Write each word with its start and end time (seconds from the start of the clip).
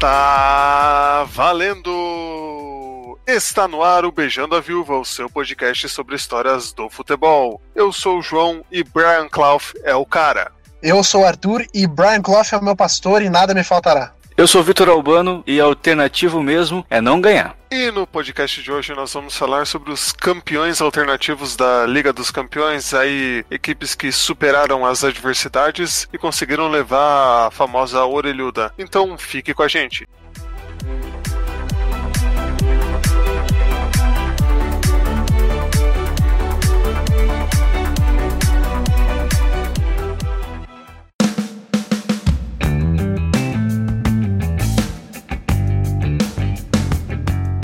Está 0.00 1.26
valendo! 1.28 3.18
Está 3.26 3.68
no 3.68 3.82
ar 3.82 4.06
o 4.06 4.10
Beijando 4.10 4.56
a 4.56 4.60
Viúva, 4.60 4.96
o 4.96 5.04
seu 5.04 5.28
podcast 5.28 5.90
sobre 5.90 6.16
histórias 6.16 6.72
do 6.72 6.88
futebol. 6.88 7.60
Eu 7.74 7.92
sou 7.92 8.18
o 8.18 8.22
João 8.22 8.64
e 8.72 8.82
Brian 8.82 9.28
Clough 9.28 9.60
é 9.84 9.94
o 9.94 10.06
cara. 10.06 10.52
Eu 10.82 11.04
sou 11.04 11.20
o 11.20 11.26
Arthur 11.26 11.66
e 11.74 11.86
Brian 11.86 12.22
Clough 12.22 12.46
é 12.50 12.56
o 12.56 12.64
meu 12.64 12.74
pastor 12.74 13.20
e 13.20 13.28
nada 13.28 13.52
me 13.52 13.62
faltará. 13.62 14.14
Eu 14.40 14.48
sou 14.48 14.62
Vitor 14.62 14.88
Albano 14.88 15.44
e 15.46 15.60
alternativo 15.60 16.42
mesmo 16.42 16.82
é 16.88 16.98
não 16.98 17.20
ganhar. 17.20 17.54
E 17.70 17.90
no 17.90 18.06
podcast 18.06 18.62
de 18.62 18.72
hoje 18.72 18.94
nós 18.94 19.12
vamos 19.12 19.36
falar 19.36 19.66
sobre 19.66 19.92
os 19.92 20.12
campeões 20.12 20.80
alternativos 20.80 21.54
da 21.54 21.84
Liga 21.84 22.10
dos 22.10 22.30
Campeões, 22.30 22.94
aí 22.94 23.44
equipes 23.50 23.94
que 23.94 24.10
superaram 24.10 24.86
as 24.86 25.04
adversidades 25.04 26.08
e 26.10 26.16
conseguiram 26.16 26.70
levar 26.70 27.48
a 27.48 27.50
famosa 27.50 28.02
orelhuda. 28.02 28.72
Então 28.78 29.18
fique 29.18 29.52
com 29.52 29.62
a 29.62 29.68
gente. 29.68 30.08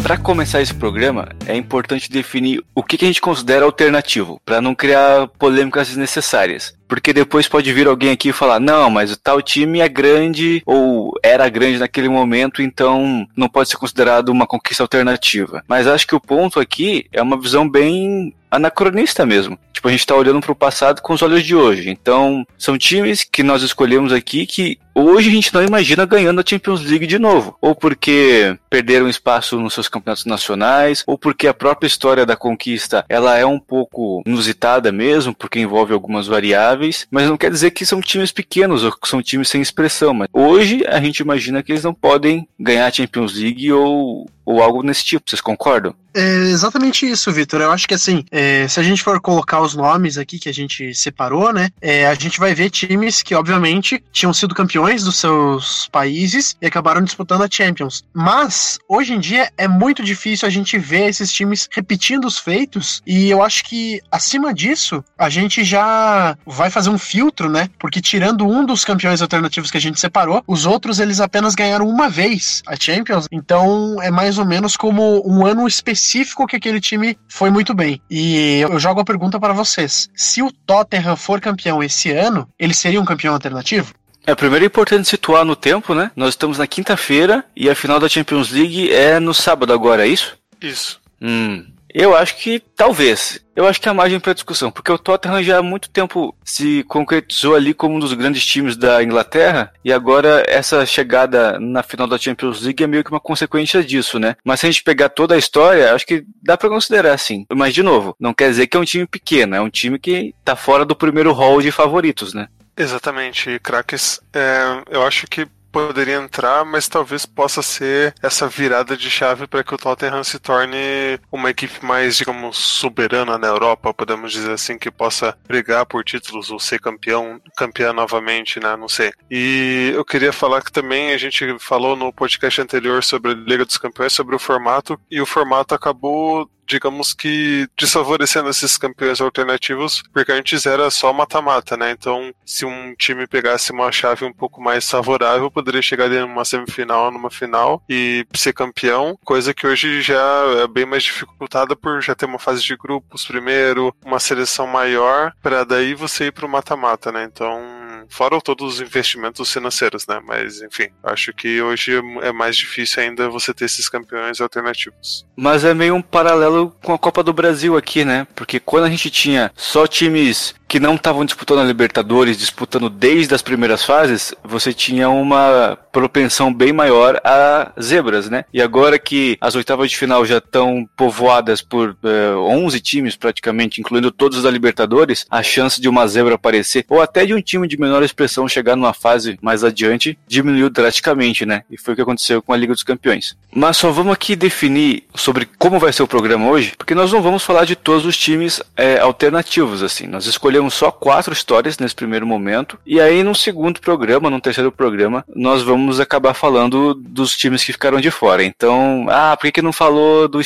Para 0.06 0.16
começar 0.16 0.62
esse 0.62 0.73
programa, 0.73 1.30
é 1.48 1.56
importante 1.56 2.09
definir 2.09 2.62
o 2.73 2.80
que, 2.80 2.96
que 2.96 3.05
a 3.05 3.09
gente 3.09 3.20
considera 3.20 3.65
alternativo, 3.65 4.41
para 4.45 4.60
não 4.60 4.73
criar 4.73 5.27
polêmicas 5.37 5.88
desnecessárias. 5.88 6.79
Porque 6.88 7.12
depois 7.12 7.48
pode 7.48 7.73
vir 7.73 7.87
alguém 7.87 8.10
aqui 8.10 8.29
e 8.29 8.32
falar: 8.32 8.60
não, 8.60 8.90
mas 8.90 9.12
o 9.12 9.16
tal 9.16 9.42
time 9.42 9.80
é 9.80 9.88
grande 9.88 10.62
ou 10.65 11.12
era 11.23 11.48
grande 11.48 11.79
naquele 11.79 12.09
momento, 12.09 12.62
então 12.62 13.26
não 13.37 13.48
pode 13.48 13.68
ser 13.68 13.76
considerado 13.76 14.29
uma 14.29 14.46
conquista 14.46 14.82
alternativa. 14.82 15.62
Mas 15.68 15.87
acho 15.87 16.07
que 16.07 16.14
o 16.14 16.20
ponto 16.20 16.60
aqui 16.60 17.07
é 17.12 17.23
uma 17.23 17.40
visão 17.40 17.68
bem 17.68 18.34
anacronista 18.51 19.26
mesmo. 19.26 19.59
Tipo, 19.73 19.88
a 19.88 19.90
gente 19.90 20.01
está 20.01 20.14
olhando 20.14 20.40
para 20.40 20.52
o 20.52 20.57
passado 20.57 21.02
com 21.02 21.12
os 21.12 21.20
olhos 21.20 21.45
de 21.45 21.54
hoje. 21.54 21.90
Então, 21.90 22.46
são 22.57 22.79
times 22.79 23.24
que 23.24 23.42
nós 23.42 23.62
escolhemos 23.62 24.12
aqui 24.12 24.46
que 24.46 24.79
hoje 24.95 25.29
a 25.29 25.32
gente 25.32 25.52
não 25.52 25.62
imagina 25.62 26.07
ganhando 26.07 26.40
a 26.40 26.45
Champions 26.46 26.82
League 26.82 27.07
de 27.07 27.18
novo. 27.18 27.57
Ou 27.60 27.74
porque 27.74 28.57
perderam 28.70 29.09
espaço 29.09 29.60
nos 29.60 29.74
seus 29.74 29.88
campeonatos 29.88 30.24
nacionais, 30.24 31.04
ou 31.07 31.18
porque 31.18 31.46
a 31.46 31.52
própria 31.52 31.87
história 31.87 32.24
da 32.24 32.37
conquista 32.37 33.04
ela 33.09 33.37
é 33.37 33.45
um 33.45 33.59
pouco 33.59 34.23
inusitada 34.26 34.90
mesmo, 34.90 35.34
porque 35.34 35.60
envolve 35.60 35.92
algumas 35.92 36.26
variáveis. 36.26 36.66
Mas 37.10 37.29
não 37.29 37.37
quer 37.37 37.51
dizer 37.51 37.71
que 37.71 37.87
são 37.87 38.01
times 38.01 38.32
pequenos 38.32 38.85
ou 38.85 38.93
que 38.93 39.09
são 39.09 39.23
times 39.23 39.49
sem 39.49 39.60
expressão. 39.60 40.15
Mas 40.15 40.29
hoje 40.32 40.85
a 40.87 41.01
gente 41.01 41.21
imagina 41.21 41.63
que 41.63 41.73
eles 41.73 41.85
não 41.85 41.95
podem 41.95 42.49
ganhar 42.59 42.87
a 42.87 42.91
Champions 42.91 43.35
League 43.35 43.73
ou 43.73 44.29
ou 44.47 44.63
algo 44.63 44.83
nesse 44.83 45.05
tipo, 45.05 45.29
vocês 45.29 45.41
concordam? 45.41 45.93
É 46.15 46.47
exatamente 46.47 47.07
isso, 47.07 47.30
Vitor. 47.30 47.61
Eu 47.61 47.71
acho 47.71 47.87
que 47.87 47.93
assim, 47.93 48.25
é, 48.30 48.66
se 48.66 48.80
a 48.80 48.83
gente 48.83 49.03
for 49.03 49.21
colocar 49.21 49.61
os 49.61 49.75
nomes 49.75 50.16
aqui 50.16 50.38
que 50.38 50.49
a 50.49 50.55
gente 50.55 50.95
separou, 50.95 51.53
né, 51.53 51.69
é, 51.79 52.07
a 52.07 52.15
gente 52.15 52.41
vai 52.41 52.55
ver 52.55 52.71
times 52.71 53.23
que, 53.23 53.35
obviamente, 53.35 54.03
tinham 54.11 54.33
sido 54.33 54.55
campeões 54.55 55.05
dos 55.05 55.16
seus 55.16 55.88
países 55.88 56.57
e 56.63 56.66
acabaram 56.66 57.03
disputando 57.03 57.43
a 57.43 57.49
Champions. 57.51 58.03
Mas, 58.15 58.79
hoje 58.88 59.13
em 59.13 59.21
dia, 59.21 59.53
é 59.59 59.69
muito 59.69 60.03
difícil 60.03 60.49
a 60.49 60.51
gente 60.51 60.79
ver 60.79 61.10
esses 61.10 61.31
times 61.31 61.69
repetindo 61.71 62.25
os 62.25 62.38
feitos 62.38 63.03
e 63.07 63.29
eu 63.29 63.43
acho 63.43 63.65
que, 63.65 64.00
acima 64.10 64.55
disso, 64.55 65.05
a 65.19 65.28
gente 65.28 65.65
já 65.65 66.34
vai 66.47 66.71
fazer 66.71 66.88
um 66.88 66.99
filtro, 66.99 67.50
né, 67.50 67.69
porque 67.78 68.00
tirando 68.00 68.47
um 68.47 68.65
dos 68.65 68.87
campeões 68.87 69.21
alternativos 69.21 69.71
que 69.71 69.76
a 69.76 69.81
gente 69.81 70.00
separou, 70.00 70.43
os 70.47 70.65
outros 70.65 70.99
eles 70.99 71.20
apenas 71.20 71.54
ganharam 71.54 71.87
uma 71.87 72.09
vez 72.09 72.62
a 72.66 72.75
Champions, 72.75 73.26
então 73.31 74.00
é 74.00 74.10
mais 74.10 74.35
mais 74.36 74.38
ou 74.38 74.44
menos 74.44 74.76
como 74.76 75.22
um 75.26 75.47
ano 75.47 75.66
específico 75.66 76.47
que 76.47 76.56
aquele 76.56 76.80
time 76.80 77.16
foi 77.28 77.50
muito 77.50 77.74
bem. 77.74 78.00
E 78.10 78.60
eu 78.60 78.78
jogo 78.78 79.00
a 79.00 79.04
pergunta 79.04 79.41
para 79.41 79.54
vocês: 79.54 80.10
se 80.14 80.42
o 80.42 80.52
Tottenham 80.52 81.16
for 81.16 81.41
campeão 81.41 81.82
esse 81.82 82.10
ano, 82.10 82.48
ele 82.58 82.75
seria 82.75 83.00
um 83.00 83.04
campeão 83.04 83.32
alternativo? 83.32 83.94
É, 84.26 84.34
primeiro 84.34 84.64
é 84.64 84.66
importante 84.66 85.08
situar 85.08 85.44
no 85.44 85.56
tempo, 85.56 85.94
né? 85.94 86.10
Nós 86.16 86.30
estamos 86.30 86.58
na 86.58 86.66
quinta-feira 86.66 87.44
e 87.56 87.70
a 87.70 87.75
final 87.75 88.00
da 88.00 88.08
Champions 88.08 88.50
League 88.50 88.92
é 88.92 89.20
no 89.20 89.32
sábado 89.32 89.72
agora, 89.72 90.04
é 90.04 90.08
isso? 90.08 90.36
Isso. 90.60 91.00
Hum, 91.22 91.64
eu 91.98 92.14
acho 92.14 92.36
que 92.36 92.60
talvez. 92.76 93.40
Eu 93.54 93.66
acho 93.66 93.80
que 93.80 93.88
há 93.88 93.94
margem 93.94 94.20
para 94.20 94.34
discussão, 94.34 94.70
porque 94.70 94.92
o 94.92 94.98
Tottenham 94.98 95.42
já 95.42 95.58
há 95.58 95.62
muito 95.62 95.88
tempo 95.88 96.36
se 96.44 96.82
concretizou 96.84 97.54
ali 97.54 97.72
como 97.72 97.96
um 97.96 97.98
dos 97.98 98.12
grandes 98.12 98.44
times 98.44 98.76
da 98.76 99.02
Inglaterra, 99.02 99.72
e 99.82 99.90
agora 99.90 100.44
essa 100.46 100.84
chegada 100.84 101.58
na 101.58 101.82
final 101.82 102.06
da 102.06 102.18
Champions 102.18 102.60
League 102.60 102.84
é 102.84 102.86
meio 102.86 103.02
que 103.02 103.10
uma 103.10 103.18
consequência 103.18 103.82
disso, 103.82 104.18
né? 104.18 104.36
Mas 104.44 104.60
se 104.60 104.66
a 104.66 104.70
gente 104.70 104.84
pegar 104.84 105.08
toda 105.08 105.34
a 105.34 105.38
história, 105.38 105.94
acho 105.94 106.06
que 106.06 106.22
dá 106.42 106.54
para 106.54 106.68
considerar 106.68 107.14
assim. 107.14 107.46
Mas, 107.50 107.72
de 107.72 107.82
novo, 107.82 108.14
não 108.20 108.34
quer 108.34 108.50
dizer 108.50 108.66
que 108.66 108.76
é 108.76 108.80
um 108.80 108.84
time 108.84 109.06
pequeno, 109.06 109.56
é 109.56 109.60
um 109.60 109.70
time 109.70 109.98
que 109.98 110.34
tá 110.44 110.54
fora 110.54 110.84
do 110.84 110.94
primeiro 110.94 111.32
hall 111.32 111.62
de 111.62 111.72
favoritos, 111.72 112.34
né? 112.34 112.48
Exatamente, 112.76 113.58
craques. 113.60 114.20
É, 114.34 114.82
eu 114.90 115.02
acho 115.02 115.26
que 115.26 115.48
poderia 115.76 116.14
entrar, 116.14 116.64
mas 116.64 116.88
talvez 116.88 117.26
possa 117.26 117.60
ser 117.60 118.14
essa 118.22 118.48
virada 118.48 118.97
de 118.97 119.10
chave 119.10 119.47
para 119.47 119.62
que 119.62 119.75
o 119.75 119.76
Tottenham 119.76 120.25
se 120.25 120.38
torne 120.38 121.20
uma 121.31 121.50
equipe 121.50 121.84
mais, 121.84 122.16
digamos, 122.16 122.56
soberana 122.56 123.37
na 123.37 123.47
Europa, 123.47 123.92
podemos 123.92 124.32
dizer 124.32 124.53
assim, 124.53 124.78
que 124.78 124.91
possa 124.91 125.37
brigar 125.47 125.84
por 125.84 126.03
títulos 126.03 126.50
ou 126.50 126.59
ser 126.59 126.81
campeão, 126.81 127.38
campeã 127.59 127.92
novamente, 127.92 128.59
né? 128.59 128.75
Não 128.75 128.88
sei. 128.88 129.12
E 129.31 129.92
eu 129.94 130.03
queria 130.03 130.32
falar 130.32 130.62
que 130.62 130.72
também 130.72 131.12
a 131.12 131.19
gente 131.19 131.44
falou 131.59 131.94
no 131.94 132.10
podcast 132.10 132.58
anterior 132.58 133.04
sobre 133.04 133.32
a 133.32 133.34
Liga 133.34 133.66
dos 133.66 133.76
Campeões, 133.76 134.14
sobre 134.14 134.34
o 134.34 134.38
formato, 134.38 134.98
e 135.10 135.20
o 135.20 135.26
formato 135.26 135.75
acabou 135.75 136.48
digamos 136.66 137.15
que 137.15 137.69
desfavorecendo 137.78 138.50
esses 138.50 138.77
campeões 138.77 139.21
alternativos, 139.21 140.03
porque 140.12 140.32
antes 140.32 140.66
era 140.66 140.91
só 140.91 141.12
mata-mata, 141.12 141.77
né? 141.77 141.91
Então, 141.91 142.32
se 142.44 142.65
um 142.65 142.94
time 142.94 143.27
pegasse 143.27 143.72
uma 143.72 143.91
chave 143.93 144.25
um 144.25 144.32
pouco 144.32 144.60
mais 144.60 144.88
favorável, 144.88 145.50
poderia 145.50 145.82
chegar 145.82 146.10
em 146.10 146.22
uma 146.22 146.44
semifinal, 146.44 147.10
numa 147.10 147.31
final 147.31 147.82
e 147.88 148.26
ser 148.34 148.53
campeão, 148.53 149.19
coisa 149.25 149.55
que 149.55 149.66
hoje 149.66 150.03
já 150.03 150.22
é 150.62 150.66
bem 150.66 150.87
mais 150.87 151.03
dificultada 151.05 151.76
por 151.76 152.03
já 152.03 152.15
ter 152.15 152.26
uma 152.26 152.38
fase 152.38 152.62
de 152.62 152.76
grupos 152.76 153.25
primeiro, 153.25 153.94
uma 154.05 154.19
seleção 154.19 154.66
maior, 154.66 155.32
para 155.43 155.65
daí 155.65 155.94
você 155.94 156.26
ir 156.26 156.32
pro 156.32 156.49
mata-mata, 156.49 157.12
né? 157.12 157.25
Então, 157.25 157.62
fora 158.09 158.41
todos 158.41 158.75
os 158.75 158.81
investimentos 158.81 159.53
financeiros, 159.53 160.06
né? 160.06 160.21
Mas 160.25 160.61
enfim, 160.62 160.89
acho 161.03 161.33
que 161.33 161.61
hoje 161.61 161.93
é 162.22 162.33
mais 162.33 162.56
difícil 162.56 163.03
ainda 163.03 163.28
você 163.28 163.53
ter 163.53 163.65
esses 163.65 163.89
campeões 163.89 164.41
alternativos. 164.41 165.27
Mas 165.37 165.65
é 165.65 165.75
meio 165.75 165.94
um 165.94 166.03
paralelo 166.03 166.75
com 166.83 166.93
a 166.93 166.99
Copa 166.99 167.22
do 167.22 167.33
Brasil 167.33 167.77
aqui, 167.77 168.05
né? 168.05 168.27
Porque 168.34 168.61
quando 168.61 168.84
a 168.84 168.91
gente 168.91 169.11
tinha 169.11 169.53
só 169.56 169.87
times 169.87 170.55
que 170.69 170.81
não 170.81 170.94
estavam 170.94 171.25
disputando 171.25 171.60
a 171.60 171.65
Libertadores, 171.65 172.37
disputando 172.37 172.91
desde 172.91 173.34
as 173.34 173.43
primeiras 173.43 173.84
fases, 173.84 174.34
você 174.43 174.72
tinha 174.72 175.09
uma 175.09 175.78
propensão 175.93 176.53
bem 176.53 176.72
maior 176.72 177.21
a 177.25 177.72
zebras, 177.81 178.28
né? 178.28 178.44
E 178.53 178.60
agora 178.60 178.99
que 178.99 179.38
as 179.41 179.55
oitavas 179.55 179.91
de 179.91 179.97
final 179.97 180.26
já 180.26 180.38
estão 180.38 180.88
povoadas 180.97 181.62
por 181.62 181.97
eh, 182.03 182.34
11 182.34 182.81
times 182.81 183.16
praticamente, 183.16 183.81
incluindo 183.81 184.10
todos 184.10 184.43
da 184.43 184.50
Libertadores, 184.50 185.25
a 185.31 185.43
chance 185.43 185.81
de 185.81 185.88
uma 185.88 186.06
zebra 186.06 186.34
aparecer, 186.34 186.84
ou 186.88 187.00
até 187.00 187.25
de 187.25 187.32
um 187.32 187.41
time 187.41 187.66
de 187.66 187.78
menor 187.78 188.03
expressão 188.03 188.49
chegar 188.49 188.76
numa 188.76 188.93
fase 188.93 189.38
mais 189.41 189.65
adiante, 189.65 190.19
diminuiu 190.26 190.69
drasticamente, 190.69 191.47
né? 191.47 191.62
E 191.71 191.78
foi 191.78 191.94
o 191.94 191.97
que 191.97 192.03
aconteceu 192.03 192.43
com 192.43 192.53
a 192.53 192.56
Liga 192.56 192.75
dos 192.75 192.82
Campeões. 192.82 193.37
Mas 193.55 193.76
só 193.76 193.91
vamos 193.91 194.12
aqui 194.12 194.37
definir 194.37 195.05
sobre 195.15 195.49
como 195.59 195.78
vai 195.78 195.93
ser 195.93 196.03
o 196.03 196.09
programa 196.09 196.49
hoje, 196.50 196.75
porque 196.76 196.94
nós 196.94 197.12
não 197.12 197.22
vamos 197.22 197.43
falar 197.43 197.65
de 197.65 197.76
todos 197.76 198.05
os 198.05 198.17
times 198.17 198.61
eh, 198.76 198.99
alternativos, 198.99 199.82
assim. 199.82 200.06
Nós 200.06 200.26
escolhemos 200.26 200.56
escolhemos 200.56 200.75
só 200.75 200.91
quatro 200.91 201.32
histórias 201.32 201.79
nesse 201.79 201.94
primeiro 201.94 202.26
momento. 202.26 202.79
E 202.87 203.00
aí, 203.00 203.23
no 203.23 203.35
segundo 203.35 203.81
programa, 203.81 204.31
no 204.31 204.41
terceiro 204.41 204.73
programa, 204.73 205.25
nós 205.35 205.62
vamos 205.62 206.00
acabar 206.00 206.35
falando 206.35 206.94
dos 206.94 207.37
times 207.37 207.62
que 207.62 207.73
ficaram 207.73 208.00
de 208.00 208.11
fora. 208.11 208.44
Então, 208.44 209.06
ah, 209.08 209.37
por 209.37 209.47
que, 209.47 209.53
que 209.53 209.62
não 209.62 209.73
falou 209.73 210.29
do 210.29 210.41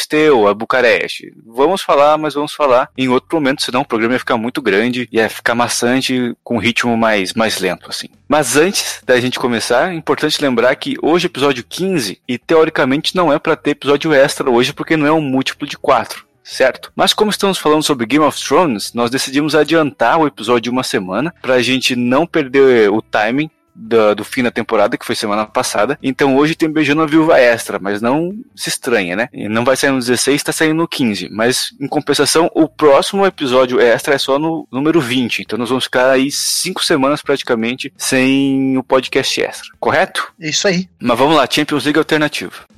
a 0.49 0.55
Bucareste? 0.55 1.33
Vamos 1.47 1.83
falar, 1.83 2.19
mas 2.19 2.35
vamos 2.35 2.53
falar 2.53 2.89
em 2.97 3.09
outro 3.09 3.29
momento, 3.37 3.63
senão 3.63 3.83
o 3.83 3.87
programa 3.87 4.15
ia 4.15 4.19
ficar 4.19 4.37
muito 4.37 4.61
grande, 4.61 5.09
ia 5.13 5.29
ficar 5.29 5.55
maçante, 5.55 6.35
com 6.43 6.57
um 6.57 6.61
ritmo 6.61 6.97
mais, 6.97 7.35
mais 7.35 7.59
lento, 7.59 7.89
assim. 7.89 8.09
Mas 8.29 8.57
antes 8.57 9.03
da 9.05 9.21
gente 9.21 9.39
começar, 9.39 9.93
é 9.93 9.95
importante 9.95 10.43
lembrar 10.43 10.75
que 10.77 10.97
hoje 11.03 11.27
é 11.27 11.29
episódio 11.29 11.65
15 11.69 12.21
e 12.27 12.39
teoricamente 12.39 13.15
não 13.15 13.33
é 13.33 13.39
para 13.39 13.57
ter 13.57 13.71
episódio 13.71 14.13
extra 14.13 14.51
hoje 14.51 14.73
porque 14.73 14.97
não 14.97 15.07
é 15.07 15.13
um 15.13 15.21
múltiplo 15.21 15.67
de 15.67 15.77
4 15.77 16.30
certo? 16.51 16.93
Mas 16.95 17.13
como 17.13 17.31
estamos 17.31 17.59
falando 17.59 17.83
sobre 17.83 18.07
Game 18.07 18.25
of 18.25 18.43
Thrones, 18.43 18.93
nós 18.93 19.11
decidimos 19.11 19.55
adiantar 19.55 20.19
o 20.19 20.27
episódio 20.27 20.63
de 20.63 20.71
uma 20.71 20.83
semana 20.83 21.35
para 21.41 21.55
a 21.55 21.63
gente 21.63 21.95
não 21.97 22.27
perder 22.27 22.91
o 22.91 23.01
timing 23.01 23.51
do, 23.75 24.15
do, 24.15 24.25
fim 24.25 24.43
da 24.43 24.51
temporada, 24.51 24.99
que 24.99 25.07
foi 25.07 25.15
semana 25.15 25.47
passada. 25.47 25.99
Então 26.03 26.37
hoje 26.37 26.55
tem 26.55 26.71
Beijando 26.71 27.03
a 27.03 27.07
Viúva 27.07 27.39
Extra, 27.39 27.79
mas 27.79 28.03
não 28.03 28.35
se 28.55 28.69
estranha, 28.69 29.17
né? 29.17 29.29
Não 29.33 29.65
vai 29.65 29.77
sair 29.77 29.91
no 29.91 29.99
16, 29.99 30.43
tá 30.43 30.53
saindo 30.53 30.75
no 30.75 30.89
15. 30.89 31.29
Mas, 31.31 31.73
em 31.81 31.89
compensação, 31.89 32.51
o 32.55 32.69
próximo 32.69 33.25
episódio 33.25 33.81
extra 33.81 34.15
é 34.15 34.19
só 34.19 34.39
no 34.39 34.67
número 34.71 35.01
20. 35.01 35.41
Então 35.41 35.59
nós 35.59 35.69
vamos 35.69 35.85
ficar 35.85 36.11
aí 36.11 36.31
cinco 36.31 36.85
semanas 36.85 37.23
praticamente 37.23 37.93
sem 37.97 38.77
o 38.77 38.83
podcast 38.83 39.41
extra, 39.41 39.69
correto? 39.79 40.33
Isso 40.39 40.69
aí. 40.69 40.89
Mas 41.01 41.19
vamos 41.19 41.37
lá, 41.37 41.47
Champions 41.51 41.85
League 41.85 41.99
Alternativo. 41.99 42.71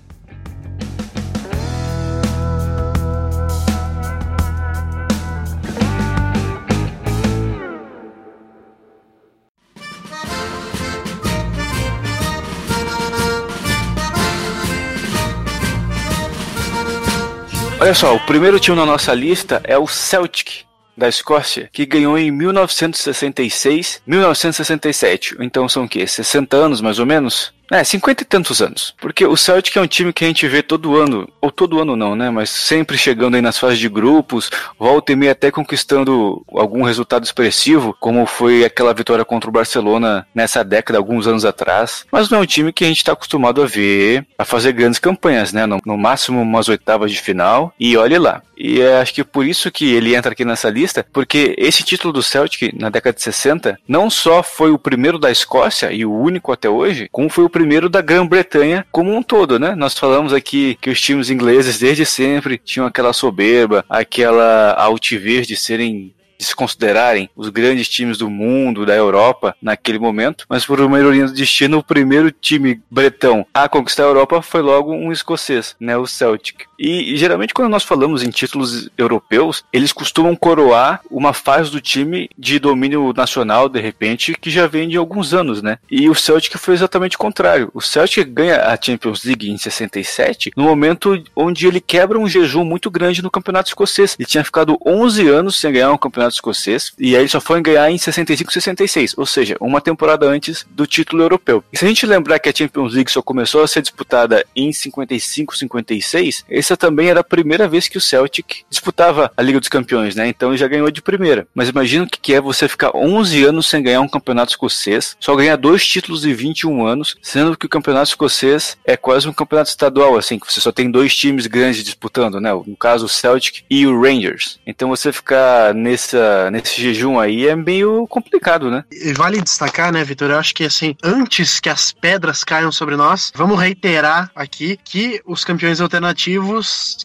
Olha 17.83 17.95
só, 17.95 18.15
o 18.15 18.21
primeiro 18.21 18.61
time 18.61 18.77
na 18.77 18.87
nossa 18.87 19.13
lista 19.13 19.61
é 19.65 19.77
o 19.77 19.89
Celtic, 19.89 20.61
da 20.97 21.09
Escócia, 21.09 21.69
que 21.73 21.85
ganhou 21.85 22.17
em 22.17 22.31
1966, 22.31 24.01
1967. 24.07 25.37
Então 25.41 25.69
são 25.69 25.83
o 25.83 25.89
quê? 25.89 26.07
60 26.07 26.57
anos 26.57 26.81
mais 26.81 27.01
ou 27.01 27.07
menos? 27.07 27.53
É, 27.73 27.83
cinquenta 27.83 28.23
e 28.23 28.27
tantos 28.27 28.61
anos. 28.61 28.95
Porque 29.01 29.25
o 29.25 29.35
Celtic 29.35 29.75
é 29.79 29.81
um 29.81 29.87
time 29.87 30.13
que 30.13 30.27
a 30.27 30.29
gente 30.29 30.47
vê 30.47 30.63
todo 30.63 30.95
ano, 30.95 31.27
ou 31.41 31.51
todo 31.51 31.81
ano 31.81 31.97
não, 31.97 32.15
né? 32.15 32.29
Mas 32.29 32.51
sempre 32.51 32.99
chegando 32.99 33.35
aí 33.35 33.41
nas 33.41 33.59
fases 33.59 33.79
de 33.79 33.89
grupos, 33.89 34.51
volta 34.79 35.13
e 35.13 35.17
meia 35.17 35.33
até 35.33 35.51
conquistando 35.51 36.45
algum 36.55 36.83
resultado 36.83 37.25
expressivo, 37.25 37.97
como 37.99 38.27
foi 38.27 38.63
aquela 38.63 38.93
vitória 38.93 39.25
contra 39.25 39.49
o 39.49 39.53
Barcelona 39.53 40.27
nessa 40.35 40.63
década, 40.63 40.99
alguns 40.99 41.27
anos 41.27 41.47
atrás. 41.47 42.05
Mas 42.13 42.29
não 42.29 42.41
é 42.41 42.43
um 42.43 42.47
time 42.47 42.75
que 42.75 42.85
a 42.85 42.89
gente 42.89 42.99
está 42.99 43.13
acostumado 43.13 43.63
a 43.63 43.67
ver 43.67 44.27
a 44.39 44.45
fazer 44.45 44.73
grandes 44.73 44.99
campanhas, 44.99 45.51
né? 45.55 45.65
No, 45.65 45.79
no, 45.87 45.97
máximo 45.97 46.43
umas 46.43 46.69
oitavas 46.69 47.11
de 47.11 47.21
final, 47.21 47.73
e 47.81 47.97
olhe 47.97 48.19
lá. 48.19 48.43
E 48.65 48.81
é, 48.81 48.99
acho 48.99 49.13
que 49.13 49.25
por 49.25 49.45
isso 49.45 49.73
que 49.73 49.93
ele 49.93 50.15
entra 50.15 50.31
aqui 50.31 50.45
nessa 50.45 50.71
lista, 50.71 51.05
porque 51.13 51.53
esse 51.59 51.83
título 51.83 52.13
do 52.13 52.23
Celtic 52.23 52.73
na 52.79 52.91
década 52.91 53.17
de 53.17 53.23
60 53.23 53.77
não 53.89 54.09
só 54.09 54.41
foi 54.41 54.71
o 54.71 54.79
primeiro 54.79 55.19
da 55.19 55.33
Escócia 55.33 55.91
e 55.91 56.07
o 56.07 56.13
único 56.13 56.53
até 56.53 56.71
hoje, 56.71 57.09
como 57.11 57.29
foi 57.29 57.43
o 57.43 57.51
primeiro 57.51 57.89
da 57.89 58.01
Grã-Bretanha 58.01 58.87
como 58.93 59.13
um 59.13 59.21
todo, 59.21 59.59
né? 59.59 59.75
Nós 59.75 59.99
falamos 59.99 60.33
aqui 60.33 60.79
que 60.81 60.91
os 60.91 61.01
times 61.01 61.29
ingleses 61.29 61.81
desde 61.81 62.07
sempre 62.07 62.57
tinham 62.57 62.87
aquela 62.87 63.13
soberba, 63.13 63.85
aquela 63.89 64.75
altivez 64.75 65.49
de 65.49 65.57
serem 65.57 66.15
de 66.43 66.49
se 66.49 66.57
considerarem 66.57 67.31
os 67.37 67.49
grandes 67.49 67.89
times 67.89 68.19
do 68.19 68.29
mundo, 68.29 68.85
da 68.85 68.97
Europa, 68.97 69.55
naquele 69.63 69.99
momento, 70.01 70.45
mas 70.49 70.67
por 70.67 70.81
uma 70.81 70.99
ironia 70.99 71.27
do 71.27 71.33
destino, 71.33 71.79
o 71.79 71.85
primeiro 71.85 72.33
time 72.33 72.83
bretão 72.91 73.47
a 73.55 73.69
conquistar 73.69 74.03
a 74.03 74.07
Europa 74.07 74.43
foi 74.43 74.61
logo 74.61 74.93
um 74.93 75.13
escocês, 75.13 75.77
né, 75.79 75.97
o 75.97 76.05
Celtic. 76.05 76.65
E, 76.83 77.17
geralmente 77.17 77.55
quando 77.55 77.71
nós 77.71 77.85
falamos 77.85 78.25
em 78.25 78.31
títulos 78.31 78.91
europeus, 78.99 79.65
eles 79.73 79.93
costumam 79.93 80.35
coroar 80.35 81.01
uma 81.09 81.33
fase 81.33 81.71
do 81.71 81.81
time 81.81 82.29
de 82.37 82.59
domínio 82.59 83.13
nacional, 83.17 83.69
de 83.69 83.81
repente, 83.81 84.35
que 84.35 84.51
já 84.51 84.67
vem 84.67 84.89
de 84.89 84.97
alguns 84.97 85.33
anos, 85.33 85.63
né? 85.63 85.79
E 85.89 86.11
o 86.11 86.15
Celtic 86.15 86.59
foi 86.59 86.75
exatamente 86.75 87.15
o 87.15 87.21
contrário. 87.21 87.71
O 87.73 87.81
Celtic 87.81 88.29
ganha 88.29 88.67
a 88.67 88.77
Champions 88.81 89.23
League 89.25 89.49
em 89.49 89.57
67, 89.57 90.51
no 90.57 90.65
momento 90.65 91.23
onde 91.37 91.69
ele 91.69 91.81
quebra 91.81 92.19
um 92.19 92.29
jejum 92.29 92.65
muito 92.65 92.91
grande 92.91 93.23
no 93.23 93.31
campeonato 93.31 93.69
escocês. 93.69 94.17
Ele 94.19 94.27
tinha 94.27 94.43
ficado 94.43 94.77
11 94.85 95.29
anos 95.29 95.61
sem 95.61 95.73
ganhar 95.73 95.93
um 95.93 95.99
campeonato 95.99 96.35
escocês, 96.35 96.93
e 96.99 97.15
aí 97.15 97.23
ele 97.23 97.29
só 97.29 97.41
foi 97.41 97.63
ganhar 97.63 97.89
em 97.93 97.99
65 97.99 98.53
66, 98.53 99.15
ou 99.17 99.25
seja, 99.25 99.57
uma 99.61 99.81
temporada 99.81 100.27
antes 100.27 100.67
do 100.69 100.85
título 100.85 101.23
europeu. 101.23 101.63
E 101.73 101.79
se 101.79 101.85
a 101.85 101.89
gente 101.89 102.07
lembrar 102.07 102.41
que 102.41 102.49
a 102.49 102.55
Champions 102.55 102.95
League 102.95 103.11
só 103.11 103.23
começou 103.23 103.63
a 103.63 103.69
ser 103.69 103.83
disputada 103.83 104.45
em 104.57 104.73
55 104.73 105.57
56, 105.57 106.45
essa 106.73 106.77
também 106.77 107.09
era 107.09 107.21
a 107.21 107.25
primeira 107.25 107.69
vez 107.69 107.87
que 107.87 107.99
o 107.99 108.01
Celtic 108.01 108.65
disputava 108.69 109.31
a 109.37 109.43
Liga 109.43 109.61
dos 109.61 109.69
Campeões, 109.69 110.15
né? 110.15 110.27
Então 110.29 110.51
ele 110.51 110.59
já 110.59 110.67
ganhou 110.67 110.91
de 110.91 111.03
primeira. 111.03 111.47
Mas 111.55 111.69
imagina 111.69 112.05
o 112.05 112.09
que 112.09 112.35
é 112.35 112.41
você 112.41 112.67
ficar 112.67 112.97
11 112.97 113.45
anos 113.45 113.69
sem 113.69 113.83
ganhar 113.83 114.01
um 114.01 114.09
campeonato 114.09 114.53
escocês, 114.53 115.17
só 115.21 115.35
ganhar 115.37 115.57
dois 115.57 115.87
títulos 115.87 116.25
em 116.25 116.33
21 116.33 116.87
anos, 116.87 117.17
sendo 117.23 117.57
que 117.57 117.67
o 117.67 117.69
campeonato 117.69 118.09
escocês 118.09 118.77
é 118.85 118.97
quase 118.97 119.29
um 119.29 119.33
campeonato 119.33 119.71
estadual, 119.71 120.17
assim, 120.17 120.39
que 120.39 120.51
você 120.51 120.61
só 120.61 120.73
tem 120.73 120.91
dois 120.91 121.15
times 121.15 121.47
grandes 121.47 121.85
disputando, 121.85 122.41
né? 122.41 122.53
No 122.53 122.77
caso, 122.77 123.07
o 123.07 123.09
Celtic 123.09 123.65
e 123.69 123.87
o 123.87 124.01
Rangers. 124.01 124.59
Então 124.67 124.89
você 124.89 125.13
ficar 125.13 125.75
nessa 125.75 126.51
nesse 126.51 126.81
jejum 126.81 127.19
aí 127.19 127.47
é 127.47 127.55
meio 127.55 128.07
complicado, 128.07 128.71
né? 128.71 128.85
Vale 129.15 129.41
destacar, 129.41 129.93
né, 129.93 130.03
Vitor? 130.05 130.31
Eu 130.31 130.39
acho 130.39 130.55
que 130.55 130.65
assim, 130.65 130.97
antes 131.03 131.61
que 131.61 131.69
as 131.69 131.93
pedras 131.93 132.45
caiam 132.45 132.73
sobre 132.73 132.97
nós, 132.97 133.31
vamos 133.35 133.61
reiterar 133.61 134.31
aqui 134.35 134.79
que 134.83 135.21
os 135.27 135.45
campeões 135.45 135.81
alternativos 135.81 136.52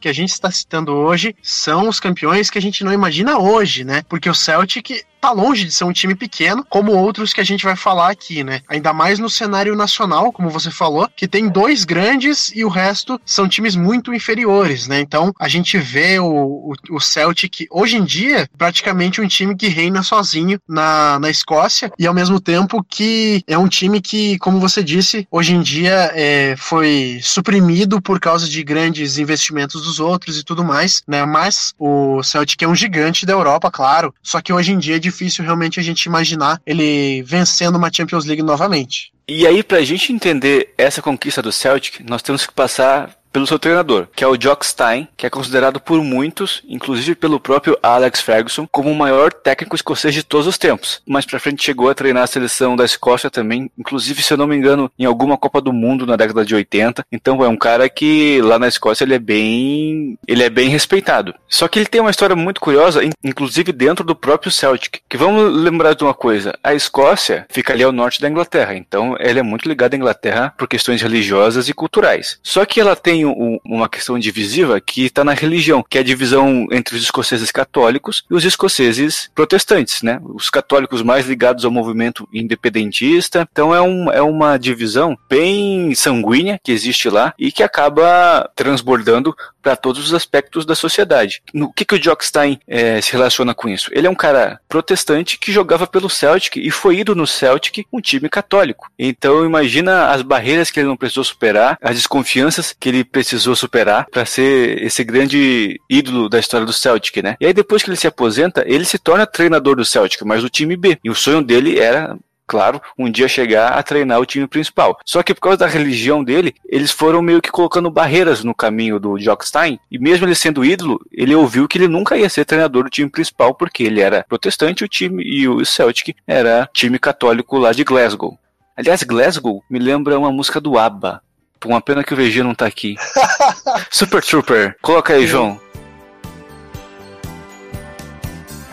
que 0.02 0.10
a 0.10 0.14
gente 0.14 0.32
está 0.32 0.50
citando 0.52 0.94
hoje 0.94 1.36
são 1.42 1.88
os 1.88 2.00
campeões 2.00 2.50
que 2.50 2.58
a 2.58 2.62
gente 2.62 2.84
não 2.84 2.94
imagina 2.94 3.38
hoje, 3.38 3.84
né? 3.84 4.04
Porque 4.10 4.30
o 4.30 4.36
Celtic 4.36 5.06
tá 5.20 5.32
longe 5.32 5.66
de 5.66 5.72
ser 5.72 5.84
um 5.84 5.92
time 5.92 6.16
pequeno, 6.16 6.66
como 6.70 6.94
outros 6.94 7.34
que 7.34 7.42
a 7.42 7.44
gente 7.44 7.64
vai 7.64 7.76
falar 7.76 8.12
aqui, 8.12 8.44
né? 8.44 8.62
Ainda 8.68 8.94
mais 8.94 9.20
no 9.20 9.30
cenário 9.30 9.76
nacional, 9.76 10.32
como 10.32 10.50
você 10.50 10.70
falou, 10.70 11.10
que 11.16 11.28
tem 11.28 11.50
dois 11.50 11.84
grandes 11.84 12.52
e 12.56 12.64
o 12.64 12.70
resto 12.70 13.20
são 13.26 13.48
times 13.48 13.76
muito 13.76 14.14
inferiores, 14.14 14.88
né? 14.88 15.00
Então 15.00 15.34
a 15.40 15.48
gente 15.48 15.78
vê 15.78 16.20
o, 16.20 16.26
o, 16.26 16.74
o 16.92 17.00
Celtic 17.00 17.68
hoje 17.72 17.98
em 17.98 18.04
dia 18.04 18.48
praticamente 18.58 19.20
um 19.20 19.28
time 19.28 19.56
que 19.56 19.68
reina 19.68 20.04
sozinho 20.04 20.60
na, 20.68 21.20
na 21.20 21.30
Escócia 21.30 21.92
e 21.98 22.06
ao 22.06 22.14
mesmo 22.14 22.40
tempo 22.40 22.84
que 22.88 23.44
é 23.48 23.58
um 23.58 23.68
time 23.68 24.00
que, 24.00 24.38
como 24.38 24.60
você 24.60 24.84
disse, 24.84 25.28
hoje 25.32 25.54
em 25.54 25.62
dia 25.62 26.12
é, 26.14 26.56
foi 26.58 27.20
suprimido 27.24 28.02
por 28.02 28.20
causa 28.20 28.48
de 28.48 28.64
grandes 28.64 29.18
investimentos 29.18 29.37
dos 29.82 30.00
outros 30.00 30.38
e 30.38 30.44
tudo 30.44 30.64
mais, 30.64 31.02
né? 31.08 31.26
Mas 31.26 31.74
o 31.78 32.22
Celtic 32.24 32.62
é 32.62 32.68
um 32.68 32.76
gigante 32.76 33.26
da 33.26 33.34
Europa, 33.34 33.72
claro. 33.72 34.14
Só 34.22 34.42
que 34.42 34.54
hoje 34.54 34.72
em 34.72 34.78
dia 34.78 34.96
é 34.96 35.00
difícil 35.00 35.44
realmente 35.44 35.80
a 35.80 35.84
gente 35.84 36.04
imaginar 36.06 36.62
ele 36.66 37.24
vencendo 37.24 37.76
uma 37.76 37.92
Champions 37.94 38.26
League 38.26 38.44
novamente. 38.44 39.12
E 39.30 39.46
aí, 39.46 39.62
pra 39.62 39.82
gente 39.82 40.14
entender 40.14 40.74
essa 40.78 41.02
conquista 41.02 41.42
do 41.42 41.52
Celtic, 41.52 42.00
nós 42.08 42.22
temos 42.22 42.46
que 42.46 42.54
passar 42.54 43.14
pelo 43.32 43.48
seu 43.48 43.60
treinador, 43.60 44.08
que 44.16 44.24
é 44.24 44.28
o 44.28 44.38
Jock 44.38 44.66
Stein, 44.66 45.08
que 45.16 45.26
é 45.26 45.30
considerado 45.30 45.80
por 45.80 46.02
muitos, 46.04 46.64
inclusive 46.68 47.16
pelo 47.16 47.40
próprio 47.40 47.78
Alex 47.82 48.22
Ferguson, 48.22 48.68
como 48.72 48.92
o 48.92 48.96
maior 48.96 49.32
técnico 49.32 49.76
escocês 49.76 50.14
de 50.14 50.24
todos 50.24 50.48
os 50.48 50.58
tempos. 50.58 51.02
Mais 51.06 51.26
pra 51.26 51.40
frente 51.40 51.64
chegou 51.64 51.90
a 51.90 51.94
treinar 51.96 52.24
a 52.24 52.28
seleção 52.28 52.76
da 52.76 52.86
Escócia 52.86 53.30
também, 53.30 53.70
inclusive, 53.78 54.22
se 54.22 54.34
eu 54.34 54.38
não 54.38 54.48
me 54.48 54.56
engano, 54.56 54.92
em 54.98 55.06
alguma 55.06 55.38
Copa 55.38 55.62
do 55.62 55.74
Mundo 55.74 56.06
na 56.06 56.16
década 56.16 56.46
de 56.46 56.56
80. 56.56 57.06
Então 57.12 57.44
é 57.44 57.48
um 57.48 57.58
cara 57.58 57.90
que 57.90 58.42
lá 58.42 58.58
na 58.58 58.68
Escócia 58.68 59.04
ele 59.04 59.16
é 59.16 59.20
bem, 59.20 60.18
ele 60.28 60.44
é 60.44 60.50
bem 60.50 60.70
respeitado. 60.70 61.34
Só 61.48 61.68
que 61.68 61.80
ele 61.80 61.86
tem 61.86 62.02
uma 62.02 62.12
história 62.12 62.36
muito 62.36 62.62
curiosa, 62.62 63.02
inclusive 63.24 63.72
dentro 63.72 64.04
do 64.04 64.16
próprio 64.16 64.52
Celtic. 64.52 65.00
Que 65.08 65.18
vamos 65.18 65.54
lembrar 65.54 65.94
de 65.94 66.04
uma 66.04 66.14
coisa, 66.14 66.58
a 66.64 66.74
Escócia 66.74 67.46
fica 67.50 67.74
ali 67.74 67.84
ao 67.84 67.92
norte 67.92 68.22
da 68.22 68.30
Inglaterra, 68.30 68.76
então 68.76 69.16
ela 69.20 69.40
é 69.40 69.44
muito 69.44 69.68
ligada 69.68 69.96
à 69.96 69.98
Inglaterra 69.98 70.54
por 70.58 70.68
questões 70.68 71.02
religiosas 71.02 71.70
e 71.70 71.74
culturais. 71.74 72.40
Só 72.44 72.66
que 72.66 72.80
ela 72.80 72.96
tem 72.96 73.17
um, 73.26 73.60
uma 73.64 73.90
questão 73.90 74.18
divisiva 74.18 74.80
que 74.80 75.06
está 75.06 75.24
na 75.24 75.34
religião, 75.34 75.84
que 75.88 75.98
é 75.98 76.02
a 76.02 76.04
divisão 76.04 76.68
entre 76.72 76.96
os 76.96 77.04
escoceses 77.04 77.52
católicos 77.52 78.24
e 78.30 78.34
os 78.34 78.46
escoceses 78.46 79.30
protestantes, 79.34 80.02
né? 80.02 80.20
Os 80.24 80.50
católicos 80.50 81.02
mais 81.02 81.28
ligados 81.28 81.66
ao 81.66 81.72
movimento 81.72 82.28
independentista. 82.34 83.48
Então 83.52 83.74
é, 83.74 83.82
um, 83.82 84.12
é 84.12 84.22
uma 84.22 84.58
divisão 84.58 85.18
bem 85.30 85.94
sanguínea 85.96 86.60
que 86.64 86.72
existe 86.72 87.10
lá 87.10 87.34
e 87.38 87.52
que 87.52 87.64
acaba 87.64 88.50
transbordando 88.56 89.36
para 89.62 89.76
todos 89.76 90.06
os 90.06 90.14
aspectos 90.14 90.66
da 90.66 90.76
sociedade. 90.76 91.42
No 91.54 91.74
que, 91.74 91.84
que 91.84 91.96
o 91.96 92.00
Jockstein 92.00 92.60
é, 92.66 93.02
se 93.02 93.12
relaciona 93.12 93.54
com 93.54 93.68
isso? 93.68 93.90
Ele 93.94 94.08
é 94.08 94.10
um 94.10 94.16
cara 94.16 94.62
protestante 94.70 95.38
que 95.38 95.52
jogava 95.52 95.86
pelo 95.86 96.10
Celtic 96.10 96.56
e 96.56 96.72
foi 96.72 97.00
ido 97.00 97.14
no 97.14 97.28
Celtic 97.28 97.86
um 97.92 98.00
time 98.00 98.30
católico. 98.30 98.90
Então 98.98 99.46
imagina 99.46 100.08
as 100.08 100.22
barreiras 100.22 100.72
que 100.72 100.80
ele 100.80 100.88
não 100.88 100.96
precisou 100.96 101.24
superar, 101.24 101.78
as 101.82 101.96
desconfianças 101.96 102.76
que 102.78 102.88
ele 102.88 103.04
precisou 103.08 103.56
superar 103.56 104.08
para 104.12 104.26
ser 104.26 104.82
esse 104.84 105.04
grande 105.04 105.80
ídolo 105.90 106.30
da 106.30 106.40
história 106.40 106.66
do 106.66 106.74
Celtic, 106.74 107.24
né? 107.24 107.36
E 107.40 107.46
aí 107.46 107.54
depois 107.54 107.84
que 107.84 107.90
ele 107.90 107.98
se 107.98 108.08
aposenta, 108.08 108.64
ele 108.68 108.86
se 108.86 108.98
torna 108.98 109.26
treinador 109.26 109.76
do 109.76 109.86
Celtic, 109.86 110.22
mas 110.24 110.42
do 110.42 110.50
time 110.50 110.76
B. 110.76 110.98
E 111.04 111.10
o 111.10 111.16
sonho 111.16 111.42
dele 111.42 111.80
era 111.80 112.18
claro, 112.48 112.82
um 112.98 113.12
dia 113.12 113.28
chegar 113.28 113.74
a 113.74 113.84
treinar 113.84 114.20
o 114.20 114.26
time 114.26 114.48
principal. 114.48 114.98
Só 115.06 115.22
que 115.22 115.34
por 115.34 115.42
causa 115.42 115.58
da 115.58 115.68
religião 115.68 116.24
dele, 116.24 116.56
eles 116.68 116.92
foram 116.92 117.22
meio 117.22 117.42
que 117.42 117.52
colocando 117.52 117.92
barreiras 117.92 118.44
no 118.44 118.56
caminho 118.56 119.00
do 119.00 119.20
Jockstein, 119.20 119.78
e 119.92 120.00
mesmo 120.00 120.26
ele 120.26 120.34
sendo 120.34 120.64
ídolo, 120.64 121.00
ele 121.12 121.36
ouviu 121.36 121.68
que 121.68 121.78
ele 121.78 121.90
nunca 121.90 122.18
ia 122.18 122.30
ser 122.30 122.46
treinador 122.46 122.86
do 122.86 122.90
time 122.90 123.10
principal, 123.10 123.54
porque 123.54 123.84
ele 123.84 124.00
era 124.00 124.26
protestante 124.28 124.84
o 124.84 124.88
time 124.88 125.22
e 125.24 125.48
o 125.48 125.64
Celtic 125.66 126.16
era 126.26 126.70
time 126.74 126.98
católico 126.98 127.58
lá 127.58 127.74
de 127.74 127.84
Glasgow. 127.84 128.40
Aliás, 128.78 129.04
Glasgow 129.04 129.64
me 129.70 129.80
lembra 129.80 130.18
uma 130.18 130.32
música 130.32 130.62
do 130.62 130.78
ABBA, 130.78 131.22
uma 131.66 131.82
pena 131.82 132.04
que 132.04 132.14
o 132.14 132.18
VG 132.18 132.44
não 132.44 132.54
tá 132.56 132.66
aqui. 132.66 132.96
Super 133.92 134.24
Trooper. 134.24 134.76
Coloca 134.82 135.14
aí, 135.14 135.26
João. 135.26 135.60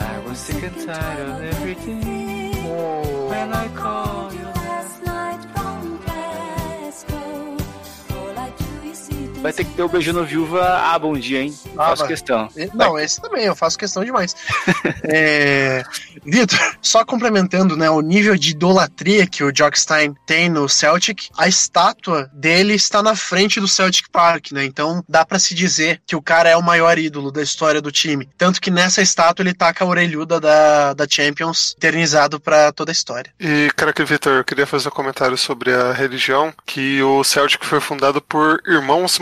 I 0.00 0.29
was 0.29 0.38
sick 0.38 0.64
and 0.64 0.75
tired 0.85 1.31
of 1.31 1.43
everything 1.43 2.03
Vai 9.45 9.53
ter 9.53 9.65
que 9.65 9.73
ter 9.73 9.83
o 9.83 9.89
beijo 9.91 10.11
no 10.15 10.25
viúva 10.25 10.65
ah, 10.65 10.99
bom 10.99 11.13
dia, 11.13 11.43
hein? 11.43 11.55
Ah, 11.77 11.89
faço 11.89 12.01
vai. 12.01 12.09
questão. 12.09 12.49
Não, 12.73 12.93
vai. 12.95 13.05
esse 13.05 13.21
também, 13.21 13.45
eu 13.45 13.55
faço 13.55 13.77
questão 13.77 14.03
demais. 14.03 14.35
é... 15.05 15.85
Vitor, 16.25 16.59
só 16.81 17.05
complementando, 17.05 17.77
né, 17.77 17.91
o 17.91 18.01
nível 18.01 18.37
de 18.37 18.53
idolatria 18.53 19.27
que 19.27 19.45
o 19.45 19.53
Jockstein 19.53 20.15
tem 20.27 20.49
no 20.49 20.67
Celtic, 20.67 21.29
a 21.37 21.47
estátua 21.47 22.31
dele 22.33 22.73
está 22.73 23.03
na 23.03 23.15
frente 23.15 23.61
do 23.61 23.69
Celtic 23.69 24.07
Park, 24.11 24.53
né? 24.53 24.65
Então 24.65 25.05
dá 25.07 25.27
para 25.27 25.39
se 25.39 25.55
dizer 25.55 26.01
que 26.07 26.17
o 26.17 26.23
cara 26.23 26.49
é 26.49 26.57
o 26.57 26.63
maior 26.63 26.99
ídolo 26.99 27.31
da 27.31 27.43
história 27.43 27.83
do 27.83 27.93
time. 27.93 28.27
Tanto 28.39 28.63
que 28.63 28.71
nessa 28.71 29.03
estátua 29.03 29.43
ele 29.43 29.53
taca 29.53 29.85
a 29.85 29.87
orelhuda 29.87 30.41
da, 30.41 30.95
da 30.95 31.07
Champions 31.07 31.75
eternizado 31.77 32.41
para 32.41 32.73
toda 32.73 32.91
a 32.91 32.95
história. 32.95 33.31
E, 33.39 33.71
cara, 33.77 33.93
que 33.93 34.03
Vitor, 34.05 34.39
eu 34.39 34.45
queria 34.45 34.67
fazer 34.67 34.89
um 34.89 34.93
comentário 34.93 35.37
sobre 35.37 35.75
a 35.75 35.93
religião, 35.93 36.51
que 36.65 37.03
o 37.03 37.23
Celtic 37.23 37.63
foi 37.63 37.81
fundado 37.81 38.23
por 38.23 38.63
irmãos 38.67 39.19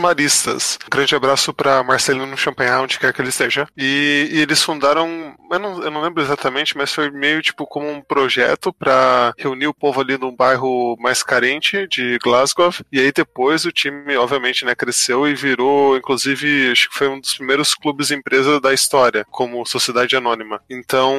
Um 0.85 0.89
grande 0.89 1.15
abraço 1.15 1.53
para 1.53 1.83
Marcelino 1.83 2.37
Champagnat, 2.37 2.83
onde 2.83 2.99
quer 2.99 3.13
que 3.13 3.21
ele 3.21 3.29
esteja. 3.29 3.67
E, 3.77 4.29
e 4.31 4.39
eles 4.41 4.61
fundaram, 4.61 5.35
eu 5.53 5.59
não, 5.59 5.83
eu 5.83 5.91
não 5.91 6.01
lembro 6.01 6.21
exatamente, 6.21 6.75
mas 6.77 6.93
foi 6.93 7.09
meio 7.09 7.41
tipo 7.41 7.65
como 7.65 7.89
um 7.89 8.01
projeto 8.01 8.73
para 8.73 9.33
reunir 9.37 9.67
o 9.67 9.73
povo 9.73 10.01
ali 10.01 10.17
num 10.17 10.35
bairro 10.35 10.95
mais 10.99 11.23
carente 11.23 11.87
de 11.87 12.17
Glasgow. 12.19 12.71
E 12.91 12.99
aí 12.99 13.11
depois 13.11 13.65
o 13.65 13.71
time, 13.71 14.15
obviamente, 14.17 14.65
né, 14.65 14.75
cresceu 14.75 15.27
e 15.27 15.35
virou, 15.35 15.97
inclusive, 15.97 16.71
acho 16.71 16.89
que 16.89 16.95
foi 16.95 17.07
um 17.07 17.19
dos 17.19 17.35
primeiros 17.35 17.73
clubes 17.73 18.11
empresa 18.11 18.59
da 18.59 18.73
história, 18.73 19.25
como 19.29 19.65
sociedade 19.65 20.15
anônima. 20.15 20.61
Então 20.69 21.17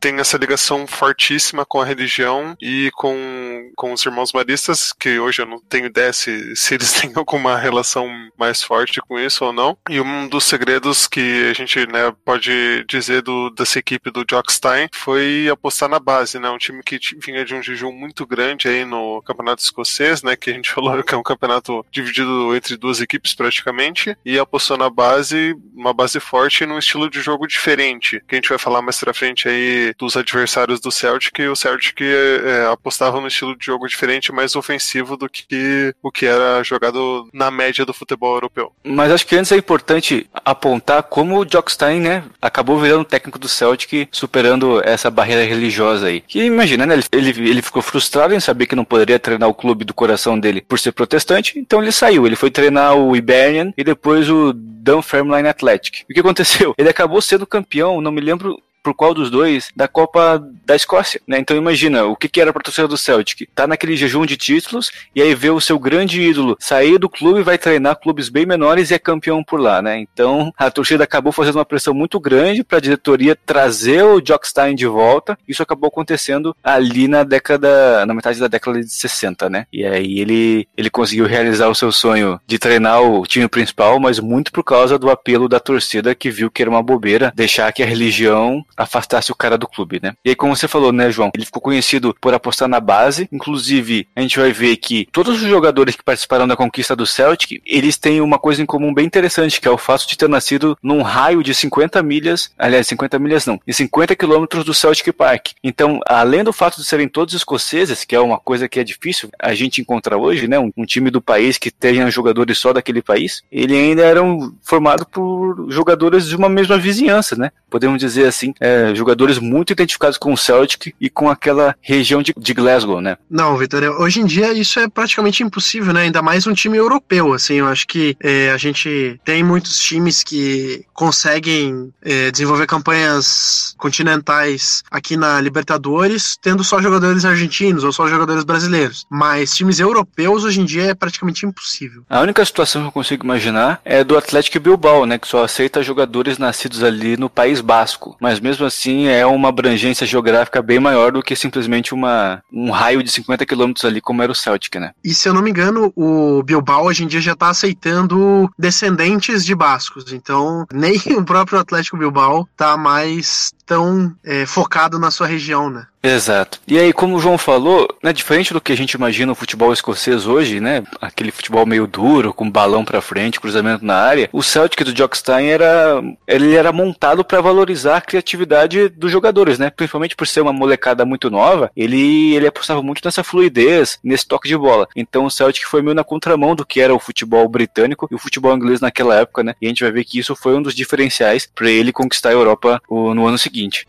tem 0.00 0.18
essa 0.18 0.36
ligação 0.36 0.86
fortíssima 0.86 1.64
com 1.64 1.80
a 1.80 1.84
religião 1.84 2.56
e 2.60 2.90
com, 2.94 3.70
com 3.76 3.92
os 3.92 4.04
irmãos 4.04 4.32
maristas, 4.32 4.92
que 4.92 5.18
hoje 5.18 5.42
eu 5.42 5.46
não 5.46 5.60
tenho 5.60 5.86
ideia 5.86 6.12
se, 6.12 6.54
se 6.56 6.74
eles 6.74 6.92
têm 7.00 7.12
alguma 7.14 7.56
relação 7.56 8.08
mais 8.38 8.62
forte 8.62 9.00
com 9.00 9.18
isso 9.18 9.44
ou 9.44 9.52
não. 9.52 9.76
E 9.88 10.00
um 10.00 10.28
dos 10.28 10.44
segredos 10.44 11.06
que 11.06 11.50
a 11.50 11.52
gente 11.52 11.86
né, 11.86 12.12
pode 12.24 12.84
dizer 12.88 13.22
do, 13.22 13.50
dessa 13.60 13.78
equipe 13.78 14.10
do 14.10 14.24
Jockstein 14.24 14.88
foi 14.92 15.48
apostar 15.50 15.88
na 15.88 15.98
base, 15.98 16.38
né? 16.38 16.48
Um 16.50 16.58
time 16.58 16.82
que 16.82 16.98
vinha 17.18 17.44
de 17.44 17.54
um 17.54 17.62
jejum 17.62 17.92
muito 17.92 18.26
grande 18.26 18.68
aí 18.68 18.84
no 18.84 19.22
campeonato 19.22 19.62
escocês, 19.62 20.22
né? 20.22 20.36
Que 20.36 20.50
a 20.50 20.54
gente 20.54 20.70
falou 20.72 21.02
que 21.02 21.14
é 21.14 21.18
um 21.18 21.22
campeonato 21.22 21.84
dividido 21.90 22.54
entre 22.54 22.76
duas 22.76 23.00
equipes 23.00 23.34
praticamente, 23.34 24.16
e 24.24 24.38
apostou 24.38 24.76
na 24.76 24.90
base, 24.90 25.54
uma 25.74 25.92
base 25.92 26.18
forte 26.18 26.64
num 26.66 26.78
estilo 26.78 27.10
de 27.10 27.20
jogo 27.20 27.46
diferente, 27.46 28.22
que 28.26 28.34
a 28.34 28.36
gente 28.36 28.48
vai 28.48 28.58
falar 28.58 28.82
mais 28.82 28.98
pra 28.98 29.14
frente 29.14 29.48
aí 29.48 29.92
dos 29.98 30.16
adversários 30.16 30.80
do 30.80 30.90
Celtic, 30.90 31.38
e 31.38 31.48
o 31.48 31.56
Celtic 31.56 32.00
é, 32.00 32.66
apostava 32.72 33.20
no 33.20 33.28
estilo 33.28 33.56
de 33.56 33.66
jogo 33.66 33.86
diferente, 33.86 34.32
mais 34.32 34.56
ofensivo 34.56 35.16
do 35.16 35.28
que 35.28 35.94
o 36.02 36.10
que 36.10 36.26
era 36.26 36.62
jogado 36.62 37.28
na 37.32 37.50
média 37.50 37.84
do 37.84 37.94
futebol 37.94 38.34
europeu. 38.34 38.72
Mas 38.82 39.12
acho 39.12 39.26
que 39.26 39.36
antes 39.36 39.52
é 39.52 39.56
importante 39.56 40.28
apontar 40.44 41.02
como 41.02 41.38
o 41.38 41.44
Jockstein, 41.44 42.00
né, 42.00 42.24
acabou 42.40 42.78
virando 42.78 43.04
técnico 43.04 43.38
do 43.38 43.48
Celtic, 43.50 44.08
superando 44.10 44.80
essa 44.84 45.10
barreira 45.10 45.44
religiosa 45.44 46.06
aí. 46.06 46.20
Que 46.20 46.44
imagina, 46.44 46.86
né, 46.86 46.98
ele, 47.12 47.30
ele 47.50 47.62
ficou 47.62 47.82
frustrado 47.82 48.34
em 48.34 48.40
saber 48.40 48.66
que 48.66 48.76
não 48.76 48.84
poderia 48.84 49.18
treinar 49.18 49.48
o 49.48 49.54
clube 49.54 49.84
do 49.84 49.94
coração 49.94 50.38
dele 50.38 50.60
por 50.60 50.78
ser 50.78 50.92
protestante, 50.92 51.58
então 51.58 51.82
ele 51.82 51.92
saiu, 51.92 52.26
ele 52.26 52.36
foi 52.36 52.50
treinar 52.50 52.96
o 52.96 53.16
Iberian 53.16 53.72
e 53.76 53.84
depois 53.84 54.28
o 54.30 54.52
Dunfermline 54.52 55.48
Athletic. 55.48 56.04
O 56.08 56.14
que 56.14 56.20
aconteceu? 56.20 56.74
Ele 56.78 56.88
acabou 56.88 57.20
sendo 57.20 57.46
campeão, 57.46 58.00
não 58.00 58.10
me 58.10 58.20
lembro 58.20 58.60
por 58.82 58.94
qual 58.94 59.14
dos 59.14 59.30
dois 59.30 59.70
da 59.74 59.88
Copa 59.88 60.42
da 60.64 60.74
Escócia, 60.74 61.20
né? 61.26 61.38
Então 61.38 61.56
imagina 61.56 62.04
o 62.04 62.16
que, 62.16 62.28
que 62.28 62.40
era 62.40 62.52
para 62.52 62.62
torcida 62.62 62.88
do 62.88 62.96
Celtic, 62.96 63.48
tá 63.54 63.66
naquele 63.66 63.96
jejum 63.96 64.24
de 64.24 64.36
títulos 64.36 64.90
e 65.14 65.22
aí 65.22 65.34
vê 65.34 65.50
o 65.50 65.60
seu 65.60 65.78
grande 65.78 66.20
ídolo 66.20 66.56
sair 66.58 66.98
do 66.98 67.08
clube, 67.08 67.42
vai 67.42 67.58
treinar 67.58 68.00
clubes 68.00 68.28
bem 68.28 68.46
menores 68.46 68.90
e 68.90 68.94
é 68.94 68.98
campeão 68.98 69.42
por 69.42 69.60
lá, 69.60 69.82
né? 69.82 69.98
Então 69.98 70.52
a 70.56 70.70
torcida 70.70 71.04
acabou 71.04 71.32
fazendo 71.32 71.56
uma 71.56 71.64
pressão 71.64 71.94
muito 71.94 72.18
grande 72.18 72.64
para 72.64 72.78
a 72.78 72.80
diretoria 72.80 73.36
trazer 73.36 74.02
o 74.02 74.20
Jockstein 74.20 74.74
de 74.74 74.86
volta. 74.86 75.38
Isso 75.46 75.62
acabou 75.62 75.88
acontecendo 75.88 76.54
ali 76.62 77.08
na 77.08 77.22
década, 77.22 78.04
na 78.06 78.14
metade 78.14 78.38
da 78.38 78.48
década 78.48 78.80
de 78.80 78.90
60, 78.90 79.50
né? 79.50 79.66
E 79.72 79.84
aí 79.84 80.20
ele 80.20 80.68
ele 80.76 80.90
conseguiu 80.90 81.26
realizar 81.26 81.68
o 81.68 81.74
seu 81.74 81.92
sonho 81.92 82.40
de 82.46 82.58
treinar 82.58 83.02
o 83.02 83.26
time 83.26 83.48
principal, 83.48 83.98
mas 84.00 84.18
muito 84.18 84.52
por 84.52 84.64
causa 84.64 84.98
do 84.98 85.10
apelo 85.10 85.48
da 85.48 85.60
torcida 85.60 86.14
que 86.14 86.30
viu 86.30 86.50
que 86.50 86.62
era 86.62 86.70
uma 86.70 86.82
bobeira 86.82 87.32
deixar 87.34 87.72
que 87.72 87.82
a 87.82 87.86
religião 87.86 88.64
afastasse 88.80 89.30
o 89.30 89.34
cara 89.34 89.58
do 89.58 89.68
clube, 89.68 90.00
né? 90.02 90.14
E 90.24 90.30
aí, 90.30 90.36
como 90.36 90.56
você 90.56 90.66
falou, 90.66 90.92
né, 90.92 91.10
João? 91.10 91.30
Ele 91.34 91.44
ficou 91.44 91.60
conhecido 91.60 92.14
por 92.20 92.32
apostar 92.32 92.68
na 92.68 92.80
base. 92.80 93.28
Inclusive, 93.30 94.08
a 94.16 94.20
gente 94.20 94.38
vai 94.38 94.52
ver 94.52 94.76
que 94.76 95.06
todos 95.12 95.42
os 95.42 95.48
jogadores 95.48 95.94
que 95.94 96.02
participaram 96.02 96.48
da 96.48 96.56
conquista 96.56 96.96
do 96.96 97.06
Celtic, 97.06 97.60
eles 97.64 97.96
têm 97.96 98.20
uma 98.20 98.38
coisa 98.38 98.62
em 98.62 98.66
comum 98.66 98.92
bem 98.92 99.06
interessante, 99.06 99.60
que 99.60 99.68
é 99.68 99.70
o 99.70 99.78
fato 99.78 100.08
de 100.08 100.16
ter 100.16 100.28
nascido 100.28 100.76
num 100.82 101.02
raio 101.02 101.42
de 101.42 101.54
50 101.54 102.02
milhas, 102.02 102.52
aliás, 102.58 102.86
50 102.86 103.18
milhas 103.18 103.46
não, 103.46 103.60
de 103.66 103.72
50 103.72 104.16
quilômetros 104.16 104.64
do 104.64 104.72
Celtic 104.72 105.12
Park. 105.12 105.48
Então, 105.62 106.00
além 106.06 106.42
do 106.42 106.52
fato 106.52 106.76
de 106.76 106.84
serem 106.84 107.08
todos 107.08 107.34
escoceses, 107.34 108.04
que 108.04 108.14
é 108.14 108.20
uma 108.20 108.38
coisa 108.38 108.68
que 108.68 108.80
é 108.80 108.84
difícil 108.84 109.30
a 109.38 109.54
gente 109.54 109.80
encontrar 109.80 110.16
hoje, 110.16 110.48
né? 110.48 110.58
Um, 110.58 110.72
um 110.76 110.84
time 110.84 111.10
do 111.10 111.20
país 111.20 111.58
que 111.58 111.70
tenha 111.70 112.10
jogadores 112.10 112.58
só 112.58 112.72
daquele 112.72 113.02
país, 113.02 113.42
ele 113.50 113.76
ainda 113.76 114.02
era 114.02 114.22
um, 114.22 114.54
formado 114.62 115.06
por 115.06 115.66
jogadores 115.70 116.26
de 116.26 116.36
uma 116.36 116.48
mesma 116.48 116.78
vizinhança, 116.78 117.36
né? 117.36 117.50
Podemos 117.68 117.98
dizer 117.98 118.26
assim, 118.26 118.54
é, 118.60 118.69
jogadores 118.94 119.38
muito 119.38 119.72
identificados 119.72 120.18
com 120.18 120.32
o 120.32 120.36
Celtic 120.36 120.94
e 121.00 121.08
com 121.08 121.28
aquela 121.28 121.74
região 121.80 122.22
de, 122.22 122.34
de 122.36 122.54
Glasgow, 122.54 123.00
né? 123.00 123.16
Não, 123.30 123.56
Vitor, 123.56 123.82
hoje 124.00 124.20
em 124.20 124.26
dia 124.26 124.52
isso 124.52 124.78
é 124.80 124.88
praticamente 124.88 125.42
impossível, 125.42 125.92
né? 125.92 126.02
Ainda 126.02 126.22
mais 126.22 126.46
um 126.46 126.54
time 126.54 126.76
europeu, 126.76 127.32
assim, 127.32 127.54
eu 127.54 127.66
acho 127.66 127.86
que 127.86 128.16
é, 128.20 128.50
a 128.50 128.56
gente 128.56 129.20
tem 129.24 129.42
muitos 129.42 129.78
times 129.78 130.22
que 130.22 130.84
conseguem 130.92 131.92
é, 132.02 132.30
desenvolver 132.30 132.66
campanhas 132.66 133.74
continentais 133.78 134.82
aqui 134.90 135.16
na 135.16 135.40
Libertadores, 135.40 136.36
tendo 136.40 136.62
só 136.62 136.80
jogadores 136.80 137.24
argentinos 137.24 137.84
ou 137.84 137.92
só 137.92 138.08
jogadores 138.08 138.44
brasileiros. 138.44 139.06
Mas 139.10 139.54
times 139.54 139.80
europeus 139.80 140.44
hoje 140.44 140.60
em 140.60 140.64
dia 140.64 140.90
é 140.90 140.94
praticamente 140.94 141.46
impossível. 141.46 142.02
A 142.08 142.20
única 142.20 142.44
situação 142.44 142.82
que 142.82 142.88
eu 142.88 142.92
consigo 142.92 143.24
imaginar 143.24 143.80
é 143.84 144.04
do 144.04 144.16
Atlético 144.16 144.60
Bilbao, 144.60 145.06
né? 145.06 145.18
Que 145.18 145.28
só 145.28 145.44
aceita 145.44 145.82
jogadores 145.82 146.38
nascidos 146.38 146.82
ali 146.82 147.16
no 147.16 147.30
País 147.30 147.60
Basco. 147.60 148.16
Mas 148.20 148.40
mesmo 148.40 148.49
mesmo 148.50 148.66
assim 148.66 149.06
é 149.06 149.24
uma 149.24 149.48
abrangência 149.48 150.04
geográfica 150.04 150.60
bem 150.60 150.80
maior 150.80 151.12
do 151.12 151.22
que 151.22 151.36
simplesmente 151.36 151.94
uma, 151.94 152.42
um 152.52 152.70
raio 152.70 153.02
de 153.02 153.10
50 153.10 153.46
quilômetros 153.46 153.84
ali, 153.84 154.00
como 154.00 154.22
era 154.22 154.32
o 154.32 154.34
Celtic, 154.34 154.74
né? 154.74 154.90
E 155.04 155.14
se 155.14 155.28
eu 155.28 155.34
não 155.34 155.40
me 155.40 155.50
engano, 155.50 155.92
o 155.94 156.42
Bilbao 156.42 156.86
hoje 156.86 157.04
em 157.04 157.06
dia 157.06 157.20
já 157.20 157.32
está 157.32 157.48
aceitando 157.48 158.50
descendentes 158.58 159.44
de 159.44 159.54
bascos, 159.54 160.12
então 160.12 160.66
nem 160.74 161.00
o 161.16 161.24
próprio 161.24 161.60
Atlético 161.60 161.96
Bilbao 161.96 162.48
tá 162.56 162.76
mais 162.76 163.52
tão 163.70 164.12
é, 164.24 164.44
focado 164.46 164.98
na 164.98 165.12
sua 165.12 165.28
região, 165.28 165.70
né? 165.70 165.86
Exato. 166.02 166.58
E 166.66 166.78
aí, 166.78 166.92
como 166.92 167.14
o 167.14 167.20
João 167.20 167.36
falou, 167.36 167.86
né, 168.02 168.12
diferente 168.12 168.54
do 168.54 168.60
que 168.60 168.72
a 168.72 168.76
gente 168.76 168.92
imagina 168.92 169.30
o 169.30 169.34
futebol 169.34 169.72
escocês 169.72 170.26
hoje, 170.26 170.58
né, 170.58 170.82
aquele 171.00 171.30
futebol 171.30 171.66
meio 171.66 171.86
duro, 171.86 172.32
com 172.32 172.50
balão 172.50 172.84
para 172.84 173.02
frente, 173.02 173.38
cruzamento 173.38 173.84
na 173.84 173.96
área, 173.96 174.28
o 174.32 174.42
Celtic 174.42 174.82
do 174.82 174.94
Jockstein 174.94 175.48
era, 175.48 176.02
ele 176.26 176.54
era 176.54 176.72
montado 176.72 177.22
para 177.22 177.42
valorizar 177.42 177.98
a 177.98 178.00
criatividade 178.00 178.88
dos 178.88 179.12
jogadores, 179.12 179.58
né, 179.58 179.68
principalmente 179.68 180.16
por 180.16 180.26
ser 180.26 180.40
uma 180.40 180.54
molecada 180.54 181.04
muito 181.04 181.30
nova, 181.30 181.70
ele, 181.76 182.34
ele 182.34 182.46
apostava 182.46 182.82
muito 182.82 183.02
nessa 183.04 183.22
fluidez, 183.22 183.98
nesse 184.02 184.26
toque 184.26 184.48
de 184.48 184.56
bola. 184.56 184.88
Então 184.96 185.26
o 185.26 185.30
Celtic 185.30 185.64
foi 185.64 185.82
meio 185.82 185.94
na 185.94 186.02
contramão 186.02 186.56
do 186.56 186.64
que 186.64 186.80
era 186.80 186.94
o 186.94 186.98
futebol 186.98 187.46
britânico 187.46 188.08
e 188.10 188.14
o 188.14 188.18
futebol 188.18 188.56
inglês 188.56 188.80
naquela 188.80 189.16
época, 189.16 189.44
né, 189.44 189.54
e 189.60 189.66
a 189.66 189.68
gente 189.68 189.84
vai 189.84 189.92
ver 189.92 190.04
que 190.04 190.18
isso 190.18 190.34
foi 190.34 190.56
um 190.56 190.62
dos 190.62 190.74
diferenciais 190.74 191.46
para 191.54 191.70
ele 191.70 191.92
conquistar 191.92 192.30
a 192.30 192.32
Europa 192.32 192.80
no 192.88 193.26
ano 193.26 193.36
seguinte 193.36 193.59
seguinte. 193.60 193.84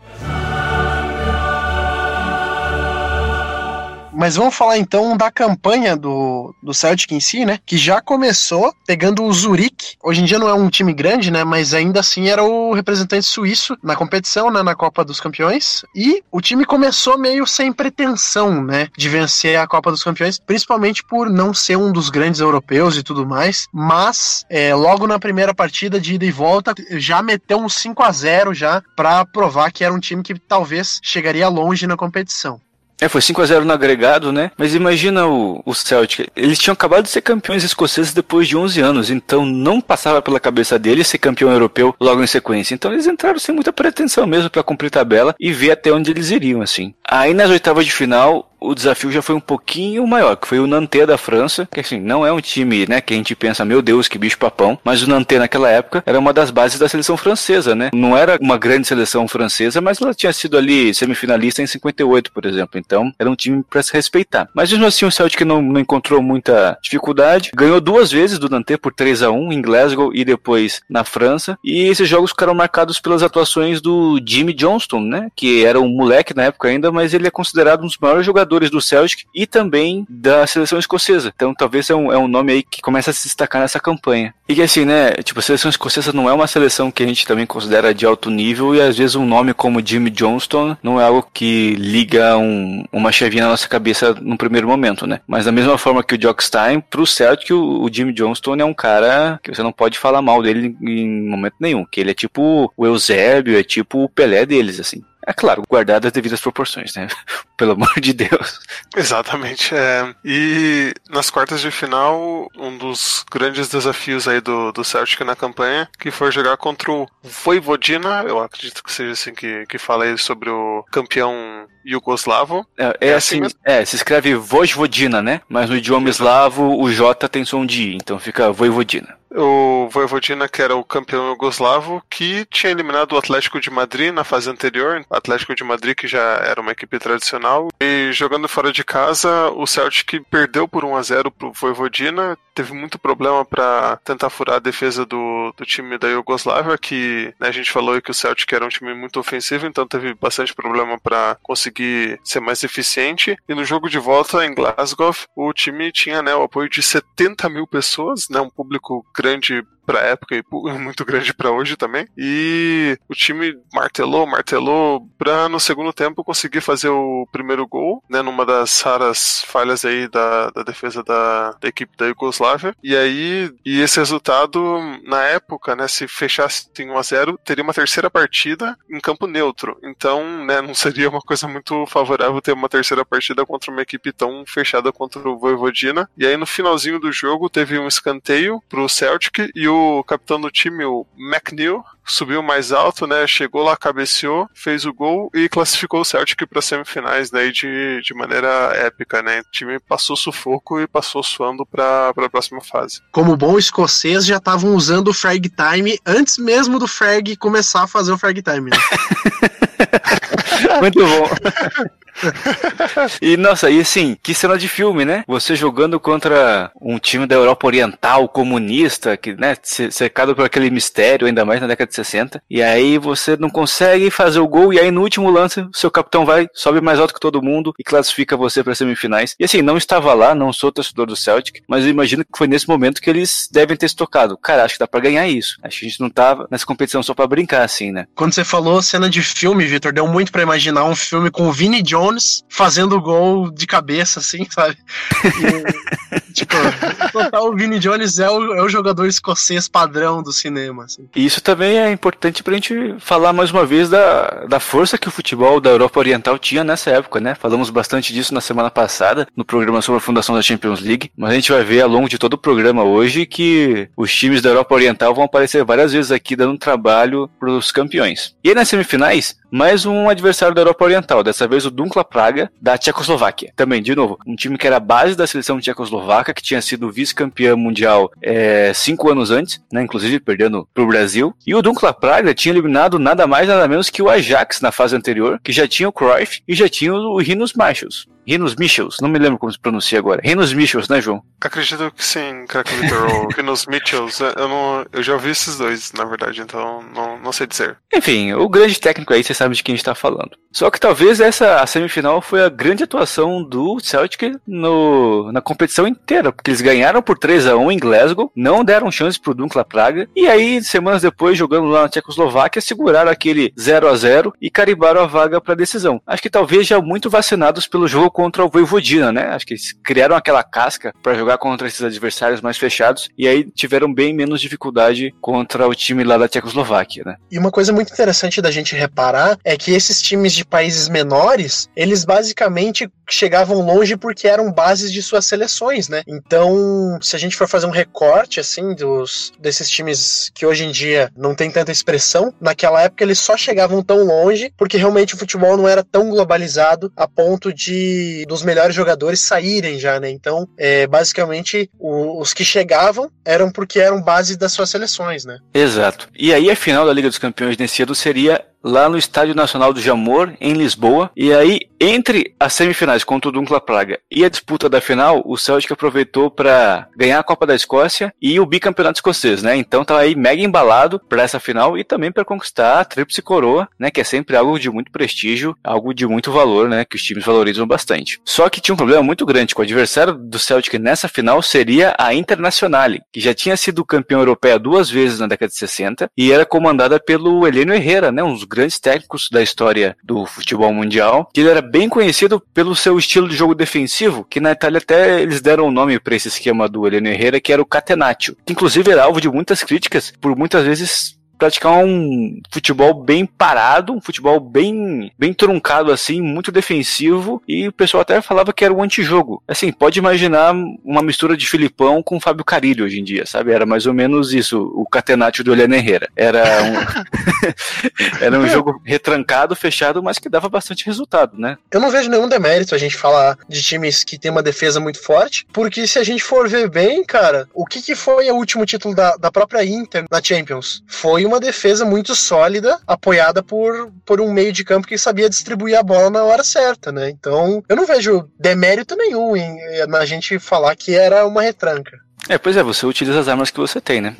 Mas 4.14 4.36
vamos 4.36 4.54
falar 4.54 4.76
então 4.76 5.16
da 5.16 5.30
campanha 5.30 5.96
do, 5.96 6.54
do 6.62 6.74
Celtic 6.74 7.12
em 7.12 7.20
si, 7.20 7.46
né? 7.46 7.58
Que 7.64 7.78
já 7.78 8.00
começou 8.00 8.72
pegando 8.86 9.24
o 9.24 9.32
Zurich. 9.32 9.96
Hoje 10.02 10.20
em 10.20 10.24
dia 10.24 10.38
não 10.38 10.48
é 10.48 10.54
um 10.54 10.68
time 10.68 10.92
grande, 10.92 11.30
né? 11.30 11.44
Mas 11.44 11.72
ainda 11.72 12.00
assim 12.00 12.28
era 12.28 12.44
o 12.44 12.74
representante 12.74 13.24
suíço 13.24 13.76
na 13.82 13.96
competição, 13.96 14.50
né? 14.50 14.62
Na 14.62 14.74
Copa 14.74 15.02
dos 15.02 15.18
Campeões. 15.18 15.82
E 15.94 16.22
o 16.30 16.42
time 16.42 16.66
começou 16.66 17.16
meio 17.18 17.46
sem 17.46 17.72
pretensão, 17.72 18.62
né? 18.62 18.88
De 18.96 19.08
vencer 19.08 19.58
a 19.58 19.66
Copa 19.66 19.90
dos 19.90 20.04
Campeões, 20.04 20.38
principalmente 20.38 21.02
por 21.02 21.30
não 21.30 21.54
ser 21.54 21.76
um 21.76 21.90
dos 21.90 22.10
grandes 22.10 22.40
europeus 22.40 22.96
e 22.98 23.02
tudo 23.02 23.26
mais. 23.26 23.66
Mas 23.72 24.44
é, 24.50 24.74
logo 24.74 25.06
na 25.06 25.18
primeira 25.18 25.54
partida 25.54 25.98
de 25.98 26.14
ida 26.14 26.26
e 26.26 26.30
volta, 26.30 26.74
já 26.90 27.22
meteu 27.22 27.58
um 27.58 27.68
5 27.68 28.02
a 28.02 28.12
0 28.12 28.52
já 28.52 28.82
para 28.94 29.24
provar 29.24 29.72
que 29.72 29.82
era 29.82 29.94
um 29.94 30.00
time 30.00 30.22
que 30.22 30.38
talvez 30.38 31.00
chegaria 31.02 31.48
longe 31.48 31.86
na 31.86 31.96
competição. 31.96 32.60
É, 33.02 33.08
foi 33.08 33.20
5 33.20 33.42
a 33.42 33.46
0 33.46 33.64
no 33.64 33.72
agregado, 33.72 34.30
né? 34.30 34.52
Mas 34.56 34.76
imagina 34.76 35.26
o, 35.26 35.60
o 35.66 35.74
Celtic. 35.74 36.28
Eles 36.36 36.56
tinham 36.56 36.72
acabado 36.72 37.02
de 37.02 37.10
ser 37.10 37.20
campeões 37.20 37.64
escoceses 37.64 38.14
depois 38.14 38.46
de 38.46 38.56
11 38.56 38.80
anos, 38.80 39.10
então 39.10 39.44
não 39.44 39.80
passava 39.80 40.22
pela 40.22 40.38
cabeça 40.38 40.78
deles 40.78 41.08
ser 41.08 41.18
campeão 41.18 41.50
europeu 41.50 41.92
logo 42.00 42.22
em 42.22 42.28
sequência. 42.28 42.76
Então 42.76 42.92
eles 42.92 43.08
entraram 43.08 43.40
sem 43.40 43.52
muita 43.52 43.72
pretensão 43.72 44.24
mesmo 44.24 44.48
para 44.48 44.62
cumprir 44.62 44.88
tabela 44.88 45.34
e 45.40 45.52
ver 45.52 45.72
até 45.72 45.90
onde 45.92 46.12
eles 46.12 46.30
iriam, 46.30 46.62
assim. 46.62 46.94
Aí 47.04 47.34
nas 47.34 47.50
oitavas 47.50 47.84
de 47.84 47.92
final, 47.92 48.51
o 48.62 48.74
desafio 48.74 49.10
já 49.10 49.22
foi 49.22 49.34
um 49.34 49.40
pouquinho 49.40 50.06
maior, 50.06 50.36
que 50.36 50.48
foi 50.48 50.58
o 50.58 50.66
Nantes 50.66 51.06
da 51.06 51.18
França, 51.18 51.68
que 51.72 51.80
assim, 51.80 52.00
não 52.00 52.26
é 52.26 52.32
um 52.32 52.40
time, 52.40 52.86
né, 52.88 53.00
que 53.00 53.14
a 53.14 53.16
gente 53.16 53.34
pensa, 53.34 53.64
meu 53.64 53.82
Deus, 53.82 54.08
que 54.08 54.18
bicho 54.18 54.38
papão, 54.38 54.78
mas 54.84 55.02
o 55.02 55.08
Nantes 55.08 55.38
naquela 55.38 55.70
época 55.70 56.02
era 56.06 56.18
uma 56.18 56.32
das 56.32 56.50
bases 56.50 56.78
da 56.78 56.88
seleção 56.88 57.16
francesa, 57.16 57.74
né? 57.74 57.90
Não 57.92 58.16
era 58.16 58.38
uma 58.40 58.58
grande 58.58 58.86
seleção 58.86 59.26
francesa, 59.26 59.80
mas 59.80 60.00
ela 60.00 60.14
tinha 60.14 60.32
sido 60.32 60.56
ali 60.56 60.94
semifinalista 60.94 61.62
em 61.62 61.66
58, 61.66 62.32
por 62.32 62.44
exemplo. 62.44 62.78
Então, 62.78 63.12
era 63.18 63.30
um 63.30 63.34
time 63.34 63.62
para 63.68 63.82
se 63.82 63.92
respeitar. 63.92 64.48
Mas 64.54 64.70
mesmo 64.70 64.86
assim, 64.86 65.04
o 65.04 65.10
Celtic 65.10 65.40
não, 65.42 65.62
não 65.62 65.80
encontrou 65.80 66.22
muita 66.22 66.78
dificuldade. 66.82 67.50
Ganhou 67.54 67.80
duas 67.80 68.10
vezes 68.10 68.38
do 68.38 68.48
Nantes 68.48 68.76
por 68.76 68.92
3 68.92 69.22
a 69.22 69.30
1 69.30 69.52
em 69.52 69.62
Glasgow 69.62 70.14
e 70.14 70.24
depois 70.24 70.80
na 70.88 71.04
França. 71.04 71.58
E 71.64 71.82
esses 71.82 72.08
jogos 72.08 72.30
ficaram 72.30 72.54
marcados 72.54 73.00
pelas 73.00 73.22
atuações 73.22 73.80
do 73.80 74.20
Jimmy 74.24 74.52
Johnston, 74.52 75.00
né? 75.00 75.28
Que 75.34 75.64
era 75.64 75.80
um 75.80 75.88
moleque 75.88 76.34
na 76.34 76.44
época 76.44 76.68
ainda, 76.68 76.92
mas 76.92 77.14
ele 77.14 77.26
é 77.26 77.30
considerado 77.30 77.82
um 77.82 77.86
dos 77.86 77.98
maiores 77.98 78.26
jogadores 78.26 78.51
do 78.60 78.80
Celtic 78.80 79.24
e 79.34 79.46
também 79.46 80.06
da 80.08 80.46
seleção 80.46 80.78
escocesa. 80.78 81.32
Então, 81.34 81.54
talvez 81.54 81.88
é 81.90 81.94
um, 81.94 82.12
é 82.12 82.18
um 82.18 82.28
nome 82.28 82.52
aí 82.52 82.62
que 82.62 82.80
começa 82.80 83.10
a 83.10 83.14
se 83.14 83.24
destacar 83.24 83.60
nessa 83.60 83.80
campanha. 83.80 84.34
E 84.48 84.54
que 84.54 84.62
assim, 84.62 84.84
né? 84.84 85.12
Tipo, 85.22 85.40
a 85.40 85.42
seleção 85.42 85.70
escocesa 85.70 86.12
não 86.12 86.28
é 86.28 86.32
uma 86.32 86.46
seleção 86.46 86.90
que 86.90 87.02
a 87.02 87.06
gente 87.06 87.26
também 87.26 87.46
considera 87.46 87.94
de 87.94 88.04
alto 88.04 88.30
nível 88.30 88.74
e 88.74 88.80
às 88.80 88.96
vezes 88.98 89.16
um 89.16 89.26
nome 89.26 89.54
como 89.54 89.84
Jimmy 89.84 90.10
Johnston 90.10 90.76
não 90.82 91.00
é 91.00 91.04
algo 91.04 91.26
que 91.32 91.74
liga 91.76 92.36
um, 92.36 92.84
uma 92.92 93.12
chavinha 93.12 93.44
na 93.44 93.50
nossa 93.50 93.68
cabeça 93.68 94.14
no 94.20 94.36
primeiro 94.36 94.68
momento, 94.68 95.06
né? 95.06 95.20
Mas 95.26 95.44
da 95.44 95.52
mesma 95.52 95.78
forma 95.78 96.02
que 96.02 96.14
o 96.14 96.20
Jock 96.20 96.44
Stein, 96.44 96.80
pro 96.80 97.06
Celtic, 97.06 97.50
o, 97.50 97.82
o 97.82 97.92
Jimmy 97.92 98.12
Johnston 98.12 98.56
é 98.56 98.64
um 98.64 98.74
cara 98.74 99.40
que 99.42 99.54
você 99.54 99.62
não 99.62 99.72
pode 99.72 99.98
falar 99.98 100.22
mal 100.22 100.42
dele 100.42 100.76
em 100.82 101.28
momento 101.28 101.54
nenhum, 101.58 101.84
que 101.84 102.00
ele 102.00 102.10
é 102.10 102.14
tipo 102.14 102.72
o 102.76 102.86
Eusébio, 102.86 103.58
é 103.58 103.62
tipo 103.62 104.04
o 104.04 104.08
Pelé 104.08 104.44
deles, 104.44 104.78
assim. 104.78 105.02
É 105.26 105.32
claro, 105.32 105.62
guardado 105.68 106.06
as 106.06 106.12
devidas 106.12 106.40
proporções, 106.40 106.94
né? 106.94 107.06
Pelo 107.56 107.72
amor 107.72 108.00
de 108.00 108.12
Deus. 108.12 108.60
Exatamente. 108.96 109.74
É. 109.74 110.14
E 110.24 110.92
nas 111.08 111.30
quartas 111.30 111.60
de 111.60 111.70
final, 111.70 112.48
um 112.56 112.76
dos 112.76 113.24
grandes 113.30 113.68
desafios 113.68 114.26
aí 114.26 114.40
do, 114.40 114.72
do 114.72 114.84
Celtic 114.84 115.20
na 115.20 115.36
campanha, 115.36 115.88
que 115.98 116.10
foi 116.10 116.32
jogar 116.32 116.56
contra 116.56 116.90
o 116.90 117.06
Voivodina, 117.22 118.24
eu 118.26 118.40
acredito 118.40 118.82
que 118.82 118.92
seja 118.92 119.12
assim 119.12 119.32
que, 119.32 119.64
que 119.66 119.78
fala 119.78 120.04
aí 120.04 120.18
sobre 120.18 120.50
o 120.50 120.84
campeão 120.90 121.66
Yugoslavo. 121.86 122.66
É, 122.76 122.96
é, 123.00 123.08
é 123.10 123.14
assim, 123.14 123.42
assim 123.42 123.54
é, 123.64 123.84
se 123.84 123.96
escreve 123.96 124.34
Vojvodina, 124.34 125.22
né? 125.22 125.40
Mas 125.48 125.68
no 125.68 125.76
idioma 125.76 126.08
eslavo 126.08 126.80
o 126.80 126.92
J 126.92 127.28
tem 127.28 127.44
som 127.44 127.64
de 127.66 127.82
I, 127.82 127.96
então 127.96 128.18
fica 128.18 128.52
Voivodina 128.52 129.21
o 129.34 129.88
Voivodina, 129.90 130.48
que 130.48 130.62
era 130.62 130.76
o 130.76 130.84
campeão 130.84 131.30
yugoslavo, 131.30 132.02
que 132.10 132.44
tinha 132.46 132.70
eliminado 132.70 133.12
o 133.12 133.18
Atlético 133.18 133.60
de 133.60 133.70
Madrid 133.70 134.12
na 134.12 134.24
fase 134.24 134.50
anterior. 134.50 135.04
O 135.08 135.16
Atlético 135.16 135.54
de 135.54 135.64
Madrid, 135.64 135.96
que 135.96 136.08
já 136.08 136.20
era 136.20 136.60
uma 136.60 136.72
equipe 136.72 136.98
tradicional. 136.98 137.68
E 137.80 138.10
jogando 138.12 138.48
fora 138.48 138.72
de 138.72 138.84
casa, 138.84 139.50
o 139.50 139.66
Celtic 139.66 140.20
perdeu 140.30 140.68
por 140.68 140.84
1 140.84 140.96
a 140.96 141.02
0 141.02 141.30
pro 141.30 141.52
Voivodina. 141.52 142.36
Teve 142.54 142.72
muito 142.72 142.98
problema 142.98 143.44
para 143.44 143.96
tentar 144.04 144.28
furar 144.30 144.56
a 144.56 144.60
defesa 144.60 145.06
do, 145.06 145.52
do 145.56 145.64
time 145.64 145.96
da 145.96 146.08
Iugoslávia, 146.08 146.76
que 146.76 147.34
né, 147.40 147.48
a 147.48 147.52
gente 147.52 147.70
falou 147.70 148.00
que 148.00 148.10
o 148.10 148.14
Celtic 148.14 148.52
era 148.52 148.64
um 148.64 148.68
time 148.68 148.94
muito 148.94 149.18
ofensivo, 149.18 149.66
então 149.66 149.86
teve 149.86 150.14
bastante 150.14 150.54
problema 150.54 150.98
para 150.98 151.36
conseguir 151.42 152.20
ser 152.22 152.40
mais 152.40 152.62
eficiente. 152.62 153.36
E 153.48 153.54
no 153.54 153.64
jogo 153.64 153.88
de 153.88 153.98
volta 153.98 154.44
em 154.44 154.54
Glasgow, 154.54 155.14
o 155.34 155.52
time 155.52 155.90
tinha 155.92 156.22
né, 156.22 156.34
o 156.34 156.42
apoio 156.42 156.68
de 156.68 156.82
70 156.82 157.48
mil 157.48 157.66
pessoas, 157.66 158.28
né, 158.28 158.40
um 158.40 158.50
público 158.50 159.04
grande 159.14 159.64
pra 159.84 160.00
época 160.00 160.36
e 160.36 160.42
muito 160.78 161.04
grande 161.04 161.34
para 161.34 161.50
hoje 161.50 161.76
também. 161.76 162.06
E 162.16 162.98
o 163.08 163.14
time 163.14 163.56
martelou, 163.72 164.26
martelou 164.26 165.08
pra 165.18 165.48
no 165.48 165.60
segundo 165.60 165.92
tempo 165.92 166.24
conseguir 166.24 166.60
fazer 166.60 166.88
o 166.88 167.26
primeiro 167.30 167.66
gol, 167.66 168.02
né, 168.08 168.22
numa 168.22 168.44
das 168.44 168.80
raras 168.80 169.42
falhas 169.46 169.84
aí 169.84 170.08
da, 170.08 170.50
da 170.50 170.62
defesa 170.62 171.02
da, 171.02 171.52
da 171.60 171.68
equipe 171.68 171.96
da 171.96 172.06
Yugoslávia. 172.06 172.74
E 172.82 172.96
aí, 172.96 173.50
e 173.64 173.80
esse 173.80 173.98
resultado, 173.98 174.78
na 175.04 175.22
época, 175.24 175.74
né, 175.76 175.88
se 175.88 176.06
fechasse 176.08 176.68
em 176.78 176.90
1 176.90 176.98
a 176.98 177.02
0 177.02 177.38
teria 177.44 177.64
uma 177.64 177.74
terceira 177.74 178.10
partida 178.10 178.76
em 178.90 179.00
campo 179.00 179.26
neutro. 179.26 179.78
Então, 179.82 180.44
né, 180.44 180.60
não 180.60 180.74
seria 180.74 181.08
uma 181.08 181.20
coisa 181.20 181.46
muito 181.48 181.86
favorável 181.86 182.40
ter 182.40 182.52
uma 182.52 182.68
terceira 182.68 183.04
partida 183.04 183.44
contra 183.44 183.70
uma 183.70 183.82
equipe 183.82 184.12
tão 184.12 184.44
fechada 184.46 184.92
contra 184.92 185.28
o 185.28 185.38
Voivodina. 185.38 186.08
E 186.16 186.26
aí, 186.26 186.36
no 186.36 186.46
finalzinho 186.46 186.98
do 186.98 187.12
jogo, 187.12 187.48
teve 187.48 187.78
um 187.78 187.88
escanteio 187.88 188.62
pro 188.68 188.88
Celtic 188.88 189.50
e 189.54 189.68
o 189.68 189.72
capitão 190.04 190.40
do 190.40 190.50
time, 190.50 190.84
o 190.84 191.06
McNeil, 191.16 191.84
subiu 192.04 192.42
mais 192.42 192.72
alto, 192.72 193.06
né? 193.06 193.26
Chegou 193.26 193.62
lá, 193.62 193.76
cabeceou, 193.76 194.48
fez 194.54 194.84
o 194.84 194.92
gol 194.92 195.30
e 195.34 195.48
classificou 195.48 196.00
o 196.00 196.04
Celtic 196.04 196.46
para 196.46 196.60
semifinais, 196.60 197.30
né? 197.30 197.50
De, 197.50 198.00
de 198.02 198.14
maneira 198.14 198.48
épica, 198.74 199.22
né? 199.22 199.40
O 199.40 199.50
time 199.50 199.78
passou 199.80 200.16
sufoco 200.16 200.80
e 200.80 200.86
passou 200.86 201.22
suando 201.22 201.64
para 201.64 202.10
a 202.10 202.30
próxima 202.30 202.60
fase. 202.60 203.00
Como 203.10 203.36
bom 203.36 203.58
escocês, 203.58 204.26
já 204.26 204.36
estavam 204.36 204.74
usando 204.74 205.08
o 205.08 205.14
frag 205.14 205.48
time 205.48 205.98
antes 206.06 206.38
mesmo 206.38 206.78
do 206.78 206.88
frag 206.88 207.36
começar 207.36 207.84
a 207.84 207.88
fazer 207.88 208.12
o 208.12 208.18
frag 208.18 208.42
time. 208.42 208.70
Né? 208.70 208.76
Muito 210.80 211.00
bom. 211.00 211.92
e 213.20 213.36
nossa, 213.36 213.70
e 213.70 213.80
assim, 213.80 214.16
que 214.22 214.34
cena 214.34 214.58
de 214.58 214.68
filme, 214.68 215.04
né? 215.04 215.24
Você 215.26 215.56
jogando 215.56 215.98
contra 215.98 216.70
um 216.80 216.98
time 216.98 217.26
da 217.26 217.34
Europa 217.34 217.66
Oriental 217.66 218.28
comunista, 218.28 219.16
que, 219.16 219.34
né, 219.34 219.56
cercado 219.62 220.34
por 220.34 220.44
aquele 220.44 220.70
mistério, 220.70 221.26
ainda 221.26 221.44
mais 221.44 221.60
na 221.60 221.66
década 221.66 221.88
de 221.88 221.94
60. 221.94 222.42
E 222.50 222.62
aí 222.62 222.98
você 222.98 223.36
não 223.36 223.50
consegue 223.50 224.10
fazer 224.10 224.40
o 224.40 224.48
gol, 224.48 224.72
e 224.72 224.78
aí 224.78 224.90
no 224.90 225.02
último 225.02 225.30
lance, 225.30 225.66
seu 225.72 225.90
capitão 225.90 226.24
vai, 226.24 226.48
sobe 226.54 226.80
mais 226.80 226.98
alto 226.98 227.14
que 227.14 227.20
todo 227.20 227.42
mundo 227.42 227.74
e 227.78 227.84
classifica 227.84 228.36
você 228.36 228.62
para 228.62 228.74
semifinais. 228.74 229.34
E 229.38 229.44
assim, 229.44 229.62
não 229.62 229.76
estava 229.76 230.12
lá, 230.14 230.34
não 230.34 230.52
sou 230.52 230.72
torcedor 230.72 231.06
do 231.06 231.16
Celtic, 231.16 231.62
mas 231.68 231.84
eu 231.84 231.90
imagino 231.90 232.24
que 232.24 232.36
foi 232.36 232.46
nesse 232.46 232.68
momento 232.68 233.00
que 233.00 233.10
eles 233.10 233.48
devem 233.50 233.76
ter 233.76 233.88
se 233.88 233.96
tocado. 233.96 234.36
Cara, 234.36 234.64
acho 234.64 234.74
que 234.74 234.80
dá 234.80 234.86
para 234.86 235.00
ganhar 235.00 235.26
isso. 235.26 235.56
Acho 235.62 235.80
que 235.80 235.86
a 235.86 235.88
gente 235.88 236.00
não 236.00 236.10
tava 236.10 236.46
nessa 236.50 236.66
competição 236.66 237.02
só 237.02 237.14
para 237.14 237.26
brincar, 237.26 237.62
assim, 237.62 237.90
né? 237.92 238.06
Quando 238.14 238.34
você 238.34 238.44
falou 238.44 238.82
cena 238.82 239.08
de 239.08 239.22
filme, 239.22 239.64
Vitor, 239.64 239.92
deu 239.92 240.06
muito 240.06 240.32
para 240.32 240.42
imaginar 240.42 240.84
um 240.84 240.94
filme 240.94 241.30
com 241.30 241.48
o 241.48 241.52
Vinnie 241.52 241.82
Jones 241.82 242.01
fazendo 242.48 243.00
gol 243.00 243.50
de 243.50 243.66
cabeça, 243.66 244.20
assim, 244.20 244.46
sabe? 244.50 244.76
E, 245.24 246.32
tipo, 246.32 246.56
total, 247.12 247.48
o 247.48 247.56
Vinnie 247.56 247.78
Jones 247.78 248.18
é 248.18 248.28
o, 248.28 248.54
é 248.54 248.62
o 248.62 248.68
jogador 248.68 249.06
escocês 249.06 249.68
padrão 249.68 250.22
do 250.22 250.32
cinema. 250.32 250.84
Assim. 250.84 251.08
E 251.14 251.24
isso 251.24 251.40
também 251.40 251.78
é 251.78 251.90
importante 251.90 252.42
pra 252.42 252.54
gente 252.54 252.96
falar 252.98 253.32
mais 253.32 253.50
uma 253.50 253.64
vez 253.64 253.88
da, 253.88 254.46
da 254.46 254.60
força 254.60 254.98
que 254.98 255.08
o 255.08 255.10
futebol 255.10 255.60
da 255.60 255.70
Europa 255.70 255.98
Oriental 255.98 256.38
tinha 256.38 256.64
nessa 256.64 256.90
época, 256.90 257.20
né? 257.20 257.34
Falamos 257.34 257.70
bastante 257.70 258.12
disso 258.12 258.34
na 258.34 258.40
semana 258.40 258.70
passada, 258.70 259.26
no 259.36 259.44
programa 259.44 259.82
sobre 259.82 259.98
a 259.98 260.00
fundação 260.00 260.34
da 260.34 260.42
Champions 260.42 260.80
League, 260.80 261.10
mas 261.16 261.30
a 261.30 261.34
gente 261.34 261.52
vai 261.52 261.64
ver 261.64 261.82
ao 261.82 261.88
longo 261.88 262.08
de 262.08 262.18
todo 262.18 262.34
o 262.34 262.38
programa 262.38 262.82
hoje 262.82 263.26
que 263.26 263.88
os 263.96 264.12
times 264.14 264.42
da 264.42 264.50
Europa 264.50 264.74
Oriental 264.74 265.14
vão 265.14 265.24
aparecer 265.24 265.64
várias 265.64 265.92
vezes 265.92 266.10
aqui 266.10 266.36
dando 266.36 266.58
trabalho 266.58 267.28
pros 267.38 267.70
campeões. 267.70 268.34
E 268.42 268.48
aí 268.48 268.54
nas 268.54 268.68
semifinais, 268.68 269.36
mais 269.52 269.84
um 269.84 270.08
adversário 270.08 270.54
da 270.54 270.62
Europa 270.62 270.82
Oriental, 270.82 271.22
dessa 271.22 271.46
vez 271.46 271.66
o 271.66 271.70
Dunkla 271.70 272.02
Praga, 272.02 272.50
da 272.58 272.78
Tchecoslováquia. 272.78 273.52
Também, 273.54 273.82
de 273.82 273.94
novo, 273.94 274.18
um 274.26 274.34
time 274.34 274.56
que 274.56 274.66
era 274.66 274.80
base 274.80 275.14
da 275.14 275.26
seleção 275.26 275.60
tchecoslovaca, 275.60 276.32
que 276.32 276.42
tinha 276.42 276.62
sido 276.62 276.90
vice-campeã 276.90 277.54
mundial 277.54 278.10
é, 278.22 278.72
cinco 278.74 279.10
anos 279.10 279.30
antes, 279.30 279.62
né, 279.70 279.82
inclusive 279.82 280.20
perdendo 280.20 280.66
para 280.72 280.82
o 280.82 280.86
Brasil. 280.86 281.34
E 281.46 281.54
o 281.54 281.60
Dunkla 281.60 281.92
Praga 281.92 282.32
tinha 282.32 282.54
eliminado 282.54 282.98
nada 282.98 283.26
mais 283.26 283.46
nada 283.46 283.68
menos 283.68 283.90
que 283.90 284.00
o 284.00 284.08
Ajax 284.08 284.62
na 284.62 284.72
fase 284.72 284.96
anterior, 284.96 285.38
que 285.44 285.52
já 285.52 285.68
tinha 285.68 285.88
o 285.88 285.92
Cruyff 285.92 286.42
e 286.48 286.54
já 286.54 286.66
tinha 286.66 286.94
o 286.94 287.18
Rinos 287.18 287.52
Machos. 287.52 288.08
Rinos 288.26 288.54
Michels, 288.54 288.96
não 289.00 289.08
me 289.08 289.18
lembro 289.18 289.38
como 289.38 289.52
se 289.52 289.58
pronuncia 289.58 289.98
agora. 289.98 290.20
Rinos 290.22 290.52
Michels, 290.52 290.88
né, 290.88 291.00
João? 291.00 291.22
Acredito 291.40 291.90
que 291.90 292.04
sim, 292.04 292.44
crack 292.46 292.72
Victor. 292.74 293.08
o 293.08 293.28
Rinos 293.34 293.66
Michels, 293.66 294.20
eu, 294.20 294.48
não, 294.48 294.86
eu 294.92 295.02
já 295.02 295.14
ouvi 295.14 295.30
esses 295.30 295.58
dois, 295.58 295.92
na 295.92 296.04
verdade, 296.04 296.40
então 296.40 296.82
não, 296.94 297.18
não 297.18 297.32
sei 297.32 297.46
dizer. 297.46 297.76
Enfim, 297.92 298.32
o 298.32 298.48
grande 298.48 298.78
técnico 298.78 299.12
aí, 299.12 299.24
você 299.24 299.34
sabe 299.34 299.54
de 299.54 299.62
quem 299.62 299.74
a 299.74 299.76
gente 299.76 299.84
tá 299.84 299.94
falando. 299.94 300.30
Só 300.52 300.70
que 300.70 300.78
talvez 300.78 301.20
essa 301.20 301.64
semifinal 301.66 302.20
foi 302.20 302.44
a 302.44 302.48
grande 302.48 302.84
atuação 302.84 303.42
do 303.42 303.80
Celtic 303.80 304.36
no, 304.46 305.32
na 305.32 305.40
competição 305.40 305.86
inteira, 305.86 306.30
porque 306.32 306.50
eles 306.50 306.60
ganharam 306.60 307.02
por 307.02 307.18
3 307.18 307.46
a 307.46 307.56
1 307.56 307.72
em 307.72 307.78
Glasgow, 307.78 308.30
não 308.36 308.64
deram 308.64 308.90
chance 308.90 309.20
pro 309.20 309.34
Dunkla 309.34 309.64
Praga, 309.64 310.08
e 310.14 310.28
aí, 310.28 310.62
semanas 310.62 311.02
depois, 311.02 311.36
jogando 311.36 311.66
lá 311.66 311.82
na 311.82 311.88
Tchecoslováquia, 311.88 312.62
seguraram 312.62 313.10
aquele 313.10 313.52
0 313.58 313.88
a 313.88 313.96
0 313.96 314.34
e 314.40 314.50
caribaram 314.50 315.00
a 315.00 315.06
vaga 315.06 315.40
pra 315.40 315.54
decisão. 315.54 316.00
Acho 316.06 316.22
que 316.22 316.30
talvez 316.30 316.66
já 316.66 316.80
muito 316.80 317.10
vacinados 317.10 317.66
pelo 317.66 317.88
jogo 317.88 318.11
contra 318.12 318.44
o 318.44 318.48
Voivodina, 318.48 319.10
né? 319.10 319.28
Acho 319.28 319.46
que 319.46 319.54
eles 319.54 319.72
criaram 319.82 320.14
aquela 320.14 320.42
casca 320.42 320.92
para 321.02 321.14
jogar 321.14 321.38
contra 321.38 321.66
esses 321.66 321.82
adversários 321.82 322.40
mais 322.40 322.56
fechados 322.56 323.08
e 323.16 323.26
aí 323.26 323.44
tiveram 323.44 323.92
bem 323.92 324.14
menos 324.14 324.40
dificuldade 324.40 325.14
contra 325.20 325.66
o 325.66 325.74
time 325.74 326.04
lá 326.04 326.18
da 326.18 326.28
Tchecoslováquia, 326.28 327.02
né? 327.04 327.16
E 327.30 327.38
uma 327.38 327.50
coisa 327.50 327.72
muito 327.72 327.92
interessante 327.92 328.40
da 328.40 328.50
gente 328.50 328.74
reparar 328.74 329.38
é 329.44 329.56
que 329.56 329.72
esses 329.72 330.00
times 330.00 330.32
de 330.32 330.44
países 330.44 330.88
menores, 330.88 331.68
eles 331.74 332.04
basicamente 332.04 332.88
chegavam 333.08 333.60
longe 333.60 333.96
porque 333.96 334.28
eram 334.28 334.52
bases 334.52 334.92
de 334.92 335.02
suas 335.02 335.26
seleções, 335.26 335.88
né? 335.88 336.02
Então, 336.06 336.98
se 337.00 337.16
a 337.16 337.18
gente 337.18 337.36
for 337.36 337.48
fazer 337.48 337.66
um 337.66 337.70
recorte 337.70 338.40
assim 338.40 338.74
dos 338.74 339.32
desses 339.40 339.68
times 339.68 340.30
que 340.34 340.46
hoje 340.46 340.64
em 340.64 340.70
dia 340.70 341.10
não 341.16 341.34
tem 341.34 341.50
tanta 341.50 341.72
expressão, 341.72 342.32
naquela 342.40 342.82
época 342.82 343.04
eles 343.04 343.18
só 343.18 343.36
chegavam 343.36 343.82
tão 343.82 344.04
longe 344.04 344.52
porque 344.56 344.76
realmente 344.76 345.14
o 345.14 345.18
futebol 345.18 345.56
não 345.56 345.68
era 345.68 345.82
tão 345.82 346.08
globalizado 346.08 346.92
a 346.96 347.06
ponto 347.06 347.52
de 347.52 348.01
dos 348.26 348.42
melhores 348.42 348.74
jogadores 348.74 349.20
saírem 349.20 349.78
já, 349.78 349.98
né? 349.98 350.10
Então, 350.10 350.48
é, 350.58 350.86
basicamente, 350.86 351.70
o, 351.78 352.20
os 352.20 352.32
que 352.32 352.44
chegavam 352.44 353.10
eram 353.24 353.50
porque 353.50 353.78
eram 353.78 354.02
base 354.02 354.36
das 354.36 354.52
suas 354.52 354.70
seleções, 354.70 355.24
né? 355.24 355.38
Exato. 355.54 356.08
E 356.16 356.32
aí 356.32 356.50
a 356.50 356.56
final 356.56 356.86
da 356.86 356.92
Liga 356.92 357.08
dos 357.08 357.18
Campeões 357.18 357.56
nesse 357.56 357.82
ano 357.82 357.94
seria 357.94 358.44
lá 358.62 358.88
no 358.88 358.98
Estádio 358.98 359.34
Nacional 359.34 359.72
do 359.72 359.80
Jamor, 359.80 360.32
em 360.40 360.52
Lisboa. 360.52 361.10
E 361.16 361.32
aí, 361.32 361.60
entre 361.80 362.34
as 362.38 362.52
semifinais 362.52 363.02
contra 363.02 363.28
o 363.28 363.32
Dunkla 363.32 363.60
Praga 363.60 363.98
e 364.10 364.24
a 364.24 364.28
disputa 364.28 364.68
da 364.68 364.80
final, 364.80 365.22
o 365.24 365.36
Celtic 365.36 365.72
aproveitou 365.72 366.30
para 366.30 366.86
ganhar 366.96 367.18
a 367.18 367.24
Copa 367.24 367.46
da 367.46 367.54
Escócia 367.54 368.14
e 368.22 368.38
o 368.38 368.46
bicampeonato 368.46 368.98
escocês, 368.98 369.42
né? 369.42 369.56
Então 369.56 369.84
tá 369.84 369.98
aí 369.98 370.14
mega 370.14 370.40
embalado 370.40 371.00
para 371.08 371.22
essa 371.22 371.40
final 371.40 371.76
e 371.76 371.82
também 371.82 372.12
para 372.12 372.24
conquistar 372.24 372.78
a 372.78 372.84
tríplice 372.84 373.20
coroa, 373.20 373.68
né? 373.78 373.90
Que 373.90 374.00
é 374.00 374.04
sempre 374.04 374.36
algo 374.36 374.58
de 374.58 374.70
muito 374.70 374.92
prestígio, 374.92 375.56
algo 375.64 375.92
de 375.92 376.06
muito 376.06 376.30
valor, 376.30 376.68
né? 376.68 376.84
Que 376.84 376.96
os 376.96 377.02
times 377.02 377.24
valorizam 377.24 377.66
bastante. 377.66 378.20
Só 378.24 378.48
que 378.48 378.60
tinha 378.60 378.74
um 378.74 378.76
problema 378.76 379.02
muito 379.02 379.26
grande, 379.26 379.54
que 379.54 379.60
o 379.60 379.64
adversário 379.64 380.14
do 380.14 380.38
Celtic 380.38 380.74
nessa 380.78 381.08
final 381.08 381.42
seria 381.42 381.94
a 381.98 382.14
Internazionale, 382.14 383.00
que 383.12 383.20
já 383.20 383.34
tinha 383.34 383.56
sido 383.56 383.84
campeão 383.84 384.20
europeia 384.20 384.58
duas 384.58 384.88
vezes 384.88 385.18
na 385.18 385.26
década 385.26 385.50
de 385.50 385.58
60 385.58 386.08
e 386.16 386.30
era 386.30 386.46
comandada 386.46 387.00
pelo 387.00 387.46
Heleno 387.46 387.74
Herrera, 387.74 388.12
né? 388.12 388.22
Um 388.22 388.34
dos 388.34 388.44
grandes 388.52 388.78
técnicos 388.78 389.28
da 389.32 389.42
história 389.42 389.96
do 390.04 390.26
futebol 390.26 390.72
mundial, 390.72 391.28
que 391.32 391.40
ele 391.40 391.48
era 391.48 391.62
bem 391.62 391.88
conhecido 391.88 392.42
pelo 392.52 392.76
seu 392.76 392.98
estilo 392.98 393.28
de 393.28 393.34
jogo 393.34 393.54
defensivo, 393.54 394.24
que 394.28 394.40
na 394.40 394.52
Itália 394.52 394.78
até 394.78 395.22
eles 395.22 395.40
deram 395.40 395.64
o 395.64 395.68
um 395.68 395.72
nome 395.72 395.98
para 395.98 396.14
esse 396.14 396.28
esquema 396.28 396.68
do 396.68 396.86
Heleno 396.86 397.08
Herrera, 397.08 397.40
que 397.40 397.52
era 397.52 397.62
o 397.62 397.66
catenaccio, 397.66 398.36
que 398.44 398.52
inclusive 398.52 398.90
era 398.90 399.04
alvo 399.04 399.20
de 399.20 399.28
muitas 399.28 399.62
críticas, 399.62 400.12
por 400.20 400.36
muitas 400.36 400.64
vezes 400.64 401.16
praticar 401.42 401.84
um 401.84 402.40
futebol 402.52 402.94
bem 402.94 403.26
parado, 403.26 403.92
um 403.92 404.00
futebol 404.00 404.38
bem, 404.38 405.10
bem 405.18 405.34
truncado 405.34 405.90
assim, 405.90 406.22
muito 406.22 406.52
defensivo, 406.52 407.42
e 407.48 407.66
o 407.66 407.72
pessoal 407.72 408.02
até 408.02 408.22
falava 408.22 408.52
que 408.52 408.64
era 408.64 408.72
um 408.72 408.80
antijogo. 408.80 409.42
Assim, 409.48 409.72
pode 409.72 409.98
imaginar 409.98 410.54
uma 410.84 411.02
mistura 411.02 411.36
de 411.36 411.48
Filipão 411.48 412.00
com 412.00 412.20
Fábio 412.20 412.44
Carilho 412.44 412.84
hoje 412.84 413.00
em 413.00 413.04
dia, 413.04 413.26
sabe? 413.26 413.50
Era 413.50 413.66
mais 413.66 413.86
ou 413.86 413.92
menos 413.92 414.32
isso, 414.32 414.72
o 414.76 414.86
catenaccio 414.86 415.42
do 415.42 415.52
Helena 415.52 415.76
Herrera. 415.76 416.08
Era 416.14 416.44
um, 416.62 416.74
era 418.22 418.38
um 418.38 418.48
jogo 418.48 418.80
retrancado, 418.84 419.56
fechado, 419.56 420.00
mas 420.00 420.20
que 420.20 420.28
dava 420.28 420.48
bastante 420.48 420.86
resultado, 420.86 421.36
né? 421.36 421.58
Eu 421.72 421.80
não 421.80 421.90
vejo 421.90 422.08
nenhum 422.08 422.28
demérito 422.28 422.72
a 422.72 422.78
gente 422.78 422.96
falar 422.96 423.36
de 423.48 423.60
times 423.60 424.04
que 424.04 424.16
tem 424.16 424.30
uma 424.30 424.44
defesa 424.44 424.78
muito 424.78 425.02
forte, 425.02 425.44
porque 425.52 425.88
se 425.88 425.98
a 425.98 426.04
gente 426.04 426.22
for 426.22 426.48
ver 426.48 426.70
bem, 426.70 427.04
cara, 427.04 427.48
o 427.52 427.66
que, 427.66 427.82
que 427.82 427.96
foi 427.96 428.30
o 428.30 428.36
último 428.36 428.64
título 428.64 428.94
da, 428.94 429.16
da 429.16 429.32
própria 429.32 429.64
Inter 429.64 430.04
na 430.08 430.22
Champions? 430.22 430.84
Foi 430.86 431.24
uma 431.24 431.31
defesa 431.40 431.84
muito 431.84 432.14
sólida, 432.14 432.78
apoiada 432.86 433.42
por, 433.42 433.92
por 434.04 434.20
um 434.20 434.32
meio 434.32 434.52
de 434.52 434.64
campo 434.64 434.86
que 434.86 434.98
sabia 434.98 435.28
distribuir 435.28 435.78
a 435.78 435.82
bola 435.82 436.10
na 436.10 436.24
hora 436.24 436.44
certa, 436.44 436.90
né? 436.90 437.10
Então, 437.10 437.62
eu 437.68 437.76
não 437.76 437.86
vejo 437.86 438.28
demérito 438.38 438.96
nenhum 438.96 439.36
em, 439.36 439.58
na 439.88 440.04
gente 440.04 440.38
falar 440.38 440.74
que 440.76 440.94
era 440.94 441.26
uma 441.26 441.42
retranca. 441.42 441.98
É, 442.28 442.38
pois 442.38 442.56
é, 442.56 442.62
você 442.62 442.86
utiliza 442.86 443.20
as 443.20 443.28
armas 443.28 443.50
que 443.50 443.58
você 443.58 443.80
tem, 443.80 444.00
né? 444.00 444.16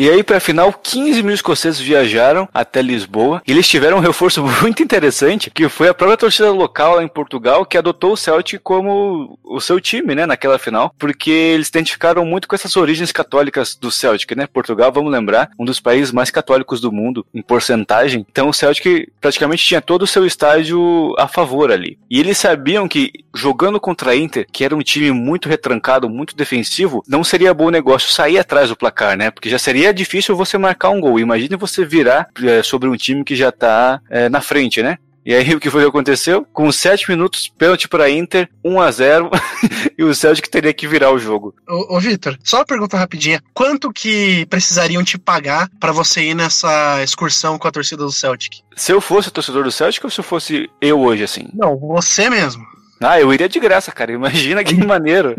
E 0.00 0.08
aí, 0.08 0.22
para 0.22 0.38
final, 0.38 0.72
15 0.72 1.24
mil 1.24 1.34
escoceses 1.34 1.80
viajaram 1.80 2.48
até 2.54 2.80
Lisboa. 2.80 3.42
E 3.44 3.50
eles 3.50 3.66
tiveram 3.66 3.96
um 3.96 4.00
reforço 4.00 4.40
muito 4.62 4.80
interessante, 4.80 5.50
que 5.50 5.68
foi 5.68 5.88
a 5.88 5.94
própria 5.94 6.16
torcida 6.16 6.52
local 6.52 6.94
lá 6.94 7.02
em 7.02 7.08
Portugal, 7.08 7.66
que 7.66 7.76
adotou 7.76 8.12
o 8.12 8.16
Celtic 8.16 8.60
como 8.62 9.36
o 9.42 9.60
seu 9.60 9.80
time, 9.80 10.14
né, 10.14 10.24
naquela 10.24 10.56
final, 10.56 10.94
porque 10.96 11.32
eles 11.32 11.66
identificaram 11.66 12.24
muito 12.24 12.46
com 12.46 12.54
essas 12.54 12.76
origens 12.76 13.10
católicas 13.10 13.74
do 13.74 13.90
Celtic, 13.90 14.36
né? 14.36 14.46
Portugal, 14.46 14.92
vamos 14.92 15.10
lembrar, 15.10 15.50
um 15.58 15.64
dos 15.64 15.80
países 15.80 16.12
mais 16.12 16.30
católicos 16.30 16.80
do 16.80 16.92
mundo, 16.92 17.26
em 17.34 17.42
porcentagem. 17.42 18.24
Então, 18.30 18.50
o 18.50 18.54
Celtic 18.54 19.08
praticamente 19.20 19.64
tinha 19.64 19.82
todo 19.82 20.02
o 20.02 20.06
seu 20.06 20.24
estádio 20.24 21.12
a 21.18 21.26
favor 21.26 21.72
ali. 21.72 21.98
E 22.08 22.20
eles 22.20 22.38
sabiam 22.38 22.86
que, 22.86 23.10
jogando 23.34 23.80
contra 23.80 24.12
a 24.12 24.16
Inter, 24.16 24.46
que 24.52 24.64
era 24.64 24.76
um 24.76 24.80
time 24.80 25.10
muito 25.10 25.48
retrancado, 25.48 26.08
muito 26.08 26.36
defensivo, 26.36 27.02
não 27.08 27.24
seria 27.24 27.52
bom 27.52 27.68
negócio 27.68 28.12
sair 28.12 28.38
atrás 28.38 28.68
do 28.68 28.76
placar, 28.76 29.16
né? 29.16 29.32
Porque 29.32 29.50
já 29.50 29.58
seria 29.58 29.87
é 29.88 29.92
difícil 29.92 30.36
você 30.36 30.56
marcar 30.56 30.90
um 30.90 31.00
gol. 31.00 31.18
Imagine 31.18 31.56
você 31.56 31.84
virar 31.84 32.28
é, 32.42 32.62
sobre 32.62 32.88
um 32.88 32.96
time 32.96 33.24
que 33.24 33.34
já 33.34 33.50
tá 33.50 34.00
é, 34.10 34.28
na 34.28 34.40
frente, 34.40 34.82
né? 34.82 34.98
E 35.28 35.34
aí 35.34 35.52
o 35.54 35.60
que 35.60 35.68
foi 35.68 35.82
que 35.82 35.88
aconteceu? 35.88 36.46
Com 36.52 36.72
7 36.72 37.10
minutos, 37.10 37.48
pênalti 37.48 37.86
para 37.86 38.08
Inter, 38.08 38.48
1 38.64 38.80
a 38.80 38.90
0 38.90 39.30
e 39.98 40.02
o 40.02 40.14
Celtic 40.14 40.48
teria 40.48 40.72
que 40.72 40.88
virar 40.88 41.12
o 41.12 41.18
jogo. 41.18 41.54
Ô, 41.68 41.96
ô 41.96 42.00
Vitor, 42.00 42.38
só 42.42 42.58
uma 42.58 42.64
pergunta 42.64 42.96
rapidinha. 42.96 43.42
Quanto 43.52 43.92
que 43.92 44.46
precisariam 44.46 45.04
te 45.04 45.18
pagar 45.18 45.68
para 45.78 45.92
você 45.92 46.22
ir 46.22 46.34
nessa 46.34 47.02
excursão 47.02 47.58
com 47.58 47.68
a 47.68 47.70
torcida 47.72 48.02
do 48.02 48.10
Celtic? 48.10 48.60
Se 48.74 48.90
eu 48.90 49.00
fosse 49.00 49.30
torcedor 49.30 49.64
do 49.64 49.72
Celtic 49.72 50.02
ou 50.04 50.10
se 50.10 50.20
eu 50.20 50.24
fosse 50.24 50.70
eu 50.80 51.00
hoje, 51.00 51.24
assim? 51.24 51.48
Não, 51.52 51.76
você 51.76 52.30
mesmo. 52.30 52.64
Ah, 53.00 53.20
eu 53.20 53.32
iria 53.32 53.48
de 53.48 53.60
graça, 53.60 53.92
cara. 53.92 54.12
Imagina 54.12 54.64
que 54.64 54.74
maneiro. 54.84 55.36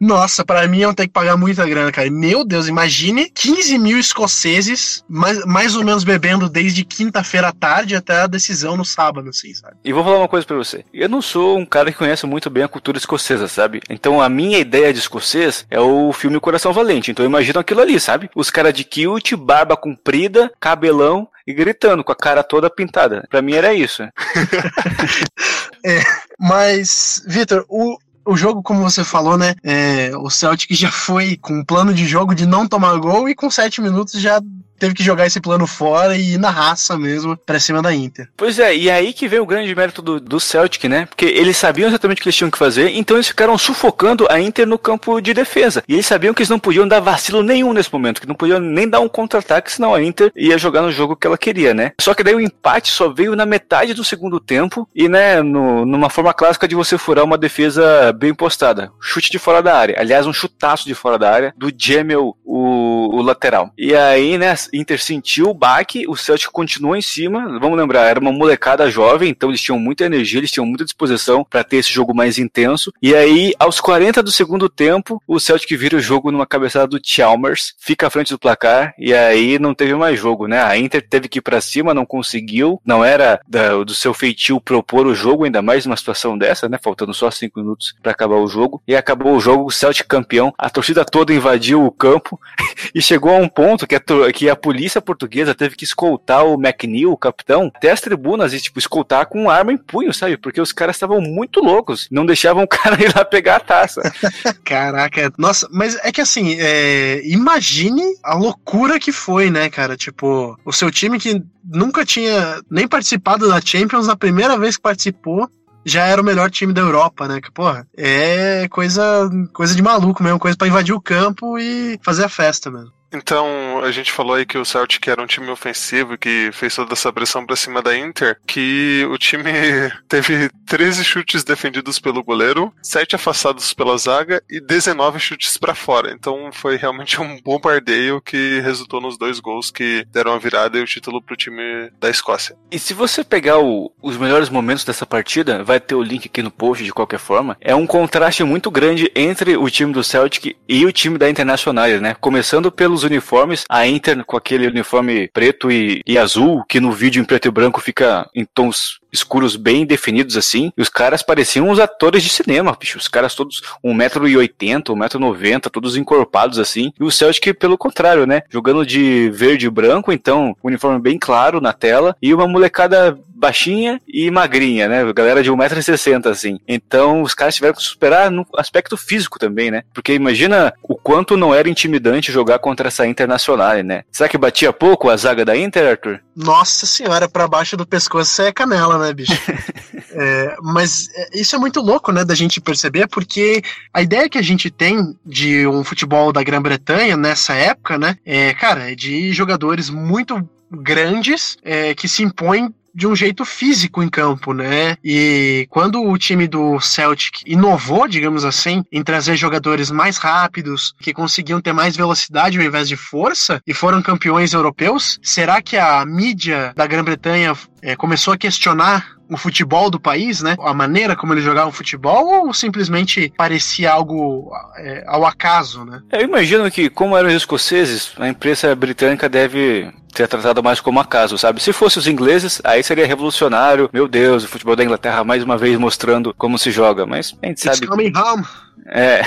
Nossa, 0.00 0.44
para 0.44 0.66
mim 0.68 0.80
eu 0.80 0.94
ter 0.94 1.06
que 1.06 1.12
pagar 1.12 1.36
muita 1.36 1.66
grana, 1.66 1.90
cara. 1.90 2.10
Meu 2.10 2.44
Deus, 2.44 2.68
imagine 2.68 3.30
15 3.30 3.78
mil 3.78 3.98
escoceses, 3.98 5.04
mais, 5.08 5.44
mais 5.44 5.76
ou 5.76 5.84
menos 5.84 6.04
bebendo 6.04 6.48
desde 6.48 6.84
quinta-feira 6.84 7.48
à 7.48 7.52
tarde 7.52 7.96
até 7.96 8.20
a 8.20 8.26
decisão 8.26 8.76
no 8.76 8.84
sábado, 8.84 9.28
assim, 9.30 9.52
sabe? 9.54 9.76
E 9.84 9.92
vou 9.92 10.04
falar 10.04 10.18
uma 10.18 10.28
coisa 10.28 10.46
pra 10.46 10.56
você. 10.56 10.84
Eu 10.92 11.08
não 11.08 11.22
sou 11.22 11.58
um 11.58 11.66
cara 11.66 11.90
que 11.90 11.98
conhece 11.98 12.26
muito 12.26 12.50
bem 12.50 12.62
a 12.62 12.68
cultura 12.68 12.98
escocesa, 12.98 13.48
sabe? 13.48 13.80
Então 13.88 14.20
a 14.20 14.28
minha 14.28 14.58
ideia 14.58 14.92
de 14.92 14.98
escocês 14.98 15.66
é 15.70 15.80
o 15.80 16.12
filme 16.12 16.40
Coração 16.40 16.72
Valente. 16.72 17.10
Então 17.10 17.24
eu 17.24 17.28
imagino 17.28 17.58
aquilo 17.58 17.80
ali, 17.80 17.98
sabe? 17.98 18.30
Os 18.34 18.50
caras 18.50 18.74
de 18.74 18.84
kilt, 18.84 19.34
barba 19.34 19.76
comprida, 19.76 20.50
cabelão 20.60 21.28
e 21.46 21.54
gritando 21.54 22.04
com 22.04 22.12
a 22.12 22.16
cara 22.16 22.42
toda 22.42 22.68
pintada. 22.68 23.26
Pra 23.30 23.40
mim 23.40 23.54
era 23.54 23.72
isso. 23.72 24.02
é, 25.84 26.00
mas, 26.38 27.22
Vitor, 27.26 27.64
o, 27.68 27.96
o 28.24 28.36
jogo, 28.36 28.62
como 28.62 28.82
você 28.82 29.02
falou, 29.02 29.38
né? 29.38 29.54
É, 29.62 30.16
o 30.16 30.28
Celtic 30.28 30.72
já 30.74 30.90
foi 30.90 31.36
com 31.36 31.54
um 31.54 31.64
plano 31.64 31.94
de 31.94 32.06
jogo 32.06 32.34
de 32.34 32.46
não 32.46 32.68
tomar 32.68 32.96
gol 32.98 33.28
e 33.28 33.34
com 33.34 33.50
sete 33.50 33.80
minutos 33.80 34.20
já 34.20 34.40
teve 34.78 34.94
que 34.94 35.02
jogar 35.02 35.26
esse 35.26 35.40
plano 35.40 35.66
fora 35.66 36.16
e 36.16 36.34
ir 36.34 36.38
na 36.38 36.50
raça 36.50 36.96
mesmo 36.96 37.36
pra 37.36 37.60
cima 37.60 37.82
da 37.82 37.92
Inter. 37.92 38.28
Pois 38.36 38.58
é, 38.58 38.74
e 38.74 38.90
aí 38.90 39.12
que 39.12 39.28
vem 39.28 39.40
o 39.40 39.46
grande 39.46 39.74
mérito 39.74 40.00
do, 40.00 40.20
do 40.20 40.40
Celtic, 40.40 40.84
né? 40.84 41.06
Porque 41.06 41.26
eles 41.26 41.56
sabiam 41.56 41.88
exatamente 41.88 42.18
o 42.18 42.22
que 42.22 42.28
eles 42.28 42.36
tinham 42.36 42.50
que 42.50 42.58
fazer, 42.58 42.90
então 42.90 43.16
eles 43.16 43.28
ficaram 43.28 43.56
sufocando 43.58 44.26
a 44.30 44.40
Inter 44.40 44.66
no 44.66 44.78
campo 44.78 45.20
de 45.20 45.34
defesa. 45.34 45.82
E 45.88 45.94
eles 45.94 46.06
sabiam 46.06 46.32
que 46.32 46.40
eles 46.40 46.50
não 46.50 46.58
podiam 46.58 46.86
dar 46.86 47.00
vacilo 47.00 47.42
nenhum 47.42 47.72
nesse 47.72 47.92
momento, 47.92 48.20
que 48.20 48.28
não 48.28 48.34
podiam 48.34 48.60
nem 48.60 48.88
dar 48.88 49.00
um 49.00 49.08
contra-ataque, 49.08 49.72
senão 49.72 49.94
a 49.94 50.02
Inter 50.02 50.32
ia 50.36 50.58
jogar 50.58 50.82
no 50.82 50.92
jogo 50.92 51.16
que 51.16 51.26
ela 51.26 51.38
queria, 51.38 51.74
né? 51.74 51.92
Só 52.00 52.14
que 52.14 52.22
daí 52.22 52.34
o 52.34 52.40
empate 52.40 52.90
só 52.90 53.08
veio 53.08 53.34
na 53.34 53.46
metade 53.46 53.94
do 53.94 54.04
segundo 54.04 54.40
tempo 54.40 54.88
e, 54.94 55.08
né, 55.08 55.42
no, 55.42 55.84
numa 55.84 56.10
forma 56.10 56.32
clássica 56.32 56.68
de 56.68 56.74
você 56.74 56.96
furar 56.96 57.24
uma 57.24 57.38
defesa 57.38 58.12
bem 58.12 58.34
postada. 58.34 58.90
Chute 59.00 59.30
de 59.30 59.38
fora 59.38 59.62
da 59.62 59.76
área. 59.76 59.96
Aliás, 59.98 60.26
um 60.26 60.32
chutaço 60.32 60.86
de 60.86 60.94
fora 60.94 61.18
da 61.18 61.30
área 61.30 61.54
do 61.56 61.72
Jamel, 61.76 62.36
o, 62.44 63.16
o 63.16 63.22
lateral. 63.22 63.72
E 63.76 63.94
aí, 63.94 64.38
né, 64.38 64.54
Inter 64.72 65.00
sentiu 65.02 65.50
o 65.50 65.54
baque, 65.54 66.06
o 66.08 66.16
Celtic 66.16 66.50
continuou 66.50 66.96
em 66.96 67.02
cima. 67.02 67.58
Vamos 67.58 67.78
lembrar, 67.78 68.04
era 68.04 68.20
uma 68.20 68.32
molecada 68.32 68.90
jovem, 68.90 69.30
então 69.30 69.48
eles 69.48 69.60
tinham 69.60 69.78
muita 69.78 70.04
energia, 70.04 70.38
eles 70.38 70.50
tinham 70.50 70.66
muita 70.66 70.84
disposição 70.84 71.44
para 71.44 71.64
ter 71.64 71.76
esse 71.76 71.92
jogo 71.92 72.14
mais 72.14 72.38
intenso. 72.38 72.92
E 73.02 73.14
aí, 73.14 73.54
aos 73.58 73.80
40 73.80 74.22
do 74.22 74.30
segundo 74.30 74.68
tempo, 74.68 75.22
o 75.26 75.38
Celtic 75.38 75.76
vira 75.78 75.96
o 75.96 76.00
jogo 76.00 76.30
numa 76.30 76.46
cabeçada 76.46 76.86
do 76.86 77.00
Chalmers, 77.02 77.74
fica 77.78 78.06
à 78.06 78.10
frente 78.10 78.30
do 78.30 78.38
placar 78.38 78.94
e 78.98 79.14
aí 79.14 79.58
não 79.58 79.74
teve 79.74 79.94
mais 79.94 80.18
jogo, 80.18 80.46
né? 80.46 80.62
A 80.62 80.76
Inter 80.76 81.06
teve 81.06 81.28
que 81.28 81.38
ir 81.38 81.42
para 81.42 81.60
cima, 81.60 81.94
não 81.94 82.06
conseguiu, 82.06 82.80
não 82.84 83.04
era 83.04 83.40
da, 83.46 83.82
do 83.84 83.94
seu 83.94 84.12
feitio 84.12 84.60
propor 84.60 85.06
o 85.06 85.14
jogo, 85.14 85.44
ainda 85.44 85.62
mais 85.62 85.86
numa 85.86 85.96
situação 85.96 86.36
dessa, 86.36 86.68
né? 86.68 86.78
Faltando 86.82 87.14
só 87.14 87.30
5 87.30 87.58
minutos 87.58 87.94
para 88.02 88.12
acabar 88.12 88.36
o 88.36 88.46
jogo. 88.46 88.82
E 88.86 88.94
acabou 88.94 89.36
o 89.36 89.40
jogo, 89.40 89.66
o 89.66 89.70
Celtic 89.70 90.06
campeão, 90.06 90.52
a 90.58 90.70
torcida 90.70 91.04
toda 91.04 91.32
invadiu 91.32 91.84
o 91.84 91.90
campo 91.90 92.40
e 92.94 93.00
chegou 93.00 93.32
a 93.32 93.36
um 93.38 93.48
ponto 93.48 93.86
que 93.86 93.94
a, 93.94 94.02
que 94.32 94.48
a 94.48 94.56
polícia 94.58 95.00
portuguesa 95.00 95.54
teve 95.54 95.76
que 95.76 95.84
escoltar 95.84 96.44
o 96.44 96.54
McNeil, 96.54 97.12
o 97.12 97.16
capitão, 97.16 97.70
até 97.74 97.90
as 97.90 98.00
tribunas 98.00 98.52
e, 98.52 98.60
tipo, 98.60 98.78
escoltar 98.78 99.26
com 99.26 99.48
arma 99.48 99.72
em 99.72 99.78
punho, 99.78 100.12
sabe? 100.12 100.36
Porque 100.36 100.60
os 100.60 100.72
caras 100.72 100.96
estavam 100.96 101.20
muito 101.20 101.60
loucos. 101.60 102.08
Não 102.10 102.26
deixavam 102.26 102.64
o 102.64 102.68
cara 102.68 103.02
ir 103.02 103.14
lá 103.14 103.24
pegar 103.24 103.56
a 103.56 103.60
taça. 103.60 104.02
Caraca, 104.64 105.32
nossa, 105.38 105.68
mas 105.70 105.96
é 106.02 106.12
que 106.12 106.20
assim, 106.20 106.56
é, 106.58 107.22
imagine 107.24 108.02
a 108.22 108.34
loucura 108.34 108.98
que 108.98 109.12
foi, 109.12 109.50
né, 109.50 109.70
cara? 109.70 109.96
Tipo, 109.96 110.58
o 110.64 110.72
seu 110.72 110.90
time 110.90 111.18
que 111.18 111.42
nunca 111.64 112.04
tinha 112.04 112.60
nem 112.70 112.86
participado 112.86 113.48
da 113.48 113.60
Champions, 113.60 114.06
na 114.06 114.16
primeira 114.16 114.58
vez 114.58 114.76
que 114.76 114.82
participou, 114.82 115.48
já 115.84 116.06
era 116.06 116.20
o 116.20 116.24
melhor 116.24 116.50
time 116.50 116.72
da 116.72 116.82
Europa, 116.82 117.26
né? 117.26 117.40
Que, 117.40 117.50
porra, 117.50 117.86
é 117.96 118.68
coisa, 118.68 119.28
coisa 119.52 119.74
de 119.74 119.82
maluco 119.82 120.22
mesmo, 120.22 120.38
coisa 120.38 120.56
para 120.56 120.68
invadir 120.68 120.94
o 120.94 121.00
campo 121.00 121.58
e 121.58 121.98
fazer 122.02 122.24
a 122.24 122.28
festa 122.28 122.70
mesmo. 122.70 122.92
Então, 123.12 123.80
a 123.82 123.90
gente 123.90 124.12
falou 124.12 124.34
aí 124.34 124.44
que 124.44 124.58
o 124.58 124.64
Celtic 124.64 125.06
era 125.08 125.22
um 125.22 125.26
time 125.26 125.48
ofensivo 125.50 126.18
que 126.18 126.50
fez 126.52 126.74
toda 126.74 126.92
essa 126.92 127.12
pressão 127.12 127.44
pra 127.44 127.56
cima 127.56 127.82
da 127.82 127.96
Inter, 127.96 128.38
que 128.46 129.06
o 129.10 129.16
time 129.16 129.50
teve 130.08 130.50
13 130.66 131.04
chutes 131.04 131.44
defendidos 131.44 131.98
pelo 131.98 132.22
goleiro, 132.22 132.72
7 132.82 133.16
afastados 133.16 133.72
pela 133.72 133.96
zaga 133.96 134.42
e 134.48 134.60
19 134.60 135.18
chutes 135.18 135.56
para 135.56 135.74
fora. 135.74 136.12
Então, 136.12 136.50
foi 136.52 136.76
realmente 136.76 137.20
um 137.20 137.40
bombardeio 137.40 138.20
que 138.20 138.60
resultou 138.60 139.00
nos 139.00 139.16
dois 139.16 139.40
gols 139.40 139.70
que 139.70 140.06
deram 140.12 140.34
a 140.34 140.38
virada 140.38 140.78
e 140.78 140.82
o 140.82 140.86
título 140.86 141.22
pro 141.22 141.36
time 141.36 141.90
da 141.98 142.10
Escócia. 142.10 142.56
E 142.70 142.78
se 142.78 142.92
você 142.92 143.24
pegar 143.24 143.58
o, 143.58 143.92
os 144.02 144.16
melhores 144.16 144.50
momentos 144.50 144.84
dessa 144.84 145.06
partida, 145.06 145.64
vai 145.64 145.80
ter 145.80 145.94
o 145.94 146.02
link 146.02 146.26
aqui 146.26 146.42
no 146.42 146.50
post 146.50 146.84
de 146.84 146.92
qualquer 146.92 147.18
forma, 147.18 147.56
é 147.60 147.74
um 147.74 147.86
contraste 147.86 148.44
muito 148.44 148.70
grande 148.70 149.10
entre 149.14 149.56
o 149.56 149.70
time 149.70 149.92
do 149.92 150.04
Celtic 150.04 150.56
e 150.68 150.84
o 150.84 150.92
time 150.92 151.16
da 151.16 151.30
Internacional, 151.30 151.88
né? 152.00 152.14
Começando 152.20 152.70
pelos 152.98 153.02
uniformes, 153.04 153.64
a 153.68 153.86
Inter 153.86 154.24
com 154.24 154.36
aquele 154.36 154.66
uniforme 154.66 155.28
preto 155.28 155.70
e, 155.70 156.02
e 156.06 156.18
azul, 156.18 156.64
que 156.68 156.80
no 156.80 156.92
vídeo 156.92 157.20
em 157.20 157.24
preto 157.24 157.48
e 157.48 157.50
branco 157.50 157.80
fica 157.80 158.28
em 158.34 158.44
tons 158.44 158.97
escuros 159.12 159.56
bem 159.56 159.84
definidos 159.84 160.36
assim, 160.36 160.72
e 160.76 160.82
os 160.82 160.88
caras 160.88 161.22
pareciam 161.22 161.70
os 161.70 161.78
atores 161.78 162.22
de 162.22 162.28
cinema, 162.28 162.76
bicho. 162.78 162.98
Os 162.98 163.08
caras 163.08 163.34
todos 163.34 163.62
1,80m, 163.84 164.82
1,90m, 164.82 165.70
todos 165.70 165.96
encorpados 165.96 166.58
assim. 166.58 166.92
E 166.98 167.04
o 167.04 167.10
Celtic, 167.10 167.54
pelo 167.54 167.78
contrário, 167.78 168.26
né? 168.26 168.42
Jogando 168.48 168.84
de 168.84 169.30
verde 169.30 169.66
e 169.66 169.70
branco, 169.70 170.12
então, 170.12 170.56
uniforme 170.62 171.00
bem 171.00 171.18
claro 171.18 171.60
na 171.60 171.72
tela, 171.72 172.16
e 172.20 172.32
uma 172.34 172.46
molecada 172.46 173.18
baixinha 173.28 174.00
e 174.06 174.30
magrinha, 174.30 174.88
né? 174.88 175.12
Galera 175.12 175.42
de 175.42 175.50
1,60m, 175.50 176.26
assim. 176.26 176.58
Então, 176.66 177.22
os 177.22 177.34
caras 177.34 177.54
tiveram 177.54 177.74
que 177.74 177.82
superar 177.82 178.30
no 178.30 178.44
aspecto 178.56 178.96
físico 178.96 179.38
também, 179.38 179.70
né? 179.70 179.84
Porque 179.94 180.12
imagina 180.12 180.72
o 180.82 180.96
quanto 180.96 181.36
não 181.36 181.54
era 181.54 181.68
intimidante 181.68 182.32
jogar 182.32 182.58
contra 182.58 182.88
essa 182.88 183.06
Internacional, 183.06 183.82
né? 183.82 184.04
Será 184.10 184.28
que 184.28 184.38
batia 184.38 184.72
pouco 184.72 185.08
a 185.08 185.16
zaga 185.16 185.44
da 185.44 185.56
Inter, 185.56 185.90
Arthur? 185.90 186.20
Nossa 186.40 186.86
senhora, 186.86 187.28
para 187.28 187.48
baixo 187.48 187.76
do 187.76 187.84
pescoço 187.84 188.42
é 188.42 188.52
canela, 188.52 188.96
né, 188.96 189.12
bicho? 189.12 189.32
é, 190.14 190.56
mas 190.62 191.08
é, 191.12 191.40
isso 191.40 191.56
é 191.56 191.58
muito 191.58 191.80
louco, 191.80 192.12
né, 192.12 192.24
da 192.24 192.34
gente 192.34 192.60
perceber, 192.60 193.08
porque 193.08 193.60
a 193.92 194.00
ideia 194.00 194.28
que 194.28 194.38
a 194.38 194.42
gente 194.42 194.70
tem 194.70 195.16
de 195.26 195.66
um 195.66 195.82
futebol 195.82 196.32
da 196.32 196.40
Grã-Bretanha 196.40 197.16
nessa 197.16 197.54
época, 197.54 197.98
né, 197.98 198.16
é, 198.24 198.54
cara, 198.54 198.92
é 198.92 198.94
de 198.94 199.32
jogadores 199.32 199.90
muito 199.90 200.48
grandes 200.70 201.56
é, 201.64 201.92
que 201.92 202.06
se 202.06 202.22
impõem 202.22 202.72
de 202.98 203.06
um 203.06 203.14
jeito 203.14 203.44
físico 203.44 204.02
em 204.02 204.08
campo, 204.08 204.52
né? 204.52 204.96
E 205.04 205.68
quando 205.70 206.02
o 206.02 206.18
time 206.18 206.48
do 206.48 206.80
Celtic 206.80 207.42
inovou, 207.46 208.08
digamos 208.08 208.44
assim, 208.44 208.82
em 208.90 209.04
trazer 209.04 209.36
jogadores 209.36 209.88
mais 209.88 210.18
rápidos, 210.18 210.92
que 211.00 211.12
conseguiam 211.12 211.60
ter 211.60 211.72
mais 211.72 211.96
velocidade 211.96 212.58
ao 212.58 212.64
invés 212.64 212.88
de 212.88 212.96
força, 212.96 213.62
e 213.64 213.72
foram 213.72 214.02
campeões 214.02 214.52
europeus, 214.52 215.20
será 215.22 215.62
que 215.62 215.76
a 215.76 216.04
mídia 216.04 216.72
da 216.74 216.88
Grã-Bretanha 216.88 217.54
é, 217.80 217.94
começou 217.94 218.34
a 218.34 218.36
questionar 218.36 219.16
o 219.30 219.36
futebol 219.36 219.90
do 219.90 220.00
país, 220.00 220.42
né? 220.42 220.56
A 220.58 220.74
maneira 220.74 221.14
como 221.14 221.34
eles 221.34 221.44
jogavam 221.44 221.70
futebol, 221.70 222.46
ou 222.46 222.52
simplesmente 222.52 223.32
parecia 223.36 223.92
algo 223.92 224.50
é, 224.76 225.04
ao 225.06 225.24
acaso, 225.24 225.84
né? 225.84 226.02
Eu 226.10 226.22
imagino 226.22 226.68
que, 226.68 226.90
como 226.90 227.16
eram 227.16 227.28
os 227.28 227.34
escoceses, 227.34 228.12
a 228.18 228.28
imprensa 228.28 228.74
britânica 228.74 229.28
deve 229.28 229.92
ter 230.18 230.28
tratado 230.28 230.62
mais 230.62 230.80
como 230.80 231.00
acaso, 231.00 231.38
sabe? 231.38 231.62
Se 231.62 231.72
fosse 231.72 231.98
os 231.98 232.06
ingleses, 232.06 232.60
aí 232.64 232.82
seria 232.82 233.06
revolucionário. 233.06 233.88
Meu 233.92 234.08
Deus, 234.08 234.44
o 234.44 234.48
futebol 234.48 234.74
da 234.74 234.84
Inglaterra 234.84 235.22
mais 235.22 235.42
uma 235.42 235.56
vez 235.56 235.78
mostrando 235.78 236.34
como 236.34 236.58
se 236.58 236.70
joga, 236.70 237.06
mas 237.06 237.36
a 237.42 237.46
gente 237.46 237.60
sabe. 237.60 237.78
It's 237.78 237.88
coming 237.88 238.12
home. 238.16 238.44
É. 238.86 239.22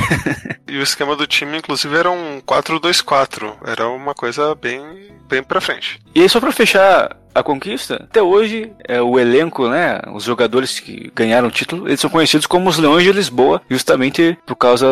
e 0.67 0.77
o 0.77 0.81
esquema 0.81 1.15
do 1.15 1.27
time, 1.27 1.57
inclusive, 1.57 1.95
era 1.95 2.09
um 2.09 2.41
4-2-4. 2.41 3.57
Era 3.65 3.87
uma 3.87 4.13
coisa 4.13 4.55
bem, 4.55 4.81
bem 5.29 5.43
pra 5.43 5.61
frente. 5.61 5.99
E 6.15 6.21
aí, 6.21 6.29
só 6.29 6.39
pra 6.39 6.51
fechar 6.51 7.15
a 7.33 7.43
conquista, 7.43 7.95
até 8.09 8.21
hoje, 8.21 8.71
é, 8.87 9.01
o 9.01 9.19
elenco, 9.19 9.67
né, 9.69 9.99
os 10.13 10.23
jogadores 10.23 10.79
que 10.79 11.11
ganharam 11.15 11.47
o 11.47 11.51
título, 11.51 11.87
eles 11.87 11.99
são 11.99 12.09
conhecidos 12.09 12.45
como 12.45 12.69
os 12.69 12.77
Leões 12.77 13.03
de 13.03 13.11
Lisboa, 13.11 13.61
justamente 13.69 14.37
por 14.45 14.55
causa 14.55 14.85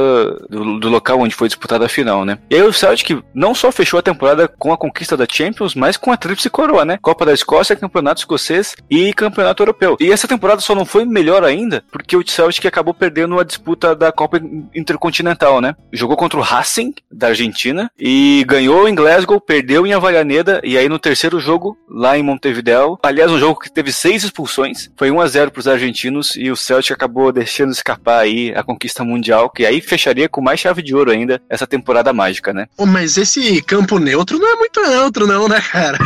do, 0.50 0.80
do, 0.80 0.90
local 0.90 1.20
onde 1.20 1.36
foi 1.36 1.48
disputada 1.48 1.86
a 1.86 1.90
final, 1.90 2.26
né. 2.26 2.38
E 2.50 2.56
aí 2.56 2.62
o 2.62 2.74
Celtic 2.74 3.22
não 3.34 3.54
só 3.54 3.72
fechou 3.72 4.00
a 4.00 4.04
temporada 4.04 4.48
com 4.48 4.72
a 4.72 4.78
conquista 4.78 5.18
da 5.18 5.26
Champions, 5.30 5.76
mas 5.76 5.98
com 5.98 6.12
a 6.12 6.18
tríplice 6.18 6.50
coroa, 6.50 6.86
né, 6.86 6.98
Copa 7.02 7.26
da 7.26 7.34
Escócia, 7.34 7.76
Campeonato 7.76 8.22
Escocês 8.22 8.76
e 8.90 9.14
Campeonato 9.14 9.62
Europeu. 9.62 9.98
E 10.00 10.12
essa 10.12 10.28
temporada 10.28 10.62
só 10.62 10.74
não 10.74 10.86
foi 10.86 11.06
melhor 11.06 11.44
ainda, 11.44 11.84
porque 11.92 12.16
o 12.16 12.24
Celtic 12.26 12.66
acabou 12.66 12.94
perdendo 12.94 13.40
a 13.40 13.44
disputa 13.44 13.96
da 13.96 14.12
Copa 14.12 14.42
Intercontinental, 14.74 15.62
né. 15.62 15.76
Jogou 15.92 16.16
contra 16.16 16.40
o 16.40 16.44
Racing, 16.44 16.94
da 17.12 17.28
Argentina, 17.28 17.92
e 18.00 18.44
ganhou 18.48 18.88
em 18.88 18.96
Glasgow, 18.96 19.40
perdeu 19.42 19.86
em 19.86 19.94
Avalhaneda, 19.94 20.62
e 20.64 20.78
aí 20.78 20.88
no 20.88 21.00
terceiro 21.00 21.40
jogo, 21.40 21.78
lá 21.90 22.18
em 22.18 22.29
Montevideo. 22.30 23.00
Aliás, 23.02 23.32
um 23.32 23.40
jogo 23.40 23.60
que 23.60 23.72
teve 23.72 23.92
seis 23.92 24.24
expulsões. 24.24 24.90
Foi 24.96 25.10
1 25.10 25.20
a 25.20 25.28
0 25.28 25.52
para 25.52 25.60
os 25.60 25.68
argentinos 25.68 26.36
e 26.36 26.52
o 26.52 26.56
Celtic 26.56 26.92
acabou 26.92 27.32
deixando 27.32 27.72
escapar 27.72 28.20
aí 28.20 28.54
a 28.56 28.64
conquista 28.64 29.04
mundial, 29.04 29.50
que 29.50 29.66
aí 29.66 29.82
fecharia 29.82 30.30
com 30.30 30.42
mais 30.42 30.60
chave 30.60 30.82
de 30.82 30.96
ouro 30.96 31.12
ainda 31.12 31.42
essa 31.50 31.66
temporada 31.66 32.14
mágica, 32.14 32.54
né? 32.54 32.68
Oh, 32.78 32.86
mas 32.86 33.18
esse 33.18 33.62
campo 33.64 34.00
neutro 34.00 34.38
não 34.38 34.48
é 34.48 34.56
muito 34.56 34.82
neutro, 34.82 35.28
não, 35.28 35.48
né, 35.48 35.60
cara? 35.62 35.98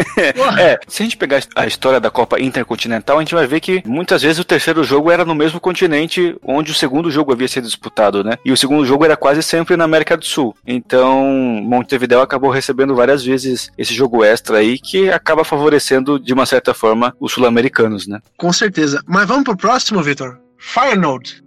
é, 0.58 0.78
se 0.88 1.02
a 1.02 1.04
gente 1.04 1.16
pegar 1.16 1.42
a 1.54 1.66
história 1.66 2.00
da 2.00 2.10
Copa 2.10 2.40
Intercontinental, 2.40 3.18
a 3.18 3.20
gente 3.20 3.34
vai 3.34 3.46
ver 3.46 3.60
que 3.60 3.82
muitas 3.86 4.22
vezes 4.22 4.38
o 4.38 4.44
terceiro 4.44 4.82
jogo 4.82 5.10
era 5.10 5.24
no 5.24 5.34
mesmo 5.34 5.60
continente 5.60 6.36
onde 6.42 6.72
o 6.72 6.74
segundo 6.74 7.10
jogo 7.10 7.32
havia 7.32 7.48
sido 7.48 7.66
disputado, 7.66 8.24
né? 8.24 8.38
E 8.44 8.52
o 8.52 8.56
segundo 8.56 8.84
jogo 8.84 9.04
era 9.04 9.16
quase 9.16 9.42
sempre 9.42 9.76
na 9.76 9.84
América 9.84 10.16
do 10.16 10.24
Sul. 10.24 10.54
Então, 10.66 11.24
Montevideo 11.62 12.20
acabou 12.20 12.50
recebendo 12.50 12.94
várias 12.94 13.24
vezes 13.24 13.70
esse 13.76 13.94
jogo 13.94 14.24
extra 14.24 14.58
aí 14.58 14.78
que 14.78 15.10
acaba 15.10 15.44
favorecendo 15.44 15.65
favorecendo, 15.66 16.18
de 16.18 16.32
uma 16.32 16.46
certa 16.46 16.72
forma, 16.72 17.14
os 17.18 17.32
sul-americanos, 17.32 18.06
né? 18.06 18.20
Com 18.36 18.52
certeza. 18.52 19.02
Mas 19.06 19.26
vamos 19.26 19.44
pro 19.44 19.56
próximo, 19.56 20.02
Victor? 20.02 20.38
Fire 20.58 20.96
Node. 20.96 21.44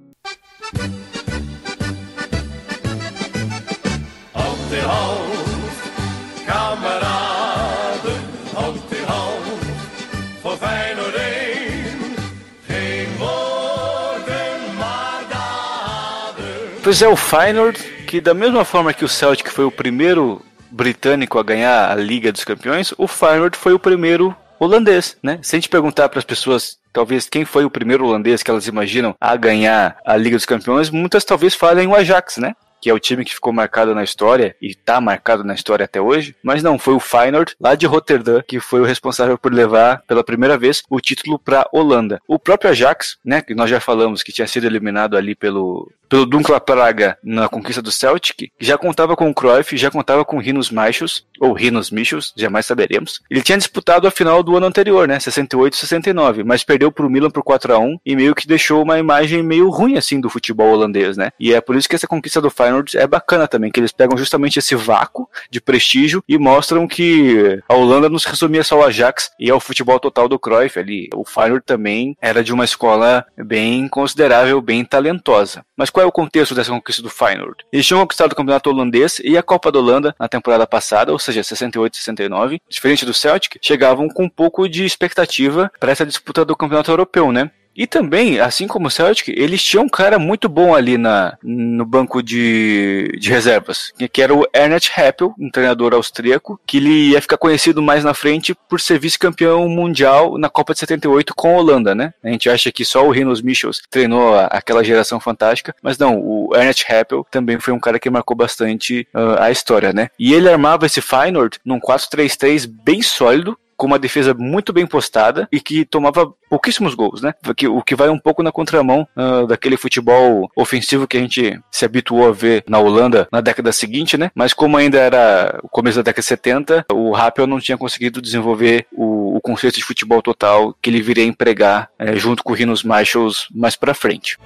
Pois 16.82 17.04
é, 17.04 17.08
o 17.08 17.16
Feyenoord, 17.16 17.80
que 18.08 18.20
da 18.20 18.34
mesma 18.34 18.66
forma 18.66 18.92
que 18.92 19.06
o 19.06 19.08
Celtic 19.08 19.52
foi 19.52 19.64
o 19.64 19.72
primeiro 19.72 20.42
britânico 20.72 21.40
a 21.40 21.44
ganhar 21.44 21.92
a 21.92 21.96
Liga 21.96 22.32
dos 22.32 22.44
Campeões, 22.44 22.94
o 22.98 23.08
Feyenoord 23.08 23.58
foi 23.58 23.74
o 23.74 23.80
primeiro 23.80 24.36
holandês, 24.60 25.18
né? 25.24 25.40
Se 25.42 25.56
a 25.56 25.58
gente 25.58 25.70
perguntar 25.70 26.10
para 26.10 26.20
as 26.20 26.26
pessoas 26.26 26.78
talvez 26.92 27.30
quem 27.30 27.46
foi 27.46 27.64
o 27.66 27.70
primeiro 27.70 28.06
holandês 28.06 28.44
que 28.44 28.52
elas 28.52 28.68
imaginam 28.68 29.16
a 29.20 29.36
ganhar 29.36 29.98
a 30.06 30.18
Liga 30.18 30.36
dos 30.36 30.46
Campeões, 30.46 30.90
muitas 30.90 31.24
talvez 31.24 31.56
falem 31.56 31.88
o 31.88 31.96
Ajax, 31.96 32.38
né? 32.38 32.54
que 32.82 32.90
é 32.90 32.94
o 32.94 33.00
time 33.00 33.26
que 33.26 33.34
ficou 33.34 33.52
marcado 33.52 33.94
na 33.94 34.04
história 34.04 34.56
e 34.62 34.68
está 34.68 35.02
marcado 35.02 35.44
na 35.44 35.54
história 35.54 35.84
até 35.84 36.00
hoje, 36.00 36.36
mas 36.42 36.64
não, 36.64 36.80
foi 36.80 36.94
o 36.94 37.00
Feyenoord, 37.00 37.56
lá 37.60 37.76
de 37.76 37.86
Rotterdam, 37.86 38.42
que 38.48 38.60
foi 38.60 38.80
o 38.80 38.86
responsável 38.86 39.38
por 39.38 39.54
levar 39.54 40.02
pela 40.08 40.24
primeira 40.24 40.58
vez 40.58 40.82
o 40.90 41.00
título 41.00 41.38
para 41.38 41.68
Holanda. 41.72 42.22
O 42.28 42.40
próprio 42.40 42.72
Ajax, 42.72 43.18
né, 43.24 43.42
que 43.42 43.54
nós 43.54 43.70
já 43.70 43.80
falamos 43.80 44.24
que 44.24 44.32
tinha 44.32 44.48
sido 44.48 44.66
eliminado 44.66 45.18
ali 45.18 45.36
pelo 45.36 45.92
pelo 46.10 46.26
Dunkla 46.26 46.60
Praga 46.60 47.18
na 47.24 47.48
conquista 47.48 47.82
do 47.82 47.92
Celtic, 47.92 48.52
já 48.60 48.78
contava 48.78 49.16
com 49.16 49.30
o 49.30 49.34
Cruyff, 49.34 49.78
já 49.78 49.92
contava 49.92 50.26
com 50.26 50.40
Rinos 50.40 50.72
Michels, 50.72 51.26
ou 51.40 51.54
Rinos 51.54 51.92
Michels, 51.92 52.34
jamais 52.36 52.66
saberemos. 52.66 53.22
Ele 53.30 53.42
tinha 53.42 53.58
disputado 53.58 54.08
a 54.08 54.12
final 54.12 54.42
do 54.44 54.58
ano 54.58 54.66
anterior, 54.66 55.08
né, 55.08 55.20
68 55.20 55.76
69, 55.76 56.44
mas 56.44 56.64
perdeu 56.64 56.92
para 56.92 57.06
o 57.06 57.10
Milan 57.10 57.30
por 57.30 57.44
4 57.44 57.74
a 57.74 57.80
1 57.80 58.00
e 58.06 58.16
meio 58.16 58.36
que 58.36 58.48
deixou 58.48 58.82
uma 58.82 58.98
imagem 58.98 59.44
meio 59.44 59.70
ruim 59.70 59.98
assim 59.98 60.20
do 60.20 60.30
futebol 60.30 60.72
holandês, 60.72 61.16
né? 61.16 61.32
E 61.40 61.54
é 61.54 61.62
por 61.62 61.76
isso 61.76 61.88
que 61.88 61.96
essa 61.96 62.08
conquista 62.08 62.42
do 62.42 62.50
Feyenoord 62.50 62.98
é 62.98 63.06
bacana 63.06 63.48
também, 63.48 63.72
que 63.72 63.80
eles 63.80 63.92
pegam 63.92 64.18
justamente 64.18 64.60
esse 64.60 64.76
vácuo 64.76 65.30
de 65.50 65.62
prestígio 65.62 66.24
e 66.28 66.38
mostram 66.38 66.88
que 66.88 67.62
a 67.68 67.76
Holanda 67.76 68.10
não 68.10 68.20
se 68.20 68.28
resumia 68.28 68.64
só 68.64 68.76
ao 68.76 68.86
Ajax 68.86 69.32
e 69.40 69.50
ao 69.50 69.60
futebol 69.60 70.00
total 70.00 70.28
do 70.28 70.40
Cruyff 70.40 70.80
ali. 70.80 71.10
O 71.14 71.24
Feyenoord 71.24 71.66
também 71.66 72.18
era 72.22 72.44
de 72.44 72.54
uma 72.54 72.66
escola 72.66 73.26
bem 73.38 73.88
considerável, 73.88 74.62
bem 74.62 74.84
talentosa. 74.84 75.64
Mas 75.78 75.90
qual 76.00 76.06
é 76.06 76.08
o 76.08 76.12
contexto 76.14 76.56
dessa 76.56 76.72
conquista 76.72 77.02
do 77.02 77.10
Feyenoord? 77.10 77.66
Eles 77.74 77.86
tinham 77.86 78.00
conquistado 78.00 78.32
o 78.32 78.36
campeonato 78.36 78.70
holandês 78.70 79.20
e 79.22 79.38
a 79.38 79.44
Copa 79.44 79.70
da 79.70 79.80
Holanda 79.80 80.16
na 80.18 80.30
temporada 80.30 80.66
passada, 80.66 81.12
ou 81.12 81.20
seja, 81.20 81.44
68 81.44 81.98
69. 81.98 82.62
Diferente 82.70 83.06
do 83.06 83.14
Celtic, 83.14 83.58
chegavam 83.62 84.08
com 84.08 84.24
um 84.24 84.30
pouco 84.30 84.70
de 84.70 84.86
expectativa 84.86 85.70
para 85.78 85.92
essa 85.92 86.06
disputa 86.06 86.46
do 86.46 86.56
campeonato 86.56 86.90
europeu, 86.90 87.34
né? 87.34 87.52
E 87.76 87.88
também, 87.88 88.40
assim 88.40 88.68
como 88.68 88.88
o 88.88 88.92
Celtic, 88.92 89.30
eles 89.30 89.64
tinham 89.64 89.86
um 89.86 89.90
cara 89.90 90.20
muito 90.20 90.50
bom 90.50 90.76
ali 90.76 90.98
na, 90.98 91.38
no 91.42 91.86
banco 91.86 92.22
de, 92.22 93.16
de 93.18 93.30
reservas, 93.30 93.94
que 94.12 94.22
era 94.22 94.34
o 94.34 94.46
Ernest 94.54 94.92
Happel, 95.00 95.34
um 95.40 95.50
treinador 95.50 95.94
austríaco, 95.94 96.60
que 96.66 96.78
ele 96.78 97.12
ia 97.12 97.22
ficar 97.22 97.38
conhecido 97.38 97.82
mais 97.82 98.04
na 98.04 98.14
frente 98.14 98.54
por 98.68 98.82
ser 98.82 99.00
vice-campeão 99.00 99.68
mundial 99.70 100.38
na 100.38 100.50
Copa 100.50 100.74
de 100.74 100.80
78 100.80 101.34
com 101.34 101.56
a 101.56 101.58
Holanda, 101.58 101.96
né? 101.96 102.14
A 102.24 102.30
gente 102.30 102.50
acha 102.50 102.72
que 102.72 102.84
só 102.84 103.06
o 103.06 103.12
Rinos 103.12 103.42
Michels 103.42 103.82
treinou 103.90 104.36
aquela 104.50 104.84
geração 104.84 105.20
fantástica, 105.20 105.74
mas 105.82 105.98
não, 105.98 106.20
o 106.20 106.56
Ernest 106.56 106.86
Happel 106.92 107.26
também 107.32 107.60
foi 107.60 107.74
um 107.74 107.80
cara 107.80 108.00
que 108.00 108.10
marcou 108.10 108.36
bastante 108.36 109.08
uh, 109.14 109.42
a 109.42 109.52
história, 109.52 109.94
né? 109.94 110.10
E 110.20 110.34
ele 110.34 110.50
armava 110.50 110.86
esse 110.86 111.02
Feyenoord 111.02 111.60
num 111.64 111.80
4-3-3 111.80 112.70
bem 112.84 113.02
sólido, 113.02 113.58
com 113.80 113.88
uma 113.88 113.98
defesa 113.98 114.34
muito 114.34 114.74
bem 114.74 114.86
postada 114.86 115.48
e 115.50 115.62
que 115.62 115.86
tomava 115.86 116.32
pouquíssimos 116.50 116.94
gols, 116.94 117.22
né? 117.22 117.34
O 117.70 117.82
que 117.82 117.96
vai 117.96 118.10
um 118.10 118.20
pouco 118.20 118.44
na 118.44 118.52
contramão 118.52 119.08
uh, 119.16 119.48
daquele 119.48 119.78
futebol 119.78 120.52
ofensivo 120.54 121.08
que 121.08 121.16
a 121.16 121.22
gente 121.22 121.58
se 121.72 121.86
habituou 121.86 122.28
a 122.28 122.34
ver 122.34 122.66
na 122.68 122.78
Holanda 122.78 123.30
na 123.32 123.40
década 123.40 123.72
seguinte, 123.72 124.18
né? 124.18 124.32
Mas 124.36 124.52
como 124.52 124.76
ainda 124.76 125.00
era 125.00 125.60
o 125.64 125.70
começo 125.70 125.96
da 125.96 126.04
década 126.04 126.22
de 126.22 126.28
70, 126.28 126.86
o 126.92 127.14
Rappel 127.14 127.48
não 127.48 127.60
tinha 127.60 127.78
conseguido 127.78 128.22
desenvolver 128.22 128.86
o, 128.92 129.38
o 129.38 129.42
conceito 129.42 129.76
de 129.76 129.84
futebol 129.84 130.22
total 130.22 130.76
que 130.82 130.90
ele 130.90 131.02
viria 131.02 131.24
a 131.24 131.28
empregar 131.28 131.90
eh, 131.98 132.18
junto 132.18 132.44
com 132.44 132.52
o 132.52 132.56
Rinos 132.56 132.84
Marshalls 132.84 133.48
mais 133.56 133.78
para 133.78 133.94
frente. 133.94 134.38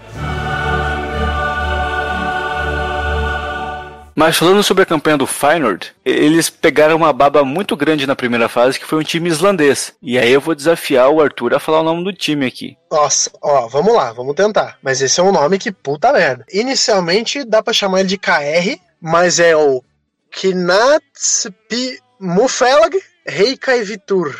Mas 4.15 4.37
falando 4.37 4.63
sobre 4.63 4.83
a 4.83 4.85
campanha 4.85 5.17
do 5.17 5.25
Feyenoord, 5.25 5.93
eles 6.05 6.49
pegaram 6.49 6.95
uma 6.95 7.11
baba 7.11 7.43
muito 7.43 7.75
grande 7.75 8.05
na 8.05 8.15
primeira 8.15 8.47
fase, 8.47 8.79
que 8.79 8.85
foi 8.85 8.99
um 8.99 9.03
time 9.03 9.29
islandês. 9.29 9.93
E 10.01 10.17
aí 10.17 10.31
eu 10.31 10.41
vou 10.41 10.53
desafiar 10.53 11.09
o 11.09 11.21
Arthur 11.21 11.53
a 11.53 11.59
falar 11.59 11.81
o 11.81 11.83
nome 11.83 12.03
do 12.03 12.13
time 12.13 12.45
aqui. 12.45 12.77
Nossa, 12.91 13.31
ó, 13.41 13.67
vamos 13.67 13.93
lá, 13.93 14.13
vamos 14.13 14.35
tentar. 14.35 14.77
Mas 14.81 15.01
esse 15.01 15.19
é 15.19 15.23
um 15.23 15.31
nome 15.31 15.57
que 15.57 15.71
puta 15.71 16.13
merda. 16.13 16.45
Inicialmente 16.51 17.43
dá 17.43 17.63
para 17.63 17.73
chamar 17.73 18.01
ele 18.01 18.09
de 18.09 18.17
KR, 18.17 18.79
mas 19.01 19.39
é 19.39 19.55
o 19.55 19.83
Knatspi 20.31 21.99
Mufelag 22.19 22.97
Reykjavikur. 23.25 24.35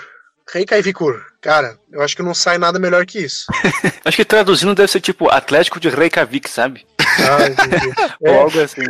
Reykjavikur. 0.52 1.34
Cara, 1.42 1.78
eu 1.92 2.02
acho 2.02 2.16
que 2.16 2.24
não 2.24 2.34
sai 2.34 2.58
nada 2.58 2.80
melhor 2.80 3.06
que 3.06 3.20
isso. 3.20 3.48
acho 4.06 4.16
que 4.16 4.24
traduzindo 4.24 4.74
deve 4.74 4.92
ser 4.92 5.02
tipo 5.02 5.30
Atlético 5.30 5.80
de 5.80 5.90
Reykjavik, 5.90 6.50
sabe? 6.50 6.86
Ou 8.22 8.40
algo 8.40 8.60
assim. 8.62 8.82